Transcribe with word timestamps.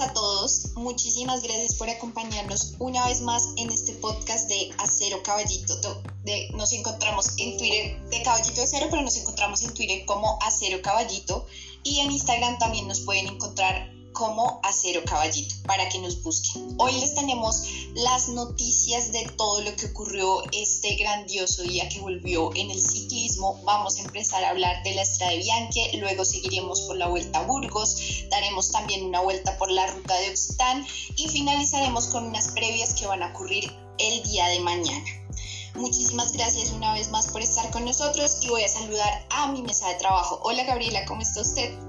a 0.00 0.12
todos. 0.12 0.72
Muchísimas 0.74 1.42
gracias 1.42 1.74
por 1.74 1.88
acompañarnos 1.88 2.74
una 2.78 3.06
vez 3.06 3.22
más 3.22 3.48
en 3.56 3.70
este 3.70 3.92
podcast 3.94 4.48
de 4.48 4.70
Acero 4.78 5.22
Caballito. 5.22 6.02
De, 6.24 6.50
nos 6.54 6.72
encontramos 6.72 7.28
en 7.38 7.56
Twitter 7.56 7.98
de 8.10 8.22
Caballito 8.22 8.62
Acero, 8.62 8.88
pero 8.90 9.02
nos 9.02 9.16
encontramos 9.16 9.62
en 9.62 9.72
Twitter 9.72 10.04
como 10.04 10.38
Acero 10.42 10.82
Caballito 10.82 11.46
y 11.82 12.00
en 12.00 12.10
Instagram 12.10 12.58
también 12.58 12.88
nos 12.88 13.00
pueden 13.00 13.26
encontrar 13.28 13.90
como 14.16 14.60
Acero 14.62 15.04
Caballito 15.04 15.54
para 15.66 15.88
que 15.90 15.98
nos 15.98 16.22
busquen. 16.22 16.74
Hoy 16.78 16.92
les 16.92 17.14
tenemos 17.14 17.62
las 17.94 18.28
noticias 18.28 19.12
de 19.12 19.28
todo 19.36 19.60
lo 19.60 19.76
que 19.76 19.86
ocurrió 19.86 20.42
este 20.52 20.96
grandioso 20.96 21.62
día 21.62 21.88
que 21.90 22.00
volvió 22.00 22.50
en 22.54 22.70
el 22.70 22.80
ciclismo. 22.80 23.60
Vamos 23.64 23.98
a 23.98 24.02
empezar 24.02 24.42
a 24.42 24.50
hablar 24.50 24.82
de 24.84 24.94
la 24.94 25.02
Estrada 25.02 25.32
de 25.32 25.38
Bianche, 25.38 25.98
luego 25.98 26.24
seguiremos 26.24 26.80
por 26.82 26.96
la 26.96 27.08
Vuelta 27.08 27.40
a 27.40 27.42
Burgos, 27.42 27.96
daremos 28.30 28.72
también 28.72 29.04
una 29.04 29.20
vuelta 29.20 29.58
por 29.58 29.70
la 29.70 29.86
ruta 29.86 30.14
de 30.14 30.30
Occitán 30.30 30.86
y 31.16 31.28
finalizaremos 31.28 32.06
con 32.06 32.24
unas 32.24 32.48
previas 32.52 32.94
que 32.94 33.06
van 33.06 33.22
a 33.22 33.28
ocurrir 33.28 33.70
el 33.98 34.22
día 34.22 34.48
de 34.48 34.60
mañana. 34.60 35.04
Muchísimas 35.74 36.32
gracias 36.32 36.70
una 36.70 36.94
vez 36.94 37.10
más 37.10 37.28
por 37.28 37.42
estar 37.42 37.70
con 37.70 37.84
nosotros 37.84 38.38
y 38.40 38.48
voy 38.48 38.62
a 38.62 38.68
saludar 38.68 39.26
a 39.28 39.48
mi 39.52 39.60
mesa 39.60 39.88
de 39.88 39.96
trabajo. 39.96 40.40
Hola 40.42 40.64
Gabriela, 40.64 41.04
¿cómo 41.04 41.20
está 41.20 41.42
usted? 41.42 41.85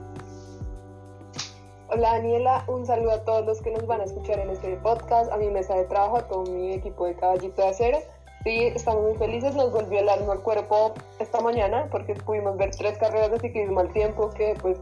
Hola 1.89 2.11
Daniela, 2.15 2.65
un 2.67 2.85
saludo 2.85 3.11
a 3.11 3.23
todos 3.23 3.45
los 3.45 3.61
que 3.61 3.71
nos 3.71 3.87
van 3.87 4.01
a 4.01 4.03
escuchar 4.03 4.39
en 4.39 4.49
este 4.49 4.75
podcast, 4.75 5.31
a 5.31 5.37
mi 5.37 5.49
mesa 5.49 5.73
de 5.73 5.85
trabajo, 5.85 6.17
a 6.17 6.27
todo 6.27 6.43
mi 6.51 6.73
equipo 6.73 7.05
de 7.05 7.15
Caballito 7.15 7.61
de 7.61 7.69
Acero. 7.69 7.99
Sí, 8.43 8.65
estamos 8.75 9.03
muy 9.03 9.15
felices, 9.15 9.55
nos 9.55 9.71
volvió 9.71 9.99
el 9.99 10.09
alma 10.09 10.33
al 10.33 10.41
cuerpo 10.41 10.93
esta 11.19 11.39
mañana 11.39 11.87
porque 11.89 12.13
pudimos 12.15 12.57
ver 12.57 12.71
tres 12.71 12.97
carreras 12.97 13.31
de 13.31 13.39
ciclismo 13.39 13.79
al 13.79 13.93
tiempo 13.93 14.29
que 14.31 14.55
pues 14.61 14.77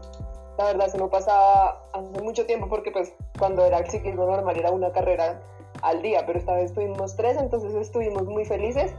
la 0.58 0.64
verdad 0.64 0.88
se 0.88 0.98
nos 0.98 1.08
pasaba 1.08 1.80
hace 1.92 2.22
mucho 2.22 2.44
tiempo 2.44 2.68
porque 2.68 2.90
pues 2.90 3.12
cuando 3.38 3.64
era 3.64 3.78
el 3.78 3.88
ciclismo 3.88 4.26
normal 4.26 4.58
era 4.58 4.72
una 4.72 4.90
carrera 4.90 5.40
al 5.82 6.02
día, 6.02 6.26
pero 6.26 6.40
esta 6.40 6.54
vez 6.54 6.72
tuvimos 6.72 7.14
tres, 7.14 7.36
entonces 7.36 7.72
estuvimos 7.76 8.24
muy 8.24 8.44
felices 8.44 8.92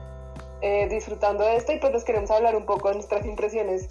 eh, 0.62 0.88
disfrutando 0.88 1.44
de 1.44 1.58
esto 1.58 1.74
y 1.74 1.80
pues 1.80 1.92
les 1.92 2.06
queremos 2.06 2.32
hablar 2.32 2.56
un 2.56 2.66
poco 2.66 2.88
de 2.88 2.96
nuestras 2.96 3.26
impresiones 3.26 3.90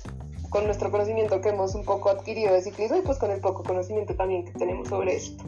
con 0.50 0.66
nuestro 0.66 0.91
conocimiento 0.91 1.41
que 1.41 1.50
hemos 1.50 1.75
un 1.75 1.84
poco 1.84 2.11
adquirido 2.11 2.52
de 2.52 2.62
ciclismo 2.62 2.97
y 2.97 3.02
pues 3.02 3.19
con 3.19 3.30
el 3.30 3.41
poco 3.41 3.62
conocimiento 3.62 4.14
también 4.14 4.44
que 4.44 4.52
tenemos 4.52 4.89
sobre 4.89 5.16
esto. 5.16 5.44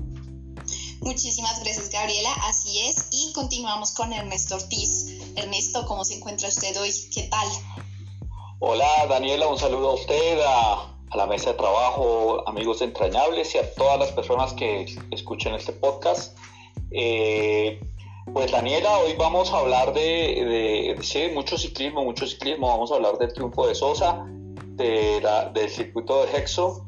Muchísimas 1.00 1.62
gracias 1.62 1.90
Gabriela, 1.90 2.30
así 2.48 2.80
es, 2.80 3.08
y 3.12 3.32
continuamos 3.32 3.94
con 3.94 4.12
Ernesto 4.12 4.56
Ortiz. 4.56 5.20
Ernesto, 5.36 5.86
¿cómo 5.86 6.04
se 6.04 6.16
encuentra 6.16 6.48
usted 6.48 6.78
hoy? 6.80 6.90
¿Qué 7.14 7.22
tal? 7.24 7.48
Hola 8.58 9.06
Daniela, 9.08 9.46
un 9.46 9.58
saludo 9.58 9.90
a 9.90 9.94
usted, 9.94 10.40
a, 10.44 10.94
la 11.14 11.26
mesa 11.26 11.52
de 11.52 11.56
trabajo, 11.56 12.46
amigos 12.48 12.82
entrañables 12.82 13.54
y 13.54 13.58
a 13.58 13.74
todas 13.74 13.98
las 13.98 14.12
personas 14.12 14.52
que 14.52 14.86
escuchen 15.10 15.54
este 15.54 15.72
podcast. 15.72 16.36
Eh, 16.90 17.80
pues 18.32 18.50
Daniela, 18.50 18.98
hoy 18.98 19.14
vamos 19.14 19.52
a 19.52 19.58
hablar 19.58 19.94
de, 19.94 20.00
de, 20.00 21.02
sí, 21.02 21.30
mucho 21.32 21.56
ciclismo, 21.56 22.04
mucho 22.04 22.26
ciclismo, 22.26 22.68
vamos 22.68 22.92
a 22.92 22.96
hablar 22.96 23.16
del 23.18 23.32
triunfo 23.32 23.66
de 23.66 23.74
Sosa, 23.74 24.26
del 24.78 25.68
circuito 25.68 26.24
de 26.24 26.36
Hexo 26.36 26.86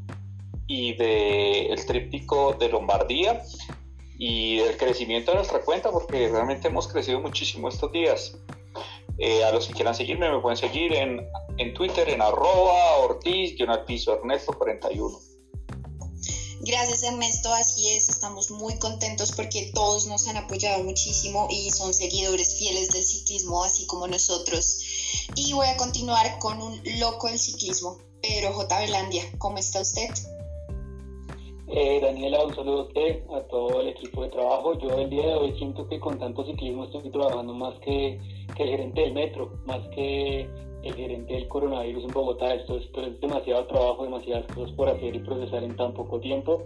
y 0.66 0.94
del 0.94 1.84
tríptico 1.84 2.54
de 2.54 2.68
Lombardía 2.68 3.42
y 4.18 4.58
del 4.58 4.76
crecimiento 4.76 5.32
de 5.32 5.38
nuestra 5.38 5.60
cuenta, 5.62 5.90
porque 5.90 6.28
realmente 6.28 6.68
hemos 6.68 6.88
crecido 6.88 7.20
muchísimo 7.20 7.68
estos 7.68 7.90
días. 7.92 8.36
Eh, 9.18 9.44
a 9.44 9.52
los 9.52 9.66
que 9.66 9.74
quieran 9.74 9.94
seguirme, 9.94 10.30
me 10.30 10.40
pueden 10.40 10.56
seguir 10.56 10.94
en, 10.94 11.20
en 11.58 11.74
Twitter 11.74 12.08
en 12.08 12.22
arroba 12.22 12.96
ortiz, 12.98 13.54
piso 13.86 14.14
ernesto 14.14 14.52
41. 14.52 15.18
Gracias 16.62 17.02
Ernesto, 17.04 17.52
así 17.54 17.88
es, 17.88 18.10
estamos 18.10 18.50
muy 18.50 18.78
contentos 18.78 19.32
porque 19.32 19.70
todos 19.74 20.06
nos 20.06 20.28
han 20.28 20.36
apoyado 20.36 20.84
muchísimo 20.84 21.48
y 21.50 21.70
son 21.70 21.94
seguidores 21.94 22.58
fieles 22.58 22.90
del 22.90 23.02
ciclismo, 23.02 23.64
así 23.64 23.86
como 23.86 24.06
nosotros. 24.06 24.78
Y 25.36 25.52
voy 25.52 25.66
a 25.66 25.76
continuar 25.76 26.38
con 26.38 26.60
un 26.60 26.80
loco 26.98 27.28
del 27.28 27.38
ciclismo, 27.38 27.98
Pedro 28.20 28.52
J. 28.52 28.80
Belandia. 28.80 29.22
¿Cómo 29.38 29.58
está 29.58 29.80
usted? 29.80 30.08
Eh, 31.72 32.00
Daniela, 32.00 32.44
un 32.44 32.54
saludo 32.54 32.80
a 32.80 32.82
usted, 32.86 33.22
a 33.32 33.40
todo 33.42 33.80
el 33.80 33.88
equipo 33.88 34.24
de 34.24 34.30
trabajo. 34.30 34.76
Yo 34.80 34.90
el 34.98 35.08
día 35.08 35.26
de 35.26 35.34
hoy 35.34 35.56
siento 35.56 35.86
que 35.88 36.00
con 36.00 36.18
tanto 36.18 36.44
ciclismo 36.44 36.84
estoy 36.84 37.08
trabajando 37.10 37.54
más 37.54 37.78
que, 37.78 38.18
el 38.58 38.68
gerente 38.68 39.02
del 39.02 39.12
metro, 39.12 39.52
más 39.66 39.80
que 39.94 40.48
el 40.82 40.94
gerente 40.94 41.32
del 41.32 41.46
coronavirus 41.46 42.04
en 42.04 42.10
Bogotá. 42.10 42.54
Esto, 42.54 42.76
esto 42.76 43.02
es 43.02 43.20
demasiado 43.20 43.66
trabajo, 43.68 44.02
demasiadas 44.02 44.46
cosas 44.52 44.72
por 44.72 44.88
hacer 44.88 45.14
y 45.14 45.20
procesar 45.20 45.62
en 45.62 45.76
tan 45.76 45.94
poco 45.94 46.18
tiempo. 46.18 46.64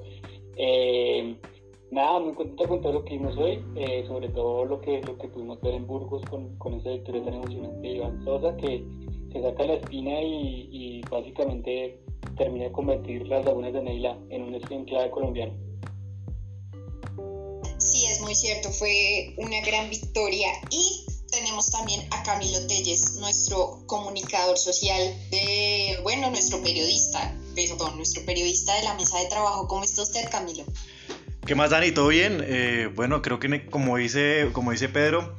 Eh, 0.56 1.36
nada, 1.94 2.18
muy 2.18 2.34
contento 2.34 2.68
con 2.68 2.82
todo 2.82 2.92
lo 2.92 3.04
que 3.04 3.14
vimos 3.14 3.36
hoy, 3.38 3.64
eh, 3.76 4.04
sobre 4.08 4.28
todo 4.28 4.64
lo 4.64 4.80
que, 4.80 5.00
lo 5.02 5.16
que 5.16 5.28
pudimos 5.28 5.60
ver 5.60 5.74
en 5.74 5.86
Burgos 5.86 6.22
con, 6.28 6.56
con 6.58 6.74
esa 6.74 6.90
victoria 6.90 7.24
tan 7.24 7.34
emocionante 7.34 7.80
de 7.80 7.94
Iván 7.94 8.24
Sosa, 8.24 8.56
que 8.56 8.84
se 9.32 9.40
saca 9.40 9.64
la 9.64 9.74
espina 9.74 10.20
y, 10.20 10.68
y 10.70 11.00
básicamente 11.08 12.00
termina 12.36 12.64
de 12.64 12.72
convertir 12.72 13.26
las 13.28 13.44
lagunas 13.44 13.72
de 13.72 13.82
Neila 13.82 14.18
en 14.30 14.42
un 14.42 14.54
sprint 14.56 14.88
clave 14.88 15.10
colombiano. 15.10 15.54
Sí, 17.78 18.06
es 18.06 18.20
muy 18.20 18.34
cierto, 18.34 18.70
fue 18.70 19.34
una 19.38 19.60
gran 19.64 19.88
victoria 19.88 20.48
y 20.70 21.06
tenemos 21.30 21.70
también 21.70 22.00
a 22.10 22.22
Camilo 22.24 22.58
Telles, 22.66 23.16
nuestro 23.20 23.84
comunicador 23.86 24.58
social 24.58 25.14
de, 25.30 25.98
bueno, 26.02 26.30
nuestro 26.30 26.60
periodista, 26.62 27.36
perdón, 27.54 27.96
nuestro 27.96 28.24
periodista 28.24 28.74
de 28.76 28.82
la 28.82 28.94
mesa 28.94 29.18
de 29.20 29.26
trabajo. 29.26 29.68
¿Cómo 29.68 29.84
está 29.84 30.02
usted, 30.02 30.28
Camilo? 30.30 30.64
¿Qué 31.46 31.54
más, 31.54 31.70
Dani? 31.70 31.92
¿Todo 31.92 32.08
bien? 32.08 32.42
Eh, 32.46 32.88
bueno, 32.94 33.20
creo 33.20 33.38
que 33.38 33.66
como 33.66 33.98
dice, 33.98 34.48
como 34.52 34.70
dice 34.70 34.88
Pedro, 34.88 35.36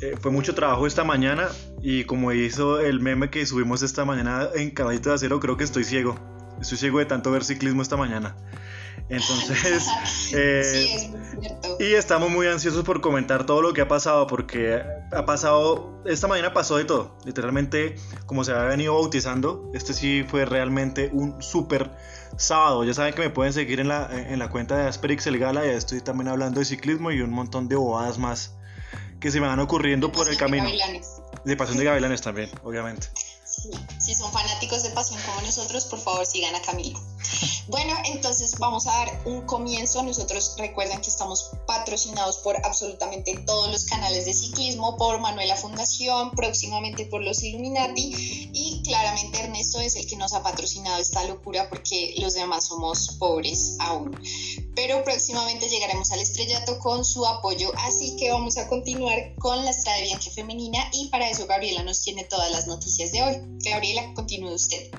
eh, 0.00 0.14
fue 0.20 0.30
mucho 0.30 0.54
trabajo 0.54 0.86
esta 0.86 1.02
mañana 1.02 1.48
y 1.82 2.04
como 2.04 2.30
hizo 2.30 2.78
el 2.78 3.00
meme 3.00 3.30
que 3.30 3.44
subimos 3.44 3.82
esta 3.82 4.04
mañana 4.04 4.48
en 4.54 4.70
Caballito 4.70 5.08
de 5.08 5.16
Acero, 5.16 5.40
creo 5.40 5.56
que 5.56 5.64
estoy 5.64 5.82
ciego. 5.82 6.16
Estoy 6.60 6.78
ciego 6.78 7.00
de 7.00 7.06
tanto 7.06 7.32
ver 7.32 7.42
ciclismo 7.42 7.82
esta 7.82 7.96
mañana. 7.96 8.36
Entonces, 9.08 9.88
eh, 10.34 11.10
y 11.80 11.94
estamos 11.94 12.30
muy 12.30 12.46
ansiosos 12.46 12.84
por 12.84 13.00
comentar 13.00 13.44
todo 13.44 13.60
lo 13.60 13.72
que 13.72 13.80
ha 13.80 13.88
pasado, 13.88 14.28
porque 14.28 14.82
ha 15.12 15.26
pasado, 15.26 16.00
esta 16.06 16.28
mañana 16.28 16.54
pasó 16.54 16.76
de 16.76 16.84
todo, 16.84 17.18
literalmente, 17.24 17.96
como 18.26 18.44
se 18.44 18.52
ha 18.52 18.62
venido 18.64 18.94
bautizando, 18.94 19.70
este 19.74 19.94
sí 19.94 20.24
fue 20.26 20.44
realmente 20.44 21.10
un 21.12 21.42
súper 21.42 21.90
sábado. 22.36 22.84
Ya 22.84 22.94
saben 22.94 23.14
que 23.14 23.22
me 23.22 23.30
pueden 23.30 23.52
seguir 23.52 23.80
en 23.80 23.88
la, 23.88 24.08
en 24.10 24.38
la 24.38 24.48
cuenta 24.48 24.76
de 24.76 24.88
Asperix 24.88 25.26
El 25.26 25.38
Gala, 25.38 25.64
ya 25.64 25.72
estoy 25.72 26.00
también 26.00 26.28
hablando 26.28 26.60
de 26.60 26.66
ciclismo 26.66 27.10
y 27.10 27.20
un 27.20 27.30
montón 27.30 27.68
de 27.68 27.76
bobadas 27.76 28.18
más 28.18 28.54
que 29.20 29.30
se 29.30 29.40
me 29.40 29.46
van 29.46 29.58
ocurriendo 29.60 30.12
por 30.12 30.28
el 30.28 30.36
camino. 30.36 30.68
De 31.44 31.56
Pasión 31.56 31.78
de 31.78 31.84
Gavilanes 31.84 32.20
también, 32.20 32.50
obviamente. 32.62 33.08
Si 33.98 34.14
son 34.14 34.32
fanáticos 34.32 34.82
de 34.82 34.90
pasión 34.90 35.20
como 35.24 35.40
nosotros, 35.42 35.86
por 35.86 35.98
favor 35.98 36.26
sigan 36.26 36.54
a 36.54 36.60
Camilo. 36.60 37.00
Bueno, 37.68 37.94
entonces 38.04 38.58
vamos 38.58 38.86
a 38.86 38.90
dar 38.90 39.22
un 39.24 39.46
comienzo. 39.46 40.02
Nosotros 40.02 40.54
recuerden 40.58 41.00
que 41.00 41.08
estamos 41.08 41.50
patrocinados 41.66 42.38
por 42.38 42.56
absolutamente 42.64 43.36
todos 43.46 43.70
los 43.72 43.84
canales 43.84 44.26
de 44.26 44.34
ciclismo, 44.34 44.96
por 44.96 45.18
Manuela 45.18 45.56
Fundación, 45.56 46.30
próximamente 46.32 47.06
por 47.06 47.22
los 47.22 47.42
Illuminati 47.42 48.50
y 48.52 48.82
claramente 48.84 49.40
Ernesto 49.40 49.80
es 49.80 49.96
el 49.96 50.06
que 50.06 50.16
nos 50.16 50.34
ha 50.34 50.42
patrocinado 50.42 51.00
esta 51.00 51.24
locura 51.24 51.68
porque 51.70 52.14
los 52.18 52.34
demás 52.34 52.66
somos 52.66 53.16
pobres 53.18 53.76
aún. 53.80 54.16
Pero 54.74 55.02
próximamente 55.04 55.68
llegaremos 55.68 56.10
al 56.12 56.20
estrellato 56.20 56.78
con 56.80 57.04
su 57.04 57.24
apoyo, 57.24 57.72
así 57.78 58.16
que 58.16 58.30
vamos 58.30 58.56
a 58.58 58.68
continuar 58.68 59.34
con 59.38 59.64
la 59.64 59.72
viaje 60.02 60.30
femenina 60.30 60.78
y 60.92 61.08
para 61.08 61.28
eso 61.28 61.46
Gabriela 61.46 61.82
nos 61.82 62.02
tiene 62.02 62.24
todas 62.24 62.50
las 62.50 62.66
noticias 62.66 63.12
de 63.12 63.22
hoy. 63.22 63.36
Gabriela, 63.64 64.12
continúe 64.14 64.52
usted. 64.54 64.90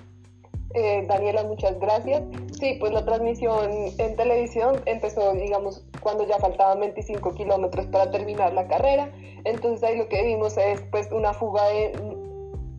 Eh, 0.75 1.05
Daniela, 1.07 1.43
muchas 1.43 1.79
gracias. 1.79 2.21
Sí, 2.59 2.75
pues 2.81 2.91
la 2.91 3.05
transmisión 3.05 3.71
en 3.97 4.15
televisión 4.17 4.81
empezó, 4.85 5.31
digamos, 5.31 5.85
cuando 6.01 6.27
ya 6.27 6.37
faltaban 6.37 6.81
25 6.81 7.33
kilómetros 7.33 7.85
para 7.85 8.11
terminar 8.11 8.53
la 8.53 8.67
carrera. 8.67 9.09
Entonces 9.45 9.83
ahí 9.83 9.97
lo 9.97 10.09
que 10.09 10.21
vimos 10.23 10.57
es 10.57 10.81
pues 10.91 11.09
una 11.13 11.33
fuga 11.33 11.65
de 11.69 11.93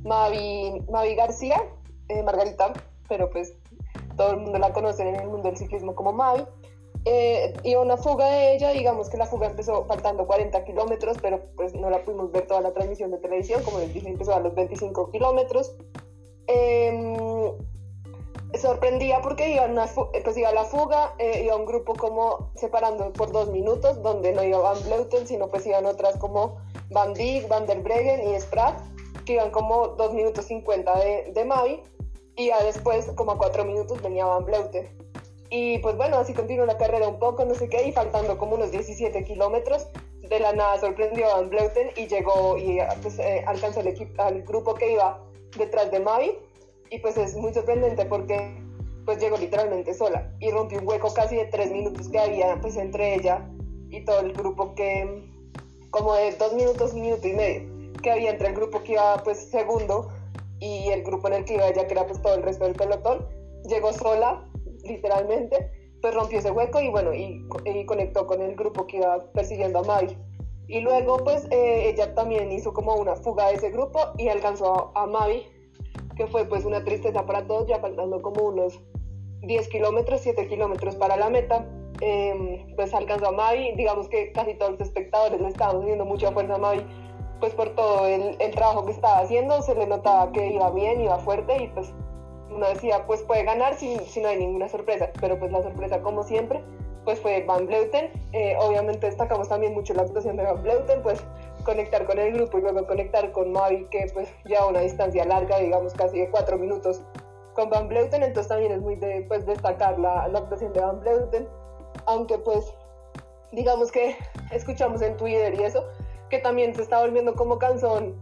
Mavi, 0.04 1.14
García, 1.14 1.56
eh, 2.08 2.22
Margarita, 2.22 2.74
pero 3.08 3.30
pues 3.30 3.54
todo 4.18 4.32
el 4.32 4.40
mundo 4.40 4.58
la 4.58 4.74
conoce 4.74 5.08
en 5.08 5.16
el 5.16 5.28
mundo 5.28 5.48
del 5.48 5.56
ciclismo 5.56 5.94
como 5.94 6.12
Mavi. 6.12 6.44
Eh, 7.06 7.54
y 7.62 7.76
una 7.76 7.96
fuga 7.96 8.28
de 8.28 8.56
ella, 8.56 8.72
digamos 8.72 9.08
que 9.08 9.16
la 9.16 9.24
fuga 9.24 9.46
empezó 9.46 9.86
faltando 9.86 10.26
40 10.26 10.64
kilómetros, 10.64 11.16
pero 11.22 11.40
pues 11.56 11.74
no 11.74 11.88
la 11.88 12.02
pudimos 12.02 12.30
ver 12.30 12.46
toda 12.46 12.60
la 12.60 12.74
transmisión 12.74 13.10
de 13.10 13.18
televisión, 13.18 13.62
como 13.62 13.78
les 13.78 13.94
dije, 13.94 14.08
empezó 14.08 14.34
a 14.34 14.40
los 14.40 14.54
25 14.54 15.10
kilómetros. 15.12 15.74
Eh, 16.48 17.54
sorprendía 18.58 19.20
porque 19.22 19.50
iba, 19.50 19.64
una 19.64 19.86
pues 19.86 20.36
iba 20.36 20.52
la 20.52 20.64
fuga, 20.64 21.14
eh, 21.18 21.42
iba 21.44 21.56
un 21.56 21.66
grupo 21.66 21.94
como 21.94 22.50
separando 22.54 23.12
por 23.12 23.32
dos 23.32 23.48
minutos, 23.48 24.02
donde 24.02 24.32
no 24.32 24.42
iba 24.42 24.58
Van 24.58 24.82
Bleuten, 24.84 25.26
sino 25.26 25.48
pues 25.48 25.66
iban 25.66 25.86
otras 25.86 26.16
como 26.18 26.58
Van 26.90 27.14
Dijk, 27.14 27.48
Van 27.48 27.66
der 27.66 27.80
Breggen 27.80 28.28
y 28.28 28.40
Spratt, 28.40 28.80
que 29.24 29.34
iban 29.34 29.50
como 29.50 29.88
2 29.88 30.14
minutos 30.14 30.44
50 30.46 30.98
de, 30.98 31.32
de 31.32 31.44
Mavi, 31.44 31.82
y 32.36 32.46
ya 32.48 32.62
después, 32.62 33.06
como 33.16 33.32
a 33.32 33.38
4 33.38 33.64
minutos, 33.64 34.00
venía 34.02 34.24
Van 34.24 34.44
Bleuten. 34.44 34.88
Y 35.50 35.78
pues 35.78 35.96
bueno, 35.96 36.18
así 36.18 36.34
continuó 36.34 36.66
la 36.66 36.76
carrera 36.76 37.08
un 37.08 37.18
poco, 37.18 37.44
no 37.44 37.54
sé 37.54 37.68
qué, 37.68 37.86
y 37.86 37.92
faltando 37.92 38.38
como 38.38 38.54
unos 38.54 38.70
17 38.70 39.24
kilómetros, 39.24 39.86
de 40.22 40.40
la 40.40 40.52
nada 40.52 40.78
sorprendió 40.78 41.26
a 41.26 41.36
Van 41.36 41.50
Bleuten 41.50 41.90
y 41.96 42.06
llegó 42.06 42.56
y 42.58 42.78
pues, 43.02 43.18
eh, 43.18 43.44
alcanzó 43.46 43.80
el 43.80 43.88
equipo, 43.88 44.22
al 44.22 44.42
grupo 44.42 44.74
que 44.74 44.92
iba 44.92 45.20
detrás 45.56 45.90
de 45.90 46.00
Mavi. 46.00 46.38
Y 46.90 46.98
pues 46.98 47.16
es 47.16 47.34
muy 47.36 47.52
sorprendente 47.52 48.04
porque 48.06 48.62
pues 49.06 49.18
llegó 49.20 49.36
literalmente 49.36 49.94
sola 49.94 50.32
y 50.40 50.50
rompió 50.50 50.80
un 50.80 50.88
hueco 50.88 51.14
casi 51.14 51.36
de 51.36 51.46
tres 51.46 51.70
minutos 51.70 52.08
que 52.08 52.18
había 52.18 52.60
pues 52.60 52.76
entre 52.76 53.14
ella 53.14 53.48
y 53.88 54.04
todo 54.04 54.20
el 54.20 54.32
grupo 54.32 54.74
que, 54.74 55.30
como 55.90 56.14
de 56.14 56.32
dos 56.32 56.52
minutos, 56.54 56.92
un 56.92 57.02
minuto 57.02 57.26
y 57.26 57.32
medio, 57.32 57.92
que 58.02 58.10
había 58.10 58.30
entre 58.32 58.48
el 58.48 58.54
grupo 58.54 58.82
que 58.82 58.92
iba 58.92 59.22
pues 59.22 59.48
segundo 59.48 60.10
y 60.58 60.88
el 60.88 61.02
grupo 61.04 61.28
en 61.28 61.34
el 61.34 61.44
que 61.44 61.54
iba 61.54 61.68
ella, 61.68 61.86
que 61.86 61.92
era 61.92 62.06
pues 62.06 62.20
todo 62.20 62.34
el 62.34 62.42
resto 62.42 62.64
del 62.64 62.74
pelotón, 62.74 63.26
llegó 63.68 63.92
sola, 63.92 64.44
literalmente, 64.84 65.70
pues 66.02 66.14
rompió 66.14 66.38
ese 66.38 66.50
hueco 66.50 66.80
y 66.80 66.88
bueno, 66.88 67.14
y, 67.14 67.46
conectó 67.86 68.26
con 68.26 68.40
el 68.40 68.56
grupo 68.56 68.86
que 68.86 68.98
iba 68.98 69.30
persiguiendo 69.32 69.80
a 69.80 69.82
Mavi. 69.82 70.16
Y 70.68 70.80
luego 70.80 71.18
pues 71.18 71.46
eh, 71.50 71.90
ella 71.90 72.12
también 72.14 72.50
hizo 72.50 72.72
como 72.72 72.96
una 72.96 73.14
fuga 73.14 73.48
de 73.48 73.54
ese 73.54 73.70
grupo 73.70 74.00
y 74.18 74.28
alcanzó 74.28 74.92
a, 74.96 75.02
a 75.02 75.06
Mavi, 75.06 75.46
que 76.16 76.26
fue 76.26 76.46
pues 76.46 76.64
una 76.64 76.82
tristeza 76.82 77.26
para 77.26 77.46
todos, 77.46 77.66
ya 77.66 77.78
faltando 77.78 78.22
como 78.22 78.42
unos 78.44 78.80
10 79.42 79.68
kilómetros, 79.68 80.20
7 80.22 80.48
kilómetros 80.48 80.96
para 80.96 81.16
la 81.16 81.30
meta, 81.30 81.66
em, 82.00 82.74
pues 82.74 82.94
alcanzó 82.94 83.28
a 83.28 83.32
Mavi, 83.32 83.72
digamos 83.76 84.08
que 84.08 84.32
casi 84.32 84.54
todos 84.54 84.72
los 84.72 84.80
espectadores 84.80 85.40
le 85.40 85.48
estaban 85.48 85.82
haciendo 85.82 86.04
mucha 86.04 86.32
fuerza 86.32 86.54
a 86.54 86.58
Mavi, 86.58 86.84
pues 87.40 87.52
por 87.54 87.70
todo 87.70 88.06
el, 88.06 88.36
el, 88.38 88.50
trabajo 88.52 88.86
que 88.86 88.92
estaba 88.92 89.18
haciendo, 89.18 89.60
se 89.62 89.74
le 89.74 89.86
notaba 89.86 90.32
que 90.32 90.54
iba 90.54 90.70
bien, 90.70 91.02
iba 91.02 91.18
fuerte 91.18 91.62
y 91.62 91.68
pues 91.68 91.92
uno 92.50 92.66
decía, 92.68 93.06
pues 93.06 93.22
puede 93.22 93.44
ganar 93.44 93.74
si, 93.74 93.98
si 93.98 94.20
no 94.20 94.28
hay 94.28 94.38
ninguna 94.38 94.68
sorpresa, 94.68 95.10
pero 95.20 95.38
pues 95.38 95.52
la 95.52 95.62
sorpresa 95.62 96.00
como 96.00 96.22
siempre, 96.22 96.62
pues 97.04 97.20
fue 97.20 97.44
Van 97.44 97.66
Bleuten, 97.66 98.10
eh, 98.32 98.56
obviamente 98.58 99.06
destacamos 99.06 99.48
también 99.48 99.74
mucho 99.74 99.92
la 99.94 100.02
actuación 100.02 100.36
de 100.36 100.44
Van 100.44 100.62
Bleuten, 100.62 101.02
pues 101.02 101.22
conectar 101.66 102.06
con 102.06 102.18
el 102.18 102.32
grupo 102.32 102.58
y 102.58 102.62
luego 102.62 102.86
conectar 102.86 103.32
con 103.32 103.52
Mavi, 103.52 103.86
que 103.90 104.06
pues 104.14 104.32
ya 104.44 104.64
una 104.64 104.80
distancia 104.80 105.24
larga, 105.24 105.58
digamos 105.58 105.92
casi 105.92 106.20
de 106.20 106.30
4 106.30 106.56
minutos, 106.58 107.02
con 107.54 107.68
Van 107.68 107.88
Bleuten, 107.88 108.22
entonces 108.22 108.48
también 108.48 108.70
es 108.70 108.80
muy 108.80 108.94
de 108.96 109.24
pues, 109.28 109.44
destacar 109.44 109.98
la, 109.98 110.28
la 110.28 110.38
actuación 110.38 110.72
de 110.72 110.80
Van 110.80 111.00
Bleuten, 111.00 111.48
aunque 112.06 112.38
pues 112.38 112.72
digamos 113.50 113.90
que 113.90 114.16
escuchamos 114.52 115.02
en 115.02 115.16
Twitter 115.16 115.54
y 115.58 115.64
eso, 115.64 115.84
que 116.30 116.38
también 116.38 116.74
se 116.74 116.82
está 116.82 117.00
volviendo 117.00 117.34
como 117.34 117.58
canción, 117.58 118.14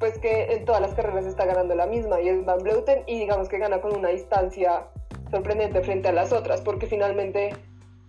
pues 0.00 0.18
que 0.18 0.52
en 0.52 0.64
todas 0.64 0.80
las 0.80 0.94
carreras 0.94 1.26
está 1.26 1.44
ganando 1.44 1.76
la 1.76 1.86
misma 1.86 2.20
y 2.20 2.28
es 2.28 2.44
Van 2.44 2.58
Bleuten 2.58 3.04
y 3.06 3.20
digamos 3.20 3.48
que 3.48 3.58
gana 3.58 3.80
con 3.80 3.94
una 3.94 4.08
distancia 4.08 4.88
sorprendente 5.30 5.80
frente 5.82 6.08
a 6.08 6.12
las 6.12 6.32
otras, 6.32 6.60
porque 6.62 6.86
finalmente 6.86 7.54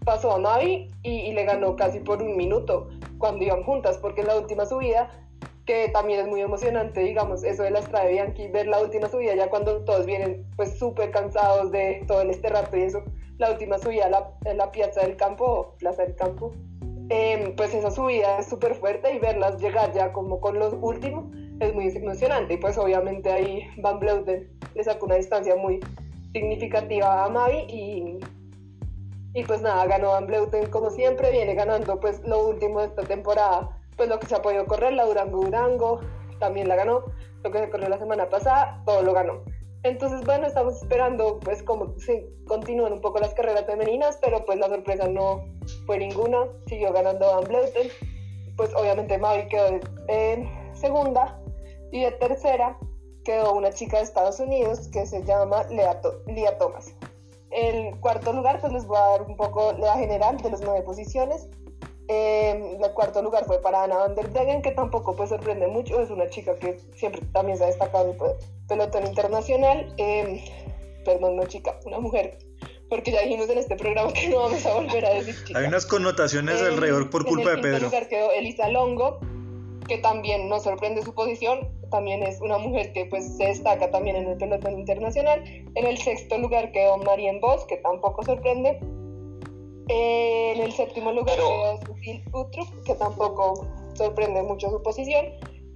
pasó 0.04 0.34
a 0.34 0.40
Navi 0.40 0.90
y, 1.04 1.12
y 1.12 1.34
le 1.34 1.44
ganó 1.44 1.76
casi 1.76 2.00
por 2.00 2.24
un 2.24 2.36
minuto 2.36 2.88
cuando 3.24 3.46
iban 3.46 3.64
juntas, 3.64 3.98
porque 4.00 4.20
en 4.20 4.28
la 4.28 4.38
última 4.38 4.66
subida 4.66 5.10
que 5.66 5.88
también 5.94 6.20
es 6.20 6.28
muy 6.28 6.42
emocionante, 6.42 7.00
digamos, 7.00 7.46
eso 7.46 7.64
de 7.64 7.72
la 7.72 7.80
Estrada 7.80 8.04
de 8.04 8.12
Bianchi, 8.12 8.50
ver 8.50 8.68
la 8.68 8.82
última 8.82 9.08
subida 9.08 9.34
ya 9.34 9.50
cuando 9.50 9.86
todos 9.86 10.06
vienen 10.06 10.46
pues 10.58 10.78
súper 10.78 11.10
cansados 11.12 11.72
de 11.72 12.04
todo 12.06 12.22
este 12.24 12.50
rato 12.50 12.76
y 12.76 12.82
eso, 12.82 13.02
la 13.38 13.50
última 13.52 13.78
subida 13.78 14.10
la, 14.10 14.30
la 14.54 14.70
Piazza 14.74 15.04
del 15.04 15.16
Campo, 15.16 15.74
Plaza 15.80 16.04
del 16.04 16.16
Campo, 16.16 16.52
em, 17.08 17.56
pues 17.56 17.74
esa 17.74 17.92
subida 17.92 18.40
es 18.40 18.50
súper 18.50 18.76
fuerte 18.76 19.16
y 19.16 19.20
verlas 19.20 19.58
llegar 19.62 19.94
ya 19.94 20.12
como 20.12 20.42
con 20.42 20.60
los 20.60 20.74
últimos 20.82 21.24
es 21.62 21.74
muy 21.74 21.88
emocionante 21.96 22.56
y 22.56 22.58
pues 22.58 22.78
obviamente 22.78 23.32
ahí 23.32 23.66
Van 23.78 24.00
Bleuten 24.00 24.50
le 24.76 24.84
sacó 24.84 25.06
una 25.06 25.16
distancia 25.16 25.56
muy 25.56 25.80
significativa 26.34 27.24
a 27.24 27.30
Mavi 27.30 27.60
y, 27.70 28.20
y 29.34 29.44
pues 29.44 29.62
nada, 29.62 29.86
ganó 29.86 30.12
Van 30.12 30.28
Bleuten 30.28 30.70
como 30.70 30.90
siempre, 30.90 31.32
viene 31.32 31.56
ganando 31.56 32.00
pues 32.00 32.22
lo 32.24 32.48
último 32.48 32.80
de 32.80 32.88
esta 32.88 33.04
temporada 33.04 33.78
pues 33.98 34.10
lo 34.10 34.20
que 34.20 34.28
se 34.28 34.36
ha 34.36 34.42
podido 34.42 34.66
correr, 34.66 34.94
la 34.94 35.06
Durango 35.06 35.42
Durango 35.44 36.00
también 36.40 36.68
la 36.68 36.76
ganó, 36.76 37.04
lo 37.44 37.52
que 37.52 37.60
se 37.60 37.70
corrió 37.70 37.90
la 37.90 37.98
semana 37.98 38.30
pasada, 38.30 38.82
todo 38.86 39.02
lo 39.02 39.14
ganó. 39.14 39.44
Entonces, 39.84 40.26
bueno, 40.26 40.48
estamos 40.48 40.82
esperando 40.82 41.40
pues 41.40 41.62
como 41.62 41.98
se 42.00 42.30
continúan 42.48 42.94
un 42.94 43.02
poco 43.02 43.20
las 43.20 43.34
carreras 43.34 43.66
femeninas, 43.66 44.18
pero 44.22 44.46
pues 44.46 44.58
la 44.58 44.68
sorpresa 44.68 45.08
no 45.08 45.46
fue 45.86 45.98
ninguna, 45.98 46.48
siguió 46.68 46.94
ganando 46.94 47.28
Van 47.28 47.44
Bleuten, 47.44 47.90
pues 48.56 48.74
obviamente 48.76 49.18
Mavi 49.18 49.48
quedó 49.50 49.80
en 50.08 50.50
segunda 50.74 51.40
y 51.92 52.02
de 52.02 52.12
tercera 52.12 52.78
quedó 53.26 53.54
una 53.54 53.72
chica 53.72 53.98
de 53.98 54.04
Estados 54.04 54.40
Unidos 54.40 54.90
que 54.90 55.06
se 55.06 55.24
llama 55.24 55.64
Lea, 55.66 56.00
Lea 56.28 56.58
Thomas. 56.58 56.94
El 57.54 58.00
cuarto 58.00 58.34
lugar, 58.34 58.60
pues 58.60 58.74
les 58.74 58.86
voy 58.86 58.98
a 58.98 59.02
dar 59.02 59.22
un 59.22 59.36
poco 59.38 59.74
la 59.74 59.96
general 59.96 60.38
de 60.38 60.50
las 60.50 60.62
nueve 60.62 60.82
posiciones. 60.82 61.48
Eh, 62.10 62.78
el 62.84 62.92
cuarto 62.92 63.22
lugar 63.22 63.46
fue 63.46 63.62
para 63.62 63.84
Ana 63.84 63.98
van 63.98 64.16
der 64.16 64.30
Degen, 64.32 64.62
que 64.62 64.72
tampoco 64.72 65.16
pues 65.16 65.30
sorprende 65.30 65.68
mucho, 65.68 66.02
es 66.02 66.10
una 66.10 66.28
chica 66.30 66.54
que 66.56 66.78
siempre 66.96 67.22
también 67.32 67.58
se 67.58 67.64
ha 67.64 67.68
destacado 67.68 68.12
en 68.12 68.18
el 68.20 68.68
pelotón 68.68 69.08
internacional. 69.08 69.94
Eh, 69.98 70.44
perdón, 71.06 71.38
no 71.38 71.46
chica, 71.46 71.80
una 71.86 72.00
mujer, 72.00 72.38
porque 72.90 73.12
ya 73.12 73.22
dijimos 73.22 73.50
en 73.50 73.58
este 73.60 73.76
programa 73.76 74.12
que 74.12 74.28
no 74.30 74.40
vamos 74.40 74.66
a 74.66 74.74
volver 74.74 75.06
a 75.06 75.14
decir 75.14 75.36
chica. 75.46 75.60
Hay 75.60 75.66
unas 75.66 75.86
connotaciones 75.86 76.62
eh, 76.62 76.66
alrededor 76.66 77.10
por 77.10 77.26
culpa 77.26 77.52
de 77.52 77.58
Pedro. 77.60 77.78
En 77.78 77.84
lugar 77.84 78.08
quedó 78.10 78.32
Elisa 78.32 78.68
Longo, 78.68 79.20
que 79.88 79.98
también 79.98 80.50
nos 80.50 80.64
sorprende 80.64 81.04
su 81.04 81.14
posición, 81.14 81.70
también 81.92 82.24
es 82.24 82.42
una 82.42 82.58
mujer 82.58 82.94
que 82.94 83.06
pues 83.06 83.38
se 83.38 83.46
destaca 83.46 83.92
también 83.92 84.16
en 84.16 84.28
el 84.28 84.38
pelotón 84.38 84.80
internacional. 84.80 85.44
En 85.76 85.86
el 85.86 85.98
sexto 85.98 86.38
lugar 86.38 86.72
quedó 86.72 86.98
Marien 86.98 87.40
Vos, 87.40 87.66
que 87.66 87.78
tampoco 87.78 88.24
sorprende 88.24 88.80
en 89.90 90.62
el 90.62 90.72
séptimo 90.72 91.12
lugar 91.12 91.36
quedó 91.36 91.78
Cecil 91.96 92.24
Utrup, 92.34 92.84
que 92.86 92.96
tampoco 92.96 93.68
sorprende 93.96 94.42
mucho 94.42 94.70
su 94.70 94.82
posición. 94.82 95.26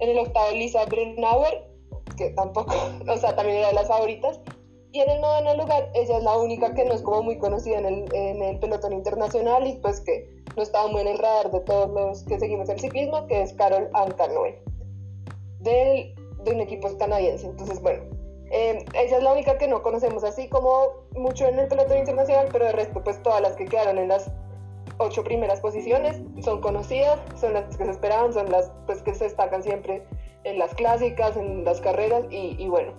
En 0.00 0.10
el 0.10 0.18
octavo 0.18 0.50
Lisa 0.52 0.84
Brennauer, 0.86 1.64
que 2.16 2.30
tampoco, 2.30 2.74
o 3.08 3.16
sea, 3.16 3.36
también 3.36 3.58
era 3.58 3.68
de 3.68 3.74
las 3.74 3.88
favoritas. 3.88 4.40
Y 4.92 5.00
en 5.00 5.10
el 5.10 5.20
noveno 5.20 5.54
lugar, 5.54 5.90
ella 5.94 6.16
es 6.16 6.24
la 6.24 6.36
única 6.36 6.74
que 6.74 6.84
no 6.84 6.94
es 6.94 7.02
como 7.02 7.22
muy 7.22 7.38
conocida 7.38 7.78
en 7.78 7.86
el, 7.86 8.14
en 8.14 8.42
el 8.42 8.58
pelotón 8.58 8.92
internacional 8.92 9.66
y 9.66 9.76
pues 9.76 10.00
que 10.00 10.28
no 10.56 10.62
estaba 10.62 10.88
muy 10.88 11.02
en 11.02 11.08
el 11.08 11.18
radar 11.18 11.50
de 11.50 11.60
todos 11.60 11.90
los 11.90 12.24
que 12.24 12.38
seguimos 12.38 12.68
el 12.70 12.80
ciclismo, 12.80 13.26
que 13.26 13.42
es 13.42 13.52
Carol 13.52 13.90
Ancanuel, 13.92 14.56
de 15.60 16.14
un 16.46 16.60
equipo 16.60 16.88
canadiense. 16.96 17.46
Entonces, 17.46 17.82
bueno, 17.82 18.02
eh, 18.50 18.84
ella 18.94 19.16
es 19.18 19.22
la 19.22 19.32
única 19.32 19.58
que 19.58 19.68
no 19.68 19.82
conocemos 19.82 20.24
así 20.24 20.48
como 20.48 21.06
mucho 21.14 21.46
en 21.46 21.58
el 21.58 21.68
pelotón 21.68 21.98
internacional, 21.98 22.48
pero 22.50 22.64
de 22.64 22.72
resto, 22.72 23.04
pues 23.04 23.22
todas 23.22 23.42
las 23.42 23.56
que 23.56 23.66
quedaron 23.66 23.98
en 23.98 24.08
las 24.08 24.30
ocho 24.98 25.22
primeras 25.22 25.60
posiciones 25.60 26.20
son 26.42 26.60
conocidas, 26.60 27.20
son 27.38 27.52
las 27.52 27.76
que 27.76 27.84
se 27.84 27.90
esperaban, 27.90 28.32
son 28.32 28.50
las 28.50 28.72
pues, 28.86 29.02
que 29.02 29.14
se 29.14 29.24
destacan 29.24 29.62
siempre 29.62 30.02
en 30.44 30.58
las 30.58 30.74
clásicas, 30.74 31.36
en 31.36 31.64
las 31.64 31.80
carreras 31.80 32.24
y, 32.30 32.66
bueno. 32.68 32.92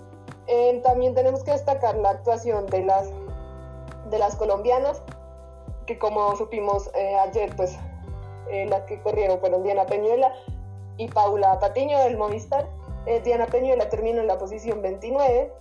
Eh, 0.50 0.82
también 0.84 1.14
tenemos 1.14 1.44
que 1.44 1.52
destacar 1.52 1.96
la 1.96 2.10
actuación 2.10 2.66
de 2.66 2.84
las, 2.84 3.10
de 4.10 4.20
las 4.20 4.36
colombianas, 4.36 5.02
que 5.86 5.98
como 5.98 6.36
supimos 6.36 6.90
eh, 6.96 7.16
ayer, 7.20 7.56
pues 7.56 7.78
las 8.68 8.82
que 8.86 9.00
corrieron 9.02 9.40
fueron 9.40 9.62
Diana 9.62 9.86
Peñuela 9.86 10.34
y 11.00 11.08
Paula 11.08 11.60
Patiño 11.60 11.98
del 12.00 12.18
Movistar. 12.18 12.68
Eh, 13.06 13.22
Diana 13.22 13.48
Peñuela 13.48 13.90
terminó 13.90 14.22
en 14.22 14.28
la 14.28 14.38
posición 14.38 14.82
29. 14.82 15.52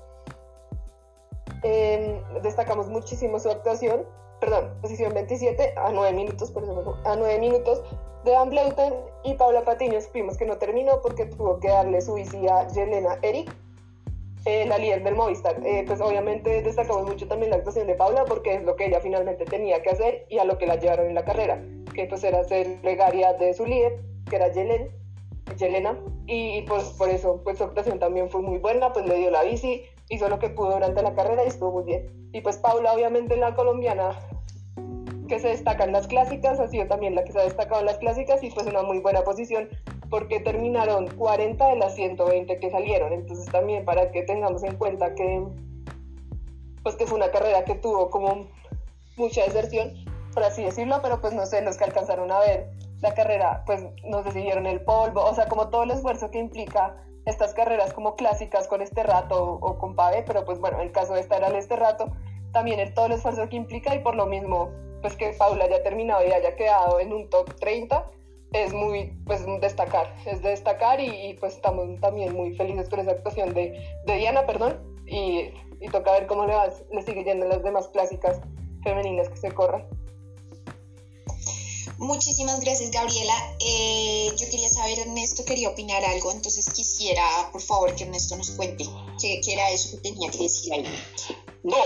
Em, 1.62 2.42
destacamos 2.42 2.88
muchísimo 2.88 3.38
su 3.38 3.48
actuación, 3.48 4.04
perdón, 4.40 4.74
posición 4.82 5.14
27 5.14 5.74
a 5.76 5.90
9 5.90 6.12
minutos, 6.12 6.50
por 6.50 6.64
a 7.04 7.16
9 7.16 7.38
minutos 7.38 7.82
de 8.24 8.32
Van 8.32 8.50
Bleuten 8.50 8.94
y 9.24 9.34
Paula 9.34 9.64
Patiño. 9.64 10.00
Supimos 10.00 10.36
que 10.36 10.44
no 10.44 10.58
terminó 10.58 11.00
porque 11.00 11.26
tuvo 11.26 11.58
que 11.60 11.68
darle 11.68 12.00
su 12.00 12.14
bici 12.14 12.46
a 12.48 12.66
Yelena 12.68 13.18
Eric, 13.22 13.54
eh, 14.48 14.64
la 14.64 14.78
líder 14.78 15.04
del 15.04 15.14
Movistar. 15.14 15.60
Eh, 15.62 15.84
pues 15.86 16.00
obviamente 16.00 16.62
destacamos 16.62 17.06
mucho 17.06 17.28
también 17.28 17.50
la 17.50 17.56
actuación 17.56 17.86
de 17.86 17.94
Paula 17.94 18.24
porque 18.24 18.54
es 18.54 18.62
lo 18.62 18.76
que 18.76 18.86
ella 18.86 18.98
finalmente 18.98 19.44
tenía 19.44 19.82
que 19.82 19.90
hacer 19.90 20.24
y 20.30 20.38
a 20.38 20.44
lo 20.46 20.56
que 20.56 20.66
la 20.66 20.76
llevaron 20.76 21.06
en 21.06 21.14
la 21.14 21.22
carrera, 21.22 21.62
que 21.94 22.06
pues 22.06 22.24
era 22.24 22.42
ser 22.44 22.80
plegaria 22.80 23.34
de 23.34 23.52
su 23.52 23.66
líder, 23.66 24.00
que 24.30 24.36
era 24.36 24.50
Yelena 24.50 24.86
Yelena, 25.58 25.98
y 26.26 26.62
pues 26.62 26.84
por 26.96 27.10
eso 27.10 27.42
pues 27.44 27.58
su 27.58 27.64
actuación 27.64 27.98
también 27.98 28.30
fue 28.30 28.40
muy 28.40 28.56
buena, 28.56 28.90
pues 28.90 29.04
le 29.04 29.16
dio 29.16 29.30
la 29.30 29.42
bici, 29.42 29.82
hizo 30.08 30.30
lo 30.30 30.38
que 30.38 30.48
pudo 30.48 30.72
durante 30.72 31.02
la 31.02 31.14
carrera 31.14 31.44
y 31.44 31.48
estuvo 31.48 31.70
muy 31.70 31.84
bien. 31.84 32.30
Y 32.32 32.40
pues 32.40 32.56
Paula, 32.56 32.94
obviamente 32.94 33.36
la 33.36 33.54
colombiana 33.54 34.18
que 35.28 35.38
se 35.40 35.48
destaca 35.48 35.84
en 35.84 35.92
las 35.92 36.06
clásicas, 36.06 36.58
ha 36.58 36.68
sido 36.68 36.86
también 36.86 37.14
la 37.14 37.22
que 37.22 37.32
se 37.32 37.38
ha 37.38 37.44
destacado 37.44 37.80
en 37.80 37.86
las 37.86 37.98
clásicas 37.98 38.42
y 38.42 38.50
pues 38.50 38.66
una 38.66 38.82
muy 38.82 39.00
buena 39.00 39.22
posición 39.24 39.68
porque 40.10 40.40
terminaron 40.40 41.06
40 41.08 41.68
de 41.68 41.76
las 41.76 41.94
120 41.94 42.58
que 42.58 42.70
salieron, 42.70 43.12
entonces 43.12 43.46
también 43.46 43.84
para 43.84 44.10
que 44.10 44.22
tengamos 44.22 44.62
en 44.62 44.76
cuenta 44.76 45.14
que 45.14 45.42
pues 46.82 46.96
que 46.96 47.06
fue 47.06 47.18
una 47.18 47.30
carrera 47.30 47.64
que 47.64 47.74
tuvo 47.74 48.08
como 48.08 48.46
mucha 49.16 49.44
deserción, 49.44 49.92
por 50.32 50.44
así 50.44 50.64
decirlo, 50.64 51.00
pero 51.02 51.20
pues 51.20 51.34
no 51.34 51.44
sé, 51.44 51.60
los 51.62 51.76
que 51.76 51.84
alcanzaron 51.84 52.30
a 52.30 52.38
ver 52.38 52.70
la 53.00 53.14
carrera, 53.14 53.62
pues 53.66 53.84
nos 54.04 54.24
decidieron 54.24 54.66
el 54.66 54.80
polvo, 54.80 55.24
o 55.24 55.34
sea, 55.34 55.48
como 55.48 55.68
todo 55.68 55.82
el 55.82 55.90
esfuerzo 55.90 56.30
que 56.30 56.38
implica 56.38 56.96
estas 57.26 57.52
carreras 57.52 57.92
como 57.92 58.16
clásicas 58.16 58.66
con 58.68 58.80
este 58.80 59.02
rato 59.02 59.58
o, 59.60 59.78
con 59.78 59.94
pave, 59.94 60.24
pero 60.26 60.44
pues 60.44 60.58
bueno, 60.60 60.80
el 60.80 60.92
caso 60.92 61.14
de 61.14 61.20
esta 61.20 61.36
era 61.36 61.48
el 61.48 61.56
este 61.56 61.76
rato, 61.76 62.06
también 62.52 62.80
el, 62.80 62.94
todo 62.94 63.06
el 63.06 63.12
esfuerzo 63.12 63.48
que 63.48 63.56
implica 63.56 63.94
y 63.94 63.98
por 63.98 64.14
lo 64.14 64.26
mismo, 64.26 64.70
pues 65.02 65.14
que 65.14 65.34
Paula 65.38 65.66
haya 65.66 65.82
terminado 65.82 66.26
y 66.26 66.32
haya 66.32 66.56
quedado 66.56 66.98
en 67.00 67.12
un 67.12 67.28
top 67.28 67.54
30, 67.56 68.10
es 68.52 68.72
muy, 68.72 69.12
pues 69.26 69.44
destacar, 69.60 70.14
es 70.26 70.42
de 70.42 70.50
destacar 70.50 71.00
y, 71.00 71.36
pues 71.40 71.56
estamos 71.56 72.00
también 72.00 72.34
muy 72.34 72.54
felices 72.54 72.88
con 72.88 73.00
esa 73.00 73.12
actuación 73.12 73.52
de, 73.52 73.78
de 74.06 74.16
Diana, 74.16 74.46
perdón, 74.46 74.78
y, 75.06 75.50
y, 75.80 75.88
toca 75.92 76.12
ver 76.12 76.26
cómo 76.26 76.46
le, 76.46 76.54
va, 76.54 76.68
le 76.92 77.02
sigue 77.02 77.24
yendo 77.24 77.46
las 77.46 77.62
demás 77.62 77.88
clásicas 77.88 78.40
femeninas 78.82 79.28
que 79.28 79.36
se 79.36 79.52
corran. 79.52 79.84
Muchísimas 81.98 82.60
gracias, 82.60 82.92
Gabriela. 82.92 83.34
Eh, 83.58 84.30
yo 84.36 84.46
quería 84.50 84.68
saber, 84.68 85.00
Ernesto 85.00 85.44
quería 85.44 85.68
opinar 85.68 86.04
algo, 86.04 86.30
entonces 86.30 86.70
quisiera, 86.72 87.22
por 87.50 87.60
favor, 87.60 87.94
que 87.96 88.04
Ernesto 88.04 88.36
nos 88.36 88.52
cuente 88.52 88.84
qué, 89.20 89.40
era 89.52 89.70
eso 89.70 89.96
que 89.96 90.10
tenía 90.10 90.30
que 90.30 90.38
decir 90.38 90.72
ahí. 90.72 90.84
No, 91.64 91.76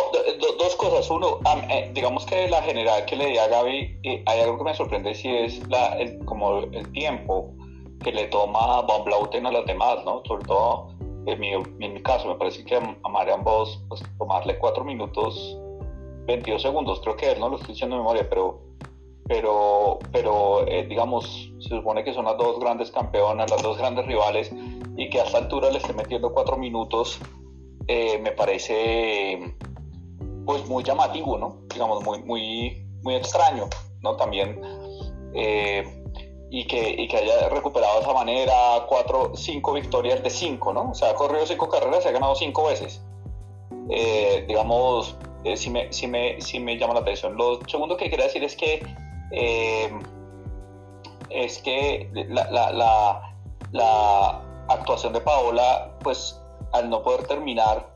dos 0.59 0.77
cosas. 0.77 1.09
Uno, 1.11 1.41
eh, 1.71 1.91
digamos 1.95 2.27
que 2.27 2.47
la 2.49 2.63
general 2.63 3.07
que 3.07 3.17
le 3.17 3.29
di 3.29 3.39
a 3.39 3.49
Gaby, 3.49 4.01
eh, 4.03 4.23
hay 4.27 4.41
algo 4.41 4.59
que 4.59 4.65
me 4.65 4.77
sorprende 4.77 5.15
si 5.15 5.29
es 5.29 5.67
la, 5.69 5.99
el, 5.99 6.23
como 6.27 6.59
el 6.59 6.93
tiempo 6.93 7.55
que 8.05 8.13
le 8.13 8.27
toma 8.27 8.83
Von 8.83 9.05
Blauten 9.05 9.47
a 9.47 9.51
las 9.51 9.65
demás, 9.65 10.05
¿no? 10.05 10.23
Sobre 10.27 10.45
todo 10.45 10.89
en 11.27 11.41
mi, 11.41 11.53
en 11.53 11.95
mi 11.95 12.03
caso, 12.03 12.29
me 12.29 12.35
parece 12.35 12.65
que 12.65 12.77
a 12.77 13.09
Marian 13.09 13.45
Vos, 13.45 13.81
pues 13.89 14.03
tomarle 14.19 14.59
4 14.59 14.85
minutos 14.85 15.57
22 16.27 16.61
segundos, 16.61 17.01
creo 17.01 17.17
que 17.17 17.31
él, 17.31 17.41
no 17.41 17.49
lo 17.49 17.57
estoy 17.57 17.73
diciendo 17.73 17.97
de 17.97 18.03
memoria, 18.03 18.29
pero 18.29 18.61
pero, 19.33 19.99
pero 20.13 20.67
eh, 20.69 20.85
digamos, 20.87 21.51
se 21.59 21.71
supone 21.71 22.05
que 22.05 22.13
son 22.13 22.27
las 22.27 22.37
dos 22.37 22.61
grandes 22.61 22.91
campeonas, 22.91 23.51
las 23.51 23.63
dos 23.63 23.79
grandes 23.79 24.05
rivales, 24.05 24.53
y 24.95 25.09
que 25.09 25.21
a 25.21 25.25
esta 25.25 25.39
altura 25.39 25.71
le 25.71 25.79
esté 25.79 25.95
metiendo 25.95 26.35
cuatro 26.35 26.59
minutos, 26.59 27.19
eh, 27.89 28.19
me 28.19 28.33
parece 28.33 29.57
pues 30.45 30.69
muy 30.69 30.85
llamativo, 30.85 31.39
¿no? 31.39 31.63
Digamos, 31.73 32.05
muy, 32.05 32.23
muy, 32.25 32.87
muy 33.03 33.15
extraño, 33.15 33.71
¿no? 34.03 34.17
También, 34.17 34.61
eh, 35.35 35.83
y, 36.51 36.67
que, 36.67 36.91
y 36.91 37.09
que 37.09 37.17
haya 37.17 37.49
recuperado 37.49 37.95
de 37.95 38.01
esa 38.03 38.13
manera 38.13 38.53
cuatro, 38.87 39.33
cinco 39.35 39.73
victorias 39.73 40.23
de 40.23 40.29
cinco, 40.29 40.75
¿no? 40.75 40.91
O 40.91 40.95
sea, 40.95 41.09
ha 41.09 41.15
corrido 41.15 41.47
cinco 41.47 41.71
carreras 41.71 42.05
y 42.05 42.09
ha 42.09 42.13
ganado 42.13 42.35
cinco 42.35 42.67
veces. 42.67 43.03
digamos, 44.47 45.17
sí, 45.55 45.71
me, 45.71 45.91
sí, 45.91 46.07
me, 46.07 46.39
sí 46.43 46.61
me 46.61 46.77
llama 46.77 46.93
la 46.93 47.01
atención. 47.01 47.35
Lo 47.35 47.61
segundo 47.67 47.97
que 47.97 48.11
quería 48.11 48.27
decir 48.27 48.45
es 48.45 48.57
que 48.57 48.83
eh, 49.33 49.91
es 51.31 51.59
que 51.59 52.11
la, 52.13 53.29
actuación 54.69 55.13
de 55.13 55.21
Paola, 55.21 55.93
pues 56.03 56.41
al 56.73 56.89
no 56.89 57.03
poder 57.03 57.27
terminar, 57.27 57.89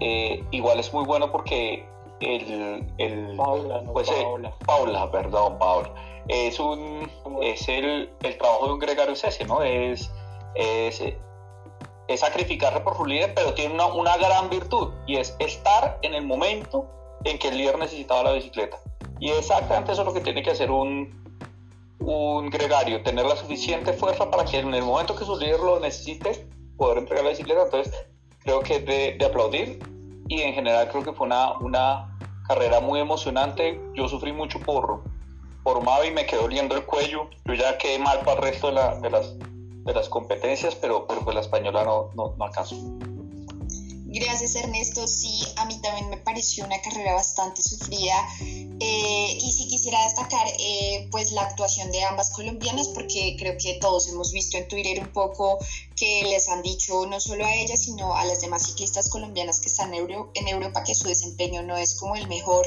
eh, 0.00 0.44
igual 0.50 0.80
es 0.80 0.92
muy 0.92 1.04
bueno 1.04 1.30
porque 1.30 1.86
el, 2.20 2.86
el 2.98 3.36
Paula, 3.36 3.82
pues, 3.92 4.08
eh, 4.10 4.24
perdón, 5.10 5.58
Paula. 5.58 5.94
Es 6.28 6.60
un 6.60 7.10
es 7.42 7.68
el, 7.68 8.10
el 8.22 8.38
trabajo 8.38 8.66
de 8.66 8.72
un 8.74 8.78
gregario 8.78 9.14
es 9.14 9.24
ese, 9.24 9.44
¿no? 9.44 9.62
Es, 9.62 10.10
es, 10.54 11.02
es 12.08 12.20
sacrificarse 12.20 12.80
por 12.80 12.96
su 12.96 13.06
líder, 13.06 13.34
pero 13.34 13.54
tiene 13.54 13.74
una, 13.74 13.86
una 13.86 14.16
gran 14.16 14.48
virtud 14.48 14.92
y 15.06 15.16
es 15.16 15.34
estar 15.38 15.98
en 16.02 16.14
el 16.14 16.24
momento 16.24 16.86
en 17.24 17.38
que 17.38 17.48
el 17.48 17.58
líder 17.58 17.78
necesitaba 17.78 18.24
la 18.24 18.32
bicicleta. 18.32 18.78
Y 19.22 19.30
exactamente 19.30 19.92
eso 19.92 20.02
es 20.02 20.08
lo 20.08 20.12
que 20.12 20.20
tiene 20.20 20.42
que 20.42 20.50
hacer 20.50 20.68
un, 20.72 21.14
un 22.00 22.50
gregario, 22.50 23.04
tener 23.04 23.24
la 23.24 23.36
suficiente 23.36 23.92
fuerza 23.92 24.28
para 24.28 24.44
que 24.44 24.58
en 24.58 24.74
el 24.74 24.82
momento 24.82 25.14
que 25.14 25.24
su 25.24 25.38
líder 25.38 25.60
lo 25.60 25.78
necesite, 25.78 26.48
poder 26.76 26.98
entregar 26.98 27.22
la 27.22 27.30
bicicleta. 27.30 27.62
Entonces, 27.62 27.94
creo 28.40 28.58
que 28.64 28.74
es 28.74 28.84
de, 28.84 29.14
de, 29.16 29.24
aplaudir 29.24 29.78
y 30.26 30.40
en 30.40 30.54
general 30.54 30.88
creo 30.88 31.04
que 31.04 31.12
fue 31.12 31.28
una, 31.28 31.56
una 31.58 32.18
carrera 32.48 32.80
muy 32.80 32.98
emocionante. 32.98 33.80
Yo 33.94 34.08
sufrí 34.08 34.32
mucho 34.32 34.58
por, 34.58 35.04
por 35.62 35.84
Mavi, 35.84 36.10
me 36.10 36.26
quedó 36.26 36.46
oliendo 36.46 36.74
el 36.74 36.84
cuello. 36.84 37.30
Yo 37.44 37.54
ya 37.54 37.78
quedé 37.78 38.00
mal 38.00 38.18
para 38.24 38.32
el 38.32 38.42
resto 38.42 38.70
de, 38.70 38.72
la, 38.72 38.96
de, 38.96 39.08
las, 39.08 39.38
de 39.38 39.94
las 39.94 40.08
competencias, 40.08 40.74
pero, 40.74 41.06
pero 41.06 41.20
pues 41.20 41.36
la 41.36 41.42
española 41.42 41.84
no, 41.84 42.10
no, 42.16 42.34
no 42.36 42.44
alcanzó. 42.44 42.74
Gracias 44.14 44.54
Ernesto, 44.56 45.08
sí, 45.08 45.42
a 45.56 45.64
mí 45.64 45.80
también 45.80 46.10
me 46.10 46.18
pareció 46.18 46.66
una 46.66 46.82
carrera 46.82 47.14
bastante 47.14 47.62
sufrida 47.62 48.14
eh, 48.40 49.38
y 49.40 49.52
sí 49.52 49.66
quisiera 49.68 50.04
destacar 50.04 50.46
eh, 50.58 51.08
pues 51.10 51.32
la 51.32 51.40
actuación 51.40 51.90
de 51.90 52.04
ambas 52.04 52.30
colombianas 52.30 52.88
porque 52.88 53.36
creo 53.38 53.56
que 53.56 53.78
todos 53.80 54.08
hemos 54.08 54.30
visto 54.32 54.58
en 54.58 54.68
Twitter 54.68 55.00
un 55.00 55.10
poco 55.14 55.58
que 55.96 56.24
les 56.24 56.46
han 56.50 56.60
dicho 56.60 57.06
no 57.06 57.20
solo 57.20 57.46
a 57.46 57.54
ellas 57.54 57.84
sino 57.84 58.14
a 58.14 58.26
las 58.26 58.42
demás 58.42 58.66
ciclistas 58.66 59.08
colombianas 59.08 59.60
que 59.60 59.68
están 59.68 59.94
en, 59.94 60.06
en 60.34 60.48
Europa 60.48 60.84
que 60.84 60.94
su 60.94 61.08
desempeño 61.08 61.62
no 61.62 61.78
es 61.78 61.94
como 61.94 62.14
el 62.14 62.28
mejor 62.28 62.66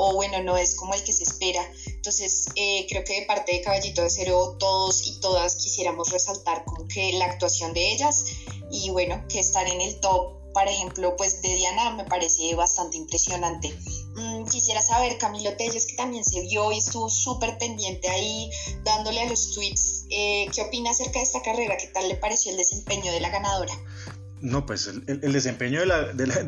o 0.00 0.14
bueno, 0.14 0.40
no 0.44 0.56
es 0.56 0.76
como 0.76 0.94
el 0.94 1.02
que 1.02 1.12
se 1.12 1.24
espera. 1.24 1.60
Entonces, 1.86 2.46
eh, 2.54 2.86
creo 2.88 3.02
que 3.02 3.18
de 3.18 3.26
parte 3.26 3.50
de 3.50 3.62
Caballito 3.62 4.00
de 4.00 4.10
Cero, 4.10 4.54
todos 4.56 5.04
y 5.08 5.18
todas 5.18 5.56
quisiéramos 5.56 6.12
resaltar 6.12 6.64
como 6.64 6.86
que 6.86 7.14
la 7.14 7.24
actuación 7.24 7.74
de 7.74 7.94
ellas 7.94 8.26
y 8.70 8.90
bueno, 8.90 9.24
que 9.28 9.40
estar 9.40 9.66
en 9.66 9.80
el 9.80 9.98
top 9.98 10.37
por 10.52 10.66
ejemplo, 10.66 11.14
pues 11.16 11.42
de 11.42 11.54
Diana 11.54 11.90
me 11.94 12.04
parece 12.04 12.54
bastante 12.54 12.96
impresionante. 12.96 13.74
Mm, 14.16 14.44
quisiera 14.46 14.82
saber, 14.82 15.18
Camilo 15.18 15.56
Telles, 15.56 15.86
que 15.86 15.96
también 15.96 16.24
se 16.24 16.40
vio 16.40 16.72
y 16.72 16.78
estuvo 16.78 17.08
súper 17.08 17.58
pendiente 17.58 18.08
ahí, 18.08 18.50
dándole 18.84 19.20
a 19.20 19.28
los 19.28 19.54
tweets, 19.54 20.06
eh, 20.10 20.46
¿qué 20.54 20.62
opina 20.62 20.90
acerca 20.90 21.18
de 21.18 21.24
esta 21.24 21.42
carrera? 21.42 21.76
¿Qué 21.76 21.88
tal 21.88 22.08
le 22.08 22.16
pareció 22.16 22.50
el 22.50 22.58
desempeño 22.58 23.12
de 23.12 23.20
la 23.20 23.30
ganadora? 23.30 23.72
No, 24.40 24.66
pues 24.66 24.86
el, 24.86 25.32
desempeño 25.32 25.80
de 25.80 25.86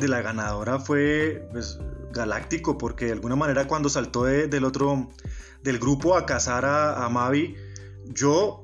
la, 0.07 0.21
ganadora 0.21 0.79
fue 0.79 1.47
pues, 1.51 1.77
galáctico, 2.11 2.77
porque 2.77 3.05
de 3.05 3.11
alguna 3.13 3.35
manera 3.35 3.67
cuando 3.67 3.89
saltó 3.89 4.23
del 4.23 4.63
otro, 4.63 5.09
del 5.61 5.77
grupo 5.77 6.15
a 6.15 6.25
cazar 6.25 6.65
a 6.65 7.07
Mavi, 7.09 7.55
yo 8.05 8.60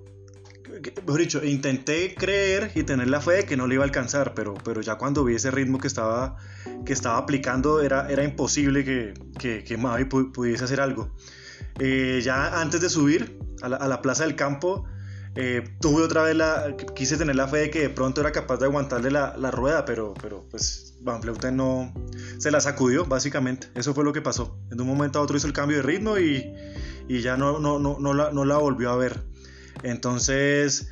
mejor 1.05 1.19
dicho, 1.19 1.43
intenté 1.43 2.15
creer 2.15 2.71
y 2.75 2.83
tener 2.83 3.07
la 3.07 3.21
fe 3.21 3.33
de 3.33 3.45
que 3.45 3.57
no 3.57 3.67
le 3.67 3.75
iba 3.75 3.83
a 3.83 3.87
alcanzar, 3.87 4.33
pero, 4.33 4.53
pero 4.63 4.81
ya 4.81 4.95
cuando 4.95 5.23
vi 5.23 5.35
ese 5.35 5.51
ritmo 5.51 5.79
que 5.79 5.87
estaba, 5.87 6.37
que 6.85 6.93
estaba 6.93 7.17
aplicando, 7.17 7.81
era, 7.81 8.09
era 8.09 8.23
imposible 8.23 8.83
que, 8.83 9.13
que, 9.39 9.63
que 9.63 9.77
Mavi 9.77 10.05
pudiese 10.05 10.63
hacer 10.63 10.81
algo. 10.81 11.11
Eh, 11.79 12.21
ya 12.23 12.59
antes 12.59 12.81
de 12.81 12.89
subir 12.89 13.39
a 13.61 13.69
la, 13.69 14.01
plaza 14.01 14.23
del 14.23 14.35
campo, 14.35 14.85
eh, 15.35 15.63
tuve 15.79 16.03
otra 16.03 16.23
vez 16.23 16.35
la, 16.35 16.75
quise 16.95 17.17
tener 17.17 17.35
la 17.35 17.47
fe 17.47 17.57
de 17.57 17.69
que 17.69 17.81
de 17.81 17.89
pronto 17.89 18.21
era 18.21 18.31
capaz 18.31 18.57
de 18.57 18.65
aguantarle 18.65 19.11
la, 19.11 19.35
la 19.37 19.51
rueda, 19.51 19.85
pero, 19.85 20.13
pero 20.19 20.47
pues 20.49 20.95
Van 21.01 21.21
Fleuten 21.21 21.55
no, 21.55 21.93
se 22.37 22.51
la 22.51 22.61
sacudió, 22.61 23.05
básicamente. 23.05 23.67
Eso 23.75 23.93
fue 23.93 24.03
lo 24.03 24.13
que 24.13 24.21
pasó. 24.21 24.59
En 24.71 24.81
un 24.81 24.87
momento 24.87 25.19
a 25.19 25.21
otro 25.21 25.37
hizo 25.37 25.47
el 25.47 25.53
cambio 25.53 25.77
de 25.77 25.83
ritmo 25.83 26.17
y, 26.17 26.53
y 27.07 27.21
ya 27.21 27.37
no, 27.37 27.59
no, 27.59 27.79
no, 27.79 27.97
no, 27.99 28.13
la, 28.13 28.31
no 28.31 28.45
la 28.45 28.57
volvió 28.57 28.91
a 28.91 28.95
ver. 28.95 29.23
Entonces, 29.83 30.89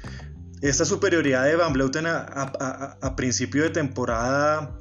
esta 0.61 0.85
superioridad 0.85 1.45
de 1.45 1.55
Van 1.55 1.73
Bleuten 1.73 2.05
a, 2.07 3.13
principio 3.15 3.63
de 3.63 3.69
temporada, 3.69 4.79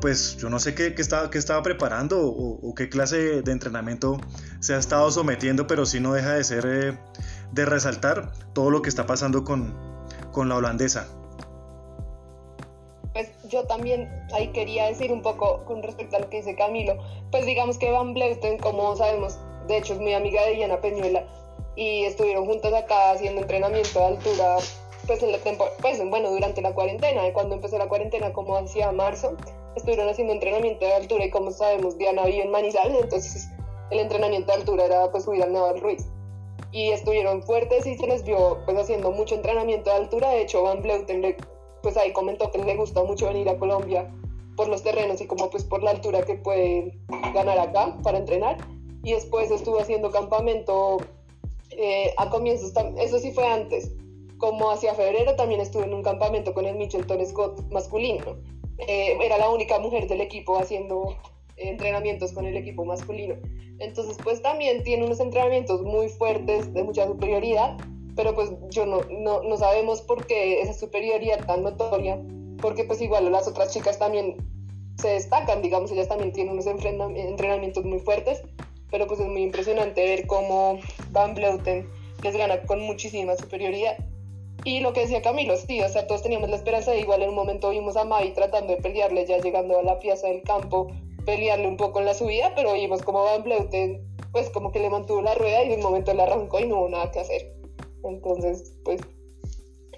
pues 0.00 0.36
yo 0.38 0.48
no 0.48 0.58
sé 0.58 0.74
qué, 0.74 0.94
estaba, 0.96 1.30
qué 1.30 1.38
estaba 1.38 1.62
preparando 1.62 2.20
o, 2.20 2.74
qué 2.74 2.88
clase 2.88 3.42
de 3.42 3.52
entrenamiento 3.52 4.18
se 4.60 4.74
ha 4.74 4.78
estado 4.78 5.10
sometiendo, 5.10 5.66
pero 5.66 5.84
sí 5.86 6.00
no 6.00 6.12
deja 6.14 6.34
de 6.34 6.44
ser 6.44 6.66
eh, 6.66 6.98
de 7.52 7.64
resaltar 7.64 8.32
todo 8.54 8.70
lo 8.70 8.82
que 8.82 8.88
está 8.88 9.06
pasando 9.06 9.44
con, 9.44 9.74
la 10.48 10.56
holandesa. 10.56 11.08
Pues 13.12 13.28
yo 13.48 13.64
también 13.64 14.08
ahí 14.32 14.48
quería 14.52 14.86
decir 14.86 15.10
un 15.12 15.22
poco 15.22 15.64
con 15.64 15.82
respecto 15.82 16.16
a 16.16 16.20
lo 16.20 16.30
que 16.30 16.38
dice 16.38 16.54
Camilo, 16.54 16.96
pues 17.30 17.44
digamos 17.44 17.76
que 17.76 17.90
Van 17.90 18.14
Bleuten, 18.14 18.58
como 18.58 18.96
sabemos, 18.96 19.38
de 19.66 19.78
hecho 19.78 19.94
es 19.94 19.98
muy 19.98 20.14
amiga 20.14 20.42
de 20.46 20.54
Diana 20.54 20.80
Peñuela, 20.80 21.26
y 21.80 22.04
estuvieron 22.04 22.44
juntos 22.44 22.74
acá 22.74 23.12
haciendo 23.12 23.40
entrenamiento 23.40 24.00
de 24.00 24.04
altura, 24.04 24.56
pues, 25.06 25.22
en 25.22 25.32
la 25.32 25.38
pues 25.80 26.10
bueno, 26.10 26.30
durante 26.30 26.60
la 26.60 26.74
cuarentena, 26.74 27.22
cuando 27.32 27.54
empezó 27.54 27.78
la 27.78 27.88
cuarentena 27.88 28.34
como 28.34 28.54
hacia 28.54 28.92
marzo, 28.92 29.34
estuvieron 29.74 30.06
haciendo 30.06 30.34
entrenamiento 30.34 30.84
de 30.84 30.92
altura 30.92 31.24
y 31.24 31.30
como 31.30 31.50
sabemos 31.52 31.96
Diana 31.96 32.26
vive 32.26 32.42
en 32.42 32.50
Manizales, 32.50 33.00
entonces 33.02 33.48
el 33.90 33.98
entrenamiento 33.98 34.52
de 34.52 34.58
altura 34.58 34.84
era 34.84 35.10
pues 35.10 35.24
subir 35.24 35.42
al 35.42 35.54
Naval 35.54 35.80
Ruiz. 35.80 36.04
Y 36.70 36.90
estuvieron 36.90 37.42
fuertes 37.44 37.86
y 37.86 37.96
se 37.96 38.06
les 38.06 38.24
vio 38.24 38.58
pues 38.66 38.76
haciendo 38.76 39.10
mucho 39.10 39.34
entrenamiento 39.34 39.88
de 39.88 39.96
altura, 39.96 40.28
de 40.32 40.42
hecho 40.42 40.62
Van 40.62 40.82
Bleuten 40.82 41.34
pues 41.82 41.96
ahí 41.96 42.12
comentó 42.12 42.50
que 42.50 42.58
le 42.58 42.76
gusta 42.76 43.02
mucho 43.04 43.26
venir 43.28 43.48
a 43.48 43.56
Colombia 43.56 44.06
por 44.54 44.68
los 44.68 44.82
terrenos 44.82 45.18
y 45.22 45.26
como 45.26 45.48
pues 45.48 45.64
por 45.64 45.82
la 45.82 45.92
altura 45.92 46.26
que 46.26 46.34
puede 46.34 46.92
ganar 47.32 47.58
acá 47.58 47.96
para 48.02 48.18
entrenar. 48.18 48.58
Y 49.02 49.14
después 49.14 49.50
estuvo 49.50 49.80
haciendo 49.80 50.10
campamento 50.10 50.98
eh, 51.76 52.12
a 52.16 52.28
comienzos, 52.28 52.72
eso 52.98 53.18
sí 53.18 53.32
fue 53.32 53.46
antes, 53.46 53.92
como 54.38 54.70
hacia 54.70 54.94
febrero 54.94 55.36
también 55.36 55.60
estuve 55.60 55.84
en 55.84 55.94
un 55.94 56.02
campamento 56.02 56.54
con 56.54 56.64
el 56.64 56.76
Mitchelton 56.76 57.24
Scott 57.26 57.62
masculino. 57.70 58.36
Eh, 58.78 59.18
era 59.22 59.36
la 59.36 59.50
única 59.50 59.78
mujer 59.78 60.08
del 60.08 60.22
equipo 60.22 60.58
haciendo 60.58 61.16
entrenamientos 61.56 62.32
con 62.32 62.46
el 62.46 62.56
equipo 62.56 62.84
masculino. 62.84 63.34
Entonces, 63.78 64.16
pues 64.22 64.42
también 64.42 64.82
tiene 64.82 65.04
unos 65.04 65.20
entrenamientos 65.20 65.82
muy 65.82 66.08
fuertes, 66.08 66.72
de 66.72 66.82
mucha 66.82 67.06
superioridad, 67.06 67.76
pero 68.16 68.34
pues 68.34 68.50
yo 68.70 68.86
no, 68.86 69.00
no, 69.10 69.42
no 69.42 69.56
sabemos 69.56 70.02
por 70.02 70.26
qué 70.26 70.60
esa 70.60 70.72
superioridad 70.72 71.46
tan 71.46 71.62
notoria, 71.62 72.20
porque 72.60 72.84
pues 72.84 73.00
igual 73.00 73.30
las 73.30 73.46
otras 73.46 73.72
chicas 73.72 73.98
también 73.98 74.36
se 75.00 75.08
destacan, 75.08 75.62
digamos, 75.62 75.90
ellas 75.90 76.08
también 76.08 76.32
tienen 76.32 76.52
unos 76.52 76.66
entrenamientos 76.66 77.84
muy 77.84 77.98
fuertes, 77.98 78.42
pero 78.90 79.06
pues 79.06 79.20
es 79.20 79.26
muy 79.26 79.42
impresionante 79.42 80.04
ver 80.04 80.26
cómo 80.26 80.78
Van 81.10 81.34
Bleuten 81.34 81.88
les 82.22 82.36
gana 82.36 82.60
con 82.62 82.80
muchísima 82.80 83.36
superioridad. 83.36 83.96
Y 84.64 84.80
lo 84.80 84.92
que 84.92 85.00
decía 85.00 85.22
Camilo, 85.22 85.56
sí, 85.56 85.80
o 85.80 85.88
sea, 85.88 86.06
todos 86.06 86.22
teníamos 86.22 86.50
la 86.50 86.56
esperanza 86.56 86.90
de 86.90 87.00
igual 87.00 87.22
en 87.22 87.30
un 87.30 87.34
momento 87.34 87.70
vimos 87.70 87.96
a 87.96 88.04
Mavi 88.04 88.32
tratando 88.32 88.74
de 88.74 88.82
pelearle 88.82 89.24
ya 89.24 89.38
llegando 89.38 89.78
a 89.78 89.82
la 89.82 89.98
pieza 89.98 90.26
del 90.26 90.42
campo, 90.42 90.88
pelearle 91.24 91.66
un 91.66 91.76
poco 91.76 92.00
en 92.00 92.06
la 92.06 92.14
subida, 92.14 92.52
pero 92.54 92.74
vimos 92.74 93.02
como 93.02 93.24
Van 93.24 93.42
Bleuten 93.42 94.06
pues 94.32 94.50
como 94.50 94.70
que 94.70 94.78
le 94.78 94.90
mantuvo 94.90 95.22
la 95.22 95.34
rueda 95.34 95.64
y 95.64 95.68
de 95.68 95.74
un 95.76 95.82
momento 95.82 96.14
le 96.14 96.22
arrancó 96.22 96.60
y 96.60 96.66
no 96.66 96.76
hubo 96.76 96.88
nada 96.88 97.10
que 97.10 97.20
hacer. 97.20 97.52
Entonces, 98.04 98.74
pues 98.84 99.00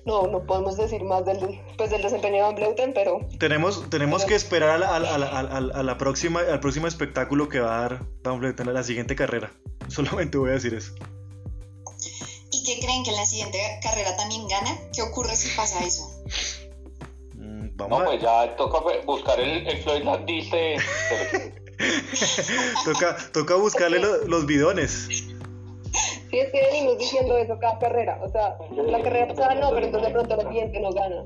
no, 0.04 0.26
no 0.26 0.44
podemos 0.44 0.76
decir 0.76 1.04
más 1.04 1.24
del, 1.24 1.60
pues, 1.76 1.90
del 1.90 2.02
desempeño 2.02 2.36
de 2.36 2.42
Van 2.42 2.54
Bleuten, 2.54 2.92
pero... 2.92 3.20
Tenemos, 3.38 3.88
tenemos 3.88 4.24
que 4.24 4.34
esperar 4.34 4.82
a, 4.82 4.96
a, 4.96 5.82
la 5.82 5.98
próxima, 5.98 6.40
al 6.40 6.60
próximo 6.60 6.86
espectáculo 6.86 7.48
que 7.48 7.60
va 7.60 7.78
a 7.78 7.82
dar 7.82 8.02
Van 8.22 8.40
Bleuten 8.40 8.68
a 8.68 8.72
la 8.72 8.82
siguiente 8.82 9.14
carrera. 9.14 9.52
Solamente 9.88 10.38
voy 10.38 10.50
a 10.50 10.54
decir 10.54 10.74
eso. 10.74 10.94
¿Y 12.50 12.64
qué 12.64 12.80
creen 12.84 13.04
que 13.04 13.10
en 13.10 13.16
la 13.16 13.26
siguiente 13.26 13.58
carrera 13.82 14.16
también 14.16 14.46
gana? 14.48 14.76
¿Qué 14.92 15.02
ocurre 15.02 15.36
si 15.36 15.56
pasa 15.56 15.84
eso? 15.84 16.02
Mm, 17.34 17.76
vamos 17.76 17.98
no, 18.00 18.04
pues 18.04 18.22
ya 18.22 18.56
toca 18.56 18.80
buscar 19.06 19.40
el, 19.40 19.66
el 19.66 19.82
Floyd 19.82 20.02
Landis 20.02 20.50
de... 20.50 20.76
toca, 22.84 23.16
toca 23.32 23.54
buscarle 23.56 24.00
los 24.26 24.46
bidones. 24.46 25.08
Sí, 26.32 26.38
es 26.38 26.50
que 26.50 26.62
venimos 26.62 26.96
diciendo 26.96 27.36
eso 27.36 27.58
cada 27.58 27.78
carrera. 27.78 28.18
O 28.24 28.28
sea, 28.30 28.56
la 28.70 29.02
carrera 29.02 29.28
pasada 29.28 29.54
no, 29.54 29.68
pero 29.70 29.84
entonces 29.84 30.08
de 30.08 30.14
pronto 30.14 30.36
la 30.36 30.48
siguiente 30.48 30.80
no 30.80 30.90
gana. 30.90 31.24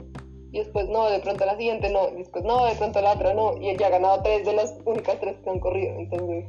Y 0.50 0.58
después 0.58 0.88
no, 0.88 1.08
de 1.08 1.20
pronto 1.20 1.46
la 1.46 1.56
siguiente 1.56 1.90
no. 1.90 2.08
Y 2.08 2.16
después 2.16 2.44
no, 2.44 2.64
de 2.64 2.74
pronto 2.74 3.00
la 3.00 3.12
otra 3.12 3.32
no. 3.32 3.56
Y 3.56 3.70
ella 3.70 3.86
ha 3.86 3.90
ganado 3.90 4.20
tres 4.24 4.44
de 4.44 4.52
las 4.54 4.76
únicas 4.84 5.20
tres 5.20 5.36
que 5.44 5.50
han 5.50 5.60
corrido. 5.60 5.94
Entonces. 5.96 6.44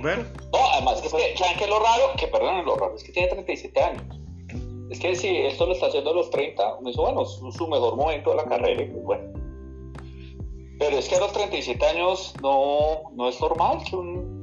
Bueno. 0.00 0.24
No, 0.52 0.58
además, 0.74 1.04
es 1.04 1.12
que, 1.12 1.36
¿saben 1.36 1.58
qué 1.58 1.64
es 1.64 1.70
lo 1.70 1.80
raro? 1.80 2.04
Que 2.16 2.28
perdón, 2.28 2.64
lo 2.64 2.76
raro 2.76 2.94
es 2.94 3.02
que 3.02 3.12
tiene 3.12 3.28
37 3.28 3.82
años. 3.82 4.02
Es 4.90 5.00
que 5.00 5.16
si 5.16 5.38
esto 5.38 5.66
lo 5.66 5.72
está 5.72 5.86
haciendo 5.86 6.10
a 6.10 6.14
los 6.14 6.30
30, 6.30 6.80
me 6.82 6.90
dice, 6.90 7.00
bueno, 7.00 7.22
es 7.22 7.30
su 7.30 7.66
mejor 7.66 7.96
momento 7.96 8.30
de 8.30 8.36
la 8.36 8.44
carrera. 8.44 8.80
Y 8.80 8.86
pues 8.86 9.04
bueno. 9.04 9.24
Pero 10.78 10.96
es 10.98 11.08
que 11.08 11.16
a 11.16 11.20
los 11.20 11.32
37 11.32 11.84
años 11.84 12.32
no, 12.40 13.10
no 13.16 13.28
es 13.28 13.40
normal 13.40 13.80
que 13.84 13.96
un 13.96 14.35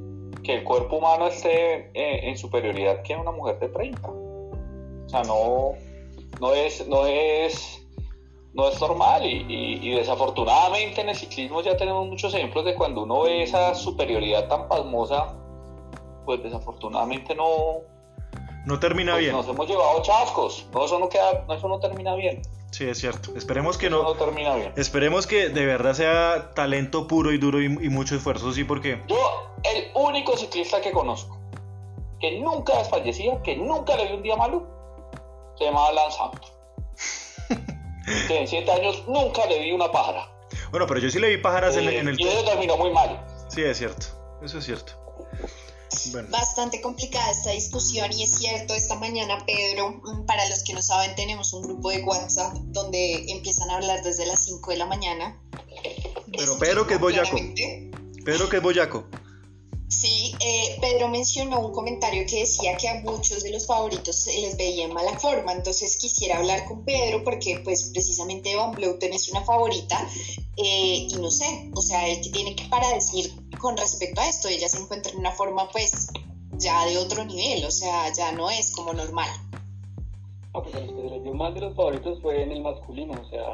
que 0.44 0.54
el 0.54 0.64
cuerpo 0.64 0.96
humano 0.96 1.26
esté 1.26 1.90
eh, 1.94 2.28
en 2.28 2.36
superioridad 2.36 3.02
que 3.02 3.16
una 3.16 3.32
mujer 3.32 3.58
de 3.58 3.68
30. 3.68 4.08
O 4.08 5.08
sea, 5.08 5.22
no, 5.24 5.72
no, 6.40 6.52
es, 6.52 6.86
no, 6.86 7.06
es, 7.06 7.84
no 8.52 8.68
es 8.68 8.80
normal 8.80 9.22
y, 9.24 9.90
desafortunadamente 9.94 11.00
en 11.00 11.08
el 11.08 11.16
ciclismo 11.16 11.62
ya 11.62 11.76
tenemos 11.76 12.06
muchos 12.06 12.34
ejemplos 12.34 12.64
de 12.64 12.74
cuando 12.74 13.02
uno 13.02 13.22
ve 13.22 13.42
esa 13.42 13.74
superioridad 13.74 14.46
tan 14.48 14.68
pasmosa, 14.68 15.34
pues 16.24 16.42
desafortunadamente 16.42 17.34
no... 17.34 17.80
No 18.66 18.78
termina 18.80 19.12
pues 19.12 19.24
bien. 19.24 19.36
Nos 19.36 19.48
hemos 19.48 19.68
llevado 19.68 20.00
chascos, 20.02 20.66
no, 20.72 20.84
eso 20.84 20.98
no, 20.98 21.08
queda, 21.08 21.44
eso 21.54 21.68
no 21.68 21.80
termina 21.80 22.14
bien. 22.14 22.40
Sí, 22.74 22.88
es 22.88 22.98
cierto. 22.98 23.36
Esperemos 23.36 23.78
que 23.78 23.88
no, 23.88 24.02
no, 24.02 24.14
termina 24.14 24.56
bien. 24.56 24.72
Esperemos 24.74 25.28
que 25.28 25.48
de 25.48 25.64
verdad 25.64 25.94
sea 25.94 26.54
talento 26.54 27.06
puro 27.06 27.30
y 27.30 27.38
duro 27.38 27.62
y, 27.62 27.66
y 27.66 27.88
mucho 27.88 28.16
esfuerzo, 28.16 28.52
sí, 28.52 28.64
porque. 28.64 29.00
Yo 29.06 29.52
el 29.62 29.92
único 29.94 30.36
ciclista 30.36 30.80
que 30.80 30.90
conozco 30.90 31.38
que 32.24 32.40
nunca 32.40 32.78
desfallecía, 32.78 33.42
que 33.42 33.54
nunca 33.56 33.96
le 33.96 34.06
dio 34.06 34.16
un 34.16 34.22
día 34.22 34.36
malo, 34.36 34.66
se 35.58 35.64
llamaba 35.66 35.92
Lance 35.92 36.18
que 38.26 38.38
en 38.40 38.48
siete 38.48 38.72
años 38.72 39.04
nunca 39.06 39.44
le 39.46 39.58
vi 39.58 39.72
una 39.72 39.92
pájara. 39.92 40.26
Bueno, 40.70 40.86
pero 40.86 41.00
yo 41.00 41.10
sí 41.10 41.18
le 41.18 41.28
vi 41.28 41.36
pájaras 41.36 41.76
en, 41.76 42.08
el... 42.08 42.18
Y 42.18 42.26
eso 42.26 42.44
terminó 42.44 42.78
muy 42.78 42.90
mal. 42.90 43.22
Sí, 43.48 43.62
es 43.62 43.76
cierto. 43.76 44.06
Eso 44.42 44.58
es 44.58 44.64
cierto. 44.64 45.03
Bastante 46.30 46.80
complicada 46.80 47.30
esta 47.30 47.50
discusión 47.50 48.12
y 48.12 48.24
es 48.24 48.36
cierto, 48.36 48.74
esta 48.74 48.96
mañana 48.96 49.44
Pedro, 49.46 50.00
mm, 50.02 50.26
para 50.26 50.48
los 50.48 50.62
que 50.64 50.72
no 50.72 50.82
saben, 50.82 51.14
tenemos 51.14 51.52
un 51.52 51.62
grupo 51.62 51.90
de 51.90 52.02
WhatsApp 52.02 52.54
donde 52.54 53.30
empiezan 53.30 53.70
a 53.70 53.76
hablar 53.76 54.02
desde 54.02 54.26
las 54.26 54.44
5 54.44 54.70
de 54.70 54.76
la 54.76 54.86
mañana. 54.86 55.40
Pero 56.36 56.58
Pedro 56.58 56.86
que 56.86 56.94
es 56.94 57.00
boyaco. 57.00 57.36
Pedro 58.24 58.48
que 58.48 58.56
es 58.56 58.62
boyaco. 58.62 59.04
Sí, 59.94 60.34
eh, 60.40 60.76
Pedro 60.80 61.08
mencionó 61.08 61.60
un 61.60 61.72
comentario 61.72 62.24
que 62.28 62.40
decía 62.40 62.76
que 62.76 62.88
a 62.88 63.00
muchos 63.02 63.44
de 63.44 63.52
los 63.52 63.66
favoritos 63.66 64.16
se 64.16 64.40
les 64.40 64.56
veía 64.56 64.86
en 64.86 64.92
mala 64.92 65.16
forma, 65.20 65.52
entonces 65.52 65.96
quisiera 65.96 66.38
hablar 66.38 66.64
con 66.64 66.84
Pedro 66.84 67.22
porque 67.22 67.60
pues 67.62 67.90
precisamente 67.92 68.56
Van 68.56 68.72
Bleuten 68.72 69.12
es 69.12 69.30
una 69.30 69.42
favorita 69.42 70.04
eh, 70.56 71.06
y 71.08 71.16
no 71.16 71.30
sé, 71.30 71.70
o 71.74 71.80
sea, 71.80 72.08
él 72.08 72.20
tiene 72.32 72.56
que 72.56 72.64
para 72.64 72.88
decir 72.90 73.32
con 73.60 73.76
respecto 73.76 74.20
a 74.20 74.28
esto, 74.28 74.48
ella 74.48 74.68
se 74.68 74.78
encuentra 74.78 75.12
en 75.12 75.18
una 75.18 75.30
forma 75.30 75.68
pues 75.70 76.08
ya 76.58 76.86
de 76.86 76.98
otro 76.98 77.24
nivel, 77.24 77.64
o 77.64 77.70
sea, 77.70 78.12
ya 78.12 78.32
no 78.32 78.50
es 78.50 78.72
como 78.72 78.92
normal. 78.92 79.30
Ah, 80.54 80.62
pues 80.62 80.74
les 80.74 81.22
dio 81.22 81.34
más 81.34 81.54
de 81.54 81.60
los 81.60 81.76
favoritos 81.76 82.20
fue 82.20 82.42
en 82.42 82.50
el 82.50 82.62
masculino, 82.62 83.12
o 83.12 83.30
sea, 83.30 83.44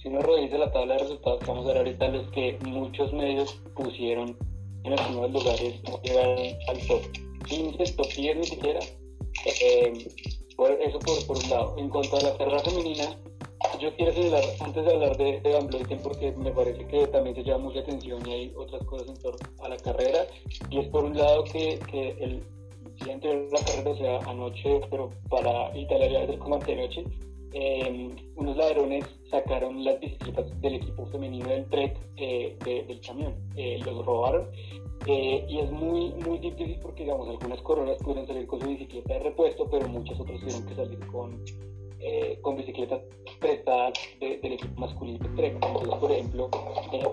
si 0.00 0.08
uno 0.08 0.20
revisa 0.20 0.58
la 0.58 0.70
tabla 0.70 0.94
de 0.94 1.00
resultados 1.00 1.40
que 1.40 1.46
vamos 1.46 1.64
a 1.64 1.68
ver 1.68 1.78
ahorita, 1.78 2.08
los 2.08 2.30
que 2.30 2.56
muchos 2.64 3.12
medios 3.12 3.52
pusieron 3.74 4.36
en 4.84 4.90
los 4.90 5.00
primeros 5.00 5.32
lugares 5.32 5.82
no 5.84 6.00
llegan 6.02 6.56
al 6.68 6.86
top 6.86 7.02
15, 7.46 7.92
top 7.92 8.12
10 8.14 8.36
ni 8.36 8.44
siquiera. 8.44 8.80
Eh, 9.46 10.08
eso 10.80 10.98
por, 11.00 11.26
por, 11.26 11.38
un 11.38 11.50
lado. 11.50 11.74
En 11.78 11.88
cuanto 11.88 12.16
a 12.16 12.20
la 12.20 12.36
carrera 12.36 12.60
femenina, 12.60 13.16
yo 13.80 13.94
quiero 13.96 14.12
señalar, 14.12 14.44
antes 14.60 14.84
de 14.84 14.92
hablar 14.92 15.16
de, 15.16 15.40
de 15.40 15.52
Van 15.52 15.68
porque 16.02 16.32
me 16.32 16.50
parece 16.52 16.86
que 16.86 17.06
también 17.08 17.34
se 17.34 17.42
llama 17.42 17.64
mucha 17.64 17.80
atención 17.80 18.26
y 18.28 18.32
hay 18.32 18.52
otras 18.56 18.84
cosas 18.84 19.08
en 19.08 19.18
torno 19.18 19.38
a 19.62 19.68
la 19.68 19.76
carrera, 19.76 20.26
y 20.70 20.78
es 20.78 20.88
por 20.88 21.04
un 21.04 21.16
lado 21.16 21.44
que, 21.44 21.78
que 21.90 22.10
el 22.20 22.42
día 23.04 23.14
anterior 23.14 23.48
la 23.52 23.60
carrera, 23.60 23.90
o 23.90 23.96
sea, 23.96 24.18
anoche, 24.30 24.80
pero 24.90 25.10
para 25.28 25.76
Italia 25.76 26.10
ya 26.10 26.32
es 26.32 26.38
como 26.38 26.56
antenoche, 26.56 27.04
eh, 27.52 28.14
unos 28.36 28.56
ladrones 28.56 29.04
sacaron 29.32 29.82
las 29.82 29.98
bicicletas 29.98 30.60
del 30.60 30.74
equipo 30.74 31.06
femenino 31.06 31.48
del 31.48 31.64
Trek 31.66 31.98
eh, 32.16 32.56
del 32.64 33.00
camión, 33.00 33.34
eh, 33.56 33.78
los 33.84 34.04
robaron. 34.04 34.48
Eh, 35.06 35.44
y 35.48 35.58
es 35.58 35.70
muy 35.72 36.12
muy 36.24 36.38
difícil 36.38 36.78
porque 36.80 37.02
digamos 37.02 37.28
algunas 37.28 37.60
coronas 37.62 37.98
pueden 38.04 38.24
salir 38.24 38.46
con 38.46 38.60
su 38.60 38.68
bicicleta 38.68 39.14
de 39.14 39.18
repuesto 39.18 39.68
pero 39.68 39.88
muchas 39.88 40.20
otras 40.20 40.38
tuvieron 40.38 40.64
que 40.64 40.74
salir 40.76 40.98
con, 41.06 41.44
con 42.40 42.56
bicicletas 42.56 43.00
prestadas 43.40 43.94
del 44.20 44.52
equipo 44.52 44.80
masculino 44.80 45.18
del 45.18 45.34
Trek. 45.34 45.54
Entonces 45.54 45.94
por 45.96 46.12
ejemplo 46.12 46.50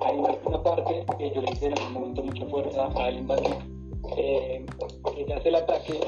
hay 0.06 0.17
una, 0.17 0.63
parte 0.63 1.04
que 1.17 1.32
yo 1.34 1.41
le 1.41 1.52
hice 1.52 1.65
en 1.65 1.80
algún 1.80 1.93
momento 1.93 2.23
mucha 2.23 2.45
fuerza 2.45 2.86
a 2.86 3.06
Alin 3.06 3.28
ella 5.17 5.38
hace 5.38 5.49
el 5.49 5.56
ataque 5.56 5.99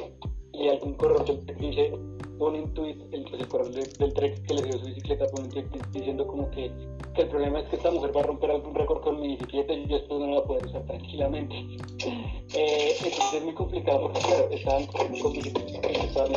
y 0.54 0.68
algún 0.68 0.94
corredor 0.94 1.46
dice 1.58 1.94
pone 2.42 2.60
un 2.60 2.74
tweet, 2.74 2.98
el, 3.12 3.48
corredor 3.48 3.72
del 3.72 4.14
Trek 4.16 4.42
que 4.48 4.56
le 4.56 4.64
dio 4.64 4.80
su 4.80 4.86
bicicleta, 4.88 5.28
pone 5.28 5.44
un 5.44 5.52
tweet 5.52 5.66
diciendo 5.92 6.26
como 6.26 6.50
que, 6.50 6.72
que, 7.14 7.22
el 7.22 7.28
problema 7.28 7.60
es 7.60 7.70
que 7.70 7.76
esta 7.76 7.92
mujer 7.92 8.18
va 8.18 8.22
a 8.22 8.24
romper 8.24 8.50
algún 8.50 8.74
récord 8.74 9.00
con 9.02 9.22
mi 9.22 9.28
bicicleta 9.28 9.72
y 9.74 9.86
yo 9.88 9.98
esto 9.98 10.18
no 10.18 10.26
la 10.34 10.44
puedo 10.44 10.68
usar 10.68 10.82
tranquilamente. 10.88 11.56
eh, 12.56 12.96
entonces 12.98 13.34
es 13.36 13.44
muy 13.44 13.54
complicado 13.54 14.02
porque 14.02 14.22
claro, 14.22 14.50
estaban 14.50 14.88
con 14.88 15.12
bicicletas 15.12 15.82
que 15.82 15.94
no 15.94 16.04
estaban, 16.04 16.32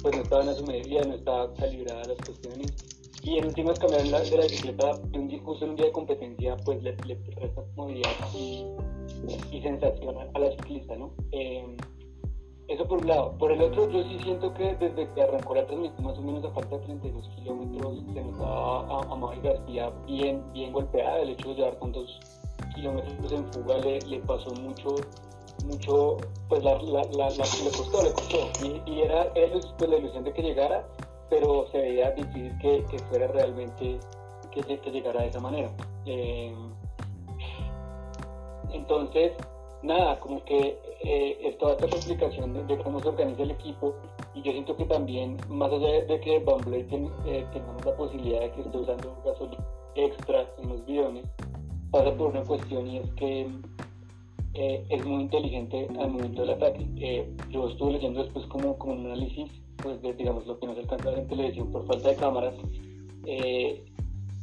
pues 0.00 0.32
a 0.32 0.54
su 0.54 0.64
medida, 0.64 1.02
no 1.04 1.14
estaban 1.14 1.54
calibradas 1.56 2.08
las 2.08 2.16
cuestiones. 2.16 2.72
Y 3.22 3.36
en 3.36 3.44
últimas 3.44 3.78
cambiar 3.78 4.06
la, 4.06 4.20
de 4.20 4.36
la 4.38 4.42
bicicleta 4.44 4.96
de 4.96 5.18
un 5.18 5.44
justo 5.44 5.66
en 5.66 5.72
un 5.72 5.76
día 5.76 5.86
de 5.86 5.92
competencia, 5.92 6.56
pues 6.64 6.82
le, 6.82 6.96
le 7.06 7.18
resta 7.36 7.62
comodidad 7.76 8.10
y, 8.34 8.64
y 9.52 9.60
sensación 9.60 10.16
a, 10.16 10.38
la 10.38 10.50
ciclista, 10.52 10.96
¿no? 10.96 11.12
Eh, 11.32 11.76
eso 12.70 12.86
por 12.86 12.98
un 12.98 13.08
lado. 13.08 13.32
Por 13.36 13.50
el 13.50 13.60
otro, 13.62 13.90
yo 13.90 14.02
sí 14.04 14.18
siento 14.22 14.54
que 14.54 14.74
desde 14.76 15.08
que 15.12 15.22
arrancó 15.22 15.54
la 15.56 15.66
transmisión, 15.66 16.04
más 16.04 16.16
o 16.16 16.22
menos 16.22 16.44
a 16.44 16.50
falta 16.50 16.78
de 16.78 16.84
32 16.84 17.28
kilómetros, 17.34 17.98
se 18.14 18.22
notaba 18.22 18.80
a, 18.86 19.00
a 19.00 19.36
García 19.42 19.92
bien, 20.06 20.42
bien 20.52 20.72
golpeada. 20.72 21.18
El 21.18 21.30
hecho 21.30 21.48
de 21.48 21.54
llevar 21.56 21.74
tantos 21.76 22.20
kilómetros 22.76 23.32
en 23.32 23.52
fuga 23.52 23.76
le, 23.78 24.20
pasó 24.20 24.50
mucho, 24.54 24.94
mucho, 25.64 26.16
pues 26.48 26.62
la, 26.62 26.80
la, 26.82 27.02
la, 27.10 27.28
le 27.28 27.70
costó, 27.76 28.02
le 28.04 28.12
costó. 28.12 28.38
Y, 28.86 29.00
era, 29.00 29.24
eso 29.34 29.74
pues, 29.76 29.90
la 29.90 29.96
ilusión 29.96 30.22
de 30.22 30.32
que 30.32 30.42
llegara, 30.42 30.86
pero 31.28 31.66
se 31.72 31.78
veía 31.78 32.12
difícil 32.12 32.56
que, 32.58 32.84
que 32.88 32.98
fuera 33.10 33.26
realmente 33.26 33.98
que, 34.52 34.78
que, 34.80 34.90
llegara 34.92 35.22
de 35.22 35.28
esa 35.28 35.40
manera. 35.40 35.70
Eh, 36.06 36.54
entonces, 38.72 39.32
nada, 39.82 40.20
como 40.20 40.44
que 40.44 40.78
eh, 41.02 41.38
es 41.42 41.58
toda 41.58 41.72
esta 41.72 41.88
complicación 41.88 42.66
de, 42.66 42.78
cómo 42.78 43.00
se 43.00 43.08
organiza 43.08 43.42
el 43.42 43.52
equipo 43.52 43.94
y 44.34 44.42
yo 44.42 44.52
siento 44.52 44.76
que 44.76 44.84
también, 44.84 45.36
más 45.48 45.72
allá 45.72 46.04
de, 46.04 46.20
que 46.20 46.38
Van 46.40 46.60
Bleuten 46.60 47.10
eh, 47.26 47.44
tengamos 47.52 47.84
la 47.84 47.96
posibilidad 47.96 48.40
de 48.40 48.50
que 48.52 48.60
esté 48.60 48.78
usando 48.78 49.16
gasolina 49.24 49.64
extra 49.94 50.46
en 50.58 50.68
los 50.68 50.84
bidones, 50.86 51.24
pasa 51.90 52.14
por 52.14 52.28
una 52.28 52.42
cuestión 52.42 52.86
y 52.86 52.98
es 52.98 53.10
que 53.12 53.48
eh, 54.54 54.84
es 54.88 55.04
muy 55.04 55.22
inteligente 55.22 55.88
al 55.98 56.10
momento 56.10 56.42
del 56.42 56.50
ataque. 56.50 56.86
Eh, 56.96 57.30
yo 57.50 57.68
estuve 57.68 57.92
leyendo 57.92 58.22
después 58.22 58.46
como, 58.46 58.76
como 58.78 58.94
un 58.94 59.06
análisis 59.06 59.50
pues 59.82 60.00
de 60.02 60.12
digamos 60.12 60.46
lo 60.46 60.58
que 60.58 60.66
no 60.66 60.74
se 60.74 60.80
alcanza 60.80 61.12
en 61.12 61.26
televisión 61.26 61.72
por 61.72 61.86
falta 61.86 62.10
de 62.10 62.16
cámaras 62.16 62.54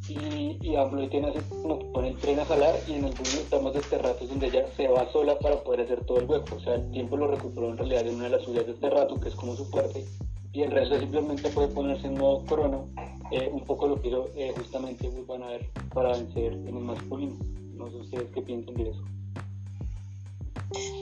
y, 0.10 0.58
y 0.62 1.08
tiene 1.10 1.28
así 1.28 1.40
como 1.62 1.80
pone 1.92 2.10
el 2.10 2.18
tren 2.18 2.40
a 2.40 2.46
jalar 2.46 2.76
y 2.88 2.94
en 2.94 3.06
algunos 3.06 3.34
estamos 3.34 3.74
de 3.74 3.98
rato 3.98 4.26
donde 4.26 4.48
ella 4.48 4.66
se 4.76 4.88
va 4.88 5.12
sola 5.12 5.38
para 5.40 5.62
poder 5.64 5.82
hacer 5.82 6.06
todo 6.06 6.20
el 6.20 6.26
hueco. 6.26 6.56
O 6.56 6.60
sea, 6.60 6.76
el 6.76 6.92
tiempo 6.92 7.18
lo 7.18 7.28
recuperó 7.28 7.70
en 7.70 7.78
realidad 7.78 8.08
en 8.08 8.16
una 8.16 8.26
de 8.26 8.30
las 8.32 8.44
subidas 8.44 8.68
de 8.68 8.74
este 8.74 8.90
rato, 8.90 9.20
que 9.20 9.30
es 9.30 9.36
como 9.36 9.56
su 9.56 9.66
fuerte, 9.66 10.06
y 10.54 10.62
el 10.64 10.72
resto 10.72 11.00
simplemente 11.00 11.50
puede 11.50 11.68
ponerse 11.68 12.08
en 12.08 12.18
modo 12.18 12.44
crono, 12.46 12.88
eh, 13.32 13.50
un 13.52 13.64
poco 13.66 13.88
lo 13.88 14.02
que 14.02 14.10
yo 14.10 14.28
eh, 14.36 14.54
justamente 14.58 15.10
van 15.28 15.44
a 15.44 15.48
ver 15.48 15.70
para 15.94 16.14
vencer 16.14 16.54
en 16.54 16.68
el 16.68 16.74
masculino. 16.74 17.36
No 17.76 17.90
sé 17.90 17.98
ustedes 17.98 18.28
qué 18.34 18.42
piensan 18.42 18.76
de 18.76 18.90
eso. 18.90 19.04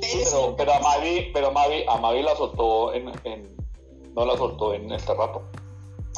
Pero, 0.01 0.55
pero, 0.57 0.73
a 0.73 0.79
Mavi, 0.79 1.31
pero 1.33 1.51
Mavi, 1.51 1.83
a 1.87 1.97
Mavi 1.97 2.21
la 2.21 2.35
soltó 2.35 2.93
en, 2.93 3.11
en, 3.23 3.55
no 4.15 4.25
la 4.25 4.37
soltó 4.37 4.73
en 4.73 4.91
este 4.91 5.13
rato. 5.13 5.41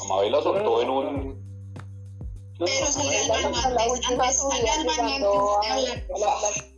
A 0.03 0.07
Mavi 0.07 0.29
la 0.29 0.41
soltó 0.41 0.81
en 0.81 0.89
un 0.89 1.46
pero 2.59 2.91
salga 2.91 3.19
al 3.21 3.27
baño 3.29 3.61
antes, 3.63 4.07
antes, 4.07 4.37
salga 4.37 4.73
al 4.73 4.85
baño 4.85 5.61
antes 5.61 6.07
de 6.07 6.13
hablar. 6.13 6.77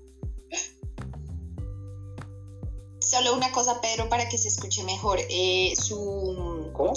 Solo 3.00 3.34
una 3.34 3.52
cosa, 3.52 3.82
Pedro, 3.82 4.08
para 4.08 4.30
que 4.30 4.38
se 4.38 4.50
escuche 4.50 4.84
mejor. 4.84 5.20
Eh, 5.30 5.74
su. 5.76 6.70
¿Cómo? 6.74 6.94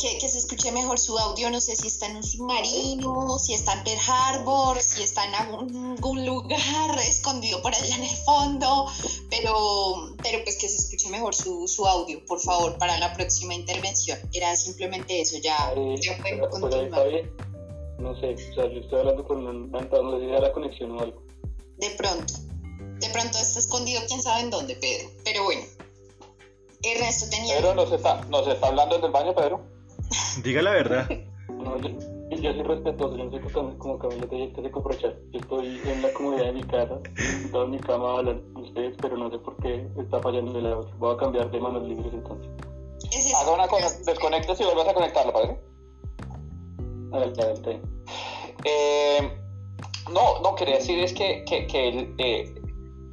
Que, 0.00 0.16
que, 0.18 0.28
se 0.28 0.38
escuche 0.38 0.70
mejor 0.70 0.98
su 0.98 1.18
audio. 1.18 1.50
No 1.50 1.60
sé 1.60 1.74
si 1.74 1.88
está 1.88 2.06
en 2.06 2.16
un 2.16 2.22
submarino, 2.22 3.38
si 3.38 3.54
está 3.54 3.72
en 3.72 3.84
Pearl 3.84 4.00
Harbor, 4.08 4.80
si 4.80 5.02
está 5.02 5.24
en 5.24 5.34
algún, 5.34 6.24
lugar 6.24 6.98
escondido 7.00 7.60
por 7.62 7.74
allá 7.74 7.96
en 7.96 8.04
el 8.04 8.16
fondo. 8.16 8.86
Pero, 9.28 10.14
pero 10.22 10.44
pues 10.44 10.56
que 10.56 10.68
se 10.68 10.76
escuche 10.76 11.08
mejor 11.08 11.34
su, 11.34 11.66
su 11.66 11.84
audio, 11.86 12.24
por 12.26 12.40
favor, 12.40 12.78
para 12.78 12.96
la 12.98 13.12
próxima 13.12 13.52
intervención. 13.52 14.18
Era 14.32 14.54
simplemente 14.54 15.20
eso. 15.20 15.36
Ya, 15.38 15.74
ya 16.00 16.16
pueden 16.18 16.48
continuar. 16.48 17.08
No 18.00 18.18
sé, 18.18 18.34
o 18.34 18.54
sea, 18.54 18.66
yo 18.66 18.80
estoy 18.80 19.00
hablando 19.00 19.24
con 19.24 19.46
un 19.46 19.70
no 19.70 19.80
sé 19.80 20.20
si 20.20 20.26
la 20.26 20.52
conexión 20.52 20.90
o 20.92 21.00
algo. 21.00 21.22
De 21.76 21.90
pronto. 21.98 22.32
De 22.98 23.08
pronto 23.10 23.38
está 23.38 23.58
escondido 23.58 24.00
quién 24.08 24.22
sabe 24.22 24.42
en 24.42 24.50
dónde, 24.50 24.74
Pedro. 24.76 25.10
Pero 25.24 25.44
bueno. 25.44 25.62
Ernesto 26.82 27.26
tenía. 27.30 27.56
Pedro, 27.56 27.74
¿nos 27.74 27.92
está, 27.92 28.24
¿nos 28.30 28.46
está 28.48 28.68
hablando 28.68 28.96
en 28.96 29.04
el 29.04 29.10
baño, 29.10 29.34
Pedro? 29.34 29.60
Diga 30.42 30.62
la 30.62 30.70
verdad. 30.70 31.08
No, 31.48 31.78
yo, 31.78 31.90
yo 32.30 32.52
soy 32.52 32.62
respetuoso, 32.62 33.16
yo 33.18 33.24
no 33.24 33.30
soy 33.30 33.52
como, 33.52 33.78
como 33.78 33.98
Camila 33.98 34.26
te 34.26 34.36
dije 34.36 34.52
que 34.54 34.62
se 34.62 34.70
comprachar. 34.70 35.16
Yo 35.32 35.40
estoy 35.40 35.80
en 35.84 36.02
la 36.02 36.12
comodidad 36.14 36.46
de 36.46 36.52
mi 36.52 36.62
casa, 36.64 36.98
sentado 37.16 37.64
en 37.64 37.70
mi 37.70 37.78
cama 37.80 38.18
hablando 38.18 38.54
con 38.54 38.62
ustedes, 38.64 38.96
pero 39.00 39.16
no 39.18 39.30
sé 39.30 39.38
por 39.38 39.56
qué 39.58 39.86
está 39.98 40.20
fallando 40.20 40.58
el 40.58 40.66
audio. 40.66 40.90
Voy 40.98 41.14
a 41.14 41.18
cambiar 41.18 41.50
de 41.50 41.60
manos 41.60 41.82
libres 41.86 42.12
entonces. 42.14 42.50
Haga 43.40 43.52
una 43.52 43.68
cosa, 43.68 43.88
desconectes 44.06 44.60
y 44.60 44.64
vuelvas 44.64 44.88
a 44.88 44.94
conectarlo, 44.94 45.32
¿parece? 45.32 45.69
Eh, 48.64 49.30
no, 50.12 50.40
no, 50.40 50.54
quería 50.54 50.76
decir 50.76 50.98
es 50.98 51.12
que, 51.12 51.44
que, 51.44 51.66
que 51.66 52.14
eh, 52.18 52.54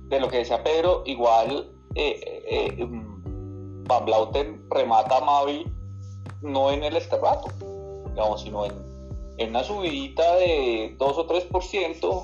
de 0.09 0.19
lo 0.19 0.29
que 0.29 0.37
decía 0.37 0.63
Pedro, 0.63 1.03
igual 1.05 1.71
eh, 1.95 2.43
eh 2.49 2.85
mm, 2.85 3.83
Van 3.85 4.05
Blauten 4.05 4.65
remata 4.69 5.17
a 5.17 5.21
Mavi 5.21 5.65
no 6.41 6.71
en 6.71 6.83
el 6.83 6.95
esterrato, 6.95 7.51
digamos, 8.09 8.41
sino 8.41 8.65
en, 8.65 8.73
en 9.37 9.49
una 9.49 9.63
subidita 9.63 10.35
de 10.35 10.95
2 10.97 11.17
o 11.17 11.27
3% 11.27 12.23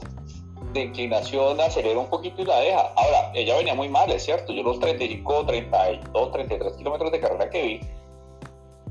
de 0.74 0.82
inclinación, 0.82 1.62
acelera 1.62 2.00
un 2.00 2.10
poquito 2.10 2.42
y 2.42 2.46
la 2.46 2.60
deja. 2.60 2.94
Ahora, 2.96 3.32
ella 3.34 3.58
venía 3.58 3.76
muy 3.76 3.90
mal, 3.90 4.12
es 4.12 4.24
cierto, 4.24 4.54
yo 4.54 4.64
los 4.64 4.80
35, 4.80 5.46
32, 5.46 6.32
33 6.32 6.74
kilómetros 6.74 7.12
de 7.12 7.20
carrera 7.20 7.50
que 7.50 7.62
vi, 7.62 7.80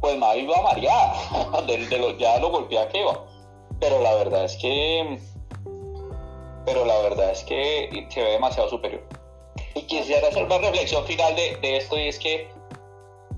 pues 0.02 0.18
Mavi 0.18 0.40
iba 0.40 0.60
mareada, 0.60 1.62
de, 1.66 1.86
de 1.86 2.16
ya 2.18 2.38
lo 2.38 2.50
golpea 2.50 2.88
que 2.88 3.00
iba. 3.00 3.24
Pero 3.80 4.02
la 4.02 4.14
verdad 4.16 4.44
es 4.44 4.56
que. 4.56 5.18
Pero 6.66 6.84
la 6.84 6.98
verdad 6.98 7.30
es 7.30 7.42
que 7.44 8.06
se 8.10 8.22
ve 8.22 8.32
demasiado 8.32 8.68
superior. 8.68 9.02
Y 9.74 9.82
quisiera 9.82 10.28
hacer 10.28 10.44
una 10.44 10.58
reflexión 10.58 11.04
final 11.06 11.34
de, 11.34 11.76
esto 11.76 11.98
y 11.98 12.08
es 12.08 12.18
que 12.18 12.48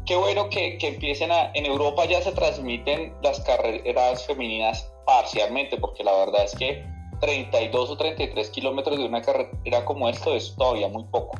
qué 0.05 0.17
bueno 0.17 0.49
que, 0.51 0.77
que, 0.79 0.89
empiecen 0.89 1.31
a, 1.31 1.51
en 1.55 1.65
Europa 1.65 2.05
ya 2.05 2.21
se 2.21 2.33
transmiten 2.33 3.15
las 3.23 3.41
carreras 3.41 4.27
femeninas 4.27 4.91
parcialmente, 5.07 5.77
porque 5.79 6.03
la 6.03 6.13
verdad 6.13 6.45
es 6.45 6.55
que 6.55 6.85
32 7.21 7.91
o 7.91 7.97
33 7.97 8.51
kilómetros 8.51 8.99
de 8.99 9.05
una 9.07 9.23
carrera 9.23 9.85
como 9.85 10.09
esto 10.09 10.35
es 10.35 10.55
todavía 10.57 10.89
muy 10.89 11.05
poco. 11.05 11.39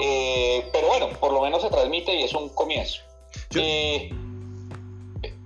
Eh, 0.00 0.64
pero 0.72 0.88
bueno, 0.88 1.08
por 1.20 1.32
lo 1.32 1.40
menos 1.40 1.62
se 1.62 1.70
transmite 1.70 2.14
y 2.14 2.22
es 2.22 2.34
un 2.34 2.48
comienzo. 2.50 3.02
Eh, 3.54 4.10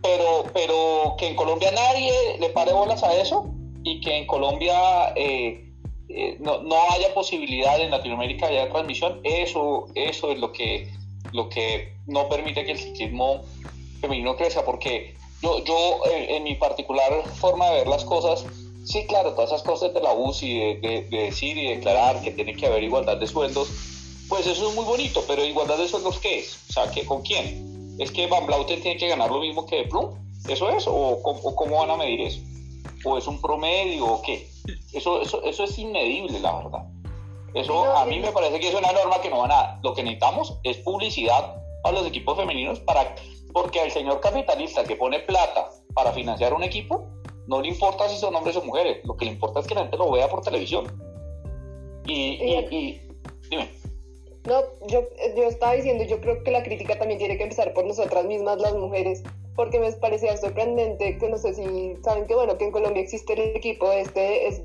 pero, 0.03 0.45
pero 0.55 1.17
que 1.19 1.29
en 1.29 1.37
Colombia 1.37 1.71
nadie 1.73 2.39
le 2.39 2.51
pare 2.51 2.73
bolas 2.73 3.03
a 3.03 3.15
eso 3.15 3.51
y 3.83 4.01
que 4.01 4.17
en 4.17 4.27
Colombia 4.27 5.13
eh, 5.17 5.67
eh, 6.09 6.37
no, 6.41 6.63
no, 6.63 6.77
haya 6.91 7.13
posibilidad 7.15 7.81
en 7.81 7.91
Latinoamérica 7.91 8.49
de 8.49 8.67
transmisión, 8.67 9.21
eso, 9.25 9.87
eso 9.95 10.31
es 10.31 10.39
lo 10.39 10.53
que, 10.53 10.89
lo 11.33 11.49
que 11.49 11.93
no 12.07 12.29
permite 12.29 12.65
que 12.65 12.73
el 12.73 12.79
ciclismo 12.79 13.43
femenino 14.01 14.37
crezca, 14.37 14.65
porque 14.65 15.15
yo, 15.43 15.65
yo 15.65 16.01
en, 16.11 16.45
mi 16.45 16.55
particular 16.55 17.11
forma 17.35 17.69
de 17.71 17.79
ver 17.79 17.89
las 17.89 18.05
cosas, 18.05 18.45
sí, 18.85 19.05
claro, 19.07 19.33
todas 19.35 19.51
esas 19.51 19.63
cosas 19.63 19.93
de 19.93 20.01
la 20.01 20.13
UCI, 20.13 20.59
de, 20.59 20.75
de, 20.77 21.03
de 21.03 21.19
decir 21.25 21.59
y 21.59 21.75
declarar 21.75 22.23
que 22.23 22.31
tiene 22.31 22.55
que 22.55 22.67
haber 22.67 22.85
igualdad 22.85 23.17
de 23.17 23.27
sueldos, 23.27 23.69
pues 24.29 24.47
eso 24.47 24.69
es 24.69 24.75
muy 24.75 24.85
bonito, 24.85 25.25
pero 25.27 25.45
igualdad 25.45 25.79
de 25.79 25.89
sueldos, 25.89 26.19
¿qué 26.19 26.39
es? 26.39 26.59
O 26.69 26.73
sea, 26.73 26.91
¿qué, 26.91 27.05
¿con 27.05 27.23
quién? 27.23 27.76
¿Es 27.99 28.11
que 28.11 28.27
Van 28.27 28.47
Blauten 28.47 28.81
tiene 28.81 28.99
que 28.99 29.09
ganar 29.09 29.31
lo 29.31 29.41
mismo 29.41 29.67
que 29.67 29.77
De 29.77 29.85
Plum? 29.85 30.15
¿Eso 30.49 30.69
es? 30.71 30.87
¿O, 30.87 31.23
cómo 31.23 31.79
van 31.79 31.91
a 31.91 31.97
medir 31.97 32.21
eso? 32.21 32.41
¿O 33.05 33.17
es 33.19 33.27
un 33.27 33.41
promedio 33.41 34.07
o 34.07 34.23
qué? 34.23 34.49
Eso, 34.93 35.21
eso, 35.21 35.43
eso 35.43 35.65
es 35.65 35.79
inmedible, 35.79 36.39
la 36.41 36.57
verdad. 36.57 36.85
Eso 37.55 37.97
a 37.97 38.05
mí 38.05 38.19
me 38.21 38.33
parece 38.33 38.61
que 38.61 38.69
es 38.69 38.75
una 38.75 38.93
norma 38.93 39.21
que 39.21 39.31
no 39.31 39.39
van 39.39 39.53
a... 39.53 39.81
Lo 39.83 39.95
que 39.95 40.03
necesitamos 40.03 40.59
es 40.63 40.77
publicidad 40.79 41.57
a 41.85 41.93
los 41.93 42.07
equipos 42.07 42.37
femeninos 42.37 42.81
para... 42.81 43.15
Porque 43.53 43.81
al 43.81 43.91
señor 43.91 44.21
capitalista 44.21 44.85
que 44.85 44.97
pone 44.97 45.21
plata 45.21 45.71
para 45.95 46.13
financiar 46.13 46.53
un 46.53 46.63
equipo, 46.63 47.09
no 47.47 47.63
le 47.63 47.69
importa 47.69 48.09
si 48.09 48.19
son 48.19 48.37
hombres 48.37 48.57
o 48.57 48.63
mujeres. 48.63 48.99
Lo 49.05 49.17
que 49.17 49.25
le 49.25 49.33
importa 49.33 49.61
es 49.61 49.67
que 49.67 49.75
la 49.75 49.83
gente 49.83 49.97
lo 49.97 50.11
vea 50.11 50.29
por 50.29 50.43
televisión. 50.43 50.85
Y, 52.07 52.13
y 52.13 53.01
dime. 53.49 53.71
No, 54.47 54.63
yo, 54.87 55.03
yo 55.37 55.45
estaba 55.45 55.73
diciendo, 55.73 56.05
yo 56.05 56.21
creo 56.21 56.43
que 56.45 56.53
la 56.53 56.63
crítica 56.63 56.97
también 56.99 57.19
tiene 57.19 57.37
que 57.37 57.43
empezar 57.43 57.73
por 57.75 57.85
nosotras 57.85 58.25
mismas, 58.27 58.61
las 58.61 58.75
mujeres, 58.75 59.25
porque 59.57 59.81
me 59.81 59.91
parecía 59.93 60.37
sorprendente 60.37 61.19
que 61.19 61.29
no 61.29 61.37
sé 61.37 61.55
si 61.55 61.97
saben 62.05 62.27
que 62.27 62.35
bueno, 62.35 62.57
que 62.57 62.65
en 62.65 62.71
Colombia 62.71 63.03
existe 63.03 63.33
el 63.33 63.57
equipo 63.57 63.91
este 63.91 64.47
es 64.47 64.63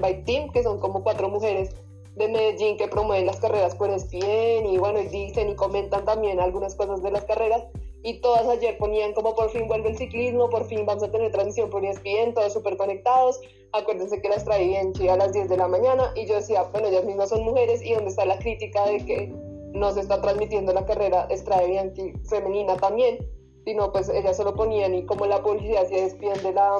by 0.00 0.24
Team, 0.24 0.52
que 0.52 0.62
son 0.62 0.80
como 0.80 1.02
cuatro 1.02 1.30
mujeres 1.30 1.70
de 2.16 2.28
Medellín 2.28 2.76
que 2.76 2.88
promueven 2.88 3.26
las 3.26 3.40
carreras 3.40 3.74
por 3.74 3.90
ESPN 3.90 4.66
y 4.66 4.78
bueno, 4.78 5.00
y 5.00 5.06
dicen 5.08 5.50
y 5.50 5.54
comentan 5.54 6.04
también 6.04 6.40
algunas 6.40 6.74
cosas 6.74 7.02
de 7.02 7.10
las 7.10 7.24
carreras 7.24 7.64
y 8.06 8.20
todas 8.20 8.46
ayer 8.46 8.78
ponían 8.78 9.12
como 9.14 9.34
por 9.34 9.50
fin 9.50 9.66
vuelve 9.66 9.88
el 9.88 9.98
ciclismo, 9.98 10.48
por 10.48 10.64
fin 10.66 10.86
vamos 10.86 11.02
a 11.02 11.10
tener 11.10 11.32
transmisión 11.32 11.68
por 11.70 11.84
ESPN, 11.84 12.34
todos 12.34 12.52
súper 12.52 12.76
conectados. 12.76 13.40
Acuérdense 13.72 14.22
que 14.22 14.28
las 14.28 14.44
traía 14.44 14.80
en 14.80 14.92
Chile 14.92 15.10
a 15.10 15.16
las 15.16 15.32
10 15.32 15.48
de 15.48 15.56
la 15.56 15.66
mañana 15.66 16.12
y 16.14 16.24
yo 16.24 16.36
decía, 16.36 16.62
bueno, 16.70 16.86
ellas 16.86 17.04
mismas 17.04 17.30
son 17.30 17.42
mujeres 17.42 17.82
y 17.82 17.94
dónde 17.94 18.10
está 18.10 18.24
la 18.24 18.38
crítica 18.38 18.86
de 18.86 19.04
que 19.04 19.34
no 19.72 19.90
se 19.90 20.02
está 20.02 20.20
transmitiendo 20.22 20.72
la 20.72 20.86
carrera 20.86 21.26
Bianchi 21.66 22.12
femenina 22.30 22.76
también, 22.76 23.18
sino 23.64 23.90
pues 23.90 24.08
ellas 24.08 24.36
solo 24.36 24.54
ponían 24.54 24.94
y 24.94 25.04
como 25.04 25.26
la 25.26 25.42
publicidad 25.42 25.88
se 25.88 26.02
despiden 26.02 26.40
de 26.44 26.52
la, 26.52 26.78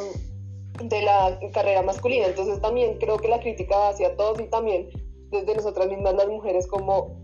de 0.80 1.02
la 1.02 1.40
carrera 1.52 1.82
masculina. 1.82 2.26
Entonces 2.26 2.60
también 2.60 2.98
creo 2.98 3.16
que 3.16 3.26
la 3.26 3.40
crítica 3.40 3.88
hacia 3.88 4.16
todos 4.16 4.38
y 4.38 4.44
también 4.44 4.90
desde 5.32 5.56
nosotras 5.56 5.88
mismas 5.88 6.14
las 6.14 6.28
mujeres 6.28 6.68
como, 6.68 7.16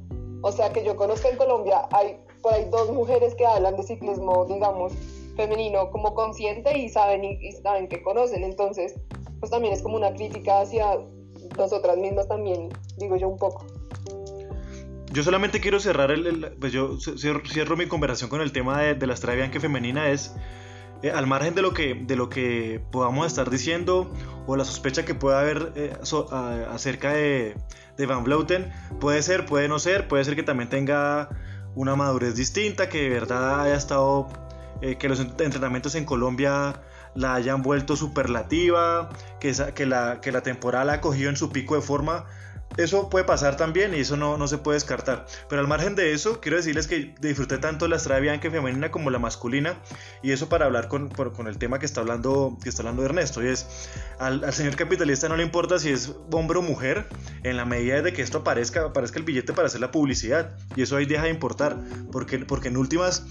o 0.43 0.51
sea, 0.51 0.73
que 0.73 0.83
yo 0.83 0.97
conozco 0.97 1.29
en 1.29 1.37
Colombia 1.37 1.87
hay 1.93 2.19
por 2.42 2.55
ahí 2.55 2.66
dos 2.70 2.90
mujeres 2.90 3.35
que 3.35 3.46
hablan 3.46 3.76
de 3.76 3.85
ciclismo, 3.85 4.44
digamos, 4.46 4.92
femenino 5.37 5.90
como 5.90 6.14
consciente 6.14 6.76
y 6.76 6.88
saben, 6.88 7.24
y, 7.24 7.52
saben 7.52 7.88
que 7.88 8.02
conocen. 8.02 8.42
Entonces, 8.44 8.94
pues 9.40 9.50
también 9.50 9.72
es 9.72 9.83
como 9.83 9.96
una 9.96 10.12
crítica 10.12 10.61
hacia 10.61 10.98
nosotras 11.57 11.96
mismas 11.96 12.28
también, 12.28 12.68
digo 12.98 13.16
yo 13.16 13.28
un 13.28 13.38
poco. 13.38 13.66
Yo 15.12 15.22
solamente 15.22 15.61
quiero 15.61 15.78
cerrar 15.78 16.11
el, 16.11 16.52
pues 16.59 16.72
yo 16.72 16.98
cierro, 16.98 17.76
mi 17.76 17.87
conversación 17.87 18.31
con 18.31 18.40
el 18.40 18.50
tema 18.50 18.81
de, 18.81 19.07
la 19.07 19.14
Strade 19.14 19.50
que 19.50 19.61
femenina 19.61 20.11
es 20.11 20.35
eh, 21.02 21.11
al 21.11 21.26
margen 21.26 21.55
de 21.55 21.61
lo 21.61 21.74
que 21.74 21.94
de 21.94 22.16
lo 22.16 22.31
que 22.31 22.81
podamos 22.90 23.26
estar 23.26 23.50
diciendo 23.50 24.11
o 24.46 24.57
la 24.57 24.64
sospecha 24.64 25.05
que 25.05 25.14
pueda 25.14 25.40
haber 25.40 25.72
eh, 25.76 25.92
acerca 26.70 27.12
de, 27.12 27.57
de 27.98 28.07
Van 28.07 28.24
Vleuten 28.24 28.72
puede 29.00 29.20
ser 29.20 29.44
puede 29.44 29.68
no 29.68 29.78
ser 29.78 30.09
puede 30.09 30.24
ser 30.24 30.35
que 30.35 30.44
también 30.44 30.70
tenga 30.70 31.28
una 31.75 31.97
madurez 31.97 32.35
distinta, 32.35 32.89
que 32.89 33.03
de 33.03 33.09
verdad 33.09 33.63
haya 33.63 33.77
estado, 33.77 34.29
eh, 34.81 34.97
que 34.97 35.09
los 35.09 35.21
entrenamientos 35.21 35.95
en 35.95 36.05
Colombia 36.05 36.81
la 37.15 37.35
hayan 37.35 37.63
vuelto 37.63 37.97
superlativa, 37.97 39.11
que, 39.41 39.55
que, 39.75 39.87
la, 39.87 40.21
que 40.21 40.33
la 40.33 40.43
temporada 40.43 40.85
la 40.85 40.93
ha 40.95 41.01
cogido 41.01 41.31
en 41.31 41.37
su 41.37 41.51
pico 41.51 41.75
de 41.75 41.83
forma, 41.83 42.27
eso 42.77 43.11
puede 43.11 43.25
pasar 43.25 43.57
también 43.57 43.95
y 43.95 44.01
eso 44.01 44.17
no, 44.17 44.39
no, 44.39 44.49
se 44.49 44.59
puede 44.59 44.77
descartar. 44.77 45.27
Pero 45.49 45.61
al 45.61 45.69
margen 45.69 45.95
de 45.95 46.13
eso, 46.13 46.41
quiero 46.41 46.57
decirles 46.57 46.87
que 46.87 47.15
disfruté 47.21 47.59
tanto 47.59 47.89
la 47.89 47.97
estrada 47.97 48.21
bianca 48.21 48.51
femenina 48.51 48.91
como 48.91 49.11
la 49.11 49.19
masculina. 49.19 49.77
Y 50.23 50.33
eso 50.33 50.49
para 50.49 50.67
hablar 50.67 50.89
con, 50.89 51.11
con, 51.11 51.47
el 51.47 51.59
tema 51.59 51.79
que 51.79 51.87
está 51.87 52.01
hablando, 52.01 52.57
que 52.63 52.69
está 52.69 52.83
hablando 52.83 53.05
Ernesto. 53.05 53.43
Y 53.43 53.49
es, 53.49 53.67
al, 54.19 54.45
al, 54.45 54.53
señor 54.53 54.77
capitalista 54.77 55.29
no 55.29 55.37
le 55.37 55.43
importa 55.43 55.79
si 55.79 55.91
es 55.91 56.13
hombre 56.31 56.59
o 56.59 56.63
mujer, 56.63 57.07
en 57.43 57.57
la 57.57 57.65
medida 57.65 58.03
de 58.03 58.13
que 58.13 58.23
esto 58.23 58.39
aparezca, 58.39 58.87
aparezca 58.87 59.19
el 59.19 59.25
billete 59.25 59.53
para 59.53 59.67
hacer 59.67 59.81
la 59.81 59.91
publicidad. 59.91 60.57
Y 60.77 60.83
eso 60.83 60.97
ahí 60.97 61.07
deja 61.07 61.25
de 61.25 61.31
importar. 61.31 61.77
Porque, 62.11 62.39
porque 62.39 62.69
en 62.69 62.77
últimas 62.77 63.25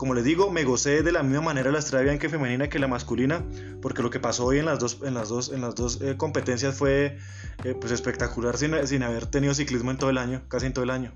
como 0.00 0.14
les 0.14 0.24
digo, 0.24 0.50
me 0.50 0.64
gocé 0.64 1.02
de 1.02 1.12
la 1.12 1.22
misma 1.22 1.42
manera 1.42 1.70
la 1.70 1.78
estrada 1.78 2.02
bianca 2.02 2.26
femenina 2.30 2.70
que 2.70 2.78
la 2.78 2.88
masculina, 2.88 3.44
porque 3.82 4.00
lo 4.00 4.08
que 4.08 4.18
pasó 4.18 4.46
hoy 4.46 4.58
en 4.58 4.64
las 4.64 4.78
dos, 4.78 4.96
en 5.04 5.12
las 5.12 5.28
dos, 5.28 5.50
en 5.50 5.60
las 5.60 5.74
dos 5.74 6.00
eh, 6.00 6.16
competencias 6.16 6.74
fue 6.74 7.18
eh, 7.64 7.74
pues 7.78 7.92
espectacular 7.92 8.56
sin, 8.56 8.86
sin, 8.88 9.02
haber 9.02 9.26
tenido 9.26 9.52
ciclismo 9.52 9.90
en 9.90 9.98
todo 9.98 10.08
el 10.08 10.16
año, 10.16 10.40
casi 10.48 10.64
en 10.64 10.72
todo 10.72 10.84
el 10.84 10.90
año. 10.90 11.12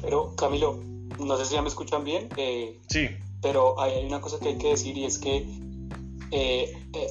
Pero 0.00 0.34
Camilo, 0.34 0.78
no 1.18 1.36
sé 1.36 1.44
si 1.44 1.52
ya 1.52 1.60
me 1.60 1.68
escuchan 1.68 2.04
bien. 2.04 2.30
Eh, 2.38 2.80
sí. 2.88 3.10
Pero 3.42 3.78
hay 3.78 4.02
una 4.06 4.22
cosa 4.22 4.38
que 4.40 4.48
hay 4.48 4.56
que 4.56 4.68
decir 4.68 4.96
y 4.96 5.04
es 5.04 5.18
que 5.18 5.46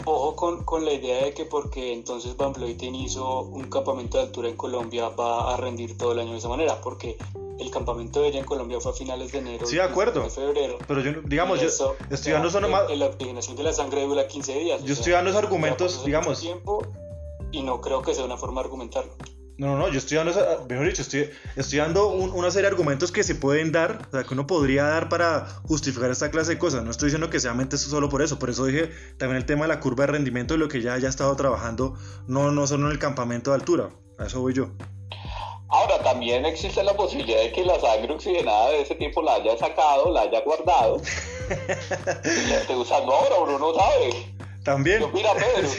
ojo 0.06 0.36
con, 0.36 0.64
con, 0.64 0.86
la 0.86 0.94
idea 0.94 1.24
de 1.24 1.36
que 1.36 1.46
porque 1.46 1.94
entonces 1.94 2.36
Van 2.36 2.54
Vleuten 2.54 2.96
hizo 2.96 3.42
un 3.44 3.70
campamento 3.70 4.18
de 4.18 4.24
altura 4.24 4.50
en 4.50 4.58
Colombia 4.58 5.10
va 5.10 5.54
a 5.54 5.58
rendir 5.58 6.00
todo 6.00 6.14
el 6.14 6.20
año 6.20 6.32
de 6.32 6.40
esa 6.40 6.50
manera, 6.50 6.82
porque 6.82 7.18
el 7.60 7.72
campamento 7.72 8.22
de 8.22 8.30
ella 8.30 8.40
en 8.40 8.46
Colombia 8.46 8.80
fue 8.80 8.92
a 8.92 8.96
finales 8.96 9.32
de 9.32 9.40
enero. 9.40 9.66
Sí, 9.66 9.76
de 9.76 9.84
acuerdo. 9.84 10.24
De 10.24 10.30
febrero. 10.30 10.78
Pero 10.88 11.02
yo, 11.02 11.22
digamos, 11.24 11.60
yo 11.60 11.68
estoy 12.10 12.34
dando 12.34 12.48
eso 12.48 12.60
nomás. 12.60 12.84
La 12.96 13.08
oxigenación 13.08 13.56
de 13.56 13.64
la 13.64 13.74
sangre 13.74 14.02
dura 14.04 14.28
15 14.28 14.60
días. 14.60 14.84
Yo 14.84 14.94
estoy 14.94 15.14
dando 15.14 15.30
esos 15.30 15.44
argumentos, 15.44 16.04
digamos. 16.06 16.40
Tiempo 16.40 16.86
y 17.52 17.62
no 17.64 17.82
creo 17.82 18.02
que 18.02 18.14
sea 18.14 18.26
una 18.26 18.38
forma 18.38 18.62
de 18.62 18.66
argumentarlo. 18.66 19.16
No, 19.58 19.68
no, 19.68 19.78
no, 19.78 19.90
yo 19.90 20.00
estoy 20.00 20.18
dando, 20.18 20.34
mejor 20.68 20.88
dicho, 20.88 21.04
estoy, 21.04 21.30
estoy 21.56 21.78
dando 21.78 22.08
una 22.08 22.50
serie 22.50 22.64
de 22.64 22.70
argumentos 22.70 23.12
que 23.12 23.24
se 23.24 23.36
pueden 23.36 23.72
dar, 23.72 24.08
o 24.08 24.12
sea, 24.12 24.24
que 24.24 24.34
uno 24.34 24.48
podría 24.48 24.86
dar 24.86 25.08
para 25.08 25.46
justificar 25.64 26.10
esta 26.10 26.32
clase 26.32 26.54
de 26.54 26.58
cosas. 26.58 26.84
No 26.84 26.90
estoy 26.90 27.08
diciendo 27.08 27.30
que 27.30 27.40
sea 27.40 27.54
mente 27.54 27.78
solo 27.78 28.10
por 28.10 28.24
eso, 28.24 28.40
por 28.40 28.50
eso 28.50 28.66
dije 28.66 28.90
también 29.18 29.38
el 29.38 29.46
tema 29.46 29.66
de 29.66 29.68
la 29.68 29.80
curva 29.80 30.08
de 30.08 30.14
rendimiento 30.14 30.56
y 30.56 30.58
lo 30.58 30.68
que 30.68 30.82
ya 30.82 30.94
haya 30.94 31.10
estado 31.10 31.36
trabajando, 31.36 31.96
no, 32.28 32.52
no 32.52 32.66
solo 32.66 32.88
en 32.88 32.94
el 32.94 33.00
campamento 33.00 33.52
de 33.52 33.58
altura, 33.58 33.92
a 34.18 34.26
eso 34.26 34.42
voy 34.42 34.54
yo. 34.54 34.72
Ahora, 35.72 36.04
también 36.04 36.46
existe 36.46 36.84
la 36.84 36.94
posibilidad 36.94 37.40
de 37.40 37.52
que 37.54 37.64
la 37.64 37.80
sangre 37.80 38.14
oxigenada 38.14 38.72
de 38.72 38.82
ese 38.82 38.96
tiempo 38.96 39.22
la 39.22 39.36
haya 39.36 39.58
sacado, 39.58 40.12
la 40.12 40.22
haya 40.22 40.42
guardado 40.42 40.98
y 41.50 42.50
la 42.50 42.58
esté 42.58 42.76
usando 42.76 43.14
ahora, 43.14 43.40
uno 43.40 43.58
no 43.58 43.74
sabe. 43.74 44.36
También. 44.66 45.00
Yo, 45.00 45.08
mira, 45.10 45.32
Pedro. 45.34 45.70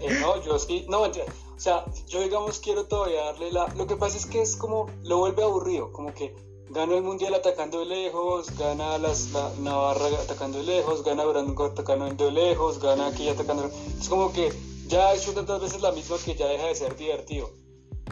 Eh, 0.00 0.18
no, 0.20 0.42
yo 0.44 0.58
sí, 0.58 0.84
no, 0.88 1.02
o 1.02 1.10
sea, 1.56 1.84
yo 2.06 2.20
digamos 2.22 2.60
quiero 2.60 2.86
todavía 2.86 3.24
darle 3.24 3.50
la... 3.50 3.66
Lo 3.76 3.86
que 3.86 3.96
pasa 3.96 4.16
es 4.16 4.26
que 4.26 4.40
es 4.40 4.56
como, 4.56 4.86
lo 5.02 5.18
vuelve 5.18 5.42
aburrido, 5.42 5.92
como 5.92 6.14
que 6.14 6.34
gana 6.70 6.94
el 6.96 7.02
Mundial 7.02 7.34
atacando 7.34 7.80
de 7.80 7.86
lejos, 7.86 8.56
gana 8.56 8.98
las, 8.98 9.30
la 9.32 9.50
Navarra 9.60 10.06
atacando 10.22 10.58
de 10.58 10.64
lejos, 10.64 11.02
gana 11.02 11.24
Durango 11.24 11.64
atacando 11.64 12.26
de 12.26 12.30
lejos, 12.30 12.80
gana 12.80 13.08
aquí 13.08 13.28
atacando... 13.28 13.70
Es 14.00 14.08
como 14.08 14.32
que 14.32 14.52
ya 14.86 15.08
ha 15.08 15.14
hecho 15.14 15.34
tantas 15.34 15.60
veces 15.60 15.82
la 15.82 15.92
misma 15.92 16.16
que 16.24 16.34
ya 16.34 16.46
deja 16.46 16.66
de 16.66 16.74
ser 16.74 16.96
divertido. 16.96 17.50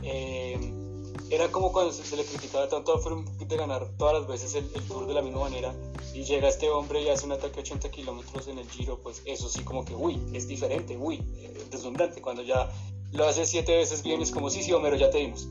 Eh, 0.08 0.72
era 1.30 1.48
como 1.48 1.72
cuando 1.72 1.92
se, 1.92 2.16
le 2.16 2.24
criticaba 2.24 2.68
tanto 2.68 2.94
a 2.94 3.00
Froome 3.00 3.28
de 3.38 3.56
ganar 3.56 3.88
todas 3.98 4.20
las 4.20 4.28
veces 4.28 4.54
el, 4.54 4.68
Tour 4.86 5.08
de 5.08 5.14
la 5.14 5.22
misma 5.22 5.40
manera 5.40 5.74
y 6.14 6.22
llega 6.22 6.48
este 6.48 6.70
hombre 6.70 7.02
y 7.02 7.08
hace 7.08 7.26
un 7.26 7.32
ataque 7.32 7.58
a 7.58 7.62
80 7.62 7.90
kilómetros 7.90 8.46
en 8.46 8.58
el 8.58 8.70
Giro, 8.70 9.00
pues 9.02 9.22
eso 9.24 9.48
sí 9.48 9.64
como 9.64 9.84
que, 9.84 9.94
uy, 9.96 10.20
es 10.32 10.46
diferente, 10.46 10.96
uy, 10.96 11.16
eh, 11.38 11.66
deslumbrante. 11.70 12.22
Cuando 12.22 12.42
ya 12.42 12.70
lo 13.12 13.26
hace 13.26 13.44
siete 13.44 13.76
veces 13.76 14.04
bien 14.04 14.22
es 14.22 14.30
como, 14.30 14.48
sí, 14.48 14.62
sí, 14.62 14.72
Homero, 14.72 14.96
ya 14.96 15.10
te 15.10 15.18
dimos. 15.18 15.48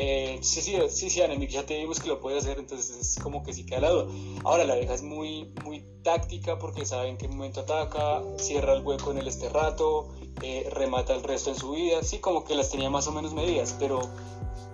Eh, 0.00 0.38
sí, 0.42 0.62
sí, 0.62 0.76
sí, 0.90 1.10
sí, 1.10 1.22
Anemic, 1.22 1.50
ya 1.50 1.66
te 1.66 1.74
dimos 1.74 1.98
que 1.98 2.06
lo 2.06 2.20
puede 2.20 2.38
hacer, 2.38 2.56
entonces 2.56 2.96
es 2.96 3.20
como 3.20 3.42
que 3.42 3.52
sí 3.52 3.66
queda 3.66 3.80
la 3.80 3.90
duda. 3.90 4.06
Ahora 4.44 4.64
la 4.64 4.76
vieja 4.76 4.94
es 4.94 5.02
muy, 5.02 5.52
muy 5.64 5.84
táctica 6.04 6.56
porque 6.56 6.86
sabe 6.86 7.08
en 7.08 7.16
qué 7.16 7.26
momento 7.26 7.62
ataca, 7.62 8.22
cierra 8.36 8.74
el 8.74 8.86
hueco 8.86 9.10
en 9.10 9.18
el 9.18 9.26
esterrato, 9.26 10.14
eh, 10.40 10.70
remata 10.72 11.16
el 11.16 11.24
resto 11.24 11.50
en 11.50 11.56
su 11.56 11.72
vida, 11.72 12.04
sí, 12.04 12.18
como 12.20 12.44
que 12.44 12.54
las 12.54 12.70
tenía 12.70 12.88
más 12.90 13.08
o 13.08 13.12
menos 13.12 13.34
medidas, 13.34 13.74
pero 13.76 14.08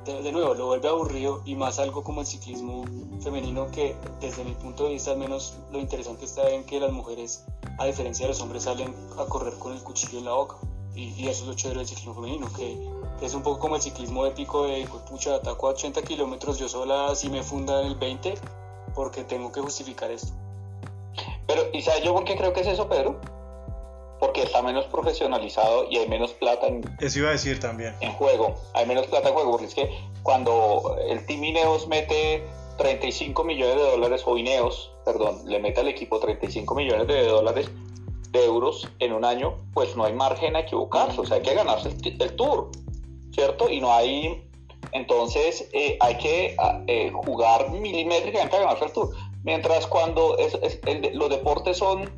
de, 0.04 0.30
nuevo 0.30 0.52
lo 0.52 0.66
vuelve 0.66 0.88
aburrido 0.88 1.40
y 1.46 1.54
más 1.54 1.78
algo 1.78 2.04
como 2.04 2.20
el 2.20 2.26
ciclismo 2.26 2.84
femenino 3.22 3.70
que 3.70 3.96
desde 4.20 4.44
mi 4.44 4.52
punto 4.52 4.84
de 4.84 4.90
vista 4.90 5.12
al 5.12 5.18
menos 5.18 5.54
lo 5.72 5.80
interesante 5.80 6.26
está 6.26 6.50
en 6.50 6.64
que 6.64 6.78
las 6.78 6.92
mujeres 6.92 7.46
a 7.78 7.86
diferencia 7.86 8.26
de 8.26 8.32
los 8.32 8.42
hombres 8.42 8.64
salen 8.64 8.94
a 9.18 9.24
correr 9.24 9.54
con 9.54 9.72
el 9.72 9.82
cuchillo 9.82 10.18
en 10.18 10.26
la 10.26 10.34
boca 10.34 10.56
y, 10.94 11.26
eso 11.26 11.42
es 11.42 11.48
lo 11.48 11.54
chévere 11.54 11.78
del 11.80 11.88
ciclismo 11.88 12.14
femenino 12.14 12.52
que, 12.52 12.78
es 13.20 13.34
un 13.34 13.42
poco 13.42 13.60
como 13.60 13.76
el 13.76 13.82
ciclismo 13.82 14.26
épico 14.26 14.66
de 14.66 14.86
pucha 15.08 15.36
ataco 15.36 15.68
a 15.68 15.70
80 15.70 16.02
kilómetros 16.02 16.58
yo 16.58 16.68
sola 16.68 17.14
si 17.14 17.28
me 17.28 17.42
funda 17.42 17.80
en 17.80 17.88
el 17.88 17.94
20 17.94 18.34
porque 18.94 19.24
tengo 19.24 19.52
que 19.52 19.60
justificar 19.60 20.10
esto 20.10 20.32
pero 21.46 21.62
¿y 21.72 21.82
sabes 21.82 22.02
yo 22.02 22.12
por 22.12 22.24
qué 22.24 22.36
creo 22.36 22.52
que 22.52 22.60
es 22.60 22.66
eso 22.66 22.88
Pedro? 22.88 23.20
porque 24.24 24.42
está 24.42 24.62
menos 24.62 24.86
profesionalizado 24.86 25.86
y 25.90 25.98
hay 25.98 26.08
menos 26.08 26.32
plata 26.32 26.66
en, 26.66 26.82
Eso 27.00 27.18
iba 27.18 27.28
a 27.28 27.32
decir 27.32 27.60
también. 27.60 27.94
en 28.00 28.10
juego. 28.12 28.54
Hay 28.72 28.86
menos 28.86 29.06
plata 29.06 29.28
en 29.28 29.34
juego, 29.34 29.50
porque 29.50 29.66
es 29.66 29.74
que 29.74 29.90
cuando 30.22 30.96
el 31.06 31.26
Team 31.26 31.44
Ineos 31.44 31.86
mete 31.88 32.42
35 32.78 33.44
millones 33.44 33.76
de 33.76 33.82
dólares, 33.82 34.22
o 34.24 34.38
Ineos, 34.38 34.92
perdón, 35.04 35.42
le 35.44 35.58
mete 35.60 35.80
al 35.80 35.88
equipo 35.88 36.18
35 36.20 36.74
millones 36.74 37.06
de 37.06 37.26
dólares, 37.26 37.70
de 38.30 38.44
euros 38.44 38.88
en 38.98 39.12
un 39.12 39.24
año, 39.24 39.54
pues 39.74 39.94
no 39.94 40.04
hay 40.04 40.12
margen 40.12 40.56
a 40.56 40.60
equivocarse, 40.60 41.20
o 41.20 41.26
sea, 41.26 41.36
hay 41.36 41.42
que 41.42 41.54
ganarse 41.54 41.90
el, 42.02 42.36
tour, 42.36 42.70
¿cierto? 43.34 43.68
Y 43.68 43.80
no 43.80 43.92
hay, 43.92 44.42
entonces 44.92 45.68
eh, 45.72 45.96
hay 46.00 46.16
que 46.18 46.56
ah, 46.58 46.82
eh, 46.86 47.10
jugar 47.12 47.70
milimétricamente 47.70 48.56
a 48.56 48.60
ganarse 48.60 48.84
el 48.86 48.92
tour. 48.92 49.10
Mientras 49.42 49.86
cuando 49.86 50.36
los 51.12 51.30
deportes 51.30 51.76
son 51.76 52.10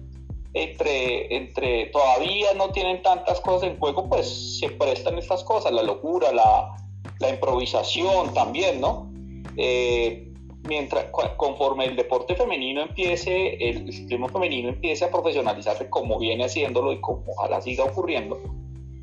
entre, 0.55 1.37
entre 1.37 1.87
todavía 1.87 2.55
no 2.55 2.71
tienen 2.71 3.03
tantas 3.03 3.41
cosas 3.41 3.71
en 3.71 3.79
juego, 3.79 4.09
pues 4.09 4.59
se 4.61 4.71
prestan 4.71 5.19
estas 5.19 5.43
cosas, 5.43 5.73
la 5.73 5.83
locura, 5.83 6.33
la, 6.33 6.77
la 7.19 7.29
improvisación 7.29 8.33
también, 8.33 8.81
¿no? 8.81 9.11
Eh, 9.57 10.33
mientras, 10.69 11.07
conforme 11.37 11.87
el 11.87 11.97
deporte 11.97 12.35
femenino 12.35 12.83
empiece, 12.83 13.57
el 13.69 13.93
ciclismo 13.93 14.29
femenino 14.29 14.69
empiece 14.69 15.05
a 15.05 15.11
profesionalizarse 15.11 15.91
como 15.91 16.19
viene 16.19 16.45
haciéndolo 16.45 16.93
y 16.93 17.01
como 17.01 17.25
ojalá 17.33 17.61
siga 17.61 17.85
ocurriendo, 17.85 18.41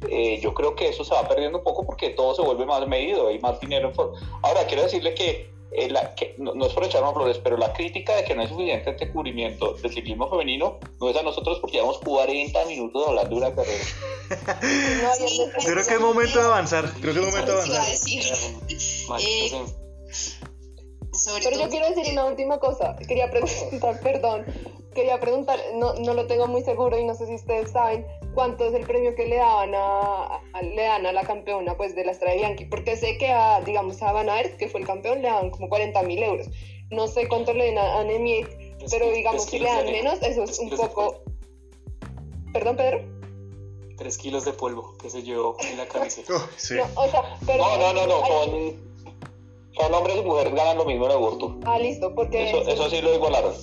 eh, 0.09 0.39
yo 0.41 0.53
creo 0.53 0.75
que 0.75 0.89
eso 0.89 1.03
se 1.03 1.13
va 1.13 1.27
perdiendo 1.27 1.59
un 1.59 1.63
poco 1.63 1.85
porque 1.85 2.11
todo 2.11 2.35
se 2.35 2.41
vuelve 2.41 2.65
más 2.65 2.87
medido, 2.87 3.27
hay 3.27 3.39
más 3.39 3.59
dinero 3.59 3.89
en 3.89 3.95
Ahora, 4.41 4.65
quiero 4.67 4.83
decirle 4.83 5.13
que 5.13 5.53
eh, 5.75 5.91
que, 6.15 6.35
no, 6.37 6.65
es 6.65 6.73
por 6.73 6.83
echarnos 6.83 7.13
flores, 7.13 7.39
pero 7.43 7.57
la 7.57 7.73
crítica 7.73 8.15
de 8.15 8.23
que 8.23 8.35
no 8.35 8.43
hay 8.43 8.47
suficiente 8.47 8.91
este 8.91 9.11
cubrimiento 9.11 9.73
del 9.73 9.91
ciclismo 9.91 10.29
femenino 10.29 10.77
no 11.01 11.09
es 11.09 11.17
a 11.17 11.23
nosotros 11.23 11.57
porque 11.59 11.77
llevamos 11.77 11.97
40 11.99 12.65
minutos 12.65 13.07
hablando 13.07 13.29
de 13.31 13.35
una 13.35 13.55
carrera. 13.55 13.83
creo 15.65 15.83
que 15.83 15.93
es 15.93 15.99
momento 15.99 16.39
de 16.39 16.45
avanzar. 16.45 16.93
Creo 17.01 17.13
que 17.15 17.19
es 17.21 17.25
momento 17.25 17.55
de 17.55 17.61
avanzar. 17.63 17.85
Eh, 19.19 19.51
pero 21.43 21.59
yo 21.59 21.69
quiero 21.69 21.89
decir 21.89 22.11
una 22.11 22.25
última 22.25 22.59
cosa. 22.59 22.95
Quería 23.07 23.31
preguntar, 23.31 23.99
perdón, 24.03 24.45
quería 24.93 25.19
preguntar, 25.19 25.59
no, 25.73 25.95
no 25.95 26.13
lo 26.13 26.27
tengo 26.27 26.47
muy 26.47 26.61
seguro 26.61 26.99
y 26.99 27.05
no 27.05 27.15
sé 27.15 27.25
si 27.25 27.33
ustedes 27.33 27.71
saben, 27.71 28.05
cuánto 28.33 28.65
es 28.65 28.73
el 28.73 28.85
premio 28.85 29.15
que 29.15 29.25
le 29.25 29.37
daban 29.37 29.71
a, 29.75 30.41
le 30.61 30.81
dan 30.81 31.05
a 31.05 31.11
la 31.11 31.23
campeona 31.23 31.75
pues 31.75 31.95
de 31.95 32.05
la 32.05 32.11
Estrella 32.11 32.35
Bianchi, 32.35 32.65
porque 32.65 32.97
sé 32.97 33.17
que 33.17 33.31
a, 33.31 33.61
digamos, 33.61 34.01
a 34.01 34.11
Van 34.11 34.29
Aert, 34.29 34.57
que 34.57 34.67
fue 34.67 34.81
el 34.81 34.87
campeón, 34.87 35.21
le 35.21 35.29
dan 35.29 35.49
como 35.51 35.69
40 35.69 36.01
mil 36.03 36.21
euros. 36.21 36.47
No 36.89 37.07
sé 37.07 37.27
cuánto 37.27 37.53
le 37.53 37.73
dan 37.73 37.77
a, 37.77 38.01
a 38.01 38.05
pero 38.91 39.09
digamos 39.11 39.45
que 39.45 39.59
le 39.59 39.65
dan 39.65 39.85
menos, 39.85 40.21
eso 40.21 40.43
es 40.43 40.59
un 40.59 40.69
poco... 40.69 41.23
¿Perdón, 42.51 42.75
Pedro? 42.75 43.01
Tres 43.97 44.17
kilos 44.17 44.45
de 44.45 44.53
polvo 44.53 44.95
que 44.97 45.09
se 45.09 45.23
llevó 45.23 45.55
en 45.61 45.77
la 45.77 45.87
camiseta. 45.87 46.33
Oh, 46.95 47.07
no, 47.57 47.77
no, 47.77 47.93
no, 47.93 48.07
no, 48.07 48.27
son, 48.27 48.93
son 49.75 49.93
hombres 49.93 50.17
y 50.17 50.21
mujeres 50.21 50.53
ganan 50.53 50.77
lo 50.77 50.85
mismo 50.85 51.05
en 51.05 51.11
aborto. 51.11 51.59
Ah, 51.65 51.79
listo, 51.79 52.13
porque... 52.13 52.49
Eso, 52.49 52.61
eso 52.67 52.89
sí 52.89 53.01
lo 53.01 53.13
igualaron. 53.13 53.53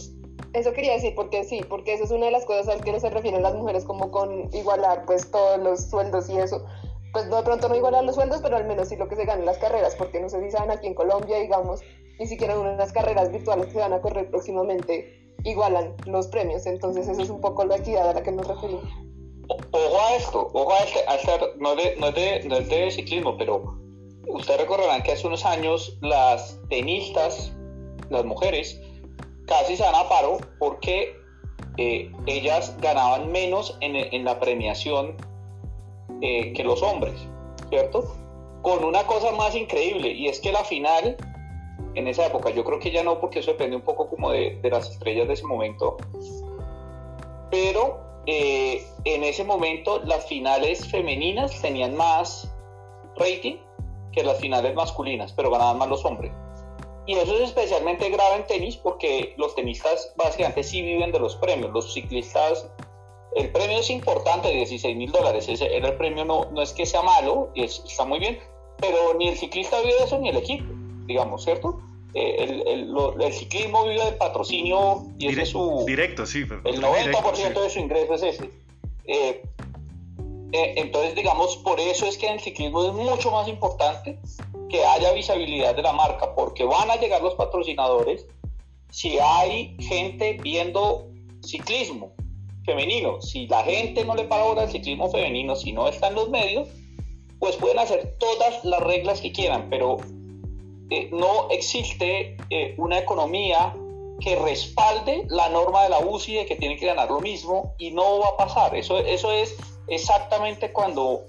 Eso 0.52 0.72
quería 0.72 0.94
decir, 0.94 1.14
porque 1.14 1.44
sí, 1.44 1.60
porque 1.68 1.94
eso 1.94 2.04
es 2.04 2.10
una 2.10 2.26
de 2.26 2.32
las 2.32 2.44
cosas 2.44 2.68
al 2.68 2.82
que 2.82 2.90
no 2.90 2.98
se 2.98 3.10
refieren 3.10 3.42
las 3.42 3.54
mujeres, 3.54 3.84
como 3.84 4.10
con 4.10 4.52
igualar 4.54 5.04
pues 5.06 5.30
todos 5.30 5.60
los 5.60 5.88
sueldos 5.88 6.28
y 6.28 6.38
eso. 6.38 6.64
Pues 7.12 7.26
no, 7.26 7.36
de 7.36 7.42
pronto 7.42 7.68
no 7.68 7.76
igualar 7.76 8.04
los 8.04 8.16
sueldos, 8.16 8.40
pero 8.42 8.56
al 8.56 8.66
menos 8.66 8.88
sí 8.88 8.96
lo 8.96 9.08
que 9.08 9.16
se 9.16 9.24
gana 9.24 9.40
en 9.40 9.46
las 9.46 9.58
carreras, 9.58 9.94
porque 9.96 10.20
no 10.20 10.28
sé 10.28 10.42
si 10.42 10.50
saben 10.50 10.70
aquí 10.70 10.86
en 10.86 10.94
Colombia, 10.94 11.38
digamos, 11.38 11.80
ni 12.18 12.26
siquiera 12.26 12.54
en 12.54 12.60
unas 12.60 12.92
carreras 12.92 13.30
virtuales 13.30 13.72
que 13.72 13.78
van 13.78 13.92
a 13.92 14.00
correr 14.00 14.28
próximamente 14.28 15.20
igualan 15.44 15.94
los 16.06 16.26
premios. 16.28 16.66
Entonces 16.66 17.08
eso 17.08 17.22
es 17.22 17.30
un 17.30 17.40
poco 17.40 17.64
la 17.64 17.76
equidad 17.76 18.10
a 18.10 18.14
la 18.14 18.22
que 18.22 18.32
nos 18.32 18.46
referimos. 18.46 18.84
Ojo 19.72 20.00
a 20.00 20.16
esto, 20.16 20.48
ojo 20.52 20.72
a 20.72 20.78
este, 20.78 21.00
a 21.08 21.14
este 21.16 21.32
no, 21.58 21.74
de, 21.74 21.96
no, 21.96 22.12
de, 22.12 22.42
no 22.44 22.56
es 22.56 22.68
de 22.68 22.90
ciclismo, 22.90 23.36
pero 23.36 23.78
ustedes 24.28 24.60
recordarán 24.60 25.02
que 25.02 25.12
hace 25.12 25.26
unos 25.26 25.44
años 25.44 25.98
las 26.02 26.60
tenistas, 26.68 27.52
las 28.10 28.24
mujeres, 28.24 28.80
casi 29.50 29.76
se 29.76 29.82
dan 29.82 29.94
a 29.94 30.08
paro 30.08 30.38
porque 30.58 31.14
eh, 31.76 32.10
ellas 32.26 32.74
ganaban 32.80 33.30
menos 33.30 33.76
en, 33.80 34.24
la 34.24 34.38
premiación 34.40 35.16
eh, 36.22 36.52
que 36.54 36.64
los 36.64 36.82
hombres, 36.82 37.14
¿cierto? 37.68 38.16
con 38.62 38.84
una 38.84 39.06
cosa 39.06 39.32
más 39.32 39.54
increíble, 39.54 40.10
y 40.10 40.28
es 40.28 40.40
que 40.40 40.52
la 40.52 40.64
final, 40.64 41.16
en 41.94 42.06
esa 42.06 42.26
época, 42.26 42.50
yo 42.50 42.62
creo 42.64 42.78
que 42.78 42.90
ya 42.90 43.02
no, 43.02 43.18
porque 43.20 43.38
eso 43.40 43.52
depende 43.52 43.76
un 43.76 43.82
poco 43.82 44.08
como 44.08 44.30
de, 44.30 44.58
de 44.62 44.70
las 44.70 44.90
estrellas 44.90 45.26
de 45.28 45.34
ese 45.34 45.46
momento, 45.46 45.96
pero 47.50 48.00
eh, 48.26 48.86
en 49.04 49.24
ese 49.24 49.44
momento 49.44 50.00
las 50.04 50.26
finales 50.26 50.86
femeninas 50.86 51.60
tenían 51.60 51.96
más 51.96 52.52
rating 53.16 53.56
que 54.12 54.22
las 54.22 54.38
finales 54.38 54.74
masculinas, 54.74 55.32
pero 55.32 55.50
ganaban 55.50 55.78
más 55.78 55.88
los 55.88 56.04
hombres. 56.04 56.32
Y 57.10 57.14
eso 57.14 57.34
es 57.34 57.40
especialmente 57.40 58.08
grave 58.08 58.36
en 58.36 58.46
tenis 58.46 58.76
porque 58.76 59.34
los 59.36 59.56
tenistas 59.56 60.12
básicamente 60.14 60.62
sí 60.62 60.80
viven 60.80 61.10
de 61.10 61.18
los 61.18 61.34
premios. 61.34 61.72
Los 61.72 61.92
ciclistas, 61.92 62.70
el 63.34 63.50
premio 63.50 63.80
es 63.80 63.90
importante, 63.90 64.48
16 64.48 64.96
mil 64.96 65.10
dólares. 65.10 65.48
Era 65.48 65.88
el 65.88 65.96
premio 65.96 66.24
no, 66.24 66.48
no 66.52 66.62
es 66.62 66.72
que 66.72 66.86
sea 66.86 67.02
malo, 67.02 67.50
y 67.56 67.64
está 67.64 68.04
muy 68.04 68.20
bien, 68.20 68.38
pero 68.78 69.14
ni 69.18 69.26
el 69.26 69.36
ciclista 69.36 69.80
vive 69.80 69.96
de 69.96 70.04
eso 70.04 70.20
ni 70.20 70.28
el 70.28 70.36
equipo, 70.36 70.72
digamos, 71.06 71.42
¿cierto? 71.42 71.80
Eh, 72.14 72.62
el, 72.64 72.94
el, 73.20 73.32
ciclismo 73.32 73.86
vive 73.86 74.04
del 74.04 74.14
patrocinio 74.14 75.02
y 75.18 75.30
ese 75.30 75.42
es 75.42 75.48
su... 75.48 75.82
Directo, 75.88 76.24
sí. 76.26 76.44
El 76.64 76.80
90% 76.80 77.60
de 77.60 77.70
su 77.70 77.78
ingreso 77.80 78.14
es 78.14 78.22
ese. 78.22 78.50
Eh, 79.06 79.42
eh, 80.52 80.74
entonces, 80.76 81.16
digamos, 81.16 81.56
por 81.56 81.80
eso 81.80 82.06
es 82.06 82.16
que 82.16 82.28
el 82.28 82.38
ciclismo 82.38 82.84
es 82.86 82.92
mucho 82.92 83.32
más 83.32 83.48
importante 83.48 84.16
que 84.70 84.84
haya 84.84 85.12
visibilidad 85.12 85.74
de 85.74 85.82
la 85.82 85.92
marca, 85.92 86.34
porque 86.34 86.64
van 86.64 86.90
a 86.90 86.96
llegar 86.96 87.22
los 87.22 87.34
patrocinadores 87.34 88.26
si 88.90 89.18
hay 89.18 89.76
gente 89.80 90.38
viendo 90.42 91.08
ciclismo 91.42 92.12
femenino. 92.64 93.20
Si 93.20 93.46
la 93.46 93.62
gente 93.62 94.04
no 94.04 94.14
le 94.14 94.24
paga 94.24 94.42
ahora 94.42 94.62
al 94.62 94.70
ciclismo 94.70 95.10
femenino, 95.10 95.56
si 95.56 95.72
no 95.72 95.88
está 95.88 96.08
en 96.08 96.14
los 96.14 96.30
medios, 96.30 96.68
pues 97.38 97.56
pueden 97.56 97.78
hacer 97.78 98.16
todas 98.18 98.64
las 98.64 98.80
reglas 98.80 99.20
que 99.20 99.32
quieran, 99.32 99.68
pero 99.70 99.96
eh, 100.90 101.08
no 101.12 101.48
existe 101.50 102.36
eh, 102.50 102.74
una 102.76 102.98
economía 102.98 103.74
que 104.20 104.36
respalde 104.36 105.24
la 105.28 105.48
norma 105.48 105.84
de 105.84 105.88
la 105.88 106.00
UCI 106.00 106.34
de 106.34 106.46
que 106.46 106.56
tienen 106.56 106.78
que 106.78 106.86
ganar 106.86 107.10
lo 107.10 107.20
mismo 107.20 107.74
y 107.78 107.90
no 107.90 108.18
va 108.18 108.28
a 108.28 108.36
pasar. 108.36 108.76
Eso, 108.76 108.98
eso 108.98 109.32
es 109.32 109.56
exactamente 109.88 110.72
cuando, 110.72 111.24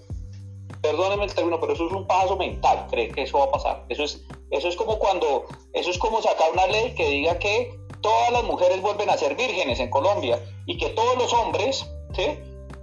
perdónenme 0.81 1.25
el 1.25 1.34
término, 1.34 1.60
pero 1.60 1.73
eso 1.73 1.88
es 1.88 1.91
un 1.91 2.07
paso 2.07 2.38
mental, 2.38 2.88
creer 2.89 3.13
que 3.13 3.23
eso 3.23 3.39
va 3.39 3.45
a 3.45 3.51
pasar. 3.51 3.86
Eso 3.89 4.03
es, 4.03 4.23
eso 4.51 4.67
es 4.67 4.75
como 4.75 4.97
cuando, 4.99 5.45
eso 5.73 5.89
es 5.89 5.97
como 5.97 6.21
sacar 6.21 6.51
una 6.51 6.67
ley 6.67 6.93
que 6.95 7.10
diga 7.10 7.39
que 7.39 7.77
todas 8.01 8.31
las 8.31 8.43
mujeres 8.43 8.81
vuelven 8.81 9.10
a 9.10 9.17
ser 9.17 9.36
vírgenes 9.36 9.79
en 9.79 9.89
Colombia 9.89 10.39
y 10.65 10.77
que 10.77 10.89
todos 10.89 11.17
los 11.17 11.34
hombres, 11.34 11.89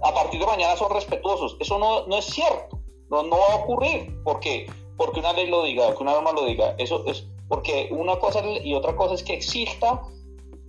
a 0.01 0.13
partir 0.13 0.39
de 0.39 0.45
mañana 0.45 0.75
son 0.75 0.91
respetuosos. 0.91 1.57
Eso 1.59 1.77
no, 1.77 2.05
no 2.07 2.17
es 2.17 2.25
cierto, 2.25 2.79
no, 3.09 3.23
no 3.23 3.37
va 3.37 3.53
a 3.53 3.55
ocurrir, 3.57 4.15
porque 4.23 4.67
porque 4.99 5.21
una 5.21 5.31
ley 5.31 5.47
lo 5.47 5.63
diga, 5.63 5.95
que 5.95 6.03
una 6.03 6.11
norma 6.11 6.33
lo 6.33 6.43
diga. 6.43 6.75
Eso 6.77 7.05
es 7.07 7.25
porque 7.47 7.87
una 7.89 8.19
cosa 8.19 8.45
y 8.45 8.75
otra 8.75 8.97
cosa 8.97 9.15
es 9.15 9.23
que 9.23 9.33
exista, 9.33 10.01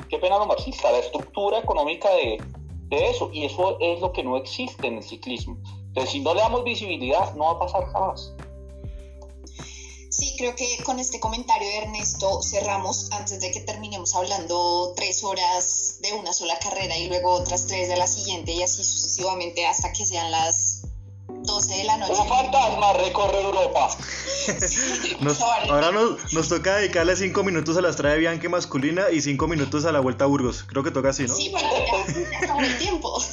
qué 0.09 0.19
pena 0.19 0.39
lo 0.39 0.47
marxista, 0.47 0.93
la 0.93 0.99
estructura 0.99 1.59
económica 1.59 2.09
de, 2.15 2.41
de 2.87 3.11
eso. 3.11 3.29
Y 3.33 3.45
eso 3.45 3.77
es 3.81 4.01
lo 4.01 4.13
que 4.13 4.23
no 4.23 4.37
existe 4.37 4.87
en 4.87 4.99
el 4.99 5.03
ciclismo. 5.03 5.59
Entonces, 5.91 6.13
si 6.13 6.21
no 6.21 6.35
le 6.35 6.41
damos 6.41 6.63
visibilidad, 6.63 7.35
no 7.35 7.47
va 7.47 7.51
a 7.51 7.59
pasar 7.59 7.85
jamás. 7.93 8.33
Sí, 10.09 10.35
creo 10.37 10.55
que 10.55 10.79
con 10.85 11.01
este 11.01 11.19
comentario 11.19 11.67
de 11.69 11.79
Ernesto 11.79 12.43
cerramos 12.43 13.11
antes 13.13 13.41
de 13.41 13.51
que 13.51 13.61
terminemos 13.61 14.15
hablando 14.15 14.93
tres 14.95 15.25
horas 15.25 15.99
de 16.01 16.13
una 16.13 16.33
sola 16.33 16.59
carrera 16.59 16.97
y 16.97 17.09
luego 17.09 17.33
otras 17.33 17.67
tres 17.67 17.89
de 17.89 17.97
la 17.97 18.07
siguiente 18.07 18.53
y 18.53 18.63
así 18.63 18.85
sucesivamente 18.85 19.67
hasta 19.67 19.93
que 19.93 20.07
sean 20.07 20.31
las 20.31 20.83
12 21.43 21.75
de 21.75 21.85
la 21.85 21.97
noche. 21.97 22.13
Un 22.21 22.29
fantasma 22.29 22.93
recorre 22.95 23.41
Europa. 23.41 23.97
ahora 25.69 25.93
nos, 25.93 26.33
nos, 26.33 26.49
toca 26.49 26.77
dedicarle 26.77 27.17
5 27.17 27.43
minutos 27.43 27.77
a 27.77 27.81
la 27.81 27.91
estrada 27.91 28.15
de 28.15 28.21
Bianchi 28.21 28.49
masculina 28.49 29.11
y 29.13 29.21
5 29.21 29.47
minutos 29.47 29.85
a 29.85 29.93
la 29.93 30.01
vuelta 30.01 30.25
a 30.25 30.29
Burgos. 30.29 30.65
Creo 30.65 30.83
que 30.83 30.91
toca 30.91 31.11
así, 31.11 31.25
¿no? 31.27 31.35
Sí, 31.35 31.49
bueno, 31.51 31.69
ya, 31.71 32.47
ya 32.47 32.57
el 32.59 32.79
tiempo. 32.79 33.21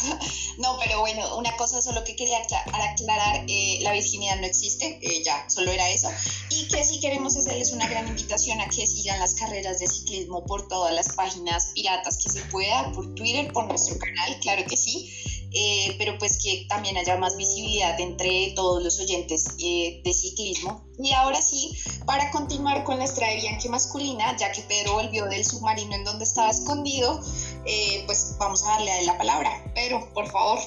No, 0.58 0.76
pero 0.84 1.02
bueno, 1.02 1.38
una 1.38 1.56
cosa 1.56 1.84
solo 1.84 2.04
que 2.04 2.16
quería 2.16 2.40
aclarar, 2.40 3.46
eh, 3.48 3.78
la 3.84 3.92
virginidad 3.92 4.38
no 4.40 4.48
existe, 4.48 5.00
eh, 5.04 5.22
ya, 5.24 5.48
solo 5.48 5.70
era 5.70 5.88
eso. 5.92 6.10
Y 6.50 6.68
que 6.68 6.84
si 6.84 7.00
queremos 7.00 7.38
hacerles 7.38 7.72
una 7.74 7.88
gran 7.88 8.08
invitación 8.08 8.60
a 8.60 8.68
que 8.68 8.88
sigan 8.88 9.20
las 9.20 9.36
carreras 9.36 9.78
de 9.78 9.88
ciclismo 9.88 10.44
por 10.46 10.68
todas 10.68 10.96
las 10.96 11.10
páginas 11.14 11.74
piratas 11.76 12.18
que 12.18 12.30
se 12.32 12.42
pueda, 12.46 12.92
por 12.92 13.14
Twitter, 13.14 13.54
por 13.54 13.68
nuestro 13.68 14.00
canal, 14.00 14.40
claro 14.42 14.64
que 14.68 14.76
sí 14.76 15.14
eh, 15.60 15.96
pero 15.98 16.16
pues 16.20 16.38
que 16.38 16.68
también 16.70 16.98
haya 16.98 17.18
más 17.18 17.36
visibilidad 17.36 18.00
entre 18.00 18.54
todos 18.56 18.84
los 18.84 19.00
oyentes 19.00 19.56
eh, 19.60 20.02
de 20.04 20.14
ciclismo. 20.14 20.88
Y 21.00 21.14
ahora 21.14 21.42
sí, 21.42 21.76
para 22.06 22.30
continuar 22.30 22.84
con 22.84 23.00
la 23.00 23.06
estrada 23.06 23.34
de 23.34 23.40
Bianchi 23.40 23.68
masculina, 23.68 24.38
ya 24.38 24.52
que 24.52 24.62
Pedro 24.62 24.94
volvió 24.94 25.26
del 25.26 25.44
submarino 25.44 25.96
en 25.96 26.04
donde 26.04 26.26
estaba 26.26 26.52
escondido, 26.52 27.22
eh, 27.66 28.04
pues 28.06 28.36
vamos 28.38 28.64
a 28.66 28.74
darle 28.74 29.04
la 29.04 29.18
palabra. 29.18 29.50
Pedro, 29.74 30.08
por 30.14 30.28
favor. 30.28 30.60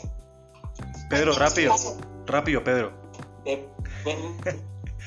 Pedro, 1.09 1.35
rápido. 1.35 1.73
Rápido, 2.27 2.65
Pedro. 2.65 2.93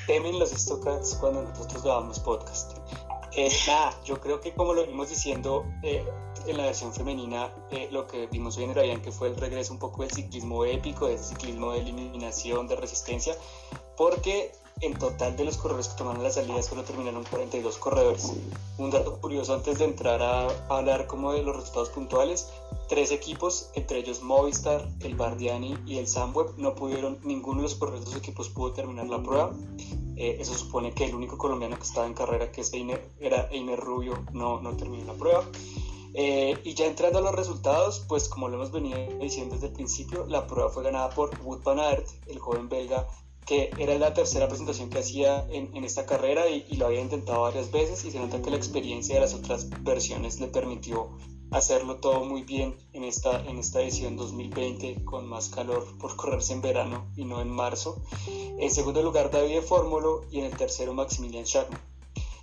Temen 0.08 0.40
los 0.40 0.52
stockats 0.52 1.16
cuando 1.16 1.42
nosotros 1.42 1.84
grabamos 1.84 2.22
podcast. 2.22 2.78
nada, 3.68 4.00
yo 4.06 4.18
creo 4.22 4.40
que 4.40 4.54
como 4.54 4.74
lo 4.74 4.88
vimos 4.88 5.10
diciendo, 5.10 5.66
en 6.48 6.58
la 6.58 6.66
versión 6.66 6.94
femenina 6.94 7.50
eh, 7.72 7.88
lo 7.92 8.08
que 8.08 8.28
vimos 8.28 8.58
hoy 8.58 8.66
en 8.66 8.78
el 8.78 9.02
que 9.02 9.12
fue 9.12 9.30
el 9.30 9.38
regreso 9.38 9.74
un 9.74 9.80
poco 9.80 10.04
del 10.04 10.12
ciclismo 10.12 10.66
épico, 10.66 11.08
del 11.08 11.20
ciclismo 11.20 11.72
de 11.72 11.80
eliminación, 11.80 12.68
de 12.68 12.76
resistencia, 12.76 13.36
porque 13.96 14.52
en 14.82 14.98
total 14.98 15.38
de 15.38 15.46
los 15.46 15.58
corredores 15.58 15.88
que 15.88 15.98
tomaron 15.98 16.24
la 16.24 16.32
salida 16.32 16.62
solo 16.62 16.84
terminaron 16.84 17.24
42 17.24 17.78
corredores. 17.78 18.34
Un 18.78 18.92
dato 18.92 19.20
curioso 19.22 19.54
antes 19.54 19.80
de 19.80 19.86
entrar 19.86 20.22
a, 20.22 20.48
hablar 20.70 21.08
como 21.08 21.32
de 21.32 21.44
los 21.44 21.56
resultados 21.56 21.90
puntuales, 21.90 22.50
tres 22.90 23.12
equipos, 23.12 23.70
entre 23.76 24.00
ellos 24.00 24.22
Movistar, 24.22 24.88
el 25.02 25.16
Bardiani 25.16 25.78
y 25.86 26.00
el 26.00 26.08
Samweb, 26.08 26.58
no 26.58 26.76
pudieron, 26.76 27.20
ninguno 27.24 27.58
de 27.58 27.64
los 27.64 27.76
corredores 27.76 28.06
de 28.06 28.12
los 28.12 28.20
equipos 28.20 28.50
pudo 28.50 28.74
terminar 28.74 29.08
la 29.08 29.22
prueba. 29.22 29.54
Eh, 30.16 30.38
eso 30.40 30.54
supone 30.54 30.94
que 30.94 31.06
el 31.06 31.16
único 31.16 31.38
colombiano 31.38 31.78
que 31.78 31.84
estaba 31.84 32.06
en 32.06 32.14
carrera, 32.14 32.52
que 32.52 32.62
es 32.62 32.72
era 33.20 33.48
Einer 33.52 33.80
Rubio, 33.80 34.26
no, 34.32 34.60
no 34.60 34.76
terminó 34.76 35.06
la 35.06 35.14
prueba. 35.14 35.44
Eh, 36.14 36.60
y 36.64 36.74
ya 36.76 36.86
entrando 36.86 37.20
a 37.20 37.22
los 37.22 37.34
resultados, 37.34 38.06
pues 38.08 38.30
como 38.30 38.48
lo 38.48 38.56
hemos 38.56 38.72
venido 38.72 38.98
diciendo 39.20 39.56
desde 39.56 39.68
el 39.68 39.74
principio, 39.74 40.26
la 40.28 40.46
prueba 40.46 40.70
fue 40.70 40.84
ganada 40.84 41.10
por 41.10 41.32
Wout 41.42 41.64
van 41.64 41.80
Aert, 41.80 42.08
el 42.28 42.40
joven 42.40 42.70
belga, 42.70 43.08
que 43.46 43.72
era 43.78 43.98
la 43.98 44.14
tercera 44.14 44.48
presentación 44.48 44.90
que 44.90 45.00
hacía 45.00 45.46
en, 45.50 45.76
en 45.76 45.84
esta 45.84 46.06
carrera 46.06 46.48
y, 46.50 46.76
lo 46.78 46.86
había 46.86 47.02
intentado 47.02 47.42
varias 47.42 47.72
veces 47.72 48.06
y 48.06 48.12
se 48.12 48.20
nota 48.20 48.42
que 48.42 48.50
la 48.50 48.58
experiencia 48.58 49.16
de 49.16 49.22
las 49.22 49.34
otras 49.34 49.70
versiones 49.84 50.40
le 50.40 50.48
permitió 50.48 51.10
hacerlo 51.52 51.98
todo 51.98 52.26
muy 52.26 52.44
bien 52.44 52.76
en 52.94 53.04
esta, 53.04 53.40
en 53.46 53.58
esta 53.60 53.82
edición 53.82 54.16
2020 54.16 55.06
con 55.06 55.28
más 55.28 55.50
calor 55.50 55.86
por 56.00 56.16
correrse 56.16 56.54
en 56.54 56.62
verano 56.62 57.06
y 57.16 57.26
no 57.26 57.42
en 57.42 57.50
marzo. 57.50 58.02
En 58.28 58.72
segundo 58.72 59.04
lugar 59.04 59.30
David 59.30 59.62
Fórmulo 59.62 60.26
y 60.32 60.40
en 60.40 60.46
el 60.46 60.58
tercero 60.58 60.94
Maximilian 60.94 61.46
Schachmann. 61.46 61.93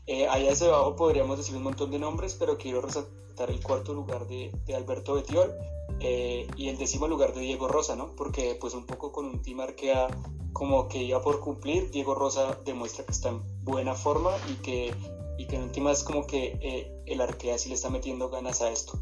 Eh, 0.07 0.27
allá 0.27 0.53
hacia 0.53 0.69
abajo 0.69 0.97
podríamos 0.97 1.39
decir 1.39 1.57
un 1.57 1.63
montón 1.63 1.91
de 1.91 1.99
nombres, 1.99 2.35
pero 2.39 2.59
quiero 2.59 2.81
resaltar 2.81 3.51
el 3.51 3.63
cuarto 3.63 3.95
lugar 3.95 4.27
de, 4.27 4.53
Alberto 4.75 5.15
Betiol 5.15 5.55
eh, 6.01 6.47
y 6.57 6.69
el 6.69 6.79
décimo 6.79 7.09
lugar 7.09 7.35
de 7.35 7.41
Diego 7.41 7.69
Rosa, 7.69 7.97
¿no? 7.97 8.15
Porque 8.17 8.57
pues 8.61 8.75
un 8.75 8.87
poco 8.87 9.13
con 9.13 9.27
un 9.27 9.43
team 9.43 9.61
Arkea 9.61 10.09
como 10.53 10.89
que 10.89 11.03
iba 11.03 11.23
por 11.23 11.41
cumplir, 11.41 11.91
Diego 11.91 12.15
Rosa 12.15 12.59
demuestra 12.65 13.05
que 13.05 13.13
está 13.13 13.29
en 13.29 13.41
buena 13.65 13.95
forma 13.95 14.33
y 14.51 14.55
que, 14.55 14.93
y 15.39 15.47
que 15.47 15.57
en 15.57 15.63
última 15.63 15.93
es 15.93 16.03
como 16.03 16.27
que 16.27 16.59
eh, 16.61 17.03
el 17.07 17.21
Arkea 17.21 17.57
sí 17.59 17.69
le 17.69 17.77
está 17.77 17.91
metiendo 17.91 18.29
ganas 18.31 18.61
a 18.63 18.71
esto. 18.71 18.99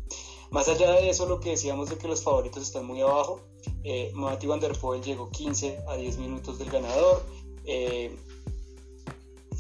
Más 0.51 0.69
allá 0.69 0.93
de 0.93 1.11
eso, 1.11 1.27
lo 1.27 1.41
que 1.41 1.51
decíamos 1.51 1.91
de 1.91 1.99
que 1.99 2.09
los 2.09 2.23
favoritos 2.23 2.63
están 2.63 2.87
muy 2.87 3.01
abajo, 3.01 3.41
eh, 3.85 4.11
Mati 4.15 4.47
Van 4.47 4.61
Der 4.61 4.79
Poel 4.79 5.03
llegó 5.03 5.31
15 5.31 5.85
a 5.89 5.97
10 5.97 6.19
minutos 6.19 6.59
del 6.59 6.71
ganador, 6.71 7.23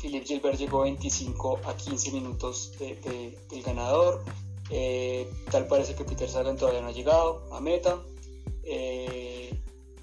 Philip 0.01 0.25
Gilbert 0.25 0.59
llegó 0.59 0.83
25 0.83 1.61
a 1.65 1.77
15 1.77 2.13
minutos 2.13 2.73
del 2.79 3.63
ganador. 3.63 4.23
Eh, 4.71 5.29
tal 5.51 5.67
parece 5.67 5.95
que 5.95 6.05
Peter 6.05 6.29
Sagan 6.29 6.57
todavía 6.57 6.83
no 6.83 6.89
ha 6.89 6.93
llegado 6.93 7.43
a 7.53 7.61
meta. 7.61 7.99
Eh, 8.63 9.59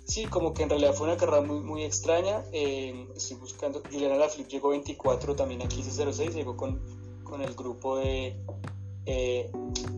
sí, 0.06 0.26
como 0.26 0.54
que 0.54 0.64
en 0.64 0.70
realidad 0.70 0.94
fue 0.94 1.08
una 1.08 1.18
carrera 1.18 1.42
muy, 1.42 1.60
muy 1.60 1.84
extraña. 1.84 2.44
Eh, 2.52 3.08
estoy 3.16 3.38
buscando. 3.38 3.82
Juliana 3.92 4.16
Alaphilippe 4.16 4.52
llegó 4.52 4.70
24 4.70 5.36
también 5.36 5.62
a 5.62 5.66
15.06. 5.66 6.34
Llegó 6.34 6.58
con, 6.58 6.82
con 7.24 7.42
el 7.42 7.54
grupo 7.54 7.98
de. 7.98 8.36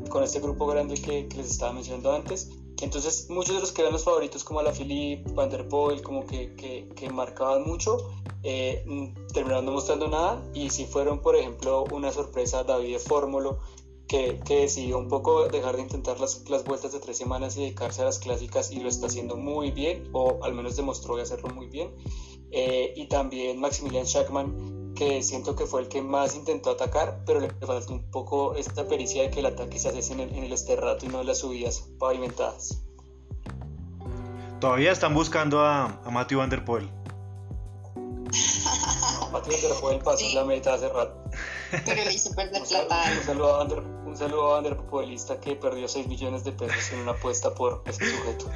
con 0.10 0.24
este 0.24 0.40
grupo 0.40 0.68
grande 0.68 0.96
que, 0.96 1.28
que 1.28 1.38
les 1.38 1.52
estaba 1.52 1.74
mencionando 1.74 2.14
antes. 2.14 2.50
Entonces, 2.82 3.28
muchos 3.30 3.56
de 3.56 3.62
los 3.62 3.72
que 3.72 3.82
eran 3.82 3.94
los 3.94 4.04
favoritos, 4.04 4.44
como 4.44 4.62
la 4.62 4.72
Philippe, 4.72 5.32
Van 5.34 5.50
der 5.50 5.68
Poel, 5.68 6.02
como 6.02 6.26
que, 6.28 6.54
que, 6.56 6.88
que 6.96 7.10
marcaban 7.10 7.66
mucho, 7.66 7.98
eh, 8.44 8.86
terminaron 9.34 9.66
no 9.66 9.72
mostrando 9.72 10.08
nada. 10.08 10.44
Y 10.54 10.70
si 10.70 10.86
fueron, 10.86 11.22
por 11.22 11.36
ejemplo, 11.36 11.86
una 11.92 12.12
sorpresa 12.12 12.64
David 12.64 13.00
Fórmulo, 13.00 13.60
que, 14.08 14.40
que, 14.46 14.62
decidió 14.62 15.00
un 15.00 15.08
poco 15.08 15.48
dejar 15.48 15.76
de 15.76 15.82
intentar 15.82 16.20
las, 16.20 16.48
las, 16.50 16.64
vueltas 16.64 16.94
de 16.94 17.00
tres 17.00 17.18
semanas 17.18 17.58
y 17.58 17.62
dedicarse 17.62 18.04
a 18.04 18.06
las 18.06 18.20
clásicas 18.20 18.72
y 18.72 18.80
lo 18.80 18.90
está 18.90 19.08
haciendo 19.08 19.36
muy 19.36 19.72
bien, 19.72 20.10
o 20.14 20.40
al 20.44 20.54
menos 20.54 20.78
demostró 20.78 21.16
de 21.16 21.24
hacerlo 21.24 21.50
muy 21.50 21.68
bien. 21.68 21.94
eh, 22.52 22.94
y 22.96 23.08
también 23.08 23.60
Maximilian 23.60 24.06
Schachmann, 24.06 24.87
que 24.98 25.22
siento 25.24 25.56
que 25.56 25.66
fue 25.66 25.82
el 25.82 25.88
que 25.90 26.02
más 26.02 26.36
intentó 26.36 26.72
atacar, 26.72 27.20
pero 27.26 27.40
le 27.40 27.50
faltó 27.66 27.94
un 27.94 28.10
poco 28.12 28.56
esta 28.56 28.86
pericia 28.88 29.22
de 29.24 29.30
que 29.32 29.40
el 29.40 29.46
ataque 29.46 29.78
se 29.80 29.90
hace 29.90 30.14
en 30.14 30.20
el, 30.22 30.30
en 30.36 30.44
el 30.44 30.52
esterrato 30.54 31.06
y 31.06 31.10
no 31.10 31.22
en 31.22 31.28
las 31.28 31.40
subidas 31.40 31.84
pavimentadas. 32.00 32.80
Todavía 34.60 34.92
están 34.92 35.14
buscando 35.14 35.62
a, 35.62 36.02
a 36.04 36.10
Matthew 36.10 36.40
Van 36.40 36.50
Der 36.50 36.66
Poel. 36.66 36.90
Matthew 39.32 39.54
Van 39.54 39.62
Der 39.62 39.74
Poel 39.80 40.00
pasó 40.00 40.18
Sí. 40.18 40.34
la 40.34 40.44
meta 40.46 40.74
hace 40.74 40.90
rato. 40.90 41.16
Pero 41.86 42.04
le 42.04 42.14
hizo 42.14 42.34
perder 42.34 42.62
Un 42.62 42.68
saludo, 42.68 42.88
plata. 42.88 43.12
un 43.20 43.26
saludo 43.26 43.54
a 43.54 43.58
Van 43.60 43.68
Der, 43.68 43.80
un 43.80 44.18
saludo 44.18 44.48
a 44.50 44.54
Van 44.56 44.64
Der 44.64 44.78
Poelista 44.78 45.40
que 45.40 45.56
perdió 45.56 45.88
6 45.88 46.08
millones 46.08 46.44
de 46.44 46.52
pesos 46.54 46.92
en 46.94 47.00
una 47.00 47.12
apuesta 47.12 47.54
por 47.54 47.84
este 47.86 48.06
sujeto. 48.10 48.50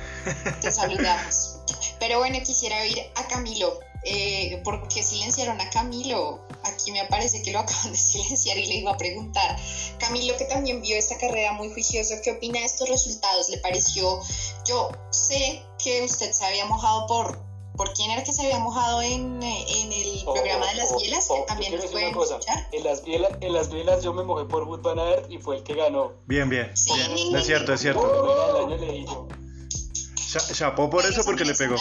Te 0.61 0.71
saludamos. 0.71 1.59
Pero 1.99 2.17
bueno, 2.19 2.39
quisiera 2.43 2.81
oír 2.81 2.97
a 3.15 3.27
Camilo. 3.27 3.73
Eh, 4.03 4.59
¿Por 4.63 4.87
qué 4.87 5.03
silenciaron 5.03 5.61
a 5.61 5.69
Camilo? 5.69 6.41
Aquí 6.63 6.91
me 6.91 7.05
parece 7.05 7.41
que 7.43 7.51
lo 7.51 7.59
acaban 7.65 7.91
de 7.91 7.97
silenciar 7.97 8.57
y 8.57 8.65
le 8.65 8.75
iba 8.75 8.91
a 8.91 8.97
preguntar. 8.97 9.57
Camilo, 9.99 10.35
que 10.37 10.45
también 10.45 10.81
vio 10.81 10.97
esta 10.97 11.17
carrera 11.17 11.53
muy 11.53 11.69
juicioso, 11.71 12.15
¿qué 12.23 12.31
opina 12.31 12.59
de 12.59 12.65
estos 12.65 12.89
resultados? 12.89 13.49
¿Le 13.49 13.57
pareció? 13.59 14.19
Yo 14.67 14.89
sé 15.11 15.63
que 15.83 16.03
usted 16.03 16.31
se 16.31 16.45
había 16.45 16.65
mojado 16.65 17.05
por. 17.07 17.51
¿Por 17.77 17.93
quién 17.93 18.11
era 18.11 18.21
que 18.23 18.33
se 18.33 18.41
había 18.43 18.59
mojado 18.59 19.01
en, 19.01 19.41
eh, 19.41 19.65
en 19.77 19.93
el 19.93 20.23
Oh, 20.25 20.33
programa 20.33 20.67
de 20.67 20.75
las 20.75 20.91
oh, 20.91 20.99
bielas? 20.99 21.25
oh, 21.29 21.35
que 21.35 21.41
también 21.43 21.73
una 21.73 21.83
pueden 21.83 22.09
escuchar. 22.09 22.67
En 22.73 22.83
las, 22.83 23.03
bielas, 23.03 23.31
en 23.39 23.53
las 23.53 23.71
bielas 23.71 24.03
yo 24.03 24.13
me 24.13 24.23
mojé 24.23 24.43
por 24.43 24.63
Wood 24.65 24.81
Van 24.81 24.99
Aert 24.99 25.31
y 25.31 25.37
fue 25.37 25.55
el 25.55 25.63
que 25.63 25.75
ganó. 25.75 26.11
Bien, 26.27 26.49
bien. 26.49 26.69
Sí, 26.75 26.91
bien. 27.15 27.33
Es 27.35 27.45
cierto, 27.45 27.73
es 27.73 27.79
cierto. 27.79 28.01
Chapó 30.53 30.89
por 30.89 31.05
eso 31.05 31.23
porque 31.25 31.45
le 31.45 31.53
pegó. 31.55 31.75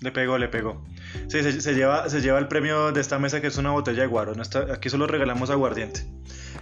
Le 0.00 0.12
pegó, 0.12 0.38
le 0.38 0.48
pegó. 0.48 0.82
Sí, 1.28 1.42
se, 1.42 1.60
se 1.60 1.74
lleva, 1.74 2.08
se 2.10 2.20
lleva 2.20 2.38
el 2.38 2.48
premio 2.48 2.92
de 2.92 3.00
esta 3.00 3.18
mesa 3.18 3.40
que 3.40 3.46
es 3.46 3.56
una 3.56 3.70
botella 3.70 4.02
de 4.02 4.06
guaro. 4.08 4.34
No 4.34 4.42
está- 4.42 4.66
aquí 4.72 4.90
solo 4.90 5.06
regalamos 5.06 5.50
aguardiente. 5.50 6.04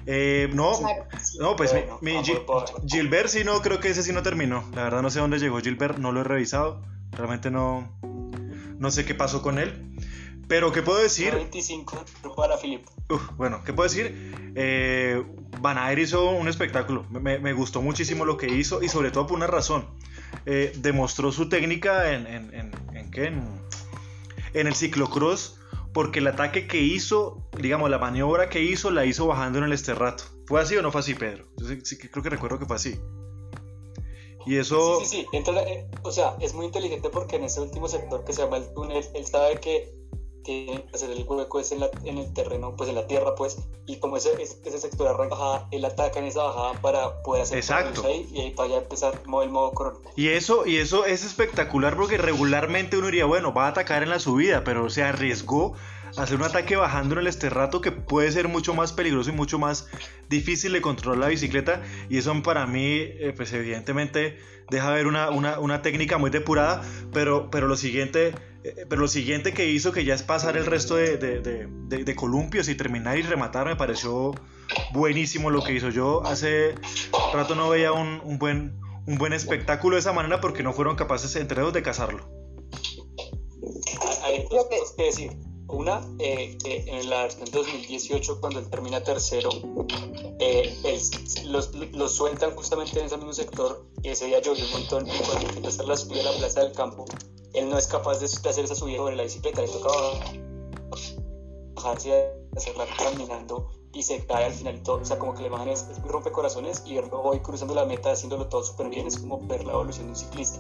Eh, 0.07 0.51
no, 0.53 0.73
no, 1.41 1.57
pues 1.57 1.73
mi- 1.73 1.81
Bueno, 1.81 1.99
mi, 2.03 2.13
Gil- 2.23 2.43
Gilbert 2.87 3.29
sí 3.29 3.43
no, 3.45 3.61
creo 3.63 3.81
que 3.81 3.89
ese 3.89 4.03
sí 4.03 4.13
no 4.13 4.23
terminó. 4.23 4.65
La 4.75 4.85
verdad 4.85 5.03
no 5.03 5.11
sé 5.11 5.19
dónde 5.21 5.39
llegó 5.39 5.61
Gilbert, 5.61 5.99
no 5.99 6.13
lo 6.13 6.21
he 6.21 6.25
revisado. 6.25 6.83
Realmente 7.13 7.51
no, 7.51 7.91
no 8.79 8.91
sé 8.91 9.05
qué 9.05 9.15
pasó 9.15 9.41
con 9.43 9.59
él. 9.59 9.97
Pero 10.47 10.73
¿qué 10.73 10.83
puedo 10.83 10.99
decir? 10.99 11.35
25 11.35 12.05
para 12.37 12.59
Filip. 12.59 12.87
Uf, 13.09 13.31
bueno, 13.37 13.63
¿qué 13.65 13.73
puedo 13.73 13.89
decir? 13.89 14.53
Eh, 14.57 15.25
Van 15.61 15.79
hizo 15.99 16.31
un 16.33 16.49
espectáculo. 16.49 17.07
Me, 17.09 17.39
me 17.39 17.53
gustó 17.55 17.81
muchísimo 17.81 18.27
lo 18.27 18.37
que 18.37 18.49
hizo 18.49 18.83
y 18.83 18.89
sobre 18.89 19.11
todo 19.11 19.27
por 19.27 19.37
una 19.39 19.47
razón. 19.47 19.89
Eh, 20.47 20.73
demostró 20.77 21.33
su 21.33 21.49
técnica 21.49 22.13
en, 22.13 22.27
en, 22.27 22.55
en, 22.55 22.73
¿en 22.97 23.11
qué? 23.11 23.27
En, 23.27 24.67
el 24.67 24.75
ciclocross 24.75 25.59
porque 25.93 26.19
el 26.19 26.27
ataque 26.27 26.67
que 26.67 26.81
hizo, 26.81 27.49
digamos, 27.59 27.89
la 27.89 27.99
maniobra 27.99 28.49
que 28.49 28.61
hizo, 28.61 28.91
la 28.91 29.05
hizo 29.05 29.27
bajando 29.27 29.59
en 29.59 29.65
el 29.65 29.73
esterrato. 29.73 30.25
¿Fue 30.47 30.61
así 30.61 30.77
o 30.77 30.83
no 30.83 30.91
fue 30.91 31.01
así, 31.01 31.15
Pedro? 31.15 31.45
Yo 31.57 31.69
sí, 31.83 31.97
creo 31.97 32.23
que 32.23 32.31
recuerdo 32.31 32.59
que 32.59 32.67
fue 32.67 32.77
así. 32.77 33.01
Y 34.45 34.57
eso... 34.57 35.01
Sí, 35.01 35.07
sí, 35.07 35.17
sí. 35.17 35.27
Entonces, 35.33 35.65
eh, 35.69 35.87
o 36.03 36.11
sea, 36.11 36.37
es 36.41 36.53
muy 36.53 36.67
inteligente 36.67 37.09
porque 37.11 37.37
en 37.37 37.45
ese 37.45 37.61
último 37.61 37.89
sector 37.89 38.25
que 38.25 38.33
se 38.33 38.43
llama 38.43 38.59
el 38.59 38.75
túnel, 38.75 39.05
él 39.15 39.27
sabe 39.27 39.61
que 39.61 39.95
tiene 40.45 40.85
que 40.85 40.95
hacer 40.95 41.11
el 41.11 41.25
hueco 41.27 41.59
es 41.59 41.73
en, 41.73 41.81
la- 41.81 41.91
en 42.05 42.19
el 42.19 42.33
terreno, 42.33 42.77
pues 42.77 42.89
en 42.89 42.95
la 42.95 43.07
tierra, 43.09 43.35
pues, 43.35 43.59
y 43.87 43.97
como 43.97 44.17
ese, 44.17 44.31
ese, 44.41 44.79
sector 44.79 45.09
arranca 45.09 45.35
bajada, 45.35 45.69
él 45.73 45.85
ataca 45.85 46.21
en 46.21 46.27
esa 46.27 46.45
bajada 46.45 46.81
para 46.81 47.23
poder 47.23 47.43
hacer 47.43 47.59
Exacto. 47.59 48.05
ahí 48.07 48.29
y 48.33 48.41
ahí 48.41 48.51
para 48.53 48.69
ya 48.69 48.77
empezar 48.77 49.21
el 49.25 49.51
modo 49.51 49.73
crono. 49.73 49.99
Y 50.17 50.29
eso, 50.29 50.67
y 50.67 50.77
eso 50.77 51.07
es 51.07 51.25
espectacular 51.25 51.97
porque 51.97 52.19
regularmente 52.19 52.97
uno 52.97 53.07
diría, 53.07 53.25
bueno, 53.25 53.53
va 53.53 53.67
a 53.67 53.69
atacar 53.71 54.03
en 54.05 54.11
la 54.11 54.21
subida, 54.21 54.63
pero 54.63 54.89
se 54.91 55.03
arriesgó 55.03 55.75
a 56.17 56.23
hacer 56.23 56.37
un 56.37 56.45
ataque 56.45 56.77
bajando 56.77 57.15
en 57.15 57.21
el 57.23 57.27
esterrato 57.27 57.81
que 57.81 57.91
puede 57.91 58.31
ser 58.31 58.47
mucho 58.49 58.73
más 58.75 58.93
peligroso 58.93 59.31
y 59.31 59.33
mucho 59.33 59.59
más 59.59 59.89
difícil 60.29 60.73
de 60.73 60.81
controlar 60.81 61.19
la 61.19 61.29
bicicleta. 61.29 61.83
Y 62.09 62.19
eso 62.19 62.33
para 62.43 62.67
mí, 62.67 62.85
eh, 63.01 63.33
pues 63.37 63.53
evidentemente 63.53 64.39
deja 64.71 64.91
ver 64.91 65.07
una, 65.07 65.31
una- 65.31 65.59
una 65.59 65.83
técnica 65.83 66.19
muy 66.19 66.31
depurada, 66.31 66.83
pero, 67.13 67.51
pero 67.51 67.67
lo 67.67 67.77
siguiente... 67.77 68.35
eh, 68.65 68.87
Pero 68.89 69.01
lo 69.03 69.09
siguiente 69.09 69.53
que 69.53 69.69
hizo, 69.69 69.93
que 69.93 70.05
ya 70.05 70.15
es 70.15 70.23
pasar 70.23 70.57
el 70.57 70.67
resto 70.67 70.97
de, 70.97 71.17
de- 71.17 71.41
de- 71.41 71.67
de- 71.69 72.05
de 72.05 72.17
columpios 72.17 72.69
y 72.69 72.75
terminar 72.75 73.19
y 73.19 73.23
rematar, 73.23 73.67
me 73.67 73.77
pareció 73.77 74.33
buenísimo 74.93 75.51
lo 75.51 75.63
que 75.63 75.73
hizo. 75.75 75.91
Yo 75.91 76.25
hace 76.25 76.75
rato 77.33 77.55
no 77.55 77.69
veía 77.69 77.93
un, 77.93 78.21
un 78.25 78.39
buen, 78.39 78.81
un 79.07 79.17
buen 79.19 79.33
espectáculo 79.33 79.97
de 79.97 80.01
esa 80.01 80.13
manera 80.13 80.41
porque 80.41 80.63
no 80.63 80.73
fueron 80.73 80.97
capaces 80.97 81.37
entre 81.37 81.61
dos 81.63 81.73
de 81.73 81.83
cazarlo. 81.83 82.27
Hay 84.25 84.47
dos 84.51 84.67
cosas 84.67 84.95
que 84.97 85.05
decir. 85.05 85.31
Una, 85.67 86.03
eh, 86.19 86.59
que 86.63 86.85
en 86.87 87.09
la 87.09 87.23
versión 87.23 87.49
2018, 87.51 88.39
cuando 88.39 88.61
él 88.61 88.69
termina 88.69 89.03
tercero, 89.03 89.49
eh, 90.39 90.73
él- 90.85 91.51
los, 91.51 91.75
los 91.75 92.15
sueltan 92.15 92.51
justamente 92.55 93.01
en 93.01 93.07
ese 93.07 93.17
mismo 93.17 93.33
sector 93.33 93.85
y 94.03 94.11
ese 94.11 94.27
día 94.27 94.41
llovió 94.43 94.63
un 94.67 94.71
montón 94.73 95.07
y 95.09 95.11
cuando 95.27 95.49
intenta 95.49 95.69
hacer 95.71 95.87
la 95.87 95.97
subida 95.97 96.21
a 96.21 96.33
la 96.33 96.39
plaza 96.39 96.61
del 96.65 96.73
campo, 96.75 97.07
él 97.55 97.69
no 97.71 97.79
es 97.79 97.87
capaz 97.87 98.19
de, 98.19 98.27
hacer 98.27 98.65
esa 98.65 98.75
subida 98.75 98.99
sobre 98.99 99.17
la 99.17 99.23
bicicleta, 99.23 99.63
le 99.63 99.69
tocaba 99.69 100.21
bajarse 101.75 102.33
hacerla 102.57 102.87
caminando 102.99 103.71
y 103.93 104.03
se 104.03 104.25
cae 104.27 104.47
al 104.47 104.53
final 104.53 104.83
todo, 104.83 105.01
o 105.01 105.05
sea, 105.05 105.19
como 105.19 105.35
que 105.35 105.43
la 105.43 105.49
imagen 105.49 105.69
es, 105.69 105.87
es 105.91 106.01
muy 106.01 106.11
rompecorazones 106.11 106.83
y 106.85 106.97
verlo 106.97 107.23
hoy 107.23 107.41
cruzando 107.41 107.75
la 107.75 107.85
meta 107.85 108.11
haciéndolo 108.11 108.49
todo 108.49 108.65
súper 108.65 108.89
bien 108.89 109.07
es 109.07 109.19
como 109.19 109.41
ver 109.47 109.65
la 109.65 109.73
evolución 109.73 110.07
de 110.07 110.11
un 110.11 110.17
ciclista. 110.17 110.59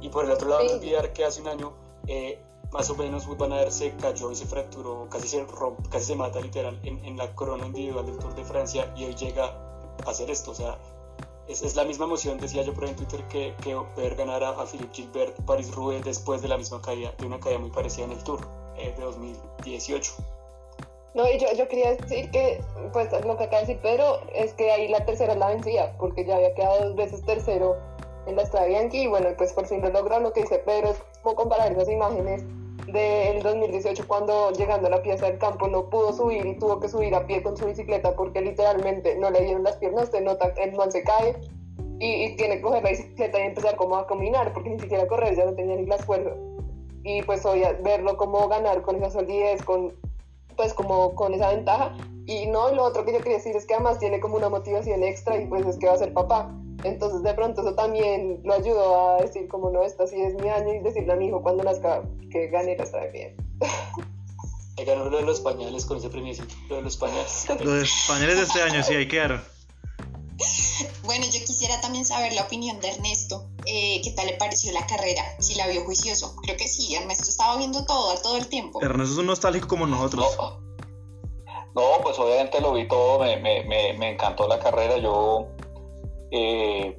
Y 0.00 0.08
por 0.08 0.24
el 0.24 0.30
otro 0.30 0.48
lado, 0.48 0.64
no 0.64 0.72
olvidar 0.72 1.12
que 1.12 1.24
hace 1.24 1.42
un 1.42 1.48
año 1.48 1.74
eh, 2.06 2.42
más 2.72 2.88
o 2.88 2.96
menos 2.96 3.26
Wood 3.26 3.36
Van 3.36 3.52
Aert 3.52 3.70
se 3.70 3.94
cayó 3.96 4.30
y 4.30 4.34
se 4.34 4.46
fracturó, 4.46 5.08
casi 5.10 5.28
se 5.28 5.44
rompe, 5.44 5.88
casi 5.90 6.06
se 6.06 6.16
mata 6.16 6.40
literal 6.40 6.80
en, 6.84 7.04
en 7.04 7.16
la 7.16 7.34
corona 7.34 7.66
individual 7.66 8.06
del 8.06 8.16
Tour 8.16 8.34
de 8.34 8.44
Francia 8.44 8.92
y 8.96 9.04
hoy 9.04 9.14
llega 9.14 9.46
a 10.06 10.10
hacer 10.10 10.30
esto, 10.30 10.52
o 10.52 10.54
sea, 10.54 10.78
es, 11.50 11.62
es 11.62 11.74
la 11.74 11.84
misma 11.84 12.04
emoción, 12.04 12.38
decía 12.38 12.62
yo 12.62 12.72
por 12.72 12.84
ahí 12.84 12.90
en 12.90 12.96
Twitter, 12.96 13.22
que, 13.24 13.54
que 13.62 13.76
ver 13.96 14.14
ganar 14.14 14.42
a, 14.44 14.64
Philippe 14.66 14.94
Gilbert 14.94 15.36
Paris-Roubaix 15.44 16.04
después 16.04 16.42
de 16.42 16.48
la 16.48 16.56
misma 16.56 16.80
caída, 16.80 17.12
de 17.18 17.26
una 17.26 17.40
caída 17.40 17.58
muy 17.58 17.70
parecida 17.70 18.04
en 18.04 18.12
el 18.12 18.22
Tour 18.22 18.40
eh, 18.76 18.94
de 18.96 19.02
2018. 19.02 20.12
No, 21.14 21.28
y 21.28 21.38
yo, 21.38 21.48
yo 21.56 21.66
quería 21.66 21.96
decir 21.96 22.30
que, 22.30 22.62
pues 22.92 23.10
lo 23.24 23.36
que 23.36 23.44
acaba 23.44 23.62
de 23.62 23.66
decir 23.66 23.78
Pedro, 23.82 24.20
es 24.32 24.54
que 24.54 24.70
ahí 24.70 24.86
la 24.88 25.04
tercera 25.04 25.34
la 25.34 25.48
vencida, 25.48 25.96
porque 25.98 26.24
ya 26.24 26.36
había 26.36 26.54
quedado 26.54 26.84
dos 26.84 26.96
veces 26.96 27.24
tercero 27.24 27.76
en 28.26 28.36
la 28.36 28.46
Strada 28.46 28.66
Bianchi, 28.66 29.02
y 29.02 29.06
bueno, 29.08 29.28
pues 29.36 29.52
por 29.52 29.66
fin 29.66 29.82
lo 29.82 29.90
logró. 29.90 30.20
Lo 30.20 30.32
que 30.32 30.42
dice 30.42 30.60
Pedro 30.60 30.90
es 30.90 31.02
como 31.22 31.34
comparar 31.34 31.72
esas 31.72 31.88
imágenes 31.88 32.44
del 32.86 33.42
2018, 33.42 34.06
cuando 34.06 34.50
llegando 34.52 34.88
a 34.88 34.90
la 34.90 35.02
pieza 35.02 35.26
del 35.26 35.38
campo 35.38 35.68
no 35.68 35.88
pudo 35.88 36.12
subir 36.12 36.44
y 36.46 36.58
tuvo 36.58 36.80
que 36.80 36.88
subir 36.88 37.14
a 37.14 37.26
pie 37.26 37.42
con 37.42 37.56
su 37.56 37.66
bicicleta 37.66 38.14
porque 38.14 38.40
literalmente 38.40 39.16
no 39.16 39.30
le 39.30 39.42
dieron 39.42 39.62
las 39.62 39.76
piernas, 39.76 40.10
se 40.10 40.20
nota 40.20 40.52
el 40.56 40.72
man 40.72 40.90
se 40.90 41.02
cae 41.02 41.36
y, 41.98 42.24
y 42.24 42.36
tiene 42.36 42.56
que 42.56 42.62
coger 42.62 42.82
la 42.82 42.90
bicicleta 42.90 43.38
y 43.38 43.42
empezar 43.42 43.76
como 43.76 43.96
a 43.96 44.06
caminar, 44.06 44.52
porque 44.52 44.70
ni 44.70 44.80
siquiera 44.80 45.06
correr, 45.06 45.36
ya 45.36 45.44
no 45.44 45.54
tenía 45.54 45.76
ni 45.76 45.86
las 45.86 46.04
fuerzas. 46.04 46.36
Y 47.02 47.22
pues 47.22 47.44
hoy 47.46 47.62
verlo 47.82 48.16
como 48.16 48.48
ganar 48.48 48.82
con 48.82 48.96
esa 48.96 49.10
solidez, 49.10 49.62
con 49.62 49.94
pues 50.56 50.74
como 50.74 51.14
con 51.14 51.32
esa 51.32 51.48
ventaja. 51.48 51.96
Y 52.26 52.46
no, 52.46 52.70
lo 52.72 52.84
otro 52.84 53.04
que 53.04 53.12
yo 53.12 53.18
quería 53.18 53.38
decir 53.38 53.56
es 53.56 53.66
que 53.66 53.74
además 53.74 53.98
tiene 53.98 54.20
como 54.20 54.36
una 54.36 54.50
motivación 54.50 55.02
extra 55.02 55.40
y 55.40 55.46
pues 55.46 55.66
es 55.66 55.78
que 55.78 55.86
va 55.86 55.94
a 55.94 55.98
ser 55.98 56.12
papá. 56.12 56.54
Entonces 56.84 57.22
de 57.22 57.34
pronto 57.34 57.60
eso 57.60 57.74
también 57.74 58.40
lo 58.44 58.54
ayudó 58.54 59.10
a 59.10 59.22
decir 59.22 59.48
como 59.48 59.70
no, 59.70 59.82
esta 59.82 60.06
sí 60.06 60.20
es 60.20 60.34
mi 60.34 60.48
año 60.48 60.74
y 60.74 60.78
decirle 60.80 61.12
a 61.12 61.16
mi 61.16 61.26
hijo 61.26 61.42
cuando 61.42 61.62
nazca 61.62 62.02
que 62.30 62.48
gane 62.48 62.76
la 62.76 62.84
está 62.84 63.04
bien. 63.06 63.36
He 64.76 64.84
ganó 64.84 65.10
lo 65.10 65.18
de 65.18 65.24
los 65.24 65.40
pañales 65.40 65.84
con 65.84 65.98
ese 65.98 66.08
premiecito, 66.08 66.54
lo 66.68 66.76
de 66.76 66.82
los 66.82 66.96
pañales. 66.96 67.46
Los 67.60 67.82
españoles 67.82 68.36
de 68.36 68.42
este 68.44 68.62
año 68.62 68.82
sí, 68.82 68.94
ahí 68.94 69.06
quedaron. 69.06 69.42
Bueno, 71.04 71.26
yo 71.26 71.44
quisiera 71.44 71.80
también 71.82 72.06
saber 72.06 72.32
la 72.32 72.42
opinión 72.42 72.80
de 72.80 72.88
Ernesto. 72.88 73.46
Eh, 73.66 74.00
¿Qué 74.02 74.12
tal 74.12 74.26
le 74.26 74.34
pareció 74.34 74.72
la 74.72 74.86
carrera? 74.86 75.22
Si 75.38 75.54
la 75.54 75.66
vio 75.66 75.84
juicioso. 75.84 76.34
Creo 76.42 76.56
que 76.56 76.66
sí, 76.66 76.94
Ernesto 76.94 77.28
estaba 77.28 77.58
viendo 77.58 77.84
todo, 77.84 78.14
todo 78.22 78.38
el 78.38 78.46
tiempo. 78.46 78.80
Ernesto 78.80 79.12
es 79.12 79.18
un 79.18 79.26
nostálgico 79.26 79.68
como 79.68 79.86
nosotros. 79.86 80.34
No, 80.38 80.60
no, 81.74 82.02
pues 82.02 82.18
obviamente 82.18 82.60
lo 82.60 82.72
vi 82.72 82.88
todo, 82.88 83.18
me, 83.18 83.36
me, 83.36 83.64
me, 83.64 83.92
me 83.98 84.12
encantó 84.12 84.48
la 84.48 84.58
carrera, 84.58 84.96
yo 84.96 85.46
eh, 86.30 86.98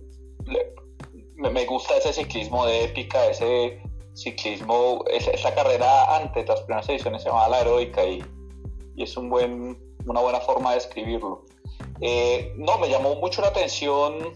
me, 1.36 1.66
gusta 1.66 1.98
ese 1.98 2.14
ciclismo 2.14 2.66
de 2.66 2.86
épica, 2.86 3.26
ese 3.28 3.82
ciclismo, 4.14 5.04
esa, 5.10 5.54
carrera 5.56 6.18
antes, 6.18 6.48
las 6.48 6.62
primeras 6.62 6.90
ediciones 6.90 7.24
se 7.24 7.30
llamaba 7.30 7.50
la 7.50 7.62
heroica 7.62 8.04
y, 8.04 8.24
y 8.96 9.04
es 9.04 9.18
un 9.18 9.30
buen, 9.30 9.78
una 10.06 10.22
buena 10.22 10.40
forma 10.42 10.72
de 10.72 10.78
escribirlo. 10.78 11.46
Eh, 12.02 12.54
no, 12.58 12.78
me 12.78 12.90
llamó 12.90 13.16
mucho 13.16 13.42
la 13.42 13.48
atención 13.48 14.34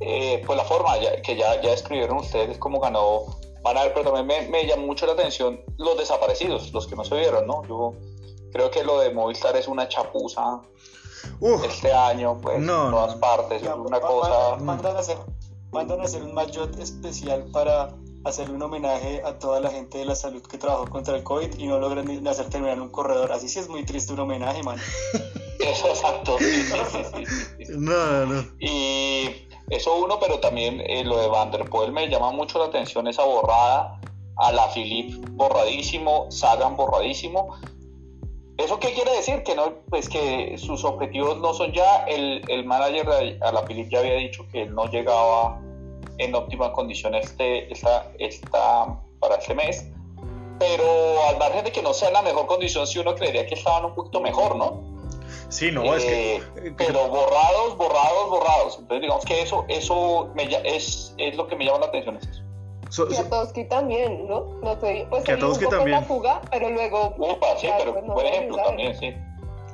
eh, 0.00 0.42
pues 0.44 0.56
la 0.56 0.64
forma 0.64 0.98
que 1.22 1.36
ya, 1.36 1.60
ya 1.60 1.72
escribieron 1.72 2.18
ustedes 2.18 2.58
cómo 2.58 2.80
ganó 2.80 3.26
Van 3.62 3.78
Aert, 3.78 3.94
pero 3.94 4.12
también 4.12 4.50
me, 4.50 4.50
me 4.50 4.66
llamó 4.66 4.86
mucho 4.86 5.06
la 5.06 5.12
atención 5.12 5.60
los 5.78 5.96
desaparecidos, 5.96 6.72
los 6.72 6.86
que 6.86 6.96
no 6.96 7.04
se 7.04 7.16
vieron, 7.16 7.46
¿no? 7.46 7.62
Yo 7.66 7.94
creo 8.52 8.70
que 8.70 8.84
lo 8.84 9.00
de 9.00 9.10
Movistar 9.10 9.56
es 9.56 9.68
una 9.68 9.88
chapuza 9.88 10.60
Uf, 11.40 11.64
este 11.64 11.92
año, 11.92 12.38
pues 12.40 12.58
No, 12.60 12.86
en 12.86 12.90
todas 12.90 13.14
no. 13.14 13.20
partes, 13.20 13.62
es 13.62 13.62
Ya, 13.62 13.74
una 13.74 14.00
cosa... 14.00 14.56
Mandan, 14.56 14.96
a 14.96 15.00
hacer, 15.00 15.18
mandan 15.72 16.00
a 16.00 16.04
hacer 16.04 16.22
un 16.22 16.34
maillot 16.34 16.78
especial 16.78 17.44
para 17.52 17.94
hacerle 18.24 18.54
un 18.54 18.62
homenaje 18.62 19.22
a 19.24 19.38
toda 19.38 19.60
la 19.60 19.70
gente 19.70 19.98
de 19.98 20.06
la 20.06 20.14
salud 20.14 20.42
que 20.42 20.56
trabajó 20.56 20.86
contra 20.88 21.14
el 21.16 21.22
COVID 21.22 21.58
y 21.58 21.66
no 21.66 21.78
logran 21.78 22.06
ni 22.06 22.26
hacer 22.28 22.48
terminar 22.48 22.80
un 22.80 22.88
corredor. 22.88 23.32
Así 23.32 23.48
sí 23.48 23.58
es 23.58 23.68
muy 23.68 23.84
triste 23.84 24.12
un 24.12 24.20
homenaje, 24.20 24.62
man. 24.62 24.78
Eso, 25.60 25.88
exacto. 25.88 26.36
No, 27.70 28.26
no. 28.26 28.44
Y 28.58 29.46
eso 29.70 29.94
uno, 29.96 30.18
pero 30.20 30.40
también 30.40 30.80
eh, 30.86 31.04
lo 31.04 31.16
de 31.18 31.28
Van 31.28 31.50
der 31.50 31.68
Poel 31.70 31.92
me 31.92 32.08
llama 32.08 32.32
mucho 32.32 32.58
la 32.58 32.66
atención 32.66 33.06
esa 33.08 33.24
borrada, 33.24 34.00
a 34.36 34.52
la 34.52 34.68
Philippe 34.68 35.26
borradísimo, 35.30 36.30
Sagan 36.30 36.76
borradísimo. 36.76 37.56
¿Eso 38.56 38.78
qué 38.78 38.92
quiere 38.92 39.10
decir? 39.12 39.42
Que 39.42 39.54
no, 39.54 39.72
pues 39.90 40.08
que 40.08 40.56
sus 40.58 40.84
objetivos 40.84 41.38
no 41.38 41.54
son 41.54 41.72
ya, 41.72 42.04
el, 42.04 42.42
el 42.48 42.64
manager 42.64 43.06
de 43.06 43.38
a 43.42 43.50
la 43.50 43.64
Philippe 43.64 43.90
ya 43.90 43.98
había 43.98 44.14
dicho 44.14 44.46
que 44.52 44.66
no 44.66 44.86
llegaba 44.86 45.60
en 46.18 46.34
óptimas 46.34 46.70
condiciones 46.70 47.26
este, 47.26 47.72
esta, 47.72 48.12
esta, 48.18 49.00
para 49.18 49.36
este 49.36 49.54
mes, 49.54 49.86
pero 50.60 50.84
al 51.28 51.38
margen 51.38 51.64
de 51.64 51.72
que 51.72 51.82
no 51.82 51.92
sea 51.92 52.08
en 52.08 52.14
la 52.14 52.22
mejor 52.22 52.46
condición, 52.46 52.86
si 52.86 53.00
uno 53.00 53.14
creería 53.16 53.44
que 53.46 53.54
estaban 53.54 53.86
un 53.86 53.94
poquito 53.94 54.20
mejor, 54.20 54.54
¿no? 54.56 54.94
Sí, 55.48 55.70
no, 55.72 55.94
es 55.94 56.04
que... 56.04 56.36
Eh, 56.36 56.74
pero 56.76 57.08
borrados, 57.08 57.76
borrados, 57.76 58.30
borrados. 58.30 58.78
Entonces 58.78 59.02
digamos 59.02 59.24
que 59.24 59.42
eso, 59.42 59.64
eso 59.68 60.30
me, 60.34 60.44
es, 60.64 61.14
es 61.18 61.36
lo 61.36 61.46
que 61.46 61.56
me 61.56 61.64
llama 61.64 61.80
la 61.80 61.86
atención. 61.86 62.16
Es 62.16 62.28
eso. 62.28 62.42
So, 62.94 63.06
so, 63.06 63.08
Kiatowski 63.08 63.64
también, 63.68 64.28
¿no? 64.28 64.44
No 64.62 64.78
sé, 64.80 65.04
pues 65.10 65.24
Kiatowski 65.24 65.66
también. 65.66 66.00
la 66.00 66.02
fuga, 66.06 66.40
pero 66.50 66.70
luego... 66.70 67.12
Upa, 67.18 67.56
sí, 67.58 67.66
ya, 67.66 67.76
pero 67.78 67.92
pues, 67.94 68.04
no 68.04 68.14
buen 68.14 68.24
vamos 68.24 68.24
a 68.24 68.36
ejemplo 68.38 68.62
también, 68.64 68.98
sí. 69.00 69.14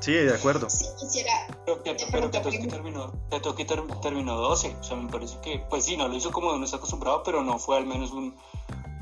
Sí, 0.00 0.12
de 0.14 0.34
acuerdo. 0.34 0.70
Sí, 0.70 0.86
quisiera. 0.98 1.32
Pero, 1.66 1.82
que- 1.82 1.96
pero 2.10 2.30
terminó, 2.30 3.12
Kiatowski 3.28 3.64
ter- 3.66 3.86
terminó 4.00 4.36
12. 4.38 4.74
O 4.80 4.82
sea, 4.82 4.96
me 4.96 5.10
parece 5.12 5.38
que, 5.42 5.58
pues 5.68 5.84
sí, 5.84 5.98
no 5.98 6.08
lo 6.08 6.14
hizo 6.16 6.32
como 6.32 6.50
uno 6.52 6.64
está 6.64 6.78
acostumbrado, 6.78 7.22
pero 7.22 7.42
no 7.42 7.58
fue 7.58 7.76
al 7.76 7.84
menos 7.84 8.10
un, 8.12 8.34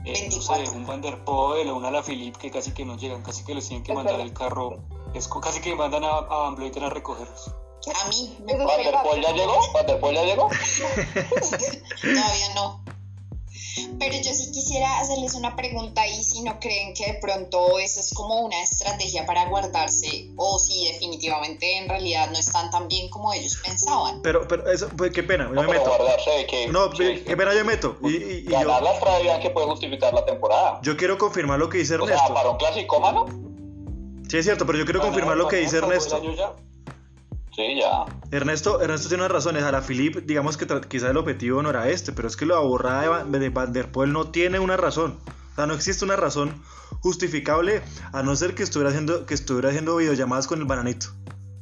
eh, 0.05 0.29
no 0.35 0.43
sé, 0.43 0.53
24. 0.53 0.73
un 0.73 0.87
Van 0.87 1.01
der 1.01 1.23
Poel 1.25 1.69
o 1.69 1.77
un 1.77 1.85
Alaphilippe 1.85 2.41
que 2.41 2.51
casi 2.51 2.73
que 2.73 2.85
no 2.85 2.97
llegan, 2.97 3.23
casi 3.23 3.45
que 3.45 3.55
les 3.55 3.69
tienen 3.69 3.85
que 3.85 3.93
Es 3.93 3.97
mandar 3.97 4.15
verdad. 4.17 4.27
el 4.27 4.37
carro. 4.37 4.71
Es 5.15 5.29
casi 5.29 5.61
que 5.61 5.77
mandan 5.77 6.03
a, 6.03 6.09
a 6.17 6.39
Van 6.39 6.57
Vleuten 6.57 6.83
a 6.83 6.91
recogerlos. 6.91 7.55
A 8.05 8.09
mí, 8.09 8.37
me- 8.45 8.57
¿Van 8.57 8.83
der 8.83 8.95
Poel 9.05 9.23
ya 9.23 9.31
llegó? 9.33 9.55
¿Van 9.73 9.87
der 9.87 10.01
Poel 10.01 10.17
ya 10.17 10.25
llegó? 10.25 10.49
todavía 12.03 12.55
no. 12.57 12.83
Pero 13.99 14.15
yo 14.15 14.33
sí 14.35 14.51
quisiera 14.53 15.01
hacerles 15.01 15.35
una 15.35 15.55
pregunta 15.57 16.07
y 16.07 16.23
si 16.25 16.43
no 16.43 16.59
creen 16.61 16.95
que 16.95 17.13
de 17.13 17.15
pronto 17.21 17.79
eso 17.79 18.01
es 18.01 18.13
como 18.15 18.41
una 18.41 18.61
estrategia 18.63 19.27
para 19.27 19.49
guardarse 19.49 20.31
o 20.37 20.59
si 20.59 20.87
definitivamente 20.93 21.77
en 21.79 21.89
realidad 21.89 22.31
no 22.31 22.39
están 22.39 22.71
tan 22.71 22.89
bien 22.89 23.09
como 23.11 23.33
ellos 23.33 23.57
pensaban. 23.65 24.21
Pero, 24.23 24.47
pero, 24.49 24.71
eso, 24.71 24.89
pues, 24.97 25.13
qué 25.13 25.23
pena, 25.23 25.45
yo 25.49 25.55
No, 25.55 25.63
me 25.63 25.69
meto. 25.69 25.85
guardarse 25.89 26.31
de 26.31 26.47
que... 26.47 26.69
No, 26.69 26.91
sí, 26.95 27.23
qué 27.27 27.37
pena 27.37 27.53
yo 27.55 27.65
me 27.65 27.73
meto. 27.73 27.97
Y, 28.03 28.09
y- 28.09 28.39
y 28.41 28.45
yo, 28.45 28.51
Ganar 28.61 28.83
la 28.83 28.93
Estrada 28.95 29.41
que 29.41 29.51
puede 29.51 29.67
justificar 29.67 30.13
la 30.15 30.25
temporada. 30.25 30.81
yo 30.83 30.97
quiero 30.97 31.19
confirmar 31.19 31.59
lo 31.59 31.69
que 31.69 31.79
dice 31.79 31.95
O 31.97 32.07
sea, 32.07 32.15
Ernesto. 32.17 32.35
para 32.35 32.51
un 32.51 32.57
clasicómano, 32.57 33.27
Sí, 34.29 34.37
es 34.37 34.45
cierto, 34.45 34.67
pero 34.67 34.79
yo 34.79 34.85
quiero 34.85 35.01
confirmar 35.01 35.37
lo 35.39 35.49
que 35.49 35.57
dice 35.57 35.79
Ernesto. 35.79 36.21
Sí, 37.59 37.81
ya. 37.81 38.07
Ernesto, 38.31 38.81
Ernesto 38.81 39.09
tiene 39.09 39.25
unas 39.25 39.33
razones. 39.33 39.65
A 39.65 39.73
la 39.73 39.83
Philip, 39.83 40.17
digamos 40.25 40.57
que 40.57 40.67
quizás 40.89 41.11
el 41.11 41.17
objetivo 41.17 41.61
no 41.63 41.71
era 41.71 41.89
este, 41.89 42.13
pero 42.13 42.29
es 42.29 42.37
que 42.37 42.47
la 42.47 42.59
borrada 42.61 43.03
de 43.03 43.09
Van, 43.09 43.33
de 43.33 43.49
Van 43.51 43.73
der 43.73 43.91
Poel 43.93 44.13
no 44.13 44.31
tiene 44.31 44.59
una 44.61 44.77
razón. 44.77 45.19
O 45.53 45.55
sea, 45.57 45.67
no 45.67 45.75
existe 45.75 46.05
una 46.05 46.15
razón 46.17 46.63
justificable 47.01 47.83
a 48.13 48.23
no 48.23 48.37
ser 48.37 48.55
que 48.55 48.63
estuviera 48.63 48.91
haciendo, 48.91 49.27
que 49.27 49.35
estuviera 49.35 49.71
haciendo 49.71 49.97
videollamadas 49.97 50.47
con 50.47 50.61
el 50.61 50.67
bananito. 50.67 51.09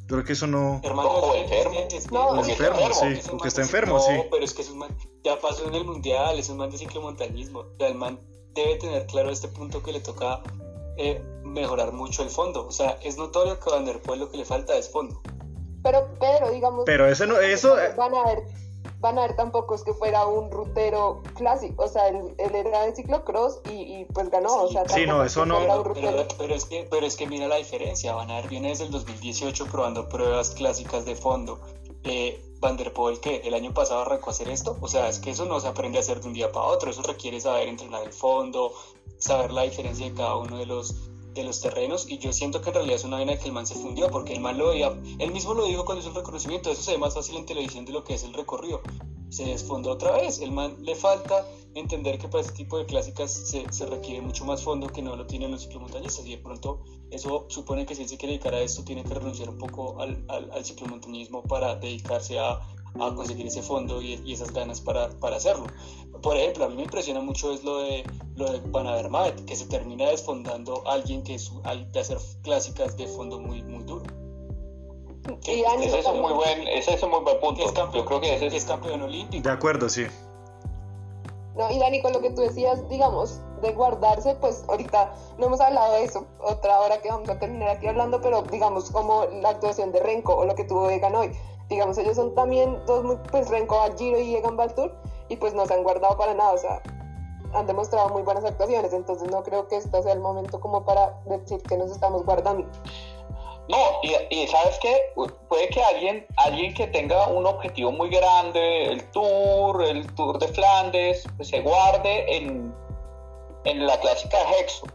Yo 0.08 0.14
creo 0.14 0.24
que 0.24 0.34
eso 0.34 0.46
no. 0.46 0.80
Hermano, 0.84 1.10
que- 1.32 1.40
enfermo. 1.40 1.72
que- 1.88 1.88
que- 1.98 2.08
No, 2.12 2.40
está 2.40 2.52
enfermo, 2.52 2.78
sí, 2.78 2.92
enfermo. 3.06 3.18
Esos 3.18 3.30
porque 3.30 3.48
está 3.48 3.62
enfermo, 3.62 3.94
no, 3.94 4.00
sí. 4.02 4.12
pero 4.30 4.44
es 4.44 4.54
que 4.54 4.62
es 4.62 4.70
un 4.70 4.78
man, 4.78 4.96
ya 5.24 5.40
pasó 5.40 5.66
en 5.66 5.74
el 5.74 5.84
mundial, 5.84 6.38
es 6.38 6.48
un 6.48 6.58
man 6.58 6.70
de 6.70 6.78
ciclomontañismo. 6.78 7.60
O 7.60 7.76
sea, 7.78 7.88
el 7.88 7.94
man 7.96 8.20
debe 8.54 8.76
tener 8.76 9.06
claro 9.06 9.30
este 9.30 9.48
punto 9.48 9.82
que 9.82 9.92
le 9.92 10.00
toca 10.00 10.42
eh, 10.98 11.20
mejorar 11.44 11.92
mucho 11.92 12.22
el 12.22 12.30
fondo. 12.30 12.66
O 12.66 12.70
sea, 12.70 12.98
es 13.02 13.16
notorio 13.18 13.58
que 13.60 13.68
a 13.70 13.74
Van 13.74 13.84
der 13.84 14.00
Poel 14.00 14.20
lo 14.20 14.30
que 14.30 14.36
le 14.38 14.44
falta 14.44 14.76
es 14.76 14.90
fondo. 14.90 15.20
Pero, 15.86 16.08
pero, 16.18 16.50
digamos... 16.50 16.82
Pero 16.84 17.06
ese 17.06 17.26
no, 17.28 17.38
eso. 17.38 17.78
eh, 17.78 17.94
Van 17.96 18.12
a 18.14 18.24
ver, 18.24 18.42
van 18.98 19.18
a 19.18 19.22
ver 19.22 19.36
tampoco 19.36 19.74
es 19.76 19.84
que 19.84 19.92
fuera 19.94 20.26
un 20.26 20.50
rutero 20.50 21.22
clásico, 21.36 21.84
o 21.84 21.88
sea, 21.88 22.08
él, 22.08 22.34
él 22.38 22.54
era 22.56 22.82
de 22.82 22.94
ciclocross 22.96 23.60
y, 23.70 24.00
y 24.00 24.04
pues 24.12 24.28
ganó, 24.30 24.62
o 24.64 24.68
sea, 24.68 24.88
Sí, 24.88 25.06
no, 25.06 25.22
eso 25.22 25.46
no- 25.46 25.58
pero 25.94 26.54
es 26.54 26.64
que, 26.64 26.86
pero 26.90 27.06
es 27.06 27.14
que 27.16 27.26
mira 27.28 27.46
la 27.46 27.56
diferencia. 27.56 28.14
Van 28.14 28.30
a 28.32 28.36
ver, 28.40 28.48
viene 28.48 28.70
desde 28.70 28.84
el 28.84 28.90
2018 28.90 29.66
probando 29.66 30.08
pruebas 30.08 30.50
clásicas 30.50 31.04
de 31.04 31.14
fondo. 31.14 31.60
Eh, 32.02 32.42
Van 32.58 32.76
der 32.76 32.92
Poel, 32.92 33.20
que 33.20 33.36
el 33.44 33.54
año 33.54 33.72
pasado 33.74 34.00
arrancó 34.00 34.30
a 34.30 34.32
hacer 34.32 34.48
esto. 34.48 34.76
O 34.80 34.88
sea, 34.88 35.08
es 35.08 35.18
que 35.20 35.30
eso 35.30 35.44
no 35.44 35.60
se 35.60 35.68
aprende 35.68 35.98
a 35.98 36.00
hacer 36.00 36.20
de 36.20 36.26
un 36.28 36.32
día 36.34 36.50
para 36.50 36.66
otro. 36.66 36.90
Eso 36.90 37.02
requiere 37.02 37.40
saber 37.40 37.68
entrenar 37.68 38.02
el 38.02 38.12
fondo, 38.12 38.72
saber 39.18 39.52
la 39.52 39.62
diferencia 39.62 40.06
de 40.06 40.14
cada 40.14 40.36
uno 40.36 40.56
de 40.56 40.66
los, 40.66 40.94
de 41.36 41.44
los 41.44 41.60
terrenos. 41.60 42.08
Y 42.08 42.18
yo 42.18 42.32
siento 42.32 42.60
que 42.60 42.70
en 42.70 42.74
realidad 42.74 42.96
es 42.96 43.04
una 43.04 43.16
vaina 43.16 43.38
que 43.38 43.46
el 43.46 43.52
man 43.52 43.66
se 43.66 43.74
fundió, 43.74 44.10
porque 44.10 44.32
el 44.32 44.40
man 44.40 44.58
lo 44.58 44.68
veía. 44.68 44.88
Él 45.18 45.32
mismo 45.32 45.54
lo 45.54 45.64
dijo 45.66 45.84
cuando 45.84 46.00
hizo 46.00 46.10
el 46.10 46.16
reconocimiento. 46.16 46.70
Eso 46.70 46.82
se 46.82 46.92
ve 46.92 46.98
más 46.98 47.14
fácil 47.14 47.36
en 47.36 47.46
televisión 47.46 47.84
de 47.84 47.92
lo 47.92 48.02
que 48.02 48.14
es 48.14 48.24
el 48.24 48.34
recorrido. 48.34 48.82
Se 49.28 49.44
desfondó 49.44 49.92
otra 49.92 50.12
vez. 50.12 50.40
El 50.40 50.52
man 50.52 50.76
le 50.80 50.94
falta 50.94 51.46
entender 51.74 52.18
que 52.18 52.28
para 52.28 52.42
este 52.42 52.54
tipo 52.54 52.78
de 52.78 52.86
clásicas 52.86 53.30
se, 53.30 53.70
se 53.70 53.86
requiere 53.86 54.20
mucho 54.22 54.44
más 54.44 54.62
fondo 54.62 54.88
que 54.88 55.02
no 55.02 55.14
lo 55.14 55.26
tienen 55.26 55.50
los 55.50 55.62
ciclomontañistas 55.62 56.24
y 56.24 56.30
de 56.30 56.38
pronto 56.38 56.82
eso 57.10 57.44
supone 57.48 57.84
que 57.84 57.94
si 57.94 58.02
él 58.02 58.08
se 58.08 58.16
quiere 58.16 58.32
dedicar 58.32 58.54
a 58.54 58.60
esto 58.60 58.82
tiene 58.82 59.04
que 59.04 59.12
renunciar 59.12 59.50
un 59.50 59.58
poco 59.58 60.00
al, 60.00 60.24
al, 60.28 60.50
al 60.52 60.64
ciclomontañismo 60.64 61.42
para 61.42 61.76
dedicarse 61.76 62.38
a, 62.38 62.60
a 63.00 63.14
conseguir 63.14 63.46
ese 63.46 63.62
fondo 63.62 64.00
y, 64.02 64.20
y 64.24 64.32
esas 64.32 64.52
ganas 64.52 64.80
para, 64.80 65.10
para 65.18 65.36
hacerlo. 65.36 65.66
Por 66.22 66.36
ejemplo, 66.36 66.64
a 66.64 66.68
mí 66.68 66.76
me 66.76 66.82
impresiona 66.82 67.20
mucho 67.20 67.52
es 67.52 67.62
lo 67.64 67.78
de, 67.78 68.04
lo 68.36 68.50
de 68.50 68.60
Van 68.70 68.86
Avermaet, 68.86 69.44
que 69.44 69.56
se 69.56 69.66
termina 69.66 70.08
desfondando 70.08 70.86
a 70.86 70.94
alguien 70.94 71.22
que 71.22 71.34
es 71.34 71.52
al 71.64 71.90
de 71.92 72.00
hacer 72.00 72.18
clásicas 72.42 72.96
de 72.96 73.06
fondo 73.06 73.38
muy, 73.38 73.62
muy 73.62 73.84
duro. 73.84 74.04
Y 75.46 75.62
Dani, 75.62 75.86
Ese 75.86 75.98
es 75.98 76.06
un 76.06 76.20
muy 76.20 76.32
buen, 76.32 76.68
ese 76.68 76.94
es 76.94 77.02
un 77.02 77.10
muy 77.10 77.20
buen 77.20 77.40
punto. 77.40 77.56
Que 77.60 77.64
es 77.64 77.72
campeón, 77.72 78.04
Yo 78.04 78.06
creo 78.06 78.20
que 78.20 78.34
ese 78.34 78.48
que 78.48 78.56
es 78.56 78.62
es... 78.62 78.64
campeón 78.64 79.02
olímpico. 79.02 79.42
De 79.42 79.54
acuerdo, 79.54 79.88
sí. 79.88 80.06
No, 81.56 81.70
y 81.70 81.78
Dani, 81.78 82.02
con 82.02 82.12
lo 82.12 82.20
que 82.20 82.30
tú 82.30 82.42
decías, 82.42 82.86
digamos, 82.88 83.40
de 83.62 83.72
guardarse, 83.72 84.34
pues 84.36 84.64
ahorita 84.68 85.14
no 85.38 85.46
hemos 85.46 85.60
hablado 85.60 85.94
de 85.94 86.04
eso, 86.04 86.26
otra 86.38 86.78
hora 86.80 87.00
que 87.00 87.08
vamos 87.08 87.28
a 87.30 87.38
terminar 87.38 87.70
aquí 87.70 87.86
hablando, 87.86 88.20
pero 88.20 88.42
digamos 88.42 88.90
como 88.90 89.24
la 89.24 89.50
actuación 89.50 89.90
de 89.90 90.00
Renko 90.00 90.36
o 90.36 90.44
lo 90.44 90.54
que 90.54 90.64
tuvo 90.64 90.90
Egan 90.90 91.14
hoy. 91.14 91.32
Digamos, 91.68 91.98
ellos 91.98 92.16
son 92.16 92.34
también 92.34 92.78
dos 92.86 93.04
muy, 93.04 93.16
pues 93.30 93.48
Renko 93.48 93.76
Giro 93.98 94.18
y 94.18 94.36
Egan 94.36 94.58
va 94.58 94.64
al 94.64 94.74
Tour, 94.74 94.94
y 95.28 95.36
pues 95.36 95.54
no 95.54 95.66
se 95.66 95.74
han 95.74 95.82
guardado 95.82 96.16
para 96.16 96.34
nada, 96.34 96.52
o 96.52 96.58
sea, 96.58 96.82
han 97.54 97.66
demostrado 97.66 98.08
muy 98.10 98.22
buenas 98.22 98.44
actuaciones, 98.44 98.92
entonces 98.92 99.30
no 99.30 99.42
creo 99.42 99.66
que 99.68 99.76
este 99.76 100.02
sea 100.02 100.12
el 100.12 100.20
momento 100.20 100.60
como 100.60 100.84
para 100.84 101.18
decir 101.24 101.62
que 101.62 101.76
nos 101.76 101.90
estamos 101.90 102.24
guardando. 102.24 102.66
No, 103.68 103.78
y, 104.30 104.46
sabes 104.46 104.78
qué, 104.80 104.96
puede 105.48 105.68
que 105.70 105.82
alguien, 105.82 106.24
alguien 106.36 106.72
que 106.72 106.86
tenga 106.86 107.26
un 107.26 107.46
objetivo 107.46 107.90
muy 107.90 108.10
grande, 108.10 108.92
el 108.92 109.02
Tour, 109.10 109.82
el 109.82 110.06
Tour 110.14 110.38
de 110.38 110.46
Flandes, 110.46 111.24
pues 111.36 111.48
se 111.48 111.60
guarde 111.62 112.36
en, 112.36 112.72
en 113.64 113.86
la 113.86 113.98
clásica 113.98 114.38
de 114.38 114.60
Hexo, 114.60 114.86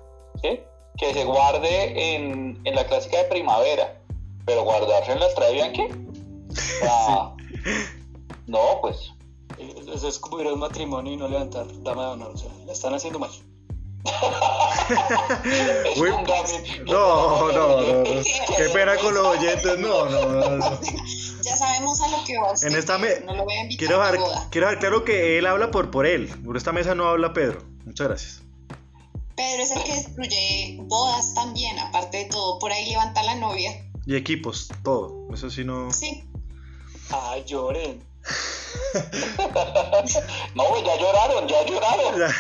¿sí? 0.41 0.63
Que 0.97 1.13
se 1.13 1.25
guarde 1.25 2.15
en, 2.15 2.61
en 2.63 2.75
la 2.75 2.85
clásica 2.85 3.17
de 3.17 3.23
primavera, 3.25 3.99
pero 4.45 4.63
guardarse 4.63 5.11
en 5.11 5.19
la 5.19 5.27
Estrada 5.27 5.51
Bianchi, 5.51 5.87
no, 8.47 8.79
pues, 8.81 8.97
Eso 9.93 10.07
es 10.07 10.19
como 10.19 10.39
ir 10.41 10.47
a 10.47 10.53
un 10.53 10.59
matrimonio 10.59 11.13
y 11.13 11.17
no 11.17 11.27
levantar 11.27 11.65
dama 11.83 12.03
de 12.07 12.11
honor. 12.11 12.31
O 12.33 12.37
sea, 12.37 12.49
la 12.65 12.73
están 12.73 12.93
haciendo 12.93 13.19
mal. 13.19 13.29
es 15.85 15.97
Uy. 15.97 16.09
No, 16.87 17.51
no, 17.51 17.51
no, 17.51 17.81
no. 17.81 18.03
Qué 18.03 18.69
pena 18.73 18.95
con 18.97 19.13
los 19.13 19.25
oyentes. 19.27 19.77
No, 19.79 20.05
no, 20.09 20.25
no. 20.25 20.57
no. 20.57 20.79
Ya 21.43 21.55
sabemos 21.57 22.01
a 22.01 22.07
lo 22.07 22.23
que 22.23 22.37
va 22.39 22.51
usted. 22.53 22.67
En 22.69 22.75
esta 22.75 22.97
me- 22.97 23.19
No 23.21 23.35
lo 23.35 23.43
voy 23.43 23.53
a 23.55 23.61
invitar 23.63 23.87
Quiero 23.87 24.01
a 24.01 24.11
dejar, 24.11 24.27
boda. 24.27 24.47
quiero 24.51 24.67
dejar 24.67 24.79
claro 24.79 25.05
que 25.05 25.37
él 25.37 25.45
habla 25.45 25.71
por, 25.71 25.91
por 25.91 26.05
él. 26.05 26.29
Por 26.45 26.57
esta 26.57 26.71
mesa 26.71 26.95
no 26.95 27.07
habla 27.07 27.33
Pedro. 27.33 27.63
Muchas 27.85 28.07
gracias. 28.07 28.41
Pedro 29.35 29.63
es 29.63 29.71
el 29.71 29.83
que 29.83 29.93
destruye 29.93 30.77
bodas 30.83 31.33
también, 31.33 31.77
aparte 31.79 32.17
de 32.17 32.25
todo. 32.25 32.59
Por 32.59 32.71
ahí 32.71 32.89
levanta 32.89 33.23
la 33.23 33.35
novia. 33.35 33.71
Y 34.05 34.15
equipos, 34.15 34.69
todo. 34.83 35.27
Eso 35.33 35.49
sí 35.49 35.63
no. 35.63 35.91
Sí. 35.91 36.23
Ay, 37.11 37.43
lloren. 37.45 38.05
No, 40.55 40.83
ya 40.83 40.95
lloraron, 40.97 41.47
ya 41.47 41.65
lloraron. 41.65 42.31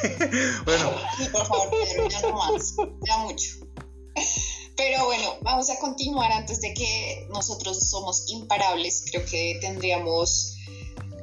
Bueno, 0.64 0.92
por 1.32 1.46
favor, 1.46 1.70
Pedro, 1.70 2.08
ya 2.08 2.20
no 2.22 2.32
más. 2.34 2.74
Ya 3.04 3.16
mucho. 3.18 3.48
Pero 4.76 5.06
bueno, 5.06 5.38
vamos 5.42 5.70
a 5.70 5.78
continuar 5.80 6.30
antes 6.30 6.60
de 6.60 6.72
que 6.72 7.26
nosotros 7.30 7.90
somos 7.90 8.30
imparables. 8.30 9.06
Creo 9.10 9.24
que 9.26 9.58
tendríamos 9.60 10.54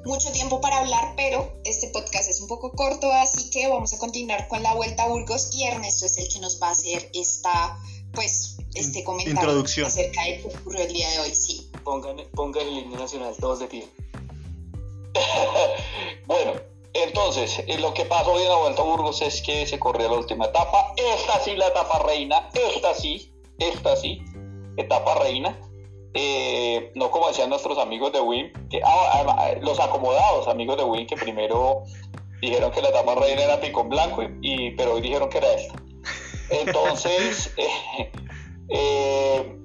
mucho 0.04 0.32
tiempo 0.34 0.60
para 0.62 0.80
hablar, 0.80 1.14
pero 1.16 1.58
este 1.64 1.88
podcast 1.88 2.30
es 2.30 2.42
un 2.42 2.48
poco 2.48 2.72
corto, 2.74 3.12
así 3.12 3.50
que 3.50 3.68
vamos 3.68 3.94
a 3.94 3.98
continuar 3.98 4.48
con 4.50 4.62
la 4.62 4.74
vuelta 4.76 5.04
a 5.04 5.08
Burgos 5.08 5.50
y 5.54 5.64
Ernesto 5.64 6.06
es 6.06 6.18
el 6.18 6.28
que 6.28 6.40
nos 6.40 6.62
va 6.62 6.68
a 6.68 6.72
hacer 6.72 7.10
esta, 7.14 7.80
pues, 8.14 8.58
este 8.76 9.04
comentario 9.04 9.40
Introducción. 9.40 9.88
acerca 9.88 10.24
de 10.24 10.38
lo 10.40 10.50
que 10.50 10.58
ocurrió 10.58 10.82
el 10.84 10.94
día 10.94 11.10
de 11.12 11.20
hoy. 11.20 11.34
Sí. 11.34 11.65
Pongan, 11.86 12.18
pongan 12.34 12.68
el 12.68 12.80
himno 12.80 12.98
nacional 12.98 13.34
todos 13.40 13.60
de 13.60 13.68
pie. 13.68 13.88
Bueno, 16.26 16.54
entonces, 16.94 17.64
eh, 17.68 17.78
lo 17.78 17.94
que 17.94 18.06
pasó 18.06 18.32
hoy 18.32 18.42
en 18.42 18.50
la 18.50 18.56
Vuelta 18.56 18.82
a 18.82 18.86
Burgos 18.86 19.22
es 19.22 19.42
que 19.44 19.68
se 19.68 19.78
corrió 19.78 20.10
la 20.10 20.18
última 20.18 20.46
etapa. 20.46 20.94
Esta 20.98 21.40
sí, 21.40 21.56
la 21.56 21.68
etapa 21.68 22.00
reina. 22.00 22.50
Esta 22.54 22.96
sí, 22.96 23.32
esta 23.60 23.96
sí, 23.96 24.24
etapa 24.78 25.14
reina. 25.16 25.60
Eh, 26.16 26.92
no 26.96 27.12
como 27.12 27.28
decían 27.28 27.50
nuestros 27.50 27.78
amigos 27.78 28.12
de 28.14 28.22
WIM, 28.22 28.52
que, 28.70 28.82
ah, 28.84 29.26
ah, 29.38 29.52
los 29.62 29.80
acomodados 29.80 30.48
amigos 30.48 30.78
de 30.78 30.84
WIM 30.86 31.06
que 31.06 31.18
primero 31.18 31.84
dijeron 32.42 32.72
que 32.72 32.82
la 32.82 32.90
etapa 32.90 33.16
reina 33.16 33.44
era 33.44 33.60
Picón 33.60 33.90
Blanco, 33.90 34.24
y, 34.42 34.72
pero 34.72 34.94
hoy 34.94 35.02
dijeron 35.02 35.30
que 35.30 35.38
era 35.38 35.54
esta. 35.54 35.76
Entonces, 36.50 37.54
eh, 38.70 39.60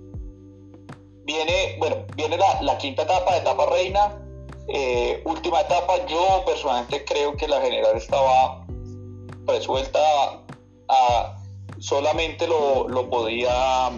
viene, 1.32 1.76
bueno, 1.78 1.96
viene 2.16 2.36
la, 2.36 2.60
la 2.62 2.76
quinta 2.78 3.02
etapa, 3.02 3.36
etapa 3.36 3.66
reina. 3.66 4.20
Eh, 4.68 5.22
última 5.24 5.60
etapa, 5.60 6.06
yo 6.06 6.42
personalmente 6.46 7.04
creo 7.04 7.36
que 7.36 7.46
la 7.48 7.60
general 7.60 7.96
estaba 7.96 8.64
resuelta 9.46 10.00
a, 10.88 11.36
solamente 11.78 12.46
lo, 12.46 12.88
lo, 12.88 13.08
podía 13.08 13.90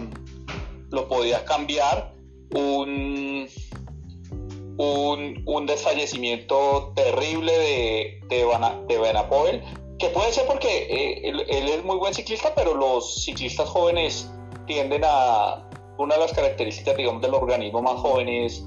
lo 0.89 1.07
podía 1.07 1.43
cambiar 1.45 2.13
un, 2.55 3.47
un, 4.77 5.43
un 5.45 5.65
desfallecimiento 5.65 6.91
terrible 6.95 7.51
de, 7.51 8.21
de, 8.29 8.45
de 8.87 9.63
que 9.99 10.09
puede 10.09 10.33
ser 10.33 10.45
porque 10.47 10.67
eh, 10.67 11.29
él, 11.29 11.45
él, 11.49 11.67
es 11.69 11.83
muy 11.83 11.97
buen 11.97 12.13
ciclista, 12.13 12.53
pero 12.55 12.73
los 12.75 13.23
ciclistas 13.23 13.69
jóvenes 13.69 14.29
tienden 14.65 15.03
a, 15.05 15.69
una 15.97 16.15
de 16.15 16.21
las 16.21 16.33
características, 16.33 16.97
digamos, 16.97 17.21
del 17.21 17.33
organismo 17.33 17.81
más 17.81 17.95
jóvenes 17.95 18.65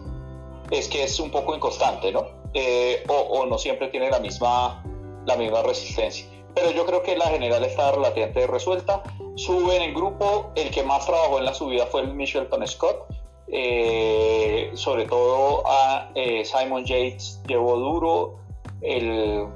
es 0.71 0.89
que 0.89 1.05
es 1.05 1.19
un 1.21 1.31
poco 1.31 1.55
inconstante, 1.55 2.13
¿no? 2.13 2.27
Eh, 2.55 3.05
o, 3.09 3.47
no 3.47 3.59
siempre 3.59 3.89
tiene 3.89 4.11
la 4.11 4.19
misma, 4.19 4.83
la 5.27 5.37
misma 5.37 5.63
resistencia. 5.63 6.27
Pero 6.55 6.71
yo 6.71 6.87
creo 6.87 7.03
que 7.03 7.17
la 7.17 7.27
general 7.27 7.65
está 7.65 7.93
relativamente 7.93 8.47
resuelta. 8.47 9.03
Sube 9.35 9.77
en 9.77 9.83
el 9.83 9.95
grupo, 9.95 10.51
el 10.55 10.71
que 10.71 10.83
más 10.83 11.05
trabajó 11.05 11.39
en 11.39 11.45
la 11.45 11.55
subida 11.55 11.87
fue 11.87 12.01
el 12.01 12.15
Michelton 12.15 12.67
Scott. 12.67 13.07
Eh, 13.49 14.71
sobre 14.75 15.05
todo 15.05 15.63
a 15.67 16.11
eh, 16.17 16.45
Simon 16.45 16.85
Yates 16.85 17.41
llevó 17.47 17.77
duro 17.77 18.39
el, 18.81 19.47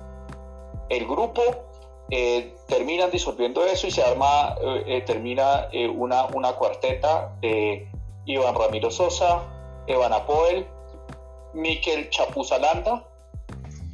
el 0.91 1.07
grupo. 1.07 1.43
Terminan 2.69 3.11
disolviendo 3.11 3.65
eso 3.65 3.87
y 3.87 3.91
se 3.91 4.03
arma, 4.03 4.57
termina 5.07 5.69
una, 5.95 6.27
una 6.27 6.53
cuarteta 6.53 7.37
de 7.41 7.89
Iván 8.27 8.55
Ramiro 8.55 8.91
Sosa, 8.91 9.43
Evan 9.87 10.13
Apoel, 10.13 10.67
Miquel 11.55 12.11
Chapuzalanda 12.11 13.05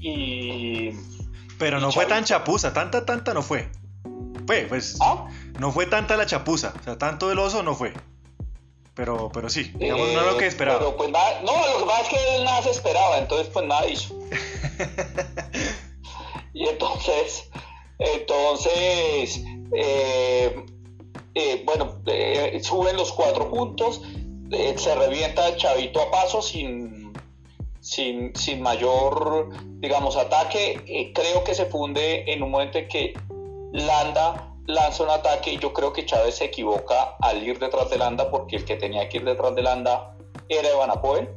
y... 0.00 0.90
Pero 1.58 1.80
no 1.80 1.90
fue 1.90 2.06
tan 2.06 2.24
chapuza, 2.24 2.72
tanta, 2.74 3.06
tanta 3.06 3.32
no 3.32 3.42
fue. 3.42 3.68
Fue, 4.46 4.66
pues... 4.68 4.98
¿Ah? 5.00 5.26
No 5.58 5.72
fue 5.72 5.86
tanta 5.86 6.16
la 6.16 6.26
chapuza, 6.26 6.74
o 6.78 6.82
sea, 6.82 6.98
tanto 6.98 7.32
el 7.32 7.38
oso 7.38 7.62
no 7.62 7.74
fue. 7.74 7.94
Pero, 8.94 9.30
pero 9.32 9.48
sí, 9.48 9.72
digamos, 9.76 10.12
no 10.12 10.22
lo 10.22 10.38
que 10.38 10.44
eh, 10.44 10.48
esperaba. 10.48 10.78
Pero 10.78 10.96
pues 10.96 11.10
nada, 11.10 11.40
no, 11.42 11.52
lo 11.52 11.78
que 11.80 11.84
pasa 11.84 12.02
es 12.02 12.08
que 12.08 12.36
él 12.36 12.44
nada 12.44 12.62
se 12.62 12.70
esperaba, 12.70 13.18
entonces 13.18 13.48
pues 13.52 13.66
nada 13.66 13.86
hizo. 13.86 14.14
y 16.54 16.66
entonces, 16.66 17.50
entonces, 17.99 19.42
eh, 19.74 20.64
eh, 21.34 21.62
bueno, 21.64 22.03
suben 22.62 22.97
los 22.97 23.12
cuatro 23.12 23.51
puntos, 23.51 24.03
se 24.76 24.94
revienta 24.94 25.57
Chavito 25.57 26.01
a 26.01 26.11
paso 26.11 26.40
sin 26.40 26.97
sin, 27.86 28.34
sin 28.34 28.62
mayor, 28.62 29.49
digamos, 29.80 30.16
ataque. 30.16 30.82
Eh, 30.88 31.12
creo 31.14 31.44
que 31.44 31.55
se 31.55 31.66
funde 31.66 32.24
en 32.32 32.42
un 32.42 32.51
momento 32.51 32.78
en 32.78 32.88
que 32.88 33.14
Landa 33.72 34.53
lanza 34.66 35.05
un 35.05 35.11
ataque 35.11 35.53
y 35.53 35.59
yo 35.59 35.72
creo 35.72 35.92
que 35.92 36.05
Chávez 36.05 36.34
se 36.34 36.47
equivoca 36.47 37.16
al 37.20 37.47
ir 37.47 37.61
detrás 37.61 37.88
de 37.88 37.99
Landa 37.99 38.28
porque 38.28 38.57
el 38.57 38.64
que 38.64 38.74
tenía 38.74 39.09
que 39.09 39.18
ir 39.18 39.24
detrás 39.24 39.55
de 39.55 39.62
Landa 39.62 40.16
era 40.49 40.68
Evan 40.68 40.90
Apoel. 40.90 41.28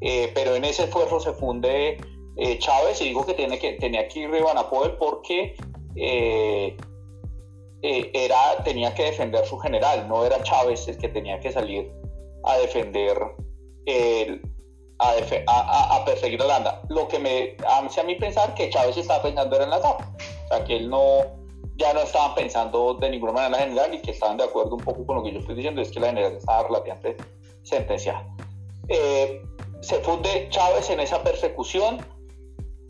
Eh, 0.00 0.30
pero 0.32 0.54
en 0.54 0.64
ese 0.64 0.84
esfuerzo 0.84 1.18
se 1.18 1.32
funde 1.32 1.98
eh, 2.36 2.58
Chávez 2.58 3.00
y 3.00 3.06
digo 3.06 3.26
que, 3.26 3.34
tiene 3.34 3.58
que 3.58 3.72
tenía 3.72 4.06
que 4.06 4.20
ir 4.20 4.32
Evan 4.32 4.58
Apoel 4.58 4.92
porque 4.92 5.56
era, 7.82 8.62
tenía 8.64 8.94
que 8.94 9.04
defender 9.04 9.44
su 9.46 9.58
general, 9.58 10.08
no 10.08 10.24
era 10.24 10.42
Chávez 10.42 10.86
el 10.88 10.98
que 10.98 11.08
tenía 11.08 11.40
que 11.40 11.52
salir 11.52 11.92
a 12.44 12.56
defender 12.58 13.16
el, 13.86 14.42
a, 15.00 16.04
perseguir 16.04 16.40
a 16.42 16.44
Holanda. 16.44 16.82
Lo 16.88 17.08
que 17.08 17.18
me 17.18 17.56
hace 17.66 18.00
a 18.00 18.04
mí 18.04 18.14
pensar 18.16 18.54
que 18.54 18.70
Chávez 18.70 18.96
estaba 18.96 19.22
pensando 19.22 19.56
era 19.56 19.64
en 19.64 19.70
la 19.70 19.78
etapa. 19.78 20.10
O 20.44 20.48
sea, 20.48 20.64
que 20.64 20.76
él 20.76 20.90
no, 20.90 21.22
ya 21.76 21.92
no 21.94 22.00
estaban 22.00 22.34
pensando 22.34 22.94
de 22.94 23.10
ninguna 23.10 23.32
manera 23.32 23.46
en 23.46 23.52
la 23.52 23.84
general 23.84 23.94
y 23.94 24.02
que 24.02 24.10
estaban 24.10 24.36
de 24.36 24.44
acuerdo 24.44 24.76
un 24.76 24.84
poco 24.84 25.06
con 25.06 25.16
lo 25.16 25.22
que 25.22 25.32
yo 25.32 25.38
estoy 25.40 25.54
diciendo, 25.54 25.80
es 25.80 25.90
que 25.90 26.00
la 26.00 26.08
general 26.08 26.36
estaba 26.36 26.64
relativamente 26.64 27.16
sentenciada. 27.62 28.26
Eh, 28.88 29.42
se 29.80 30.00
funde 30.00 30.48
Chávez 30.50 30.90
en 30.90 31.00
esa 31.00 31.22
persecución, 31.22 32.04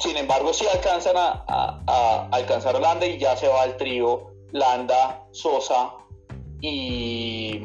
sin 0.00 0.16
embargo 0.16 0.52
sí 0.52 0.66
alcanzan 0.72 1.14
a, 1.16 2.28
alcanzar 2.32 2.74
a 2.76 2.80
Landa 2.80 3.06
y 3.06 3.18
ya 3.18 3.36
se 3.36 3.48
va 3.48 3.64
el 3.64 3.76
trío 3.76 4.30
Landa, 4.52 5.24
Sosa 5.30 5.94
y, 6.60 7.62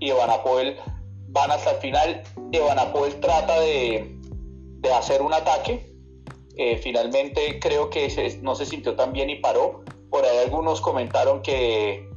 y 0.00 0.12
Poel 0.44 0.76
van 1.28 1.50
hasta 1.50 1.72
el 1.72 1.76
final. 1.78 2.22
Apoel 2.78 3.20
trata 3.20 3.60
de, 3.60 4.16
de, 4.80 4.92
hacer 4.92 5.22
un 5.22 5.34
ataque. 5.34 5.92
Eh, 6.56 6.76
finalmente 6.78 7.60
creo 7.60 7.90
que 7.90 8.38
no 8.42 8.54
se 8.54 8.66
sintió 8.66 8.96
tan 8.96 9.12
bien 9.12 9.30
y 9.30 9.36
paró. 9.36 9.82
Por 10.10 10.24
ahí 10.24 10.38
algunos 10.38 10.80
comentaron 10.80 11.42
que, 11.42 12.08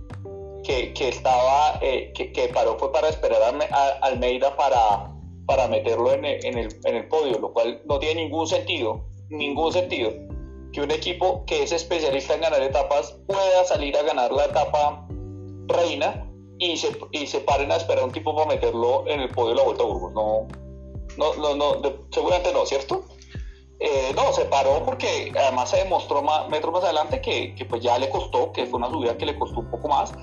que, 0.64 0.94
estaba, 1.10 1.78
eh, 1.82 2.14
que, 2.14 2.52
paró 2.54 2.78
fue 2.78 2.92
para 2.92 3.10
esperar 3.10 3.42
a, 3.44 3.88
Almeida 4.02 4.56
para, 4.56 5.12
para 5.46 5.68
meterlo 5.68 6.14
en 6.14 6.24
el, 6.26 6.46
en, 6.46 6.58
el, 6.58 6.80
en 6.86 6.96
el 6.96 7.08
podio, 7.10 7.40
lo 7.40 7.52
cual 7.52 7.82
no 7.86 8.00
tiene 8.00 8.24
ningún 8.24 8.48
sentido, 8.48 9.11
ningún 9.32 9.74
sentido 9.74 10.12
que 10.72 10.82
un 10.82 10.92
equipo 10.92 11.44
que 11.46 11.64
es 11.64 11.72
especialista 11.72 12.36
en 12.36 12.42
ganar 12.42 12.62
etapas 12.62 13.18
pueda 13.28 13.66
salir 13.66 13.98
a 13.98 14.04
ganar 14.04 14.32
la 14.32 14.46
etapa 14.46 15.06
reina 15.68 16.28
y 16.60 16.78
se, 16.78 16.98
y 17.12 17.28
se 17.28 17.40
paren 17.42 17.72
a 17.72 17.76
esperar 17.76 18.04
un 18.04 18.12
tipo 18.12 18.36
para 18.36 18.48
meterlo 18.48 19.08
en 19.08 19.20
el 19.22 19.30
podio 19.30 19.50
de 19.50 19.56
la 19.56 19.64
Vuelta 19.64 19.84
a 19.84 19.86
Burgos. 19.88 20.14
No, 20.14 20.48
no, 21.18 21.56
no, 21.56 21.76
no 21.76 21.94
seguramente 22.12 22.54
no, 22.54 22.66
¿cierto? 22.66 23.06
Eh, 23.80 24.14
no, 24.16 24.32
se 24.32 24.46
paró 24.46 24.84
porque 24.86 25.32
además 25.36 25.72
se 25.72 25.78
demostró 25.78 26.22
más, 26.22 26.48
metros 26.50 26.72
más 26.72 26.84
adelante 26.84 27.20
que, 27.20 27.56
que, 27.56 27.66
pues 27.66 27.82
ya 27.82 27.98
le 27.98 28.10
costó, 28.10 28.52
que 28.52 28.68
fue 28.68 28.78
una 28.78 28.90
subida 28.90 29.18
que 29.18 29.26
le 29.26 29.38
costó 29.38 29.62
un 29.62 29.72
poco 29.72 29.88
más. 29.88 30.14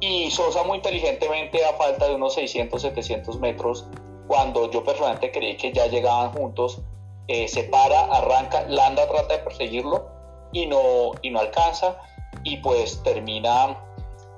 Y 0.00 0.30
Sosa 0.30 0.62
muy 0.64 0.76
inteligentemente 0.76 1.64
a 1.64 1.72
falta 1.72 2.06
de 2.06 2.14
unos 2.16 2.34
600, 2.34 2.82
700 2.82 3.40
metros, 3.40 3.86
cuando 4.26 4.70
yo 4.70 4.84
personalmente 4.84 5.32
creí 5.32 5.56
que 5.56 5.72
ya 5.72 5.86
llegaban 5.86 6.32
juntos, 6.32 6.82
eh, 7.28 7.48
se 7.48 7.64
para, 7.64 8.00
arranca, 8.04 8.66
Landa 8.68 9.08
trata 9.08 9.38
de 9.38 9.42
perseguirlo 9.44 10.06
y 10.52 10.66
no, 10.66 11.12
y 11.22 11.30
no 11.30 11.40
alcanza 11.40 11.96
y 12.42 12.58
pues 12.58 13.02
termina 13.02 13.76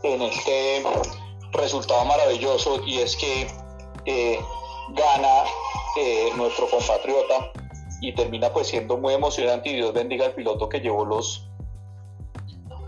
en 0.03 0.23
este 0.23 0.85
resultado 1.53 2.05
maravilloso 2.05 2.81
y 2.85 2.99
es 2.99 3.17
que 3.17 3.49
eh, 4.05 4.39
gana 4.91 5.45
eh, 5.97 6.31
nuestro 6.37 6.69
compatriota 6.69 7.53
y 8.01 8.15
termina 8.15 8.53
pues 8.53 8.69
siendo 8.69 8.97
muy 8.97 9.15
emocionante 9.15 9.71
y 9.71 9.75
Dios 9.75 9.93
bendiga 9.93 10.27
al 10.27 10.35
piloto 10.35 10.69
que 10.69 10.81
llevó 10.81 11.05
los 11.05 11.49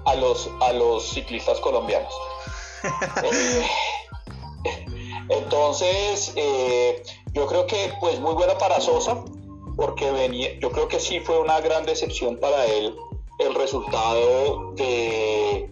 a 0.05 0.15
los 0.15 0.49
a 0.61 0.73
los 0.73 1.09
ciclistas 1.09 1.61
colombianos. 1.61 2.13
Eh, 4.65 4.75
entonces 5.29 6.35
yo 7.33 7.47
creo 7.47 7.67
que 7.67 7.93
pues 8.01 8.19
muy 8.19 8.35
bueno 8.35 8.59
para 8.59 8.81
Sosa 8.81 9.23
porque 9.79 10.11
venía 10.11 10.59
yo 10.59 10.71
creo 10.73 10.89
que 10.89 10.99
sí 10.99 11.21
fue 11.21 11.39
una 11.39 11.61
gran 11.61 11.87
decepción 11.87 12.37
para 12.37 12.67
él 12.67 12.95
el 13.39 13.55
resultado 13.55 14.73
de 14.75 15.71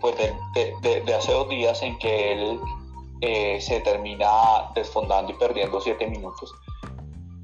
pues 0.00 0.16
de, 0.82 1.14
hace 1.14 1.32
dos 1.32 1.48
días 1.48 1.80
en 1.82 1.98
que 1.98 2.32
él 2.32 2.60
eh, 3.22 3.58
se 3.60 3.80
termina 3.80 4.70
desfondando 4.74 5.32
y 5.32 5.34
perdiendo 5.36 5.80
siete 5.80 6.06
minutos. 6.06 6.52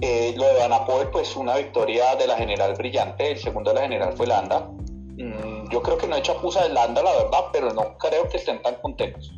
Eh, 0.02 0.34
lo 0.36 0.44
de 0.44 0.68
Van 0.68 1.10
pues 1.10 1.34
una 1.36 1.56
victoria 1.56 2.16
de 2.16 2.26
la 2.26 2.36
general 2.36 2.74
brillante, 2.74 3.30
el 3.30 3.38
segundo 3.38 3.70
de 3.70 3.76
la 3.76 3.82
general 3.82 4.12
fue 4.14 4.26
Landa. 4.26 4.68
Mm, 5.16 5.70
yo 5.70 5.82
creo 5.82 5.96
que 5.96 6.06
no 6.06 6.16
he 6.16 6.18
hecho 6.18 6.32
apusa 6.32 6.64
de 6.64 6.70
Landa, 6.70 7.02
la 7.02 7.12
verdad, 7.12 7.46
pero 7.52 7.72
no 7.72 7.96
creo 7.96 8.28
que 8.28 8.36
estén 8.36 8.60
tan 8.60 8.74
contentos. 8.76 9.32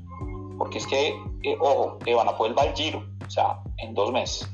Porque 0.59 0.79
es 0.79 0.87
que, 0.87 1.09
eh, 1.43 1.57
ojo, 1.61 1.99
Van 2.17 2.29
Apoel 2.29 2.59
va 2.59 2.63
al 2.63 2.75
giro, 2.75 3.05
o 3.25 3.31
sea, 3.31 3.61
en 3.79 3.95
dos 3.95 4.11
meses. 4.11 4.49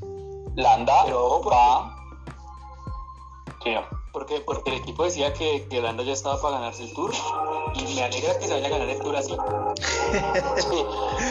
Landa 0.59 1.04
Pero, 1.04 1.40
va... 1.42 1.94
Sí. 3.62 3.74
Porque, 4.12 4.40
porque 4.40 4.70
el 4.70 4.76
equipo 4.78 5.04
decía 5.04 5.32
que, 5.32 5.64
Landa 5.80 6.02
ya 6.02 6.12
estaba 6.12 6.40
para 6.40 6.59
ganarse 6.59 6.82
el 6.82 6.92
tour 6.94 7.12
y 7.74 7.94
me 7.94 8.02
alegra 8.02 8.36
que 8.38 8.46
se 8.46 8.54
vaya 8.54 8.66
a 8.66 8.70
ganar 8.70 8.88
el 8.88 8.98
tour 8.98 9.14
así. 9.14 9.36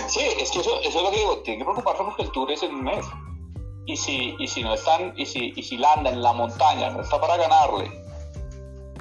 sí, 0.07 0.21
es 0.39 0.51
que 0.51 0.59
eso, 0.59 0.79
es 0.81 0.95
lo 0.95 1.11
que 1.11 1.17
digo, 1.17 1.37
tiene 1.39 1.59
que 1.59 1.65
preocuparse 1.65 2.03
porque 2.03 2.23
el 2.23 2.31
tour 2.31 2.49
es 2.51 2.63
en 2.63 2.75
un 2.75 2.83
mes. 2.85 3.05
Y 3.85 3.97
si, 3.97 4.35
y 4.39 4.47
si 4.47 4.63
no 4.63 4.73
están, 4.73 5.13
y 5.17 5.25
si, 5.25 5.51
y 5.55 5.63
si 5.63 5.77
Landa 5.77 6.09
en 6.09 6.21
la 6.21 6.31
montaña 6.31 6.89
no 6.91 7.01
está 7.01 7.19
para 7.19 7.35
ganarle 7.35 7.91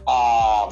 a, 0.06 0.68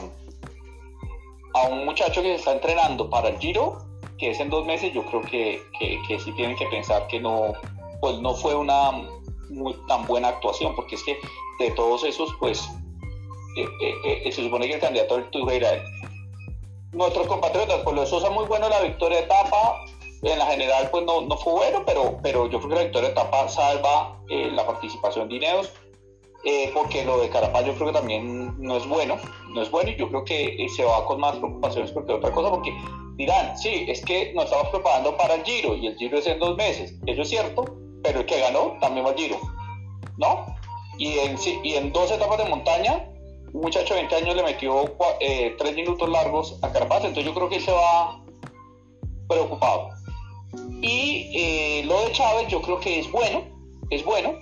a 1.55 1.62
un 1.68 1.84
muchacho 1.84 2.22
que 2.22 2.28
se 2.28 2.34
está 2.36 2.52
entrenando 2.52 3.09
para 3.09 3.28
el 3.28 3.38
Giro, 3.38 3.78
que 4.18 4.30
es 4.30 4.40
en 4.40 4.50
dos 4.50 4.66
meses, 4.66 4.92
yo 4.92 5.05
creo 5.07 5.20
que, 5.22 5.62
que, 5.78 6.00
que 6.09 6.18
sí 6.18 6.32
tienen 6.32 6.57
que 6.57 6.66
pensar 6.66 7.07
que 7.07 7.20
no, 7.20 7.52
pues 8.00 8.18
no 8.18 8.34
fue 8.34 8.55
una 8.57 8.90
muy, 9.55 9.74
tan 9.88 10.07
buena 10.07 10.28
actuación, 10.28 10.74
porque 10.74 10.96
es 10.96 11.02
que 11.05 11.18
de 11.59 11.70
todos 11.72 12.05
esos, 12.05 12.34
pues 12.40 12.68
eh, 13.57 13.68
eh, 13.80 14.22
eh, 14.24 14.32
se 14.32 14.42
supone 14.42 14.66
que 14.66 14.74
el 14.74 14.80
candidato 14.80 15.16
del 15.16 15.30
Tour 15.30 15.52
era 15.52 15.74
él. 15.74 15.82
Nuestros 16.92 17.26
compatriotas, 17.26 17.80
pues 17.82 17.94
lo 17.94 18.02
de 18.02 18.07
Sosa 18.07 18.30
muy 18.30 18.44
bueno 18.46 18.68
la 18.68 18.80
victoria 18.80 19.18
de 19.18 19.24
etapa, 19.24 19.84
en 20.22 20.38
la 20.38 20.46
general 20.46 20.88
pues 20.90 21.05
no, 21.05 21.20
no 21.22 21.36
fue 21.36 21.52
bueno, 21.52 21.82
pero, 21.84 22.18
pero 22.22 22.48
yo 22.48 22.59
creo 22.59 22.70
que 22.70 22.76
la 22.76 22.82
victoria 22.84 23.09
de 23.09 23.12
etapa 23.12 23.48
salva 23.48 24.18
la 24.28 24.66
participación 24.66 25.28
de 25.28 25.36
Ineos, 25.36 25.70
porque 26.72 27.05
lo 27.05 27.20
de 27.20 27.28
Carapaz 27.28 27.66
yo 27.66 27.74
creo 27.74 27.88
que 27.88 27.98
también 27.98 28.55
no 28.59 28.76
es 28.76 28.88
bueno, 28.88 29.18
no 29.55 29.61
es 29.61 29.70
bueno 29.70 29.90
y 29.90 29.96
yo 29.96 30.09
creo 30.09 30.24
que 30.24 30.66
se 30.74 30.84
va 30.84 31.05
con 31.05 31.20
más 31.20 31.36
preocupaciones 31.36 31.90
porque 31.92 32.12
otra 32.14 32.32
cosa, 32.32 32.50
porque 32.50 32.72
dirán, 33.16 33.59
sí, 33.59 33.84
es 33.86 34.02
que 34.05 34.32
nos 34.32 34.44
estamos 34.44 34.68
preparando 34.68 35.16
para 35.16 35.34
el 35.34 35.44
Giro 35.44 35.74
y 35.74 35.88
el 35.88 35.96
Giro 35.96 36.18
es 36.18 36.26
en 36.26 36.38
dos 36.38 36.57
meses, 36.57 36.94
eso 37.07 37.22
es 37.22 37.28
cierto, 37.28 37.64
pero 38.05 38.20
el 38.20 38.26
que 38.26 38.38
ganó 38.38 38.76
también 38.80 39.05
va 39.05 39.11
al 39.11 39.16
Giro, 39.16 39.40
¿no? 40.18 40.46
Y 40.98 41.18
en, 41.18 41.92
dos 41.92 42.12
etapas 42.12 42.38
de 42.38 42.44
montaña, 42.44 43.09
un 43.52 43.62
muchacho 43.62 43.94
de 43.94 44.00
20 44.00 44.16
años 44.16 44.36
le 44.36 44.42
metió 44.44 44.94
eh, 45.20 45.55
tres 45.59 45.74
minutos 45.74 46.09
largos 46.09 46.57
a 46.62 46.70
Carapaz, 46.70 46.98
entonces 46.98 47.24
yo 47.24 47.34
creo 47.34 47.48
que 47.48 47.61
se 47.61 47.72
va 47.72 48.22
preocupado. 49.26 49.88
Y 50.82 51.32
eh, 51.34 51.82
lo 51.86 52.05
de 52.05 52.12
Chávez 52.12 52.46
yo 52.48 52.61
creo 52.61 52.78
que 52.78 53.00
es 53.00 53.11
bueno, 53.11 53.42
es 53.90 54.05
bueno, 54.05 54.38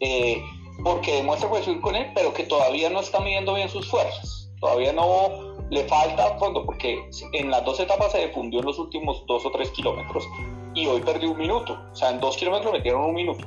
eh, 0.00 0.40
porque 0.84 1.16
demuestra 1.16 1.50
que 1.50 1.62
subir 1.62 1.80
con 1.80 1.96
él, 1.96 2.12
pero 2.14 2.32
que 2.34 2.44
todavía 2.44 2.90
no 2.90 3.00
está 3.00 3.20
midiendo 3.20 3.54
bien 3.54 3.70
sus 3.70 3.88
fuerzas. 3.88 4.52
Todavía 4.60 4.92
no 4.92 5.56
le 5.70 5.84
falta 5.88 6.38
fondo, 6.38 6.66
porque 6.66 7.08
en 7.32 7.50
las 7.50 7.64
dos 7.64 7.80
etapas 7.80 8.12
se 8.12 8.26
difundió 8.26 8.60
en 8.60 8.66
los 8.66 8.78
últimos 8.78 9.24
dos 9.26 9.46
o 9.46 9.50
tres 9.50 9.70
kilómetros 9.70 10.28
y 10.74 10.86
hoy 10.86 11.00
perdió 11.00 11.30
un 11.30 11.38
minuto. 11.38 11.78
O 11.92 11.96
sea, 11.96 12.10
en 12.10 12.20
dos 12.20 12.36
kilómetros 12.36 12.72
metieron 12.72 13.02
un 13.02 13.14
minuto 13.14 13.46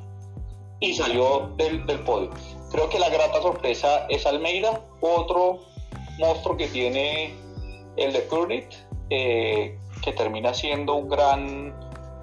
y 0.80 0.94
salió 0.94 1.52
del, 1.58 1.86
del 1.86 2.00
podio. 2.02 2.30
Creo 2.72 2.90
que 2.90 3.00
la 3.00 3.10
grata 3.10 3.42
sorpresa 3.42 4.06
es 4.10 4.26
Almeida, 4.26 4.82
otro 5.00 5.60
monstruo 6.20 6.58
que 6.58 6.68
tiene 6.68 7.36
el 7.98 8.14
de 8.14 8.20
Purnit, 8.22 8.66
eh, 9.10 9.78
que 10.02 10.12
termina 10.14 10.54
siendo 10.54 10.96
un 10.96 11.08
gran, 11.08 11.74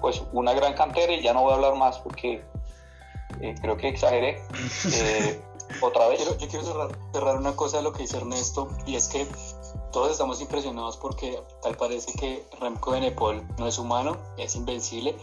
pues 0.01 0.21
una 0.33 0.53
gran 0.53 0.73
cantera 0.73 1.13
y 1.13 1.21
ya 1.21 1.33
no 1.33 1.43
voy 1.43 1.51
a 1.51 1.55
hablar 1.55 1.75
más 1.75 1.99
porque 1.99 2.43
eh, 3.41 3.55
creo 3.61 3.77
que 3.77 3.89
exageré. 3.89 4.41
Eh, 4.93 5.41
otra 5.81 6.07
vez. 6.09 6.19
yo 6.37 6.47
quiero 6.49 6.65
cerrar, 6.65 6.89
cerrar, 7.13 7.37
una 7.37 7.55
cosa 7.55 7.77
de 7.77 7.83
lo 7.83 7.93
que 7.93 8.01
dice 8.01 8.17
Ernesto 8.17 8.67
y 8.85 8.95
es 8.95 9.07
que 9.07 9.25
todos 9.91 10.11
estamos 10.11 10.41
impresionados 10.41 10.97
porque 10.97 11.41
tal 11.61 11.75
parece 11.77 12.13
que 12.13 12.45
Remco 12.59 12.91
Benepol 12.91 13.43
no 13.57 13.67
es 13.67 13.77
humano, 13.77 14.17
es 14.37 14.55
invencible, 14.55 15.15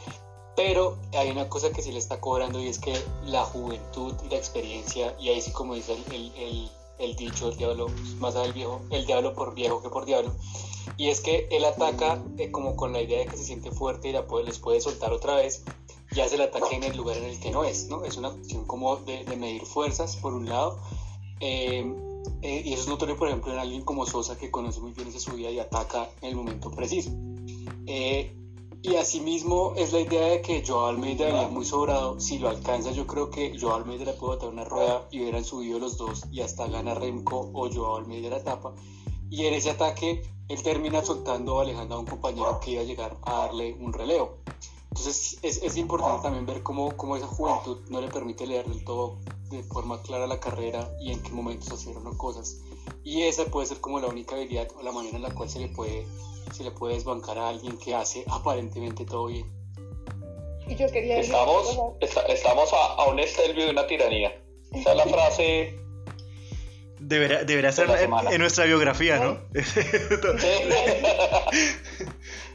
pero 0.57 0.96
hay 1.12 1.30
una 1.30 1.49
cosa 1.49 1.70
que 1.70 1.82
sí 1.82 1.92
le 1.92 1.99
está 1.99 2.20
cobrando 2.20 2.61
y 2.61 2.68
es 2.68 2.78
que 2.78 2.94
la 3.24 3.44
juventud 3.44 4.14
y 4.24 4.28
la 4.28 4.36
experiencia, 4.36 5.16
y 5.18 5.28
ahí 5.28 5.40
sí 5.40 5.53
como 5.53 5.74
dice 5.74 5.96
el, 6.11 6.32
el, 6.36 6.70
el, 6.99 7.16
dicho, 7.16 7.49
el 7.49 7.57
diablo, 7.57 7.86
más 8.18 8.34
allá 8.34 8.44
del 8.44 8.53
viejo, 8.55 8.80
el 8.90 9.07
diablo 9.07 9.34
por 9.34 9.55
viejo 9.55 9.82
que 9.82 9.88
por 9.88 10.05
diablo, 10.05 10.32
y 10.96 11.09
es 11.09 11.20
que 11.20 11.49
él 11.51 11.64
ataca 11.64 12.22
eh, 12.38 12.51
como 12.51 12.76
con 12.76 12.92
la 12.92 13.01
idea 13.01 13.20
de 13.20 13.26
que 13.26 13.36
se 13.36 13.44
siente 13.44 13.70
fuerte 13.70 14.09
y 14.09 14.12
la 14.12 14.26
puede, 14.26 14.46
les 14.46 14.59
puede 14.59 14.80
soltar 14.80 15.12
otra 15.12 15.36
vez, 15.36 15.64
y 16.11 16.20
hace 16.20 16.34
el 16.34 16.40
ataque 16.40 16.74
en 16.74 16.84
el 16.84 16.96
lugar 16.96 17.18
en 17.18 17.24
el 17.24 17.38
que 17.38 17.51
no 17.51 17.64
es, 17.64 17.88
¿no? 17.88 18.05
Es 18.05 18.16
una 18.16 18.30
cuestión 18.30 18.64
como 18.66 18.96
de, 18.96 19.24
de 19.24 19.36
medir 19.36 19.64
fuerzas, 19.64 20.16
por 20.16 20.32
un 20.32 20.49
lado, 20.49 20.78
eh, 21.40 21.86
eh, 22.43 22.62
y 22.64 22.72
eso 22.72 22.83
es 22.83 22.89
notorio, 22.89 23.16
por 23.16 23.29
ejemplo, 23.29 23.53
en 23.53 23.59
alguien 23.59 23.83
como 23.83 24.07
Sosa, 24.07 24.37
que 24.39 24.51
conoce 24.51 24.81
muy 24.81 24.93
bien 24.93 25.09
esa 25.09 25.20
subida 25.20 25.51
y 25.51 25.59
ataca 25.59 26.09
en 26.20 26.31
el 26.31 26.37
momento 26.37 26.70
preciso. 26.70 27.11
Eh, 27.87 28.35
y 28.81 28.95
asimismo 28.95 29.72
es 29.76 29.93
la 29.93 30.01
idea 30.01 30.26
de 30.29 30.41
que 30.41 30.62
Joao 30.64 30.87
Almeida 30.87 31.26
venía 31.26 31.49
muy 31.49 31.64
sobrado. 31.64 32.20
Si 32.20 32.39
lo 32.39 32.49
alcanza, 32.49 32.93
yo 32.93 33.07
creo 33.07 33.31
que 33.31 33.59
Joao 33.59 33.76
Almeida 33.76 34.05
le 34.05 34.12
puede 34.12 34.37
botar 34.37 34.51
una 34.51 34.64
rueda 34.64 35.09
y 35.11 35.20
hubieran 35.20 35.45
subido 35.45 35.79
los 35.81 35.97
dos 35.97 36.24
y 36.31 36.43
hasta 36.43 36.68
gana 36.68 36.95
Remco 36.95 37.51
o 37.53 37.68
Joao 37.68 37.97
Almeida 37.97 38.31
la 38.31 38.39
etapa. 38.39 38.74
Y 39.31 39.47
en 39.47 39.55
ese 39.55 39.70
ataque 39.70 40.22
él 40.49 40.62
termina 40.62 41.05
soltando 41.05 41.61
alejando 41.61 41.97
a 41.97 41.99
un 41.99 42.07
compañero 42.07 42.61
que 42.61 42.72
iba 42.72 42.83
a 42.83 42.85
llegar 42.85 43.16
a 43.22 43.39
darle 43.39 43.74
un 43.74 43.93
relevo. 43.93 44.39
Entonces 44.91 45.39
es, 45.43 45.62
es 45.62 45.76
importante 45.76 46.22
también 46.22 46.47
ver 46.47 46.62
cómo, 46.62 46.97
cómo, 46.97 47.16
esa 47.16 47.26
juventud 47.26 47.78
no 47.89 48.01
le 48.01 48.09
permite 48.09 48.47
leer 48.47 48.66
del 48.66 48.84
todo 48.84 49.18
de 49.51 49.62
forma 49.62 50.03
clara 50.03 50.26
la 50.26 50.41
carrera 50.41 50.91
y 51.01 51.12
en 51.12 51.22
qué 51.22 51.30
momentos 51.30 51.70
hacer 51.70 51.97
unas 51.97 52.16
cosas. 52.16 52.61
Y 53.05 53.22
esa 53.22 53.45
puede 53.47 53.66
ser 53.66 53.80
como 53.80 54.01
la 54.01 54.09
única 54.09 54.34
habilidad 54.34 54.68
o 54.78 54.82
la 54.82 54.93
manera 54.93 55.16
en 55.16 55.22
la 55.22 55.34
cual 55.34 55.49
se 55.49 55.61
le 55.61 55.68
puede, 55.68 56.07
se 56.53 56.64
le 56.64 56.70
puede 56.70 56.95
desbancar 56.95 57.39
a 57.39 57.51
alguien 57.51 57.78
que 57.78 57.95
hace 57.95 58.24
aparentemente 58.28 59.05
todo 59.05 59.26
bien. 59.26 59.47
Y 60.66 60.74
yo 60.74 60.91
quería 60.91 61.18
estamos, 61.18 61.78
estamos 62.01 62.72
a, 62.72 63.03
a, 63.03 63.07
un 63.07 63.18
estelvio 63.18 63.66
de 63.66 63.70
una 63.70 63.86
tiranía. 63.86 64.43
Esa 64.72 64.91
es 64.91 64.97
la 64.97 65.07
frase 65.07 65.78
Debería, 67.01 67.45
debería 67.45 67.70
ser 67.70 67.89
en, 67.91 68.12
en, 68.32 68.41
nuestra 68.41 68.64
biografía, 68.64 69.18
¿no? 69.18 69.39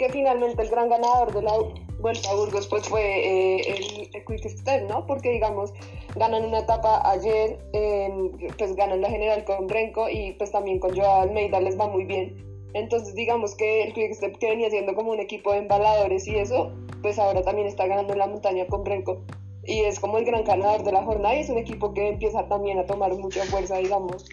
que 0.00 0.08
finalmente 0.08 0.62
el 0.62 0.70
gran 0.70 0.88
ganador 0.88 1.30
de 1.34 1.42
la 1.42 1.52
Vuelta 1.98 2.30
a 2.30 2.34
Burgos 2.34 2.66
pues 2.68 2.88
fue 2.88 3.02
eh, 3.02 3.60
el, 3.60 4.08
el, 4.14 4.24
Quick 4.24 4.48
Step, 4.48 4.88
¿no? 4.88 5.06
Porque 5.06 5.28
digamos, 5.28 5.74
ganan 6.16 6.46
una 6.46 6.60
etapa 6.60 7.02
ayer, 7.04 7.58
eh, 7.74 8.08
pues 8.56 8.74
ganan 8.76 9.02
la 9.02 9.10
general 9.10 9.44
con 9.44 9.68
Renko 9.68 10.08
y 10.08 10.32
pues 10.38 10.52
también 10.52 10.78
con 10.78 10.96
Joao 10.96 11.20
Almeida 11.20 11.60
les 11.60 11.78
va 11.78 11.86
muy 11.86 12.06
bien. 12.06 12.34
Entonces 12.72 13.14
digamos 13.14 13.54
que 13.54 13.82
el 13.82 13.92
Quick 13.92 14.14
Step 14.14 14.38
que 14.38 14.48
venía 14.48 14.70
siendo 14.70 14.94
como 14.94 15.12
un 15.12 15.20
equipo 15.20 15.52
de 15.52 15.58
embaladores 15.58 16.26
y 16.26 16.36
eso, 16.36 16.72
pues 17.02 17.18
ahora 17.18 17.42
también 17.42 17.68
está 17.68 17.86
ganando 17.86 18.14
la 18.14 18.26
montaña 18.26 18.66
con 18.68 18.86
Renko. 18.86 19.20
Y 19.64 19.80
es 19.80 20.00
como 20.00 20.16
el 20.16 20.24
gran 20.24 20.44
ganador 20.44 20.82
de 20.82 20.92
la 20.92 21.04
jornada 21.04 21.36
y 21.36 21.40
es 21.40 21.50
un 21.50 21.58
equipo 21.58 21.92
que 21.92 22.08
empieza 22.08 22.48
también 22.48 22.78
a 22.78 22.86
tomar 22.86 23.14
mucha 23.18 23.44
fuerza, 23.44 23.76
digamos, 23.76 24.26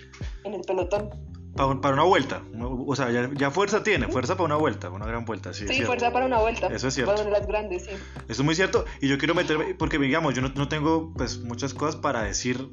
en 0.46 0.54
el 0.54 0.62
pelotón 0.62 1.10
para, 1.58 1.94
una 1.94 2.04
vuelta. 2.04 2.44
O 2.60 2.96
sea, 2.96 3.10
ya, 3.12 3.52
fuerza 3.52 3.84
tiene, 3.84 4.08
fuerza 4.08 4.36
para 4.36 4.46
una 4.46 4.56
vuelta, 4.56 4.90
una 4.90 5.06
gran 5.06 5.26
vuelta. 5.26 5.54
Sí, 5.54 5.68
sí 5.68 5.82
fuerza 5.82 6.12
para 6.14 6.26
una 6.26 6.40
vuelta. 6.40 6.68
Eso 6.68 6.88
es 6.88 6.94
cierto. 6.94 7.16
Para 7.16 7.30
las 7.30 7.48
grandes, 7.48 7.86
sí. 7.86 7.92
Eso 7.92 8.42
es 8.42 8.44
muy 8.44 8.56
cierto. 8.56 8.86
Y 9.02 9.08
yo 9.08 9.18
quiero 9.18 9.36
meterme, 9.36 9.74
porque 9.74 9.98
digamos, 9.98 10.36
yo 10.36 10.42
no, 10.42 10.50
no, 10.56 10.68
tengo 10.70 11.12
pues 11.18 11.40
muchas 11.40 11.74
cosas 11.74 11.96
para 11.96 12.24
decir, 12.24 12.70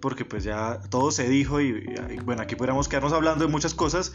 porque 0.00 0.24
pues 0.24 0.44
ya 0.44 0.80
todo 0.88 1.10
se 1.10 1.28
dijo 1.28 1.60
y, 1.60 1.84
bueno, 2.24 2.42
aquí 2.42 2.54
podríamos 2.54 2.88
quedarnos 2.88 3.12
hablando 3.12 3.44
de 3.44 3.50
muchas 3.50 3.74
cosas, 3.74 4.12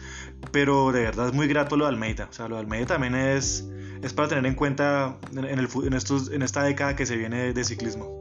pero 0.50 0.90
de 0.90 1.02
verdad 1.02 1.28
es 1.28 1.34
muy 1.34 1.46
grato 1.46 1.76
lo 1.76 1.84
de 1.84 1.90
Almeida. 1.90 2.26
O 2.30 2.32
sea, 2.32 2.48
lo 2.48 2.56
de 2.56 2.62
Almeida 2.62 2.86
también 2.86 3.14
es, 3.14 3.68
es 4.02 4.12
para 4.12 4.28
tener 4.28 4.46
en 4.46 4.54
cuenta 4.54 5.18
en, 5.32 5.44
el, 5.44 5.68
en, 5.84 5.92
estos, 5.92 6.30
en 6.30 6.42
esta 6.42 6.62
década 6.62 6.96
que 6.96 7.06
se 7.06 7.16
viene 7.16 7.52
de 7.52 7.64
ciclismo. 7.64 8.20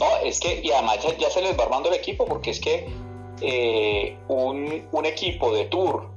No, 0.00 0.06
es 0.24 0.40
que, 0.40 0.60
y 0.62 0.70
además 0.70 0.98
ya, 1.02 1.16
ya 1.18 1.30
se 1.30 1.42
les 1.42 1.58
va 1.58 1.64
armando 1.64 1.88
el 1.88 1.96
equipo, 1.96 2.24
porque 2.24 2.50
es 2.50 2.60
que 2.60 2.88
eh, 3.40 4.16
un, 4.28 4.86
un, 4.92 5.06
equipo 5.06 5.52
de 5.52 5.64
tour 5.66 6.08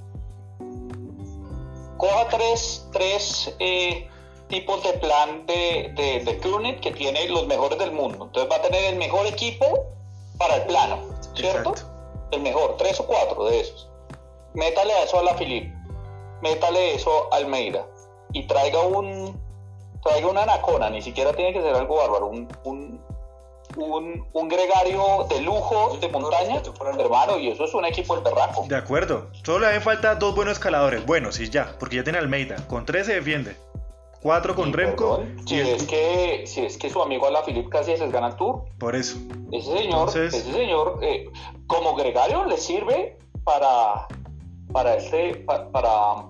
coja 1.98 2.28
tres, 2.30 2.88
tres 2.92 3.56
eh, 3.60 4.08
tipos 4.48 4.84
de 4.84 4.94
plan 4.94 5.46
de, 5.46 5.94
de, 5.96 6.20
de 6.26 6.80
que 6.82 6.92
tiene 6.92 7.30
los 7.30 7.46
mejores 7.48 7.78
del 7.78 7.92
mundo. 7.92 8.26
Entonces 8.26 8.52
va 8.52 8.56
a 8.56 8.62
tener 8.62 8.86
el 8.86 8.96
mejor 8.98 9.28
equipo 9.28 9.86
para 10.38 10.56
el 10.56 10.64
plano, 10.64 11.00
¿cierto? 11.36 11.76
El 12.32 12.42
mejor, 12.42 12.76
tres 12.78 13.00
o 13.00 13.06
cuatro 13.06 13.46
de 13.46 13.60
esos. 13.60 13.88
Métale 14.54 14.94
a 14.94 15.04
eso 15.04 15.20
a 15.20 15.24
la 15.24 15.36
Filip, 15.36 15.72
métale 16.42 16.96
eso 16.96 17.30
a 17.32 17.38
Almeida 17.38 17.88
y 18.34 18.48
traiga 18.48 18.82
un 18.82 19.40
traiga 20.04 20.28
una 20.28 20.44
anacona, 20.44 20.90
ni 20.90 21.02
siquiera 21.02 21.34
tiene 21.34 21.54
que 21.54 21.62
ser 21.62 21.76
algo 21.76 21.98
bárbaro, 21.98 22.28
un, 22.28 22.48
un, 22.64 23.00
un, 23.78 24.26
un, 24.34 24.48
gregario 24.48 25.26
de 25.30 25.42
lujo 25.42 25.98
de 26.00 26.10
montaña, 26.10 26.62
hermano, 27.00 27.38
y 27.38 27.50
eso 27.50 27.66
es 27.66 27.74
un 27.74 27.86
equipo 27.86 28.16
del 28.16 28.24
berraco. 28.24 28.66
De 28.68 28.76
acuerdo, 28.76 29.30
solo 29.44 29.60
le 29.60 29.68
hacen 29.68 29.82
falta 29.82 30.16
dos 30.16 30.36
buenos 30.36 30.54
escaladores, 30.54 31.06
bueno, 31.06 31.32
sí 31.32 31.50
ya, 31.50 31.76
porque 31.80 31.98
ya 31.98 32.04
tiene 32.04 32.20
Almeida, 32.20 32.68
con 32.68 32.86
tres 32.86 33.08
se 33.08 33.16
defiende, 33.16 33.56
cuatro 34.22 34.56
con 34.56 34.74
Remco. 34.74 35.24
Si 35.46 35.60
es, 35.60 35.84
que, 35.84 36.44
si 36.46 36.62
es 36.62 36.78
que 36.78 36.90
su 36.90 37.02
amigo 37.02 37.28
Alaphilippe 37.28 37.70
casi 37.70 37.92
les 37.92 38.12
gana 38.12 38.28
el 38.28 38.36
tour. 38.36 38.64
Por 38.78 38.96
eso. 38.96 39.18
Ese 39.52 39.78
señor, 39.78 40.10
ese 40.10 40.52
señor 40.52 41.00
eh, 41.02 41.30
como 41.68 41.96
gregario 41.96 42.46
le 42.46 42.58
sirve 42.58 43.18
para, 43.44 44.08
para, 44.72 44.96
este, 44.96 45.36
para, 45.36 45.70
para, 45.72 46.26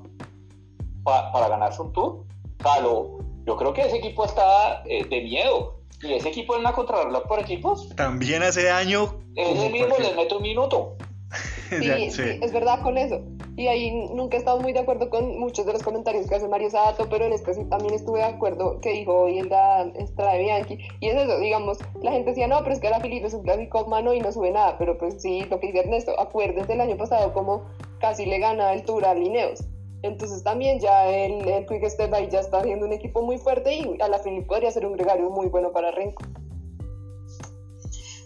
para, 1.03 1.49
ganarse 1.49 1.81
un 1.81 1.93
tour. 1.93 2.23
Calo, 2.57 3.19
yo 3.45 3.57
creo 3.57 3.73
que 3.73 3.81
ese 3.81 3.97
equipo 3.97 4.25
está 4.25 4.83
eh, 4.85 5.03
de 5.05 5.21
miedo 5.21 5.80
y 6.03 6.13
ese 6.13 6.29
equipo 6.29 6.53
es 6.55 6.59
una 6.59 6.73
contrarreloj 6.73 7.27
por 7.27 7.39
equipos. 7.39 7.89
También 7.95 8.43
hace 8.43 8.69
año. 8.69 9.19
Ese 9.35 9.69
mismo 9.69 9.95
les 9.99 10.15
mete 10.15 10.35
un 10.35 10.41
minuto. 10.41 10.97
sí, 11.69 12.11
sí. 12.11 12.39
es 12.41 12.51
verdad 12.51 12.81
con 12.81 12.97
eso. 12.97 13.21
y 13.55 13.67
ahí 13.67 14.09
nunca 14.13 14.35
he 14.35 14.39
estado 14.39 14.59
muy 14.59 14.73
de 14.73 14.79
acuerdo 14.79 15.09
con 15.09 15.39
muchos 15.39 15.65
de 15.65 15.73
los 15.73 15.83
comentarios 15.83 16.27
que 16.27 16.35
hace 16.35 16.47
Mario 16.47 16.69
Sato, 16.69 17.07
pero 17.09 17.25
en 17.25 17.33
este 17.33 17.53
sí 17.53 17.63
también 17.69 17.93
estuve 17.93 18.19
de 18.19 18.25
acuerdo 18.25 18.79
que 18.81 18.91
dijo 18.91 19.13
hoy 19.13 19.39
el 19.39 19.49
Estrada 19.95 20.37
Bianchi, 20.37 20.77
y 20.99 21.07
es 21.07 21.15
eso, 21.15 21.39
digamos, 21.39 21.77
la 22.01 22.11
gente 22.11 22.31
decía, 22.31 22.47
no, 22.47 22.59
pero 22.59 22.73
es 22.73 22.81
que 22.81 22.89
la 22.89 22.99
Filipe 22.99 23.27
es 23.27 23.33
un 23.33 23.43
clásico 23.43 23.83
humano 23.83 24.13
y 24.13 24.19
no 24.19 24.31
sube 24.31 24.51
nada, 24.51 24.77
pero 24.77 24.97
pues 24.97 25.21
sí, 25.21 25.45
lo 25.49 25.59
que 25.59 25.67
dice 25.67 25.79
Ernesto, 25.79 26.19
acuérdense 26.19 26.73
el 26.73 26.81
año 26.81 26.97
pasado 26.97 27.33
como 27.33 27.63
casi 27.99 28.25
le 28.25 28.39
gana 28.39 28.73
el 28.73 28.83
Tour 28.83 29.05
a 29.05 29.13
Lineos, 29.13 29.63
entonces 30.03 30.43
también 30.43 30.79
ya 30.79 31.07
el, 31.09 31.47
el 31.47 31.65
Quick 31.65 31.87
Step 31.89 32.13
ahí 32.13 32.27
ya 32.29 32.39
está 32.39 32.59
haciendo 32.59 32.85
un 32.85 32.93
equipo 32.93 33.21
muy 33.21 33.37
fuerte 33.37 33.73
y 33.73 34.01
a 34.01 34.07
la 34.07 34.19
Filipe 34.19 34.47
podría 34.47 34.71
ser 34.71 34.85
un 34.85 34.93
gregario 34.93 35.29
muy 35.29 35.47
bueno 35.47 35.71
para 35.71 35.91
Renko. 35.91 36.23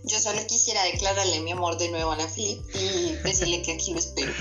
Yo 0.03 0.19
solo 0.19 0.39
quisiera 0.45 0.83
declararle 0.83 1.39
mi 1.39 1.51
amor 1.51 1.77
de 1.77 1.89
nuevo 1.89 2.11
a 2.11 2.15
la 2.15 2.27
Flip 2.27 2.61
y 2.75 3.13
decirle 3.23 3.63
que 3.63 3.73
aquí 3.73 3.91
lo 3.91 3.99
espero. 3.99 4.31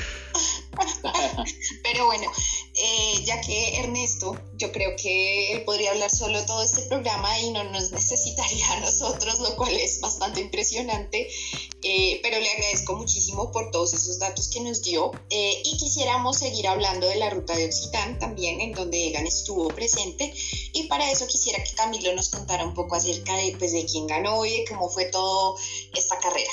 Pero 1.83 2.07
bueno, 2.07 2.31
eh, 2.77 3.23
ya 3.25 3.41
que 3.41 3.79
Ernesto, 3.79 4.37
yo 4.55 4.73
creo 4.73 4.97
que 4.97 5.53
él 5.53 5.65
podría 5.65 5.93
hablar 5.93 6.11
solo 6.11 6.45
todo 6.45 6.63
este 6.63 6.83
programa 6.83 7.39
y 7.39 7.51
no 7.51 7.63
nos 7.65 7.93
necesitaría 7.93 8.73
a 8.73 8.81
nosotros, 8.81 9.39
lo 9.39 9.55
cual 9.57 9.75
es 9.75 10.01
bastante 10.01 10.41
impresionante. 10.41 11.29
Eh, 11.83 12.19
pero 12.23 12.41
le 12.41 12.51
agradezco 12.51 12.97
muchísimo 12.97 13.53
por 13.53 13.71
todos 13.71 13.95
esos 13.95 14.19
datos 14.19 14.49
que 14.49 14.61
nos 14.61 14.83
dio. 14.83 15.13
Eh, 15.31 15.63
y 15.65 15.77
quisiéramos 15.77 16.39
seguir 16.39 16.67
hablando 16.67 17.07
de 17.07 17.17
la 17.17 17.31
ruta 17.31 17.55
de 17.57 17.67
Occitán 17.67 18.19
también, 18.19 18.61
en 18.61 18.73
donde 18.73 19.07
Egan 19.07 19.27
estuvo 19.27 19.69
presente. 19.69 20.33
Y 20.73 20.89
para 20.89 21.11
eso 21.11 21.27
quisiera 21.29 21.63
que 21.63 21.75
Camilo 21.75 22.13
nos 22.15 22.31
contara 22.31 22.65
un 22.65 22.75
poco 22.75 22.97
acerca 22.97 23.37
de, 23.37 23.55
pues, 23.59 23.73
de 23.73 23.85
quién 23.87 24.07
ganó 24.09 24.45
y 24.45 24.59
de 24.59 24.65
cómo 24.65 24.89
fue 24.89 25.05
toda 25.07 25.55
esta 25.95 26.19
carrera. 26.19 26.51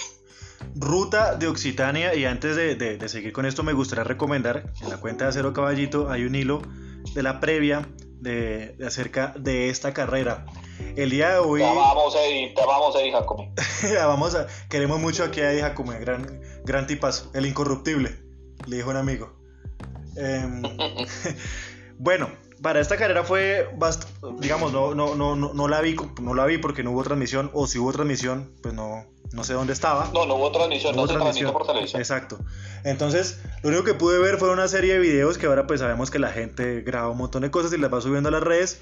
Ruta 0.75 1.35
de 1.35 1.47
Occitania 1.47 2.15
y 2.15 2.25
antes 2.25 2.55
de, 2.55 3.09
seguir 3.09 3.33
con 3.33 3.45
esto 3.45 3.63
me 3.63 3.73
gustaría 3.73 4.03
recomendar, 4.03 4.71
en 4.81 4.89
la 4.89 4.97
cuenta 4.97 5.25
de 5.25 5.29
Acero 5.29 5.53
Caballito 5.53 6.09
hay 6.09 6.23
un 6.23 6.35
hilo 6.35 6.61
de 7.13 7.23
la 7.23 7.39
previa 7.39 7.87
de, 8.19 8.77
acerca 8.85 9.33
de 9.37 9.69
esta 9.69 9.93
carrera. 9.93 10.45
El 10.95 11.09
día 11.09 11.31
de 11.31 11.37
hoy... 11.39 11.61
Te 11.61 11.67
vamos 11.67 12.15
Eddie, 12.15 12.53
te 12.53 12.65
vamos 12.65 12.95
Eddie 12.95 13.11
Jacome. 13.11 13.53
vamos 13.97 14.35
a, 14.35 14.47
queremos 14.69 14.99
mucho 14.99 15.23
aquí 15.23 15.41
a 15.41 15.51
Eddie 15.51 15.61
Jacome, 15.61 15.99
gran, 15.99 16.41
gran 16.63 16.87
tipazo, 16.87 17.31
el 17.33 17.45
incorruptible, 17.45 18.19
le 18.65 18.75
dijo 18.77 18.89
un 18.89 18.97
amigo. 18.97 19.33
Em, 20.15 20.61
bueno, 21.97 22.29
para 22.61 22.79
esta 22.79 22.97
carrera 22.97 23.23
fue, 23.23 23.69
digamos, 24.39 24.71
no, 24.71 24.93
no, 24.93 25.15
no, 25.15 25.35
no, 25.35 25.67
la 25.67 25.81
vi, 25.81 25.95
no 26.21 26.33
la 26.33 26.45
vi 26.45 26.57
porque 26.57 26.83
no 26.83 26.91
hubo 26.91 27.03
transmisión, 27.03 27.49
o 27.53 27.67
si 27.67 27.79
hubo 27.79 27.91
transmisión, 27.91 28.53
pues 28.61 28.73
no, 28.73 29.05
no 29.33 29.43
sé 29.43 29.53
dónde 29.53 29.73
estaba. 29.73 30.09
No, 30.13 30.25
no 30.25 30.35
hubo 30.35 30.51
transmisión, 30.51 30.95
no, 30.95 31.07
se 31.07 31.13
transmitió 31.13 31.53
por 31.53 31.65
televisión. 31.65 32.01
Exacto. 32.01 32.37
Entonces, 32.83 33.39
lo 33.63 33.69
único 33.69 33.83
que 33.83 33.93
pude 33.93 34.19
ver 34.19 34.37
fue 34.37 34.51
una 34.51 34.67
serie 34.67 34.93
de 34.93 34.99
videos 34.99 35.37
que 35.37 35.45
ahora 35.45 35.67
pues 35.67 35.79
sabemos 35.79 36.11
que 36.11 36.19
la 36.19 36.31
gente 36.31 36.81
graba 36.81 37.09
un 37.09 37.17
montón 37.17 37.43
de 37.43 37.51
cosas 37.51 37.71
y 37.73 37.77
las 37.77 37.93
va 37.93 38.01
subiendo 38.01 38.29
a 38.29 38.31
las 38.31 38.43
redes. 38.43 38.79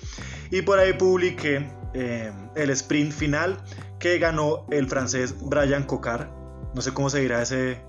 Y 0.52 0.64
por 0.64 0.80
ahí 0.80 0.94
publiqué 0.94 1.70
eh, 1.94 2.32
el 2.56 2.70
sprint 2.72 3.14
final 3.14 3.58
que 4.00 4.18
ganó 4.18 4.66
el 4.72 4.88
francés 4.88 5.36
Brian 5.40 5.84
Cocar. 5.84 6.32
No 6.74 6.82
sé 6.82 6.94
cómo 6.94 7.10
se 7.10 7.20
dirá 7.20 7.42
ese, 7.42 7.82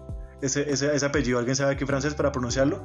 ese, 0.43 0.71
ese, 0.71 0.95
ese 0.95 1.07
apellido, 1.07 1.39
¿alguien 1.39 1.57
sabe 1.57 1.77
qué 1.77 1.87
francés 1.87 2.15
para 2.15 2.33
pronunciarlo? 2.33 2.83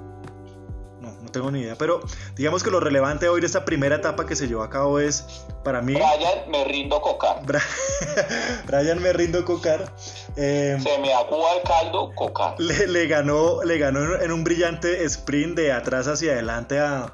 Tengo 1.35 1.51
ni 1.51 1.59
idea. 1.59 1.75
Pero 1.77 2.01
digamos 2.35 2.63
que 2.63 2.71
lo 2.71 2.79
relevante 2.79 3.27
hoy 3.27 3.41
de 3.41 3.47
esta 3.47 3.65
primera 3.65 3.97
etapa 3.97 4.25
que 4.25 4.35
se 4.35 4.47
llevó 4.47 4.63
a 4.63 4.69
cabo 4.69 4.99
es, 4.99 5.45
para 5.63 5.81
mí... 5.81 5.93
Brian 5.93 6.49
me 6.49 6.63
rindo 6.65 7.01
cocar. 7.01 7.41
Brian 8.65 9.01
me 9.01 9.13
rindo 9.13 9.43
cocar. 9.45 9.93
Eh, 10.35 10.77
se 10.81 10.97
me 10.99 11.13
agua 11.13 11.55
el 11.55 11.63
caldo 11.63 12.13
cocar. 12.15 12.55
Le, 12.59 13.07
ganó, 13.07 13.63
le 13.63 13.77
ganó 13.77 14.19
en 14.19 14.31
un 14.31 14.43
brillante 14.43 15.03
sprint 15.05 15.57
de 15.57 15.73
atrás 15.73 16.07
hacia 16.07 16.33
adelante 16.33 16.79
a, 16.79 17.13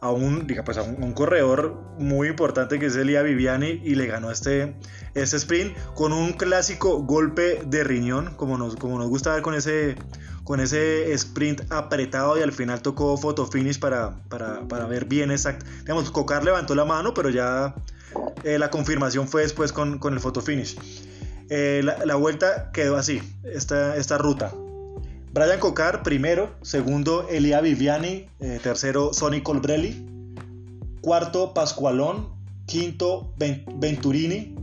a 0.00 0.10
un, 0.10 0.46
diga, 0.46 0.62
pues 0.64 0.78
a 0.78 0.82
un, 0.82 1.12
corredor 1.12 1.74
muy 1.98 2.28
importante 2.28 2.78
que 2.78 2.86
es 2.86 2.96
Elia 2.96 3.22
Viviani 3.22 3.80
y 3.82 3.94
le 3.94 4.06
ganó 4.06 4.30
este, 4.30 4.76
este 5.14 5.36
sprint 5.38 5.76
con 5.94 6.12
un 6.12 6.34
clásico 6.34 7.02
golpe 7.02 7.62
de 7.66 7.82
riñón, 7.82 8.34
como 8.36 8.58
nos, 8.58 8.76
como 8.76 8.98
nos 8.98 9.08
gusta 9.08 9.32
ver 9.32 9.42
con 9.42 9.54
ese, 9.54 9.96
con 10.48 10.60
ese 10.60 11.12
sprint 11.12 11.70
apretado 11.70 12.38
y 12.38 12.42
al 12.42 12.52
final 12.52 12.80
tocó 12.80 13.18
photo 13.18 13.46
finish 13.46 13.78
para, 13.78 14.16
para, 14.30 14.66
para 14.66 14.86
ver 14.86 15.04
bien 15.04 15.30
exacto. 15.30 15.66
Digamos, 15.80 16.10
Cocar 16.10 16.42
levantó 16.42 16.74
la 16.74 16.86
mano, 16.86 17.12
pero 17.12 17.28
ya 17.28 17.74
eh, 18.44 18.58
la 18.58 18.70
confirmación 18.70 19.28
fue 19.28 19.42
después 19.42 19.74
con, 19.74 19.98
con 19.98 20.14
el 20.14 20.20
photo 20.20 20.40
finish. 20.40 20.74
Eh, 21.50 21.82
la, 21.84 22.14
vuelta 22.14 22.72
quedó 22.72 22.96
así, 22.96 23.20
esta, 23.44 23.94
esta 23.98 24.16
ruta. 24.16 24.54
Brian 25.34 25.60
Cocar 25.60 26.02
primero, 26.02 26.56
segundo 26.62 27.28
Elia 27.28 27.60
Viviani, 27.60 28.30
eh, 28.40 28.58
tercero 28.62 29.12
Sonny 29.12 29.42
Colbrelli, 29.42 30.02
cuarto 31.02 31.52
Pascualón, 31.52 32.30
quinto 32.64 33.34
Venturini 33.36 34.56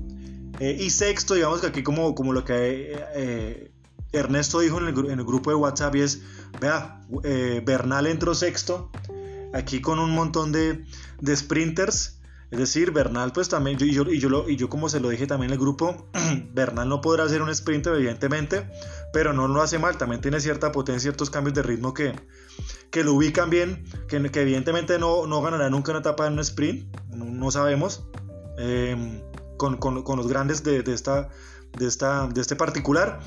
y 0.60 0.90
sexto, 0.90 1.36
digamos 1.36 1.62
que 1.62 1.68
aquí 1.68 1.84
como, 1.84 2.16
como 2.16 2.34
lo 2.34 2.44
que 2.44 3.75
Ernesto 4.16 4.60
dijo 4.60 4.80
en 4.80 4.88
el, 4.88 5.26
grupo 5.26 5.50
de 5.50 5.56
WhatsApp 5.56 5.96
y 5.96 6.02
es, 6.02 6.22
vea, 6.62 7.02
eh, 7.24 7.62
Bernal 7.66 8.08
entró 8.08 8.34
sexto, 8.34 8.90
aquí 9.54 9.82
con 9.82 10.00
un 10.00 10.12
montón 10.12 10.52
de, 10.52 10.86
sprinters. 11.36 12.20
Es 12.52 12.60
decir, 12.60 12.92
Bernal 12.92 13.34
pues 13.34 13.50
también, 13.50 13.78
y, 13.82 13.92
yo, 13.92 14.04
y, 14.04 14.20
yo 14.20 14.48
y 14.48 14.56
yo 14.56 14.70
como 14.70 14.88
se 14.88 15.00
lo 15.00 15.10
dije 15.10 15.26
también 15.28 15.50
en 15.50 15.54
el 15.54 15.60
grupo, 15.60 16.08
Bernal 16.54 16.88
no 16.88 17.02
podrá 17.02 17.28
ser 17.28 17.42
un 17.42 17.54
sprinter 17.54 17.96
evidentemente, 17.96 18.70
pero 19.12 19.34
no 19.34 19.48
lo 19.48 19.62
hace 19.62 19.80
mal, 19.80 19.98
también 19.98 20.22
tiene 20.22 20.40
cierta 20.40 20.72
potencia, 20.72 21.02
ciertos 21.02 21.30
cambios 21.30 21.56
de 21.56 21.64
ritmo 21.64 21.94
que, 21.94 22.14
que 22.92 23.04
lo 23.04 23.14
ubican 23.14 23.50
bien, 23.50 23.84
que, 24.08 24.18
evidentemente 24.18 25.00
no, 25.00 25.26
no, 25.26 25.42
ganará 25.42 25.70
nunca 25.70 25.92
una 25.92 26.00
etapa 26.00 26.28
en 26.28 26.34
un 26.34 26.40
sprint, 26.40 26.96
no, 27.10 27.52
sabemos, 27.52 28.08
em, 28.58 29.22
con, 29.58 29.80
los 30.06 30.28
grandes 30.28 30.64
de, 30.64 30.84
esta, 30.88 31.30
de, 31.78 31.88
esta, 31.88 32.28
de 32.28 32.40
este 32.40 32.56
particular, 32.56 33.20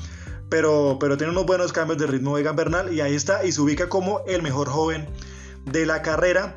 pero, 0.49 0.99
pero 1.01 1.17
tiene 1.17 1.33
unos 1.33 1.47
buenos 1.47 1.73
cambios 1.73 1.99
de 1.99 2.07
ritmo 2.07 2.39
Egan 2.39 2.57
Bernal 2.57 2.93
y 2.93 3.01
ahí 3.01 3.15
está 3.15 3.45
y 3.45 3.53
se 3.53 3.61
ubica 3.61 3.89
como 3.89 4.21
el 4.27 4.43
mejor 4.43 4.69
joven 4.69 5.07
de 5.65 5.87
la 5.87 6.03
carrera. 6.03 6.57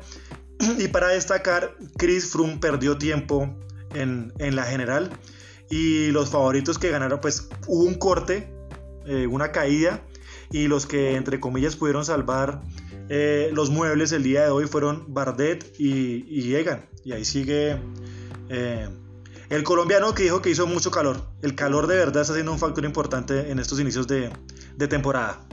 Y 0.78 0.88
para 0.88 1.08
destacar, 1.08 1.76
Chris 1.96 2.30
Froome 2.30 2.58
perdió 2.58 2.96
tiempo 2.96 3.52
en, 3.94 4.32
la 4.38 4.64
general 4.64 5.10
y 5.68 6.10
los 6.12 6.30
favoritos 6.30 6.78
que 6.78 6.90
ganaron, 6.90 7.20
pues 7.20 7.48
hubo 7.66 7.84
un 7.84 7.94
corte, 7.94 8.52
eh, 9.06 9.26
una 9.26 9.52
caída 9.52 10.02
y 10.50 10.68
los 10.68 10.86
que 10.86 11.16
entre 11.16 11.40
comillas 11.40 11.76
pudieron 11.76 12.04
salvar 12.04 12.62
eh, 13.08 13.50
los 13.52 13.70
muebles 13.70 14.12
el 14.12 14.22
día 14.22 14.44
de 14.44 14.50
hoy 14.50 14.66
fueron 14.66 15.12
Bardet 15.12 15.74
y, 15.78 16.24
y 16.28 16.54
Egan. 16.54 16.86
Y 17.04 17.12
ahí 17.12 17.24
sigue 17.24 17.78
eh, 18.48 18.88
el 19.52 19.64
colombiano 19.64 20.14
que 20.14 20.22
dijo 20.22 20.40
que 20.40 20.48
hizo 20.48 20.66
mucho 20.66 20.90
calor. 20.90 21.28
El 21.42 21.54
calor 21.54 21.86
de 21.86 21.96
verdad 21.96 22.22
está 22.22 22.32
siendo 22.32 22.52
un 22.52 22.58
factor 22.58 22.86
importante 22.86 23.50
en 23.50 23.58
estos 23.58 23.78
inicios 23.78 24.06
de, 24.08 24.30
temporada. 24.88 25.46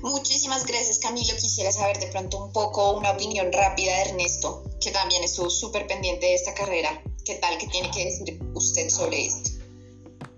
Muchísimas 0.00 0.64
gracias 0.64 1.00
Camilo. 1.00 1.34
Quisiera 1.40 1.72
saber 1.72 1.98
de 1.98 2.06
pronto 2.06 2.44
un 2.44 2.52
poco 2.52 2.92
una 2.92 3.10
opinión 3.10 3.52
rápida 3.52 3.96
de 3.96 4.10
Ernesto, 4.10 4.62
que 4.80 4.92
también 4.92 5.24
estuvo 5.24 5.50
súper 5.50 5.88
pendiente 5.88 6.26
de 6.26 6.34
esta 6.34 6.54
carrera. 6.54 7.02
¿Qué 7.24 7.34
tal? 7.34 7.58
¿Qué 7.58 7.66
tiene 7.66 7.90
que 7.90 8.04
decir 8.04 8.40
usted 8.54 8.88
sobre 8.88 9.26
esto? 9.26 9.50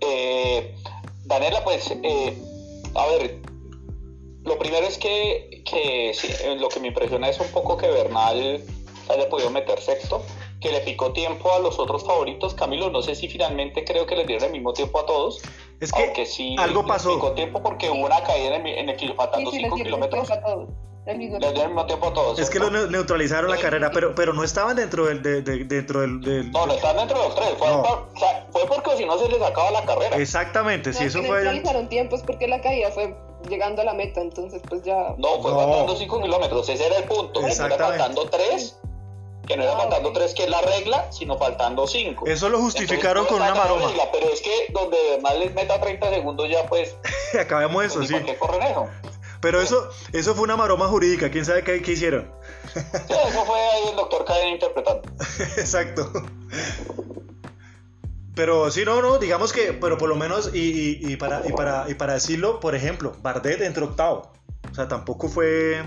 Eh, 0.01 0.75
Daniela, 1.25 1.63
pues, 1.63 1.91
eh, 1.91 2.35
a 2.95 3.05
ver, 3.05 3.39
lo 4.43 4.57
primero 4.57 4.87
es 4.87 4.97
que, 4.97 5.63
que 5.63 6.11
lo 6.59 6.69
que 6.69 6.79
me 6.79 6.87
impresiona 6.87 7.29
es 7.29 7.39
un 7.39 7.49
poco 7.49 7.77
que 7.77 7.87
Bernal 7.87 8.63
haya 9.09 9.29
podido 9.29 9.51
meter 9.51 9.79
sexto 9.79 10.25
que 10.65 10.71
le 10.71 10.79
picó 10.79 11.13
tiempo 11.13 11.53
a 11.53 11.59
los 11.59 11.77
otros 11.77 12.03
favoritos. 12.03 12.55
Camilo, 12.55 12.89
no 12.89 13.03
sé 13.03 13.13
si 13.13 13.27
finalmente 13.27 13.83
creo 13.85 14.07
que 14.07 14.15
les 14.15 14.25
dieron 14.25 14.45
el 14.45 14.51
mismo 14.51 14.73
tiempo 14.73 14.99
a 14.99 15.05
todos. 15.05 15.41
Es 15.79 15.91
que 15.91 16.25
sí 16.25 16.55
algo 16.57 16.85
pasó. 16.85 17.13
picó 17.13 17.33
tiempo 17.33 17.61
porque 17.61 17.89
hubo 17.91 18.05
una 18.05 18.23
caída 18.23 18.55
en, 18.55 18.65
el, 18.65 18.89
en 18.89 19.15
faltando 19.15 19.51
5 19.51 19.75
kilómetros. 19.75 20.27
Les 21.05 21.19
dieron 21.19 21.57
el 21.61 21.67
mismo 21.67 21.85
tiempo 21.85 22.07
a 22.07 22.13
todos. 22.13 22.39
Es 22.39 22.49
que 22.49 22.57
lo 22.57 22.71
neutralizaron 22.71 23.51
la 23.51 23.57
carrera, 23.57 23.91
pero, 23.93 24.15
pero 24.15 24.33
no 24.33 24.43
estaban 24.43 24.75
dentro 24.75 25.05
del, 25.05 25.21
de, 25.21 25.41
dentro 25.43 26.01
del, 26.01 26.51
No, 26.51 26.65
no 26.65 26.73
estaban 26.73 26.97
dentro 26.97 27.19
de 27.19 27.25
los 27.25 27.35
tres. 27.35 27.49
Fue, 27.59 27.67
fue 28.49 28.65
porque 28.65 28.97
si 28.97 29.05
no 29.05 29.19
se 29.19 29.29
les 29.29 29.41
acaba 29.43 29.69
la 29.69 29.85
carrera. 29.85 30.17
Exactamente, 30.17 30.93
si 30.93 31.03
eso 31.03 31.19
fue. 31.19 31.43
Neutralizaron 31.43 31.89
tiempos 31.89 32.23
porque 32.23 32.47
la 32.47 32.59
caída 32.59 32.89
fue 32.89 33.15
llegando 33.47 33.83
a 33.83 33.85
la 33.85 33.93
meta, 33.93 34.19
entonces 34.19 34.63
pues 34.67 34.81
ya. 34.81 35.13
No, 35.19 35.43
fue 35.43 35.53
faltando 35.53 35.95
5 35.95 36.21
kilómetros, 36.23 36.69
ese 36.69 36.87
era 36.87 36.97
el 36.97 37.03
punto. 37.03 37.45
Exactamente. 37.45 37.99
faltando 37.99 38.27
3 38.31 38.79
que 39.45 39.57
no 39.57 39.63
era 39.63 39.77
faltando 39.77 40.11
tres, 40.11 40.33
que 40.33 40.43
es 40.43 40.49
la 40.49 40.61
regla, 40.61 41.11
sino 41.11 41.37
faltando 41.37 41.87
cinco. 41.87 42.25
Eso 42.25 42.49
lo 42.49 42.59
justificaron 42.59 43.25
con 43.25 43.37
una 43.37 43.53
maroma. 43.53 43.91
pero 44.11 44.27
es 44.27 44.41
que 44.41 44.67
donde 44.71 44.97
más 45.21 45.37
les 45.37 45.53
meta 45.53 45.79
30 45.79 46.09
segundos 46.09 46.49
ya 46.49 46.65
pues... 46.67 46.95
Acabemos 47.39 47.85
eso, 47.85 48.03
sí. 48.03 48.15
qué 48.25 48.37
corren 48.37 48.63
eso? 48.63 48.87
Pero 49.41 49.61
eso, 49.61 49.89
eso 50.11 50.33
fue 50.33 50.45
una 50.45 50.55
maroma 50.55 50.87
jurídica, 50.87 51.29
quién 51.29 51.45
sabe 51.45 51.63
qué, 51.63 51.77
hicieron. 51.77 52.31
Sí, 52.73 52.79
eso 53.27 53.45
fue 53.45 53.59
ahí 53.59 53.89
el 53.89 53.95
doctor 53.95 54.25
Caden 54.25 54.49
interpretando. 54.49 55.03
Exacto. 55.57 56.11
Pero 58.33 58.71
sí, 58.71 58.83
no, 58.83 59.01
no, 59.01 59.17
digamos 59.17 59.53
que, 59.53 59.73
pero 59.73 59.97
por 59.97 60.09
lo 60.09 60.15
menos, 60.15 60.51
y, 60.53 60.99
y, 60.99 61.15
para, 61.15 61.41
y, 61.47 61.53
para, 61.53 61.85
y 61.87 61.93
para 61.93 62.13
decirlo, 62.13 62.59
por 62.59 62.75
ejemplo, 62.75 63.13
Bardet 63.21 63.61
entró 63.61 63.85
octavo. 63.85 64.33
O 64.71 64.75
sea, 64.75 64.87
tampoco 64.87 65.29
fue 65.29 65.85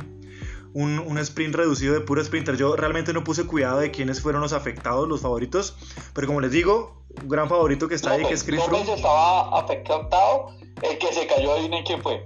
un, 0.75 0.99
un, 0.99 1.19
sprint 1.19 1.55
reducido 1.55 1.95
de 1.95 2.01
puro 2.01 2.23
sprinter. 2.25 2.57
Yo 2.57 2.77
realmente 2.77 3.12
no 3.12 3.25
puse 3.25 3.47
cuidado 3.47 3.81
de 3.81 3.91
quiénes 3.91 4.21
fueron 4.21 4.41
los 4.41 4.53
afectados, 4.53 5.09
los 5.09 5.21
favoritos. 5.21 5.77
Pero 6.14 6.27
como 6.27 6.41
les 6.41 6.51
digo, 6.51 7.03
un 7.23 7.29
gran 7.29 7.49
favorito 7.49 7.89
que 7.89 7.95
está 7.95 8.12
ahí, 8.12 8.25
que 8.25 8.35
es 8.35 8.45
Chris 8.45 8.62
Froome. 8.62 8.93
estaba 8.93 9.59
afectado. 9.59 10.53
El 10.83 10.99
que 10.99 11.12
se 11.12 11.27
cayó, 11.27 11.53
adivinen 11.53 11.85
quién 11.85 12.03
fue. 12.03 12.25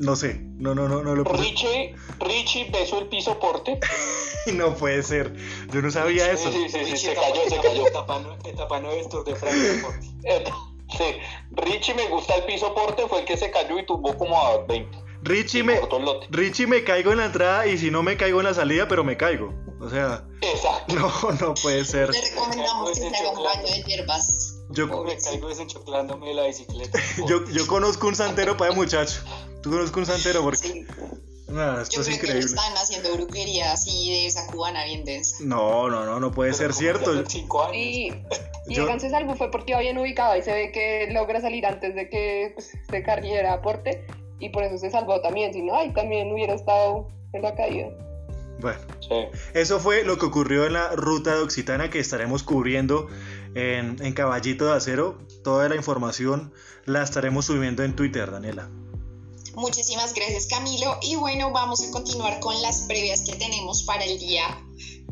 No 0.00 0.16
sé, 0.16 0.40
no, 0.56 0.74
no, 0.74 0.88
no, 0.88 1.02
no 1.02 1.14
lo 1.14 1.24
puse. 1.24 1.42
Richie, 1.42 1.94
Richie 2.20 2.70
besó 2.70 2.98
el 3.00 3.08
piso 3.08 3.38
porte. 3.38 3.78
no 4.54 4.74
puede 4.74 5.02
ser, 5.02 5.34
yo 5.72 5.82
no 5.82 5.90
sabía 5.90 6.30
eso. 6.30 6.50
Sí, 6.50 6.68
sí, 6.70 6.84
sí, 6.86 6.96
se 6.96 7.14
cayó, 7.14 7.42
se 7.48 7.58
cayó. 7.58 7.86
Etapa 7.86 8.80
9 8.80 9.04
Tour 9.10 9.24
de 9.24 9.36
Francia. 9.36 9.92
Sí, 10.96 11.04
Richie 11.52 11.94
me 11.94 12.08
gusta 12.08 12.34
el 12.34 12.44
piso 12.44 12.74
porte, 12.74 13.06
fue 13.06 13.20
el 13.20 13.24
que 13.24 13.36
se 13.36 13.50
cayó 13.50 13.78
y 13.78 13.86
tumbó 13.86 14.16
como 14.16 14.40
a 14.40 14.64
20. 14.64 15.09
Richie 15.22 15.62
me, 15.62 15.80
Richie 16.30 16.66
me 16.66 16.82
caigo 16.82 17.12
en 17.12 17.18
la 17.18 17.26
entrada 17.26 17.66
y 17.66 17.76
si 17.78 17.90
no 17.90 18.02
me 18.02 18.16
caigo 18.16 18.40
en 18.40 18.46
la 18.46 18.54
salida, 18.54 18.88
pero 18.88 19.04
me 19.04 19.16
caigo. 19.16 19.52
O 19.80 19.88
sea, 19.88 20.24
Exacto. 20.40 20.94
no, 20.94 21.10
no 21.40 21.54
puede 21.54 21.84
ser. 21.84 22.10
Le 22.10 22.20
recomendamos 22.20 22.90
que 22.90 22.94
se 23.10 23.16
haga 23.16 23.30
un 23.30 23.44
baño 23.44 23.62
de 23.62 23.82
hierbas. 23.82 24.56
Yo 24.70 24.86
me 25.04 25.16
caigo 25.18 25.48
desenchoclándome 25.48 26.32
la 26.34 26.46
bicicleta. 26.46 26.98
yo, 27.26 27.44
yo 27.46 27.66
conozco 27.66 28.06
un 28.06 28.14
santero 28.14 28.56
para 28.56 28.70
el 28.70 28.76
muchacho. 28.76 29.20
Tú 29.62 29.70
conozco 29.70 30.00
un 30.00 30.06
santero 30.06 30.42
porque. 30.42 30.68
Sí. 30.68 30.86
No, 31.48 31.80
esto 31.80 31.96
Yo 31.96 32.00
es 32.02 32.06
creo 32.06 32.16
increíble. 32.16 32.40
que 32.40 32.46
están 32.46 32.72
haciendo 32.74 33.12
brujería 33.12 33.72
así 33.72 34.10
de 34.10 34.26
esa 34.26 34.46
cubana 34.46 34.84
bien 34.84 35.04
densa. 35.04 35.38
No, 35.40 35.90
no, 35.90 36.04
no, 36.04 36.20
no 36.20 36.30
puede 36.30 36.54
ser 36.54 36.72
cierto. 36.72 37.24
Cinco 37.26 37.64
años. 37.64 37.76
Y, 37.76 38.12
y 38.68 38.74
Yo- 38.74 38.86
salvó 39.00 39.34
fue 39.34 39.50
porque 39.50 39.72
iba 39.72 39.80
bien 39.80 39.98
ubicado 39.98 40.36
y 40.36 40.42
se 40.42 40.52
ve 40.52 40.70
que 40.70 41.08
logra 41.10 41.40
salir 41.40 41.66
antes 41.66 41.94
de 41.96 42.08
que 42.08 42.52
pues, 42.54 42.70
se 42.88 43.02
cayera 43.02 43.54
aporte 43.54 44.06
y 44.40 44.48
por 44.48 44.64
eso 44.64 44.78
se 44.78 44.90
salvó 44.90 45.20
también, 45.20 45.52
si 45.52 45.62
no, 45.62 45.74
ahí 45.76 45.92
también 45.92 46.32
hubiera 46.32 46.54
estado 46.54 47.08
en 47.32 47.42
la 47.42 47.54
caída. 47.54 47.88
Bueno, 48.60 48.78
Sí. 49.00 49.14
eso 49.54 49.78
fue 49.80 50.04
lo 50.04 50.18
que 50.18 50.26
ocurrió 50.26 50.66
en 50.66 50.74
la 50.74 50.88
ruta 50.90 51.34
de 51.34 51.40
Occitana 51.42 51.88
que 51.88 51.98
estaremos 51.98 52.42
cubriendo 52.42 53.08
en, 53.54 53.96
en 54.04 54.12
Caballito 54.12 54.66
de 54.66 54.74
Acero. 54.74 55.18
Toda 55.42 55.68
la 55.68 55.76
información 55.76 56.52
la 56.84 57.02
estaremos 57.02 57.46
subiendo 57.46 57.82
en 57.84 57.96
Twitter, 57.96 58.30
Daniela. 58.30 58.68
Muchísimas 59.54 60.14
gracias 60.14 60.46
Camilo 60.46 60.96
y 61.02 61.16
bueno, 61.16 61.50
vamos 61.52 61.82
a 61.82 61.90
continuar 61.90 62.38
con 62.40 62.60
las 62.62 62.82
previas 62.82 63.22
que 63.22 63.34
tenemos 63.36 63.82
para 63.82 64.04
el 64.04 64.18
día 64.18 64.44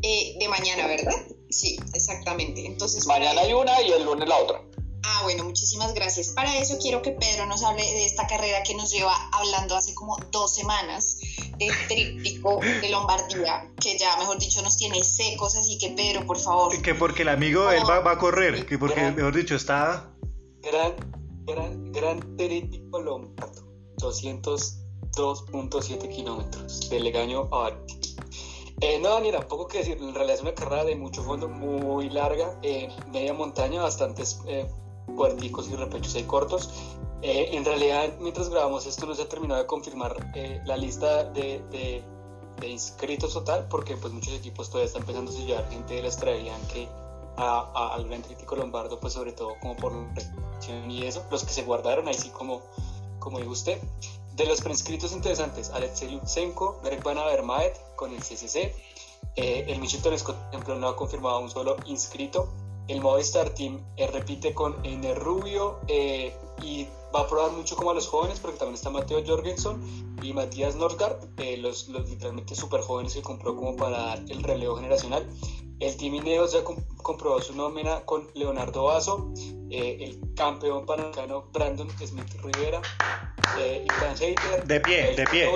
eh, 0.01 0.35
de 0.39 0.47
mañana, 0.47 0.87
¿verdad? 0.87 1.15
Sí, 1.49 1.77
exactamente. 1.93 2.65
Entonces, 2.65 3.05
Mañana 3.07 3.41
hay 3.41 3.53
una 3.53 3.81
y 3.81 3.91
el 3.91 4.05
lunes 4.05 4.29
la 4.29 4.37
otra. 4.37 4.61
Ah, 5.03 5.21
bueno, 5.23 5.43
muchísimas 5.45 5.93
gracias. 5.93 6.29
Para 6.29 6.57
eso 6.57 6.77
quiero 6.79 7.01
que 7.01 7.11
Pedro 7.11 7.45
nos 7.45 7.63
hable 7.63 7.83
de 7.83 8.05
esta 8.05 8.25
carrera 8.27 8.63
que 8.63 8.75
nos 8.75 8.91
lleva 8.91 9.13
hablando 9.31 9.75
hace 9.75 9.93
como 9.95 10.17
dos 10.31 10.53
semanas 10.53 11.17
del 11.57 11.71
tríptico 11.87 12.59
de 12.81 12.89
Lombardía, 12.89 13.71
que 13.81 13.97
ya, 13.97 14.17
mejor 14.17 14.37
dicho, 14.39 14.61
nos 14.61 14.75
tiene 14.77 15.01
secos, 15.03 15.55
así 15.55 15.77
que 15.77 15.89
Pedro, 15.91 16.25
por 16.25 16.37
favor. 16.39 16.81
Que 16.81 16.93
porque 16.95 17.21
el 17.23 17.29
amigo 17.29 17.69
él 17.71 17.83
va, 17.89 17.99
va 18.01 18.11
a 18.13 18.17
correr, 18.17 18.65
que 18.65 18.77
porque, 18.77 18.95
Gran- 18.99 19.15
mejor 19.15 19.33
dicho, 19.35 19.55
está. 19.55 20.11
Gran, 20.61 20.95
gran, 21.45 21.91
gran 21.93 22.35
tríptico 22.37 22.99
Lombardo. 23.01 23.67
202.7 23.97 26.09
kilómetros 26.09 26.89
de 26.89 26.99
Legaño 26.99 27.47
a. 27.51 27.71
Eh, 28.81 28.97
no, 28.99 29.19
ni 29.19 29.29
tampoco 29.31 29.67
que 29.67 29.79
decir, 29.79 29.97
en 29.99 30.13
realidad 30.13 30.35
es 30.37 30.41
una 30.41 30.53
carrera 30.55 30.85
de 30.85 30.95
mucho 30.95 31.21
fondo, 31.23 31.49
muy 31.49 32.09
larga, 32.09 32.57
eh, 32.63 32.87
media 33.11 33.33
montaña, 33.33 33.81
bastantes 33.83 34.39
eh, 34.47 34.65
puerticos 35.15 35.69
y 35.69 35.75
repechos 35.75 36.15
ahí 36.15 36.23
cortos. 36.23 36.69
Eh, 37.21 37.49
en 37.51 37.65
realidad, 37.65 38.09
mientras 38.19 38.49
grabamos 38.49 38.85
esto, 38.85 39.05
no 39.05 39.13
se 39.15 39.23
ha 39.23 39.29
terminado 39.29 39.59
de 39.61 39.67
confirmar 39.67 40.31
eh, 40.35 40.61
la 40.65 40.77
lista 40.77 41.23
de, 41.25 41.61
de- 41.71 42.03
de 42.59 42.67
inscritos 42.67 43.33
total, 43.33 43.67
porque 43.69 43.95
pues 43.95 44.11
muchos 44.11 44.33
equipos 44.33 44.67
todavía 44.69 44.87
están 44.87 45.03
empezando 45.03 45.31
a 45.31 45.33
sellar 45.33 45.69
gente 45.69 45.93
de 45.93 46.01
la 46.01 46.07
Estrella 46.09 46.53
que 46.73 46.89
a, 47.37 47.93
al 47.95 48.05
Gran 48.07 48.21
Trítico 48.21 48.55
Lombardo, 48.57 48.99
pues 48.99 49.13
sobre 49.13 49.31
todo 49.31 49.53
como 49.61 49.77
por 49.77 49.93
y 50.89 51.05
eso, 51.05 51.23
los 51.31 51.45
que 51.45 51.53
se 51.53 51.63
guardaron 51.63 52.07
ahí 52.09 52.13
sí 52.15 52.29
como, 52.31 52.61
como 53.19 53.39
dijo 53.39 53.51
usted. 53.51 53.79
De 54.35 54.45
los 54.45 54.59
preinscritos 54.61 55.13
interesantes, 55.13 55.69
Alexei 55.69 56.11
Lutsenko, 56.11 56.79
Greg 56.83 57.01
Van 57.03 57.17
Avermaet 57.17 57.77
con 57.95 58.11
el 58.11 58.19
CCC, 58.19 58.73
eh, 59.35 59.65
el 59.67 59.79
Mitchelton 59.79 60.17
Scott, 60.19 60.35
por 60.37 60.49
ejemplo, 60.49 60.75
no 60.75 60.87
ha 60.89 60.95
confirmado 60.97 61.39
un 61.39 61.49
solo 61.49 61.77
inscrito. 61.85 62.49
El 62.89 62.99
Movistar 63.01 63.49
Team 63.51 63.79
eh, 63.97 64.07
repite 64.07 64.53
con 64.53 64.75
Ener 64.85 65.17
Rubio 65.17 65.79
eh, 65.87 66.35
y 66.61 66.87
va 67.15 67.21
a 67.21 67.27
probar 67.27 67.51
mucho 67.51 67.75
como 67.75 67.91
a 67.91 67.93
los 67.93 68.07
jóvenes, 68.07 68.39
porque 68.39 68.57
también 68.57 68.75
está 68.75 68.89
Mateo 68.89 69.23
Jorgensen 69.25 70.15
y 70.21 70.33
Matías 70.33 70.75
Norgard, 70.75 71.17
eh, 71.37 71.57
los, 71.57 71.87
los 71.87 72.09
literalmente 72.09 72.55
súper 72.55 72.81
jóvenes 72.81 73.13
que 73.13 73.21
compró 73.21 73.55
como 73.55 73.75
para 73.75 73.97
dar 73.97 74.19
el 74.27 74.43
relevo 74.43 74.75
generacional. 74.75 75.25
El 75.79 75.95
Team 75.95 76.15
Ineos 76.15 76.51
ya 76.51 76.63
com- 76.63 76.83
comprobó 76.97 77.41
su 77.41 77.55
nómina 77.55 78.01
con 78.01 78.27
Leonardo 78.33 78.83
Basso, 78.83 79.31
eh, 79.69 79.97
el 80.01 80.19
campeón 80.35 80.85
panamericano 80.85 81.43
Brandon 81.53 81.89
Smith 82.05 82.33
Rivera, 82.43 82.81
eh, 83.59 83.85
Iván 83.85 84.15
Heiter, 84.21 84.65
De 84.67 84.79
pie, 84.81 85.15
de 85.15 85.25
pie. 85.27 85.49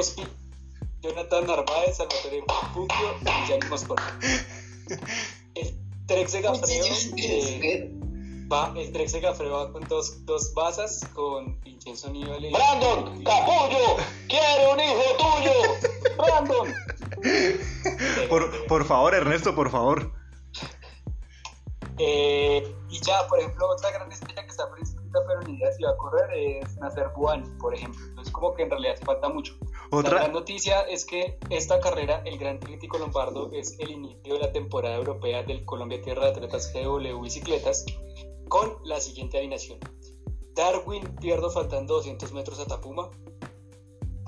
Jonathan 1.02 1.46
Narváez, 1.46 1.98
Salvatore 1.98 2.44
Pucchio 2.74 3.16
y 3.22 3.48
Gianni 3.48 3.68
Moscona. 3.70 4.20
El 5.56 5.76
Trek 6.14 6.30
de 6.30 6.42
Gafreo, 6.42 6.86
eh, 7.18 7.92
va, 8.52 8.72
el 8.78 8.92
Trek 8.92 9.10
de 9.10 9.20
Gafreo 9.20 9.52
va 9.52 9.72
con 9.72 9.84
dos, 9.88 10.24
dos 10.26 10.54
basas, 10.54 11.02
con 11.14 11.60
Vincenzo 11.62 12.12
Nibali. 12.12 12.52
Brandon, 12.52 13.24
capullo, 13.24 13.98
quiere 14.28 14.72
un 14.72 14.80
hijo 14.80 15.04
tuyo. 15.18 15.54
Brandon. 16.18 16.74
Por, 18.30 18.68
por 18.68 18.86
favor, 18.86 19.14
Ernesto, 19.14 19.56
por 19.56 19.70
favor. 19.70 20.12
Eh, 21.98 22.76
y 22.90 23.00
ya, 23.00 23.28
por 23.28 23.40
ejemplo, 23.40 23.70
otra 23.70 23.92
gran 23.92 24.12
estrella 24.12 24.44
que 24.44 24.50
está 24.50 24.70
prescrita 24.70 25.20
pero 25.28 25.42
ni 25.42 25.56
idea 25.58 25.72
si 25.72 25.84
va 25.84 25.92
a 25.92 25.98
correr 25.98 26.30
es 26.34 26.78
Nasser 26.78 27.10
Buani, 27.16 27.48
por 27.60 27.74
ejemplo. 27.74 28.04
Entonces, 28.08 28.34
como 28.34 28.54
que 28.54 28.64
en 28.64 28.70
realidad 28.72 28.96
se 28.96 29.06
falta 29.06 29.30
mucho. 29.30 29.54
La 30.02 30.10
gran 30.10 30.34
noticia 30.34 30.82
es 30.82 31.06
que 31.06 31.38
esta 31.52 31.80
carrera, 31.80 32.24
el 32.26 32.40
Gran 32.40 32.60
Trítico 32.60 32.98
Lombardo, 32.98 33.52
es 33.52 33.78
el 33.78 33.92
inicio 33.92 34.34
de 34.34 34.40
la 34.40 34.52
temporada 34.52 34.96
europea 34.96 35.44
del 35.44 35.64
Colombia 35.66 36.02
Tierra 36.02 36.24
de 36.24 36.32
Atletas 36.32 36.74
GW 36.74 37.22
Bicicletas 37.22 37.86
con 38.50 38.80
la 38.86 39.00
siguiente 39.00 39.38
alineación. 39.38 39.78
Darwin 40.56 41.04
Pierdo 41.18 41.52
faltando 41.52 41.96
200 41.96 42.34
metros 42.34 42.60
a 42.60 42.66
Tapuma, 42.66 43.12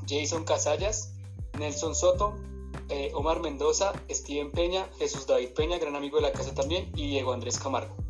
Jason 0.08 0.44
Casallas, 0.44 1.16
Nelson 1.58 1.96
Soto, 1.96 2.36
eh, 2.90 3.12
Omar 3.16 3.40
Mendoza, 3.40 3.94
Steven 4.08 4.52
Peña, 4.52 4.88
Jesús 5.00 5.26
David 5.26 5.50
Peña, 5.56 5.80
gran 5.80 5.96
amigo 5.96 6.18
de 6.18 6.24
la 6.24 6.32
casa 6.32 6.54
también, 6.54 6.92
y 6.96 7.10
Diego 7.10 7.34
Andrés 7.34 7.58
Camargo. 7.58 8.05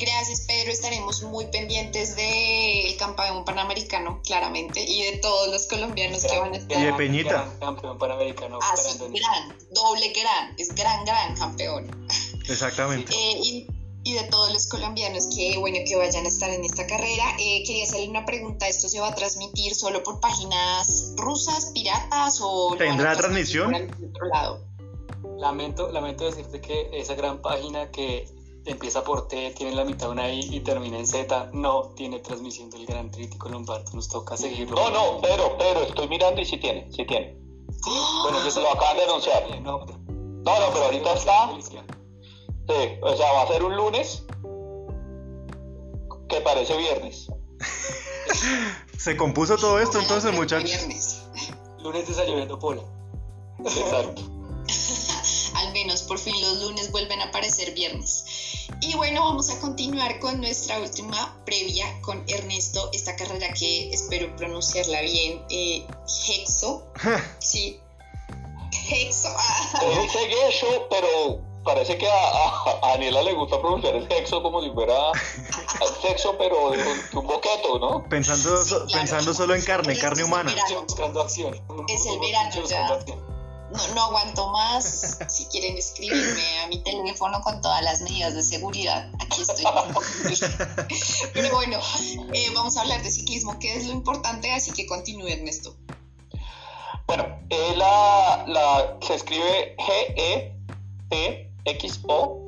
Gracias, 0.00 0.40
Pedro. 0.46 0.70
Estaremos 0.72 1.22
muy 1.24 1.46
pendientes 1.48 2.16
del 2.16 2.96
campeón 2.96 3.44
panamericano, 3.44 4.22
claramente, 4.24 4.82
y 4.82 5.02
de 5.02 5.18
todos 5.18 5.48
los 5.48 5.66
colombianos 5.66 6.24
que 6.24 6.38
van 6.38 6.52
a 6.54 6.56
Y 6.56 6.60
estar. 6.60 6.82
de 6.84 6.92
Peñita. 6.94 7.30
Gran 7.44 7.58
campeón 7.58 7.98
panamericano. 7.98 8.58
Así, 8.72 8.96
Brandon. 8.98 9.12
gran, 9.12 9.58
doble 9.72 10.08
gran, 10.12 10.54
es 10.56 10.74
gran, 10.74 11.04
gran 11.04 11.36
campeón. 11.36 12.08
exactamente. 12.48 13.12
Eh, 13.12 13.38
y, 13.42 13.66
y 14.02 14.14
de 14.14 14.22
todos 14.24 14.50
los 14.54 14.66
colombianos 14.68 15.28
que, 15.36 15.58
bueno, 15.58 15.76
que 15.86 15.94
vayan 15.96 16.24
a 16.24 16.28
estar 16.28 16.48
en 16.48 16.64
esta 16.64 16.86
carrera, 16.86 17.24
eh, 17.38 17.62
quería 17.66 17.84
hacerle 17.84 18.08
una 18.08 18.24
pregunta. 18.24 18.66
¿Esto 18.68 18.88
se 18.88 19.00
va 19.00 19.08
a 19.08 19.14
transmitir 19.14 19.74
solo 19.74 20.02
por 20.02 20.18
páginas 20.20 21.12
rusas, 21.18 21.72
piratas 21.74 22.38
o 22.40 22.74
¿Tendrá 22.78 23.14
transmisión? 23.16 23.70
por 23.72 24.08
otro 24.08 24.26
lado? 24.32 24.64
Lamento, 25.38 25.90
lamento 25.92 26.24
decirte 26.24 26.62
que 26.62 26.88
esa 26.94 27.14
gran 27.14 27.42
página 27.42 27.90
que 27.90 28.26
empieza 28.66 29.02
por 29.04 29.28
T, 29.28 29.52
tiene 29.56 29.74
la 29.74 29.84
mitad 29.84 30.10
una 30.10 30.30
I 30.30 30.40
y 30.50 30.60
termina 30.60 30.98
en 30.98 31.06
Z, 31.06 31.50
no 31.52 31.90
tiene 31.96 32.20
transmisión 32.20 32.70
del 32.70 32.86
Gran 32.86 33.10
Trítico 33.10 33.48
Lombardo. 33.48 33.92
Nos 33.92 34.08
toca 34.08 34.36
seguirlo. 34.36 34.76
No, 34.76 34.90
no, 34.90 35.20
pero, 35.20 35.56
pero 35.58 35.82
estoy 35.82 36.08
mirando 36.08 36.40
y 36.40 36.44
sí 36.44 36.58
tiene, 36.58 36.90
sí 36.92 37.04
tiene. 37.06 37.36
Bueno, 38.22 38.44
yo 38.44 38.50
se 38.50 38.60
lo 38.60 38.70
acaban 38.72 38.96
de 38.96 39.04
anunciar. 39.04 39.60
No, 39.62 39.78
No, 39.86 39.86
no, 39.86 40.72
pero 40.72 40.84
ahorita 40.84 41.14
está. 41.14 41.50
Sí, 41.60 42.98
o 43.02 43.16
sea, 43.16 43.32
va 43.32 43.42
a 43.42 43.48
ser 43.48 43.64
un 43.64 43.76
lunes 43.76 44.24
que 46.28 46.40
parece 46.40 46.76
viernes. 46.76 47.28
Se 48.96 49.16
compuso 49.16 49.56
todo 49.56 49.78
esto 49.80 49.98
entonces, 49.98 50.32
muchachos. 50.32 50.70
Viernes. 50.70 51.26
Lunes 51.80 52.06
desayunando 52.06 52.58
pola. 52.58 52.82
Exacto. 53.64 54.22
Al 55.70 55.74
menos 55.74 56.02
por 56.02 56.18
fin 56.18 56.34
los 56.40 56.62
lunes 56.62 56.90
vuelven 56.90 57.20
a 57.20 57.26
aparecer 57.26 57.72
viernes. 57.74 58.24
Y 58.80 58.96
bueno, 58.96 59.22
vamos 59.22 59.50
a 59.50 59.60
continuar 59.60 60.18
con 60.18 60.40
nuestra 60.40 60.80
última 60.80 61.40
previa 61.46 61.86
con 62.00 62.24
Ernesto, 62.26 62.90
esta 62.92 63.14
carrera 63.14 63.46
que 63.52 63.88
espero 63.92 64.34
pronunciarla 64.34 65.00
bien, 65.02 65.40
eh, 65.48 65.86
Hexo. 66.26 66.82
Sí. 67.38 67.78
Hexo. 68.90 69.28
ah. 69.38 69.80
Es 69.80 69.96
un 69.96 70.10
seguecho, 70.10 70.88
pero 70.90 71.38
parece 71.62 71.96
que 71.96 72.08
a, 72.08 72.80
Daniela 72.82 73.22
le 73.22 73.34
gusta 73.34 73.60
pronunciar 73.60 73.94
el 73.94 74.08
sexo 74.08 74.42
como 74.42 74.60
si 74.62 74.70
fuera 74.70 75.12
sexo, 76.02 76.34
pero 76.36 76.72
de 76.72 76.78
un, 77.12 77.26
boqueto, 77.28 77.78
¿no? 77.78 78.02
Pensando, 78.08 78.58
pensando 78.92 79.32
solo 79.34 79.54
en 79.54 79.62
carne, 79.62 79.96
carne 79.96 80.24
humana. 80.24 80.52
Buscando 80.82 81.20
acción. 81.20 81.54
Es 81.86 82.06
el 82.06 82.18
verano 82.18 82.64
ya. 82.66 82.88
No, 83.72 83.94
no 83.94 84.02
aguanto 84.02 84.48
más. 84.48 85.18
Si 85.28 85.46
quieren 85.46 85.76
escribirme 85.76 86.60
a 86.60 86.66
mi 86.68 86.82
teléfono 86.82 87.40
con 87.40 87.60
todas 87.60 87.82
las 87.82 88.00
medidas 88.02 88.34
de 88.34 88.42
seguridad, 88.42 89.10
aquí 89.20 89.42
estoy. 89.42 89.64
Pero 91.34 91.54
bueno, 91.54 91.78
eh, 92.32 92.46
vamos 92.54 92.76
a 92.76 92.82
hablar 92.82 93.02
de 93.02 93.10
ciclismo, 93.10 93.58
que 93.58 93.74
es 93.74 93.86
lo 93.86 93.92
importante, 93.92 94.52
así 94.52 94.72
que 94.72 94.86
continúen 94.86 95.46
esto. 95.46 95.76
Bueno, 97.06 97.26
eh, 97.50 97.74
la, 97.76 98.44
la, 98.46 98.98
se 99.00 99.14
escribe 99.14 99.76
G-E-T 99.76 101.50
XO. 101.64 102.46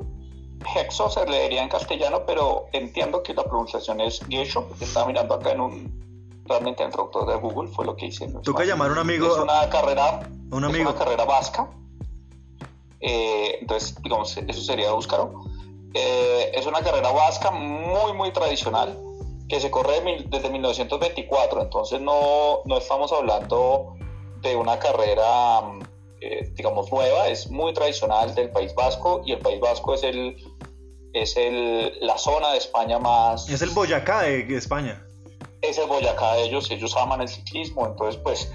Hexo 0.76 1.10
se 1.10 1.26
leería 1.26 1.62
en 1.62 1.68
castellano, 1.68 2.24
pero 2.24 2.68
entiendo 2.72 3.22
que 3.22 3.34
la 3.34 3.42
pronunciación 3.44 4.00
es 4.00 4.20
Gesho, 4.28 4.68
porque 4.68 4.84
estaba 4.84 5.06
mirando 5.06 5.34
acá 5.34 5.50
en 5.50 5.60
un, 5.60 6.11
realmente 6.46 6.82
en 6.82 6.88
el 6.88 6.92
traductor 6.92 7.26
de 7.26 7.36
Google, 7.36 7.70
fue 7.70 7.84
lo 7.84 7.96
que 7.96 8.06
hice. 8.06 8.28
Toca 8.42 8.64
llamar 8.64 8.90
a 8.90 8.92
un 8.92 8.98
amigo. 8.98 9.26
Es 9.26 9.38
una 9.38 9.68
carrera, 9.70 10.28
un 10.50 10.64
amigo. 10.64 10.90
Es 10.90 10.94
una 10.94 10.98
carrera 10.98 11.24
vasca. 11.24 11.68
Eh, 13.00 13.58
entonces, 13.60 14.00
digamos, 14.02 14.36
eso 14.36 14.60
sería 14.60 14.92
búscaro. 14.92 15.44
Eh, 15.94 16.52
es 16.54 16.66
una 16.66 16.80
carrera 16.80 17.10
vasca 17.10 17.50
muy, 17.50 18.12
muy 18.14 18.32
tradicional 18.32 18.98
que 19.48 19.60
se 19.60 19.70
corre 19.70 20.00
desde 20.28 20.48
1924, 20.48 21.62
entonces 21.62 22.00
no, 22.00 22.62
no 22.64 22.78
estamos 22.78 23.12
hablando 23.12 23.96
de 24.40 24.56
una 24.56 24.78
carrera 24.78 25.60
eh, 26.24 26.48
digamos, 26.54 26.90
nueva, 26.92 27.26
es 27.26 27.50
muy 27.50 27.74
tradicional 27.74 28.32
del 28.36 28.48
País 28.50 28.72
Vasco 28.76 29.22
y 29.26 29.32
el 29.32 29.40
País 29.40 29.58
Vasco 29.58 29.92
es, 29.92 30.04
el, 30.04 30.36
es 31.12 31.36
el, 31.36 31.98
la 32.00 32.16
zona 32.16 32.52
de 32.52 32.58
España 32.58 33.00
más... 33.00 33.48
Es 33.48 33.60
el 33.60 33.70
Boyacá 33.70 34.22
de 34.22 34.56
España. 34.56 35.04
Es 35.62 35.86
Boyacá 35.86 36.34
de 36.34 36.44
ellos, 36.44 36.70
ellos 36.70 36.96
aman 36.96 37.20
el 37.20 37.28
ciclismo, 37.28 37.86
entonces 37.86 38.20
pues 38.22 38.52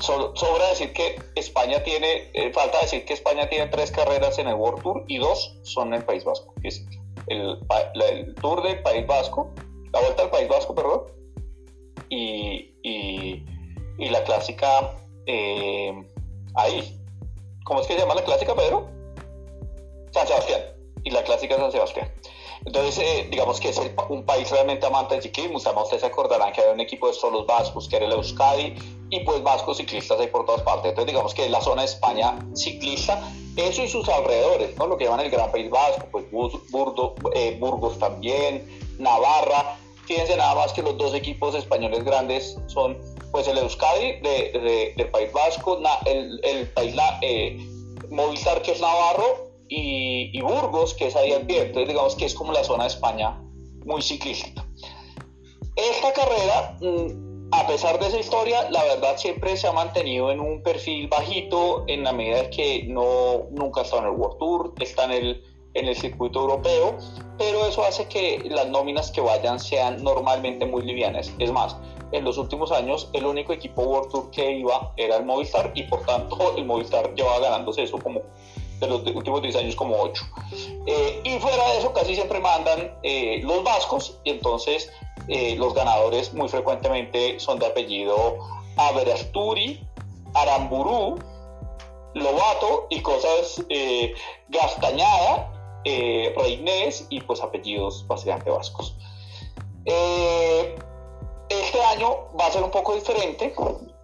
sobra 0.00 0.68
decir 0.70 0.92
que 0.92 1.20
España 1.34 1.82
tiene, 1.82 2.30
eh, 2.34 2.52
falta 2.52 2.80
decir 2.80 3.04
que 3.04 3.14
España 3.14 3.48
tiene 3.48 3.66
tres 3.66 3.90
carreras 3.90 4.38
en 4.38 4.48
el 4.48 4.54
World 4.54 4.82
Tour 4.82 5.04
y 5.08 5.18
dos 5.18 5.56
son 5.62 5.88
en 5.88 5.94
el 5.94 6.04
País 6.04 6.24
Vasco, 6.24 6.54
que 6.62 6.68
es 6.68 6.84
el, 7.28 7.58
Tour 8.40 8.62
del 8.62 8.82
País 8.82 9.06
Vasco, 9.06 9.50
la 9.92 10.00
Vuelta 10.00 10.22
al 10.24 10.30
País 10.30 10.48
Vasco, 10.48 10.74
perdón, 10.74 11.02
y, 12.10 12.74
y, 12.82 13.44
y 13.98 14.08
la 14.10 14.22
clásica 14.24 14.96
eh, 15.26 15.92
ahí, 16.54 16.98
¿Cómo 17.68 17.82
es 17.82 17.86
que 17.86 17.92
se 17.92 18.00
llama 18.00 18.14
la 18.14 18.24
clásica, 18.24 18.54
Pedro? 18.54 18.88
San 20.10 20.26
Sebastián. 20.26 20.62
Y 21.04 21.10
la 21.10 21.22
clásica 21.22 21.56
San 21.56 21.70
Sebastián. 21.70 22.10
Entonces, 22.64 22.98
eh, 22.98 23.28
digamos 23.30 23.60
que 23.60 23.70
es 23.70 23.80
un 24.08 24.24
país 24.24 24.50
realmente 24.50 24.86
amante 24.86 25.14
del 25.14 25.22
ciclismo. 25.22 25.58
Ustedes 25.58 26.00
se 26.00 26.06
acordarán 26.06 26.52
que 26.52 26.60
había 26.60 26.72
un 26.72 26.80
equipo 26.80 27.06
de 27.06 27.14
solos 27.14 27.46
vascos, 27.46 27.88
que 27.88 27.96
era 27.96 28.06
el 28.06 28.12
Euskadi, 28.12 28.74
y 29.10 29.20
pues 29.20 29.42
vascos 29.42 29.78
ciclistas 29.78 30.20
ahí 30.20 30.26
por 30.28 30.44
todas 30.44 30.62
partes. 30.62 30.90
Entonces, 30.90 31.12
digamos 31.12 31.34
que 31.34 31.48
la 31.48 31.60
zona 31.60 31.82
de 31.82 31.88
España 31.88 32.38
ciclista, 32.54 33.22
eso 33.56 33.82
y 33.82 33.88
sus 33.88 34.08
alrededores, 34.08 34.76
¿no? 34.76 34.86
Lo 34.86 34.96
que 34.96 35.04
llaman 35.04 35.20
el 35.20 35.30
Gran 35.30 35.50
País 35.50 35.70
Vasco, 35.70 36.06
pues 36.10 36.30
Burdo, 36.30 37.14
eh, 37.34 37.56
Burgos 37.58 37.98
también, 37.98 38.66
Navarra. 38.98 39.76
Fíjense 40.06 40.36
nada 40.36 40.54
más 40.54 40.72
que 40.72 40.82
los 40.82 40.96
dos 40.96 41.14
equipos 41.14 41.54
españoles 41.54 42.02
grandes 42.04 42.58
son 42.66 42.96
pues 43.30 43.46
el 43.46 43.58
Euskadi 43.58 44.20
de, 44.20 44.94
del 44.96 45.10
País 45.10 45.30
Vasco, 45.32 45.78
el, 46.06 46.40
el 46.44 46.68
país 46.70 46.94
eh, 47.20 47.58
Movistar 48.08 48.62
que 48.62 48.72
es 48.72 48.80
Navarro 48.80 49.47
y, 49.68 50.40
Burgos 50.40 50.94
que 50.94 51.08
es 51.08 51.16
ahí 51.16 51.32
al 51.32 51.46
pie, 51.46 51.62
entonces 51.62 51.88
digamos 51.88 52.14
que 52.14 52.24
es 52.24 52.34
como 52.34 52.52
la 52.52 52.64
zona 52.64 52.84
de 52.84 52.90
España 52.90 53.40
muy 53.84 54.02
ciclística. 54.02 54.64
Esta 55.76 56.12
carrera, 56.12 56.76
mm, 56.80 57.50
a 57.52 57.66
pesar 57.66 57.98
de 57.98 58.08
esa 58.08 58.18
historia, 58.18 58.68
la 58.70 58.82
verdad 58.84 59.16
siempre 59.16 59.56
se 59.56 59.66
ha 59.66 59.72
mantenido 59.72 60.30
en 60.30 60.40
un 60.40 60.62
perfil 60.62 61.08
bajito 61.08 61.84
en 61.86 62.04
la 62.04 62.12
medida 62.12 62.50
que 62.50 62.84
no, 62.88 63.46
nunca 63.50 63.82
está 63.82 63.98
en 63.98 64.04
el 64.04 64.10
World 64.10 64.38
Tour, 64.38 64.74
está 64.80 65.04
en 65.04 65.12
el, 65.12 65.44
en 65.74 65.86
el 65.86 65.96
circuito 65.96 66.40
europeo, 66.40 66.96
pero 67.38 67.66
eso 67.66 67.84
hace 67.84 68.06
que 68.06 68.42
las 68.50 68.68
nóminas 68.68 69.10
que 69.10 69.20
vayan 69.20 69.60
sean 69.60 70.02
normalmente 70.02 70.66
muy 70.66 70.82
livianas. 70.82 71.32
Es 71.38 71.52
más, 71.52 71.76
en 72.12 72.24
los 72.24 72.38
últimos 72.38 72.72
años 72.72 73.10
el 73.12 73.26
único 73.26 73.52
equipo 73.52 73.82
World 73.82 74.10
Tour 74.10 74.30
que 74.30 74.58
iba 74.58 74.92
era 74.96 75.16
el 75.16 75.24
Movistar 75.24 75.72
y 75.74 75.84
por 75.84 76.04
tanto 76.04 76.56
el 76.56 76.64
Movistar 76.64 77.14
llevaba 77.14 77.40
ganándose 77.40 77.82
eso 77.82 77.98
como 77.98 78.22
de 78.80 78.86
los 78.86 79.02
últimos 79.06 79.42
10 79.42 79.56
años 79.56 79.76
como 79.76 79.96
8. 79.96 80.24
Eh, 80.86 81.20
y 81.24 81.38
fuera 81.38 81.70
de 81.72 81.78
eso 81.78 81.92
casi 81.92 82.14
siempre 82.14 82.40
mandan 82.40 82.94
eh, 83.02 83.40
los 83.42 83.62
vascos 83.64 84.18
y 84.24 84.30
entonces 84.30 84.90
eh, 85.28 85.56
los 85.56 85.74
ganadores 85.74 86.32
muy 86.34 86.48
frecuentemente 86.48 87.38
son 87.40 87.58
de 87.58 87.66
apellido 87.66 88.38
Aberasturi, 88.76 89.86
Aramburu, 90.34 91.18
Lobato 92.14 92.86
y 92.90 93.00
cosas 93.00 93.64
Gastañada, 94.48 95.52
Reinés 95.84 97.06
y 97.08 97.20
pues 97.20 97.42
apellidos 97.42 98.06
básicamente 98.06 98.50
vascos. 98.50 98.96
Este 101.48 101.82
año 101.82 102.28
va 102.38 102.46
a 102.46 102.52
ser 102.52 102.62
un 102.62 102.70
poco 102.70 102.94
diferente 102.94 103.54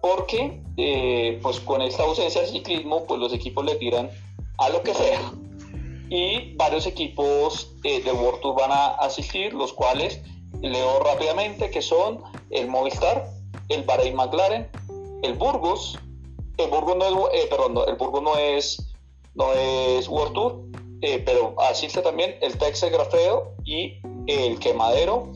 porque 0.01 0.61
eh, 0.77 1.39
pues 1.41 1.59
con 1.59 1.81
esta 1.81 2.03
ausencia 2.03 2.41
de 2.41 2.47
ciclismo 2.47 3.05
pues 3.05 3.19
los 3.19 3.33
equipos 3.33 3.63
le 3.65 3.75
tiran 3.75 4.09
a 4.57 4.69
lo 4.69 4.81
que 4.83 4.93
sea 4.93 5.31
y 6.09 6.55
varios 6.55 6.85
equipos 6.85 7.75
eh, 7.83 8.01
de 8.01 8.11
World 8.11 8.41
Tour 8.41 8.55
van 8.55 8.71
a 8.71 8.87
asistir 8.95 9.53
los 9.53 9.73
cuales 9.73 10.21
leo 10.61 10.99
rápidamente 10.99 11.69
que 11.69 11.81
son 11.81 12.21
el 12.51 12.67
Movistar, 12.67 13.27
el 13.69 13.83
Bahrein 13.83 14.15
McLaren, 14.15 14.69
el 15.23 15.33
Burgos, 15.33 15.97
el 16.57 16.69
Burgos 16.69 16.95
no 16.97 17.29
es, 17.29 17.43
eh, 17.43 17.47
perdón, 17.49 17.77
el 17.87 17.95
Burgos 17.95 18.21
no 18.21 18.37
es, 18.37 18.77
no 19.33 19.51
es 19.53 20.07
World 20.07 20.33
Tour, 20.33 20.61
pero 21.25 21.53
asiste 21.61 22.01
también 22.01 22.35
el 22.41 22.57
Texas 22.57 22.91
Grafeo 22.91 23.53
y 23.63 23.99
el 24.27 24.59
Quemadero, 24.59 25.31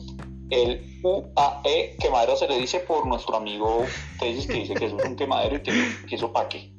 el 0.50 1.00
UAE 1.02 1.96
quemadero 1.98 2.36
se 2.36 2.48
le 2.48 2.58
dice 2.58 2.80
por 2.80 3.06
nuestro 3.06 3.36
amigo 3.36 3.84
Tesis 4.18 4.46
que 4.46 4.54
dice 4.54 4.74
que 4.74 4.86
eso 4.86 4.98
es 4.98 5.04
un 5.04 5.16
quemadero 5.16 5.56
y 5.56 5.62
que, 5.62 5.72
que 6.08 6.14
eso 6.16 6.32
pa' 6.32 6.48
qué. 6.48 6.72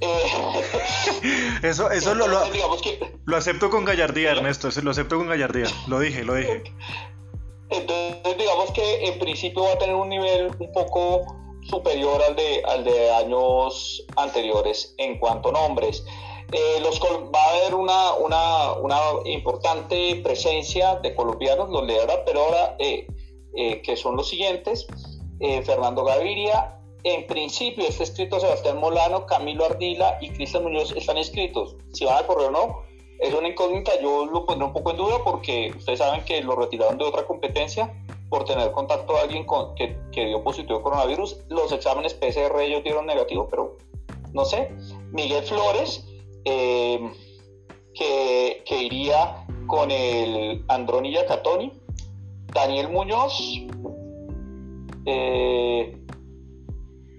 Eh, 0.00 1.62
eso 1.62 1.90
eso 1.90 2.14
lo, 2.14 2.26
lo, 2.26 2.40
lo, 3.26 3.36
acepto 3.36 3.68
con 3.68 3.84
gallardía, 3.84 4.32
Ernesto, 4.32 4.68
eso 4.68 4.80
lo 4.80 4.92
acepto 4.92 5.18
con 5.18 5.28
gallardía, 5.28 5.66
lo 5.88 6.00
dije, 6.00 6.24
lo 6.24 6.34
dije. 6.34 6.62
Entonces 7.68 8.38
digamos 8.38 8.70
que 8.72 9.06
en 9.06 9.18
principio 9.18 9.64
va 9.64 9.72
a 9.72 9.78
tener 9.78 9.94
un 9.94 10.08
nivel 10.08 10.50
un 10.58 10.72
poco 10.72 11.40
superior 11.62 12.20
al 12.22 12.34
de, 12.36 12.62
al 12.64 12.84
de 12.84 13.10
años 13.10 14.04
anteriores 14.16 14.94
en 14.98 15.18
cuanto 15.18 15.50
a 15.50 15.52
nombres. 15.52 16.04
Eh, 16.52 16.80
los, 16.80 17.00
va 17.00 17.40
a 17.40 17.50
haber 17.50 17.74
una, 17.76 18.14
una, 18.14 18.72
una, 18.72 18.98
importante 19.24 20.20
presencia 20.24 20.96
de 20.96 21.14
colombianos, 21.14 21.70
los 21.70 21.84
leerá, 21.84 22.24
pero 22.24 22.40
ahora 22.40 22.74
eh, 22.80 23.06
eh, 23.54 23.80
que 23.82 23.96
son 23.96 24.16
los 24.16 24.28
siguientes, 24.28 24.86
Fernando 25.64 26.04
Gaviria, 26.04 26.79
en 27.04 27.26
principio 27.26 27.86
está 27.86 28.02
escrito 28.02 28.40
Sebastián 28.40 28.78
Molano, 28.78 29.26
Camilo 29.26 29.64
Ardila 29.64 30.18
y 30.20 30.30
Cristian 30.30 30.64
Muñoz 30.64 30.92
están 30.92 31.18
inscritos. 31.18 31.76
Si 31.92 32.04
van 32.04 32.22
a 32.22 32.26
correr 32.26 32.48
o 32.48 32.50
no, 32.50 32.82
es 33.20 33.34
una 33.34 33.48
incógnita, 33.48 33.92
yo 34.00 34.26
lo 34.26 34.46
pondré 34.46 34.66
un 34.66 34.72
poco 34.72 34.90
en 34.90 34.96
duda 34.96 35.18
porque 35.24 35.72
ustedes 35.76 35.98
saben 35.98 36.24
que 36.24 36.42
lo 36.42 36.56
retiraron 36.56 36.98
de 36.98 37.04
otra 37.04 37.26
competencia 37.26 37.92
por 38.28 38.44
tener 38.44 38.70
contacto 38.72 39.16
a 39.16 39.22
alguien 39.22 39.44
que, 39.76 39.96
dio 40.24 40.42
positivo 40.42 40.82
coronavirus. 40.82 41.38
Los 41.48 41.72
exámenes 41.72 42.14
PCR 42.14 42.58
ellos 42.60 42.82
dieron 42.84 43.06
negativo, 43.06 43.48
pero 43.50 43.76
no 44.32 44.44
sé. 44.44 44.70
Miguel 45.12 45.42
Flores, 45.44 46.06
eh, 46.44 47.10
que, 47.94 48.82
iría 48.82 49.44
con 49.66 49.90
el 49.90 50.64
Androni 50.68 51.14
Catoni, 51.26 51.72
Daniel 52.54 52.88
Muñoz 52.88 53.60
eh, 55.06 55.99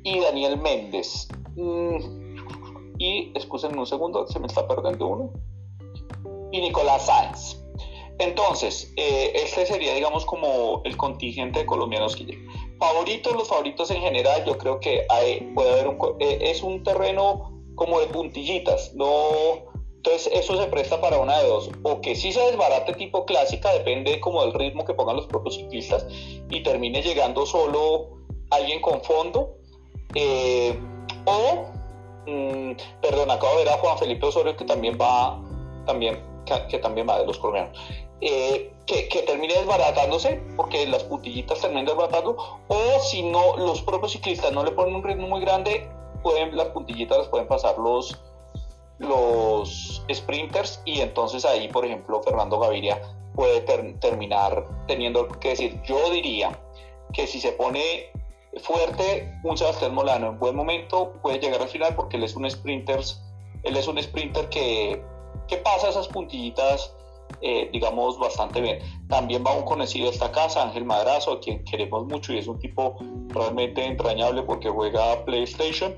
y 0.04 0.20
Daniel 0.20 0.58
Méndez. 0.58 1.28
Mm, 1.56 2.38
y, 2.98 3.32
escúchenme 3.36 3.80
un 3.80 3.88
segundo, 3.88 4.28
se 4.28 4.40
me 4.40 4.48
está 4.48 4.68
perdiendo 4.68 5.08
uno. 5.08 5.34
Y 6.52 6.62
Nicolás 6.62 7.06
Sáenz. 7.06 7.58
Entonces, 8.20 8.94
eh, 8.98 9.32
este 9.34 9.66
sería, 9.66 9.96
digamos, 9.96 10.26
como 10.26 10.82
el 10.86 10.96
contingente 10.96 11.60
de 11.60 11.66
colombianos 11.66 12.16
que 12.16 12.26
llegan. 12.26 12.48
Favoritos, 12.78 13.34
los 13.34 13.48
favoritos 13.48 13.90
en 13.90 14.02
general, 14.02 14.46
yo 14.46 14.58
creo 14.58 14.80
que 14.80 15.06
hay, 15.10 15.52
puede 15.56 15.72
haber 15.72 15.88
un, 15.88 15.98
es 16.20 16.62
un 16.62 16.84
terreno 16.84 17.52
como 17.76 18.00
de 18.00 18.08
puntillitas, 18.08 18.94
no... 18.94 19.70
Entonces 19.98 20.32
eso 20.34 20.58
se 20.58 20.66
presta 20.66 21.00
para 21.00 21.20
una 21.20 21.38
de 21.40 21.48
dos, 21.48 21.70
o 21.84 22.02
que 22.02 22.16
sí 22.16 22.32
se 22.32 22.42
desbarate 22.42 22.94
tipo 22.94 23.24
clásica, 23.24 23.72
depende 23.72 24.20
como 24.20 24.42
del 24.42 24.54
ritmo 24.54 24.84
que 24.84 24.96
pongan 24.96 25.16
los 25.16 25.28
propios 25.28 25.58
ciclistas 25.58 26.08
y 26.50 26.64
termine 26.64 27.04
llegando 27.04 27.46
solo 27.46 28.10
alguien 28.50 28.82
con 28.82 29.04
fondo, 29.04 29.58
eh, 30.16 30.80
o, 31.26 31.66
mm, 32.28 32.72
perdón, 33.02 33.32
acabo 33.32 33.58
de 33.58 33.66
ver 33.66 33.74
a 33.74 33.78
Juan 33.78 33.98
Felipe 33.98 34.26
Osorio 34.26 34.56
que 34.56 34.66
también 34.66 34.98
va, 35.00 35.40
también, 35.86 36.20
que, 36.70 36.80
también 36.80 37.08
va 37.08 37.20
de 37.20 37.26
los 37.26 37.38
colombianos. 37.38 37.78
Eh, 38.22 38.72
que, 38.86 39.08
que, 39.08 39.24
termine 39.24 39.54
desbaratándose, 39.54 40.42
porque 40.56 40.86
las 40.86 41.04
puntillitas 41.04 41.60
terminan 41.60 41.86
desbaratando, 41.86 42.38
o 42.68 43.00
si 43.00 43.24
los 43.32 43.82
propios 43.82 44.12
ciclistas 44.12 44.52
no 44.52 44.64
le 44.64 44.72
ponen 44.72 44.96
un 44.96 45.04
ritmo 45.04 45.28
muy 45.28 45.42
grande, 45.42 45.88
pueden, 46.22 46.56
las 46.56 46.68
puntillitas 46.68 47.18
las 47.18 47.28
pueden 47.28 47.48
pasar 47.48 47.78
los, 47.78 48.20
los 49.00 50.04
sprinters 50.14 50.82
y 50.86 51.02
entonces 51.02 51.46
ahí, 51.46 51.68
por 51.68 51.86
ejemplo, 51.86 52.22
Fernando 52.22 52.60
Gaviria 52.60 53.02
puede 53.36 53.62
terminar 53.62 54.66
teniendo 54.88 55.28
que 55.28 55.50
decir, 55.50 55.82
yo 55.84 56.10
diría 56.12 56.60
que 57.14 57.28
si 57.28 57.40
se 57.40 57.54
pone 57.54 58.12
fuerte, 58.60 59.40
un 59.44 59.58
Sebastián 59.58 59.94
Molano 59.94 60.30
en 60.30 60.40
buen 60.40 60.56
momento 60.56 61.14
puede 61.22 61.40
llegar 61.40 61.62
al 61.62 61.70
final 61.70 61.96
porque 61.96 62.18
él 62.18 62.24
es 62.24 62.36
un 62.36 62.50
sprinter, 62.50 63.00
él 63.64 63.78
es 63.78 63.88
un 63.88 64.02
sprinter 64.02 64.50
que, 64.50 65.02
que 65.48 65.58
pasa 65.58 65.90
esas 65.90 66.08
puntillitas, 66.08 66.94
eh, 67.42 67.70
digamos, 67.72 68.20
bastante 68.20 68.60
bien. 68.60 68.80
También 69.08 69.44
va 69.46 69.54
un 69.54 69.64
conocido 69.64 70.08
de 70.08 70.12
esta 70.12 70.32
casa, 70.32 70.64
Ángel 70.64 70.84
Madrazo, 70.84 71.34
a 71.34 71.40
quien 71.40 71.64
queremos 71.64 72.06
mucho 72.06 72.34
y 72.34 72.40
es 72.40 72.48
un 72.48 72.60
tipo 72.60 72.98
realmente 73.30 73.86
entrañable 73.86 74.44
porque 74.44 74.70
juega 74.70 75.24
PlayStation. 75.24 75.96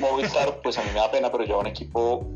Movistar, 0.00 0.60
pues 0.62 0.78
a 0.78 0.82
mí 0.82 0.88
me 0.92 1.00
da 1.00 1.10
pena, 1.10 1.30
pero 1.30 1.44
lleva 1.44 1.60
un 1.60 1.68
equipo 1.68 2.26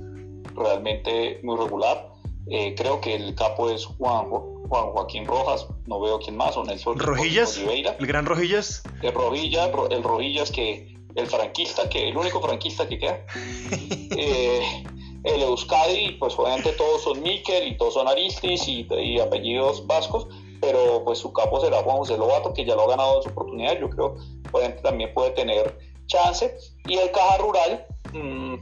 realmente 0.54 1.40
muy 1.42 1.56
regular. 1.56 2.12
Eh, 2.48 2.74
creo 2.76 3.00
que 3.00 3.16
el 3.16 3.34
capo 3.34 3.68
es 3.70 3.84
Juan, 3.84 4.28
Juan 4.68 4.90
Joaquín 4.90 5.26
Rojas, 5.26 5.66
no 5.86 6.00
veo 6.00 6.18
quién 6.18 6.36
más, 6.36 6.56
o 6.56 6.64
Nelson 6.64 6.98
Rojillas, 6.98 7.58
el 7.58 8.06
gran 8.06 8.26
Rojillas. 8.26 8.82
El 9.02 9.12
Rojillas, 9.12 9.70
el 9.90 10.02
Rojillas 10.02 10.50
que 10.50 10.96
el 11.14 11.26
franquista, 11.26 11.88
que 11.88 12.08
el 12.08 12.16
único 12.16 12.40
franquista 12.40 12.88
que 12.88 12.98
queda. 12.98 13.24
Eh, 14.18 14.84
el 15.24 15.42
Euskadi, 15.42 16.12
pues 16.12 16.38
obviamente 16.38 16.72
todos 16.72 17.02
son 17.02 17.22
Miquel 17.22 17.68
y 17.68 17.76
todos 17.76 17.94
son 17.94 18.08
Aristis 18.08 18.66
y, 18.66 18.86
apellidos 19.20 19.86
vascos, 19.86 20.28
pero 20.60 21.02
pues 21.04 21.18
su 21.18 21.32
capo 21.32 21.60
será 21.60 21.82
Juan 21.82 21.98
José 21.98 22.16
Lobato, 22.16 22.54
que 22.54 22.64
ya 22.64 22.76
lo 22.76 22.84
ha 22.84 22.88
ganado 22.88 23.20
su 23.20 23.28
oportunidad, 23.28 23.78
yo 23.78 23.90
creo, 23.90 24.16
obviamente 24.52 24.82
también 24.82 25.12
puede 25.12 25.32
tener 25.32 25.76
chance. 26.06 26.56
Y 26.86 26.94
el 26.94 27.10
Caja 27.10 27.38
Rural 27.38 27.86
mmm, 28.14 28.54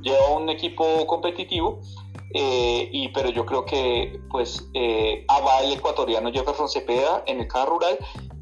lleva 0.00 0.28
un 0.30 0.48
equipo 0.48 1.06
competitivo 1.06 1.80
eh, 2.34 2.88
y, 2.92 3.08
pero 3.08 3.30
yo 3.30 3.46
creo 3.46 3.64
que 3.64 4.20
pues 4.30 4.68
eh, 4.74 5.24
va 5.30 5.60
el 5.60 5.72
ecuatoriano 5.72 6.32
Jefferson 6.32 6.68
Cepeda 6.68 7.22
en 7.26 7.40
el 7.40 7.48
carro 7.48 7.74
rural, 7.74 7.98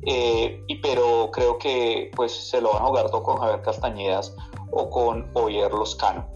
eh, 0.06 0.62
y, 0.66 0.76
pero 0.76 1.30
creo 1.30 1.58
que 1.58 2.10
pues 2.16 2.32
se 2.32 2.60
lo 2.60 2.72
van 2.72 2.82
a 2.82 2.86
jugar 2.86 3.10
todo 3.10 3.22
con 3.22 3.36
Javier 3.38 3.62
Castañedas 3.62 4.34
o 4.70 4.88
con 4.88 5.30
Oyer 5.34 5.70
Loscano. 5.70 6.26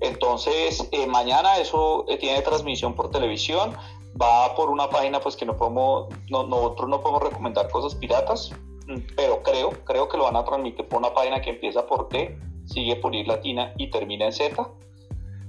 Entonces, 0.00 0.88
eh, 0.90 1.06
mañana 1.06 1.58
eso 1.58 2.04
tiene 2.18 2.40
transmisión 2.42 2.94
por 2.94 3.10
televisión, 3.10 3.76
va 4.20 4.54
por 4.54 4.70
una 4.70 4.88
página 4.88 5.20
pues 5.20 5.36
que 5.36 5.46
no 5.46 5.56
podemos, 5.56 6.08
nosotros 6.28 6.88
no 6.88 7.00
podemos 7.00 7.22
recomendar 7.22 7.68
cosas 7.70 7.94
piratas, 7.94 8.50
mm, 8.86 9.14
pero 9.16 9.42
creo, 9.42 9.70
creo 9.84 10.08
que 10.08 10.16
lo 10.16 10.24
van 10.24 10.36
a 10.36 10.44
transmitir 10.44 10.86
por 10.88 10.98
una 10.98 11.12
página 11.14 11.40
que 11.40 11.50
empieza 11.50 11.86
por 11.86 12.08
T, 12.08 12.36
sigue 12.66 12.96
por 12.96 13.14
I 13.14 13.24
latina 13.24 13.72
y 13.76 13.90
termina 13.90 14.26
en 14.26 14.32
Z 14.32 14.68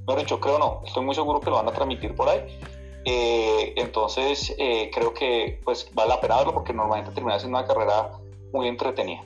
Mejor 0.07 0.19
dicho, 0.19 0.39
creo 0.39 0.59
no, 0.59 0.81
estoy 0.85 1.03
muy 1.03 1.15
seguro 1.15 1.39
que 1.39 1.49
lo 1.49 1.57
van 1.57 1.67
a 1.67 1.73
transmitir 1.73 2.15
por 2.15 2.29
ahí. 2.29 2.59
Eh, 3.05 3.73
entonces, 3.77 4.53
eh, 4.57 4.89
creo 4.93 5.13
que 5.13 5.59
pues 5.63 5.87
vale 5.93 6.09
la 6.09 6.21
pena 6.21 6.37
verlo 6.37 6.53
porque 6.53 6.73
normalmente 6.73 7.11
termina 7.11 7.39
siendo 7.39 7.57
una 7.57 7.67
carrera 7.67 8.11
muy 8.51 8.67
entretenida. 8.67 9.23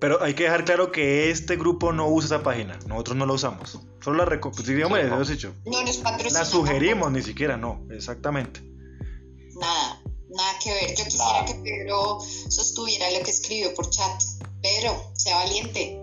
Pero 0.00 0.20
hay 0.20 0.34
que 0.34 0.44
dejar 0.44 0.64
claro 0.64 0.90
que 0.90 1.30
este 1.30 1.56
grupo 1.56 1.92
no 1.92 2.08
usa 2.08 2.36
esa 2.36 2.42
página, 2.42 2.76
nosotros 2.88 3.16
no 3.16 3.24
la 3.24 3.34
usamos. 3.34 3.78
Solo 4.02 4.18
la 4.18 4.24
recomendamos, 4.24 4.98
sí, 4.98 5.08
no. 5.08 5.24
dicho. 5.24 5.54
No 5.64 5.82
nos 5.82 6.32
La 6.32 6.44
sugerimos, 6.44 7.12
ni 7.12 7.22
siquiera, 7.22 7.56
no, 7.56 7.80
exactamente. 7.88 8.60
Nada, 9.60 10.02
nada 10.28 10.58
que 10.62 10.72
ver. 10.72 10.96
Yo 10.96 11.04
quisiera 11.04 11.44
que 11.46 11.54
Pedro 11.62 12.18
sostuviera 12.20 13.10
lo 13.12 13.24
que 13.24 13.30
escribió 13.30 13.72
por 13.74 13.88
chat. 13.90 14.20
Pedro, 14.60 15.04
sea 15.14 15.36
valiente, 15.36 16.00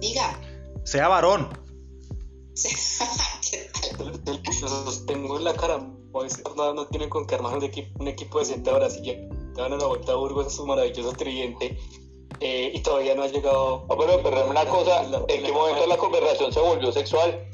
diga. 0.00 0.34
Sea 0.84 1.08
varón. 1.08 1.61
Lo 4.62 4.68
sostengo 4.68 5.38
en 5.38 5.44
la 5.44 5.54
cara. 5.54 5.78
No, 6.56 6.74
no 6.74 6.86
tienen 6.88 7.08
con 7.08 7.26
qué 7.26 7.36
armar 7.36 7.56
un 7.56 7.64
equipo, 7.64 7.98
un 8.00 8.08
equipo 8.08 8.38
decente 8.38 8.70
ahora. 8.70 8.90
Si 8.90 9.02
ya 9.02 9.14
van 9.56 9.72
a 9.72 9.76
la 9.76 9.86
vuelta 9.86 10.12
a 10.12 10.16
Burgos 10.16 10.46
a 10.46 10.50
su 10.50 10.66
maravilloso 10.66 11.12
tridente 11.12 11.78
eh, 12.40 12.70
y 12.74 12.80
todavía 12.80 13.14
no 13.14 13.22
ha 13.22 13.28
llegado. 13.28 13.86
No, 13.88 13.96
pero, 13.96 14.22
pero 14.22 14.48
una 14.48 14.64
cosa: 14.66 15.04
¿en 15.28 15.42
qué 15.42 15.52
momento 15.52 15.86
la 15.86 15.96
conversación 15.96 16.52
se 16.52 16.60
volvió 16.60 16.92
sexual? 16.92 17.48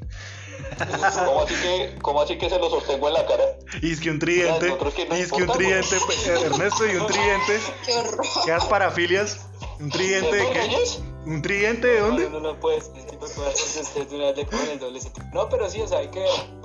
¿Cómo 1.24 1.42
así, 1.42 1.54
que, 1.54 1.98
¿Cómo 2.02 2.20
así 2.20 2.38
que 2.38 2.50
se 2.50 2.58
lo 2.58 2.70
sostengo 2.70 3.08
en 3.08 3.14
la 3.14 3.26
cara? 3.26 3.44
Y 3.82 3.92
es 3.92 4.00
que 4.00 4.10
un 4.10 4.18
tridente. 4.18 4.76
y 5.10 5.20
es 5.20 5.32
que 5.32 5.42
un 5.42 5.52
tridente, 5.52 5.96
Ernesto, 6.26 6.86
y 6.86 6.96
un 6.96 7.06
tridente. 7.06 7.60
Qué 7.86 7.94
horror. 7.94 8.26
¿Qué 8.44 8.56
parafilias? 8.68 9.46
¿Un 9.80 9.90
tridente 9.90 10.36
de 10.36 10.50
qué? 10.50 11.17
¿Un 11.28 11.42
tridente 11.42 11.86
de 11.86 12.00
dónde? 12.00 12.30
No, 12.30 12.40
no, 12.40 12.54
no 12.54 12.58
puedes, 12.58 12.84
este 12.84 13.02
tipo 13.02 13.26
puede 13.26 13.50
hacerse 13.50 14.06
de 14.06 14.16
una 14.16 14.32
vez 14.32 14.46
el 14.72 14.78
doble 14.78 14.98
No, 15.34 15.46
pero 15.50 15.68
sí, 15.68 15.82
o 15.82 15.86
sea, 15.86 15.98
hay 15.98 16.08
que. 16.08 16.24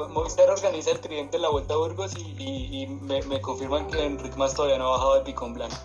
Movistar 0.10 0.50
organiza 0.50 0.92
el 0.92 1.02
tridente 1.02 1.36
en 1.36 1.42
la 1.42 1.50
vuelta 1.50 1.74
a 1.74 1.78
Burgos 1.78 2.14
y, 2.16 2.34
y, 2.40 2.88
me, 2.88 3.22
me, 3.24 3.42
confirman 3.42 3.88
que 3.88 4.06
Enrique 4.06 4.38
Más 4.38 4.54
todavía 4.54 4.78
no 4.78 4.88
ha 4.88 4.92
bajado 4.92 5.16
de 5.16 5.22
picón 5.26 5.54
blanco. 5.54 5.76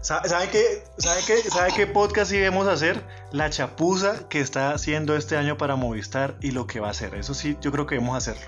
¿Saben 0.00 0.50
qué, 0.50 0.82
¿sabe 0.98 1.20
qué, 1.24 1.36
¿Sabe 1.38 1.72
qué 1.72 1.86
podcast 1.86 2.32
íbamos 2.32 2.66
a 2.66 2.72
hacer? 2.72 3.00
La 3.30 3.48
chapuza 3.48 4.28
que 4.28 4.40
está 4.40 4.72
haciendo 4.72 5.16
este 5.16 5.36
año 5.36 5.56
para 5.56 5.76
Movistar 5.76 6.36
y 6.42 6.50
lo 6.50 6.66
que 6.66 6.80
va 6.80 6.88
a 6.88 6.90
hacer. 6.90 7.14
Eso 7.14 7.32
sí, 7.32 7.56
yo 7.60 7.70
creo 7.70 7.86
que 7.86 7.94
debemos 7.94 8.16
hacerlo. 8.16 8.44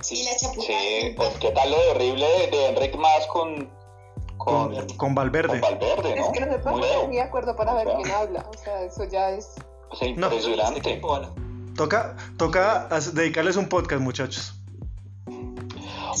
Sí, 0.00 0.24
la 0.24 0.34
chapuza. 0.34 0.66
Sí, 0.66 1.14
pues 1.14 1.28
qué 1.40 1.50
tal 1.50 1.70
lo 1.70 1.90
horrible 1.90 2.26
de, 2.26 2.56
de 2.56 2.66
Enrique 2.68 2.96
Más 2.96 3.26
con 3.26 3.77
con, 4.38 4.86
con, 4.96 5.14
Valverde. 5.14 5.60
Con 5.60 5.78
Valverde, 5.78 6.16
¿no? 6.16 6.24
Es 6.24 6.28
que 6.30 6.40
no 6.40 7.08
de 7.08 7.20
acuerdo 7.20 7.54
para 7.54 7.74
ver 7.74 7.88
quién 7.96 8.10
habla. 8.10 8.46
O 8.48 8.56
sea, 8.56 8.82
eso 8.82 9.04
ya 9.04 9.30
es. 9.30 9.56
O 9.90 9.96
sea, 9.96 10.08
impresionante. 10.08 11.00
No. 11.00 11.34
Toca, 11.76 12.16
toca 12.36 12.88
dedicarles 13.12 13.56
un 13.56 13.68
podcast, 13.68 14.02
muchachos. 14.02 14.54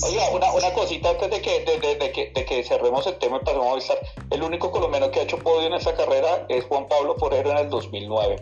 Oiga, 0.04 0.30
una, 0.32 0.52
una 0.52 0.72
cosita 0.72 1.10
antes 1.10 1.30
de 1.30 1.40
que, 1.40 1.64
de, 1.64 1.96
de, 1.96 2.12
que, 2.12 2.32
de 2.32 2.44
que 2.44 2.62
cerremos 2.62 3.06
el 3.06 3.18
tema 3.18 3.38
y 3.42 3.44
pasemos 3.44 3.66
a 3.66 3.72
avisar. 3.72 3.98
El 4.30 4.42
único 4.42 4.70
colombiano 4.70 5.10
que 5.10 5.20
ha 5.20 5.22
hecho 5.22 5.38
podio 5.38 5.66
en 5.66 5.72
esta 5.72 5.96
carrera 5.96 6.46
es 6.48 6.64
Juan 6.66 6.86
Pablo 6.88 7.16
Forero 7.16 7.50
en 7.50 7.58
el 7.58 7.70
2009. 7.70 8.36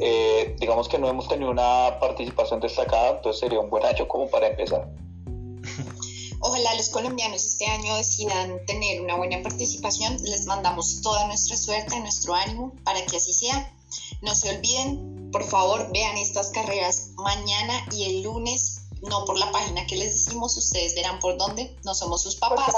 Eh, 0.00 0.56
digamos 0.58 0.88
que 0.88 0.98
no 0.98 1.08
hemos 1.08 1.28
tenido 1.28 1.50
una 1.50 1.98
participación 2.00 2.60
destacada, 2.60 3.10
entonces 3.10 3.40
sería 3.40 3.60
un 3.60 3.68
buen 3.68 3.84
año 3.84 4.06
como 4.06 4.28
para 4.30 4.46
empezar. 4.46 4.88
Ojalá 6.40 6.74
los 6.74 6.88
colombianos 6.90 7.44
este 7.44 7.66
año 7.66 7.96
decidan 7.96 8.64
tener 8.66 9.00
una 9.00 9.16
buena 9.16 9.42
participación. 9.42 10.16
Les 10.22 10.46
mandamos 10.46 11.00
toda 11.02 11.26
nuestra 11.26 11.56
suerte, 11.56 11.98
nuestro 12.00 12.34
ánimo 12.34 12.72
para 12.84 13.04
que 13.04 13.16
así 13.16 13.32
sea. 13.32 13.72
No 14.22 14.34
se 14.34 14.50
olviden, 14.50 15.30
por 15.32 15.44
favor, 15.44 15.90
vean 15.92 16.16
estas 16.16 16.50
carreras 16.50 17.10
mañana 17.16 17.86
y 17.92 18.04
el 18.04 18.22
lunes. 18.22 18.82
No 19.00 19.24
por 19.24 19.38
la 19.38 19.52
página 19.52 19.86
que 19.86 19.94
les 19.94 20.12
decimos, 20.12 20.56
ustedes 20.56 20.96
verán 20.96 21.20
por 21.20 21.38
dónde. 21.38 21.76
No 21.84 21.94
somos 21.94 22.20
sus 22.22 22.34
papás. 22.34 22.64
Por 22.64 22.74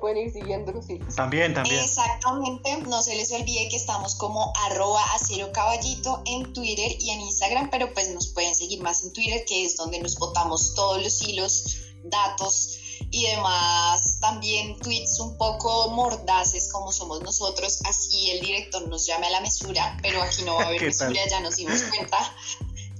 pueden 0.00 0.16
ir 0.28 0.32
siguiendo 0.32 0.72
También, 1.14 1.52
también. 1.52 1.84
Exactamente. 1.84 2.78
No 2.86 3.02
se 3.02 3.16
les 3.16 3.30
olvide 3.32 3.68
que 3.68 3.76
estamos 3.76 4.14
como 4.14 4.50
arroba 4.64 5.02
acero 5.14 5.52
caballito 5.52 6.22
en 6.24 6.54
Twitter 6.54 6.96
y 6.98 7.10
en 7.10 7.20
Instagram, 7.20 7.68
pero 7.70 7.92
pues 7.92 8.08
nos 8.14 8.28
pueden 8.28 8.54
seguir 8.54 8.80
más 8.80 9.02
en 9.02 9.12
Twitter, 9.12 9.44
que 9.46 9.66
es 9.66 9.76
donde 9.76 10.00
nos 10.00 10.16
botamos 10.18 10.74
todos 10.74 11.02
los 11.02 11.20
hilos, 11.20 11.76
datos 12.04 12.78
y 13.10 13.26
demás 13.26 14.18
también 14.20 14.78
tweets 14.78 15.18
un 15.20 15.36
poco 15.36 15.88
mordaces 15.90 16.70
como 16.72 16.92
somos 16.92 17.20
nosotros, 17.22 17.80
así 17.84 18.30
el 18.30 18.40
director 18.40 18.86
nos 18.88 19.06
llame 19.06 19.26
a 19.26 19.30
la 19.30 19.40
mesura, 19.40 19.96
pero 20.02 20.22
aquí 20.22 20.42
no 20.42 20.54
va 20.54 20.62
a 20.62 20.66
haber 20.68 20.82
mesura, 20.82 21.20
ya 21.28 21.40
nos 21.40 21.56
dimos 21.56 21.82
cuenta. 21.82 22.18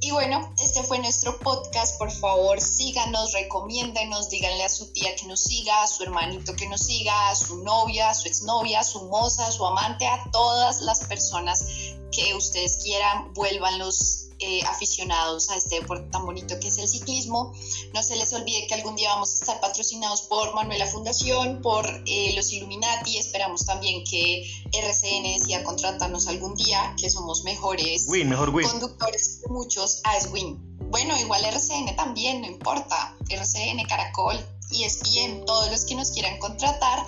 Y 0.04 0.10
bueno, 0.10 0.52
este 0.60 0.82
fue 0.82 0.98
nuestro 0.98 1.38
podcast. 1.38 1.96
Por 1.96 2.10
favor, 2.10 2.60
síganos, 2.60 3.32
recomiéndenos, 3.32 4.30
díganle 4.30 4.64
a 4.64 4.68
su 4.68 4.92
tía 4.92 5.14
que 5.14 5.26
nos 5.26 5.44
siga, 5.44 5.84
a 5.84 5.86
su 5.86 6.02
hermanito 6.02 6.56
que 6.56 6.68
nos 6.68 6.80
siga, 6.80 7.30
a 7.30 7.36
su 7.36 7.62
novia, 7.62 8.10
a 8.10 8.14
su 8.14 8.26
exnovia, 8.26 8.80
a 8.80 8.84
su 8.84 9.04
moza, 9.04 9.46
a 9.46 9.52
su 9.52 9.64
amante, 9.64 10.08
a 10.08 10.28
todas 10.32 10.80
las 10.80 11.04
personas 11.04 11.64
que 12.10 12.34
ustedes 12.34 12.78
quieran, 12.82 13.32
vuélvanlos 13.32 14.21
eh, 14.42 14.62
aficionados 14.66 15.50
a 15.50 15.56
este 15.56 15.76
deporte 15.80 16.08
tan 16.10 16.26
bonito 16.26 16.58
que 16.60 16.68
es 16.68 16.78
el 16.78 16.88
ciclismo. 16.88 17.52
No 17.94 18.02
se 18.02 18.16
les 18.16 18.32
olvide 18.32 18.66
que 18.66 18.74
algún 18.74 18.96
día 18.96 19.10
vamos 19.10 19.32
a 19.32 19.34
estar 19.34 19.60
patrocinados 19.60 20.22
por 20.22 20.54
Manuela 20.54 20.86
Fundación, 20.86 21.60
por 21.62 21.86
eh, 22.06 22.32
los 22.34 22.52
Illuminati. 22.52 23.18
Esperamos 23.18 23.64
también 23.64 24.04
que 24.04 24.44
RCN 24.72 25.38
decida 25.38 25.62
contratarnos 25.62 26.26
algún 26.26 26.54
día, 26.56 26.94
que 26.98 27.08
somos 27.08 27.44
mejores 27.44 28.06
conductores 28.06 29.40
que 29.42 29.52
muchos 29.52 30.00
a 30.04 30.20
Swin. 30.20 30.58
Bueno, 30.90 31.18
igual 31.18 31.44
RCN 31.44 31.96
también, 31.96 32.42
no 32.42 32.46
importa. 32.46 33.16
RCN, 33.30 33.86
Caracol, 33.88 34.38
y 34.72 34.84
es 34.84 35.02
bien 35.02 35.44
todos 35.44 35.70
los 35.70 35.84
que 35.84 35.94
nos 35.94 36.10
quieran 36.10 36.38
contratar. 36.38 37.06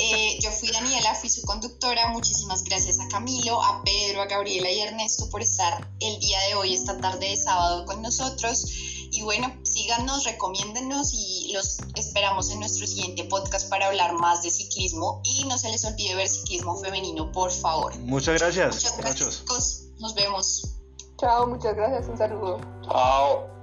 Eh, 0.00 0.38
yo 0.40 0.50
fui 0.50 0.70
Daniela, 0.70 1.14
fui 1.14 1.28
su 1.28 1.42
conductora. 1.42 2.08
Muchísimas 2.08 2.64
gracias 2.64 3.00
a 3.00 3.08
Camilo, 3.08 3.62
a 3.62 3.82
Pedro, 3.84 4.22
a 4.22 4.26
Gabriela 4.26 4.70
y 4.70 4.80
a 4.80 4.88
Ernesto 4.88 5.28
por 5.30 5.42
estar 5.42 5.88
el 6.00 6.18
día 6.20 6.38
de 6.48 6.54
hoy, 6.54 6.74
esta 6.74 6.98
tarde 6.98 7.28
de 7.28 7.36
sábado 7.36 7.84
con 7.84 8.02
nosotros. 8.02 8.64
Y 9.12 9.22
bueno, 9.22 9.52
síganos, 9.64 10.24
recomiéndennos 10.24 11.12
y 11.12 11.52
los 11.52 11.78
esperamos 11.96 12.50
en 12.50 12.60
nuestro 12.60 12.86
siguiente 12.86 13.24
podcast 13.24 13.68
para 13.68 13.88
hablar 13.88 14.12
más 14.14 14.42
de 14.42 14.50
ciclismo. 14.50 15.20
Y 15.24 15.44
no 15.46 15.58
se 15.58 15.68
les 15.70 15.84
olvide 15.84 16.14
ver 16.14 16.28
ciclismo 16.28 16.76
femenino, 16.78 17.32
por 17.32 17.50
favor. 17.50 17.96
Muchas 17.98 18.38
gracias. 18.38 18.76
Muchas 18.76 18.98
gracias, 18.98 19.44
Nos 19.98 20.14
vemos. 20.14 20.76
Chao, 21.18 21.46
muchas 21.46 21.74
gracias. 21.74 22.08
Un 22.08 22.16
saludo. 22.16 22.60
Chao. 22.84 23.59